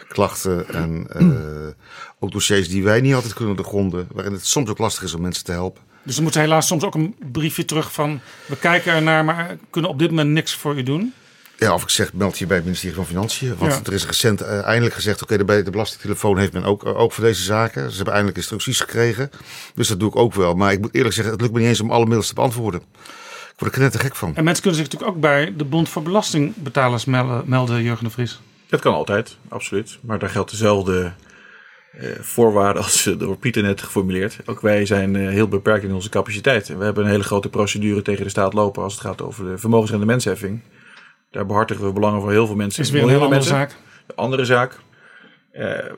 klachten 0.09 0.69
en 0.69 1.07
ook 2.21 2.33
dossiers 2.33 2.69
die 2.69 2.85
wij 2.85 3.01
niet 3.01 3.15
altijd 3.15 3.33
kunnen 3.33 3.57
doorgronden, 3.57 4.09
waarin 4.13 4.33
het 4.33 4.47
soms 4.47 4.71
ook 4.71 4.79
lastig 4.79 5.03
is 5.03 5.15
om 5.15 5.21
mensen 5.21 5.45
te 5.45 5.53
helpen. 5.53 5.83
Dus 6.03 6.17
er 6.17 6.23
moet 6.23 6.35
helaas 6.35 6.67
soms 6.67 6.83
ook 6.83 6.95
een 6.95 7.17
briefje 7.33 7.65
terug 7.65 7.93
van... 7.93 8.21
we 8.47 8.57
kijken 8.57 8.93
ernaar, 8.93 9.25
maar 9.25 9.57
kunnen 9.71 9.91
op 9.91 9.99
dit 9.99 10.11
moment 10.11 10.31
niks 10.31 10.55
voor 10.55 10.77
u 10.77 10.83
doen. 10.83 11.13
Ja, 11.59 11.75
of 11.75 11.83
ik 11.83 11.89
zeg, 11.89 12.13
meld 12.13 12.39
je 12.39 12.47
bij 12.47 12.57
het 12.57 12.65
ministerie 12.65 12.97
van 12.97 13.07
Financiën. 13.07 13.57
Want 13.59 13.73
ja. 13.73 13.81
er 13.85 13.93
is 13.93 14.07
recent 14.07 14.43
uh, 14.43 14.63
eindelijk 14.63 14.95
gezegd... 14.95 15.23
oké, 15.23 15.35
okay, 15.35 15.57
de, 15.57 15.63
de 15.63 15.71
belastingtelefoon 15.71 16.39
heeft 16.39 16.53
men 16.53 16.65
ook, 16.65 16.85
uh, 16.85 16.99
ook 16.99 17.13
voor 17.13 17.25
deze 17.25 17.43
zaken. 17.43 17.91
Ze 17.91 17.95
hebben 17.97 18.13
eindelijk 18.13 18.37
instructies 18.37 18.81
gekregen. 18.81 19.31
Dus 19.75 19.89
dat 19.89 20.01
doe 20.01 20.09
ik 20.09 20.17
ook 20.17 20.35
wel. 20.35 20.55
Maar 20.55 20.73
ik 20.73 20.81
moet 20.81 20.95
eerlijk 20.95 21.15
zeggen, 21.15 21.33
het 21.33 21.43
lukt 21.43 21.53
me 21.53 21.61
niet 21.61 21.69
eens 21.69 21.81
om 21.81 21.91
alle 21.91 22.07
mails 22.07 22.29
te 22.29 22.35
beantwoorden. 22.35 22.81
Ik 23.53 23.61
word 23.61 23.75
er 23.75 23.81
net 23.81 23.93
te 23.93 23.99
gek 23.99 24.17
van. 24.17 24.37
En 24.37 24.45
mensen 24.45 24.63
kunnen 24.63 24.81
zich 24.81 24.91
natuurlijk 24.91 25.17
ook 25.17 25.23
bij 25.23 25.55
de 25.57 25.65
Bond 25.65 25.89
voor 25.89 26.03
Belastingbetalers 26.03 27.05
melden, 27.05 27.43
melden 27.47 27.83
Jurgen 27.83 28.05
de 28.05 28.11
Vries. 28.11 28.41
Dat 28.69 28.81
kan 28.81 28.95
altijd, 28.95 29.37
absoluut. 29.49 29.99
Maar 30.01 30.19
daar 30.19 30.31
geldt 30.31 30.51
dezelfde 30.51 31.13
uh, 32.01 32.11
voorwaarden 32.21 32.83
als 32.83 33.07
uh, 33.07 33.19
door 33.19 33.37
Pieter 33.37 33.63
net 33.63 33.83
geformuleerd. 33.83 34.37
Ook 34.47 34.61
wij 34.61 34.87
zijn 34.87 35.15
uh, 35.15 35.29
heel 35.29 35.49
beperkt 35.49 35.85
in 35.85 35.93
onze 35.93 36.09
capaciteit. 36.09 36.69
We 36.69 36.85
hebben 36.85 37.05
een 37.05 37.11
hele 37.11 37.23
grote 37.23 37.49
procedure 37.49 38.03
tegen 38.03 38.25
de 38.25 38.31
staat 38.31 38.53
lopen 38.53 38.83
als 38.83 38.93
het 38.93 39.03
gaat 39.03 39.23
over 39.23 39.45
de 39.45 39.59
vermogensrendementsheffing. 39.59 40.61
Daar 41.35 41.47
behartigen 41.47 41.87
we 41.87 41.93
belangen 41.93 42.21
voor 42.21 42.31
heel 42.31 42.47
veel 42.47 42.57
mensen. 42.57 42.83
Is 42.83 42.91
weer 42.91 43.03
een 43.03 43.09
hele 43.09 43.21
andere 43.21 43.41
mensen. 43.41 43.57
zaak. 43.57 43.77
De 44.07 44.15
andere 44.15 44.45
zaak. 44.45 44.81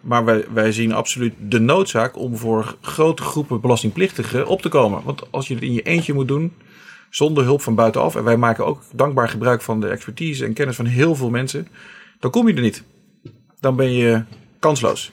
maar 0.02 0.24
wij, 0.24 0.44
wij 0.52 0.72
zien 0.72 0.92
absoluut 0.92 1.34
de 1.38 1.60
noodzaak 1.60 2.18
om 2.18 2.36
voor 2.36 2.76
grote 2.80 3.22
groepen 3.22 3.60
belastingplichtigen 3.60 4.46
op 4.46 4.62
te 4.62 4.68
komen. 4.68 5.02
Want 5.04 5.32
als 5.32 5.48
je 5.48 5.54
het 5.54 5.62
in 5.62 5.72
je 5.72 5.82
eentje 5.82 6.12
moet 6.12 6.28
doen, 6.28 6.52
zonder 7.10 7.44
hulp 7.44 7.62
van 7.62 7.74
buitenaf, 7.74 8.16
en 8.16 8.24
wij 8.24 8.36
maken 8.36 8.66
ook 8.66 8.82
dankbaar 8.92 9.28
gebruik 9.28 9.62
van 9.62 9.80
de 9.80 9.88
expertise 9.88 10.44
en 10.44 10.52
kennis 10.52 10.76
van 10.76 10.86
heel 10.86 11.14
veel 11.14 11.30
mensen, 11.30 11.68
dan 12.18 12.30
kom 12.30 12.48
je 12.48 12.54
er 12.54 12.60
niet. 12.60 12.82
Dan 13.60 13.76
ben 13.76 13.92
je 13.92 14.22
kansloos. 14.58 15.10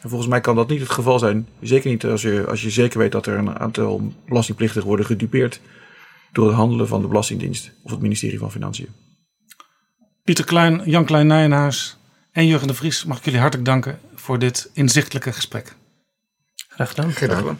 En 0.00 0.08
volgens 0.08 0.30
mij 0.30 0.40
kan 0.40 0.56
dat 0.56 0.68
niet 0.68 0.80
het 0.80 0.90
geval 0.90 1.18
zijn. 1.18 1.48
Zeker 1.60 1.90
niet 1.90 2.04
als 2.04 2.22
je, 2.22 2.44
als 2.48 2.62
je 2.62 2.70
zeker 2.70 2.98
weet 2.98 3.12
dat 3.12 3.26
er 3.26 3.38
een 3.38 3.58
aantal 3.58 4.12
belastingplichtigen 4.26 4.88
worden 4.88 5.06
gedupeerd 5.06 5.60
door 6.32 6.46
het 6.46 6.56
handelen 6.56 6.88
van 6.88 7.00
de 7.00 7.08
Belastingdienst 7.08 7.72
of 7.82 7.90
het 7.90 8.00
ministerie 8.00 8.38
van 8.38 8.50
Financiën. 8.50 9.03
Pieter 10.24 10.44
Klein, 10.44 10.82
Jan 10.84 11.04
Klein 11.04 11.26
Nijenhuis 11.26 11.96
en 12.32 12.46
Jurgen 12.46 12.66
de 12.66 12.74
Vries, 12.74 13.04
mag 13.04 13.18
ik 13.18 13.24
jullie 13.24 13.40
hartelijk 13.40 13.68
danken 13.68 13.98
voor 14.14 14.38
dit 14.38 14.70
inzichtelijke 14.72 15.32
gesprek. 15.32 15.76
Graag 16.68 16.88
gedaan. 16.88 17.12
Graag 17.12 17.38
gedaan. 17.38 17.58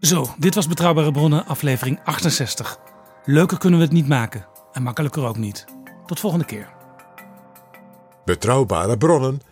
Zo, 0.00 0.34
dit 0.38 0.54
was 0.54 0.66
Betrouwbare 0.68 1.10
Bronnen, 1.10 1.46
aflevering 1.46 2.00
68. 2.04 2.78
Leuker 3.24 3.58
kunnen 3.58 3.78
we 3.78 3.84
het 3.84 3.94
niet 3.94 4.08
maken 4.08 4.46
en 4.72 4.82
makkelijker 4.82 5.24
ook 5.24 5.36
niet. 5.36 5.64
Tot 6.06 6.20
volgende 6.20 6.44
keer. 6.44 6.68
Betrouwbare 8.24 8.96
Bronnen 8.96 9.40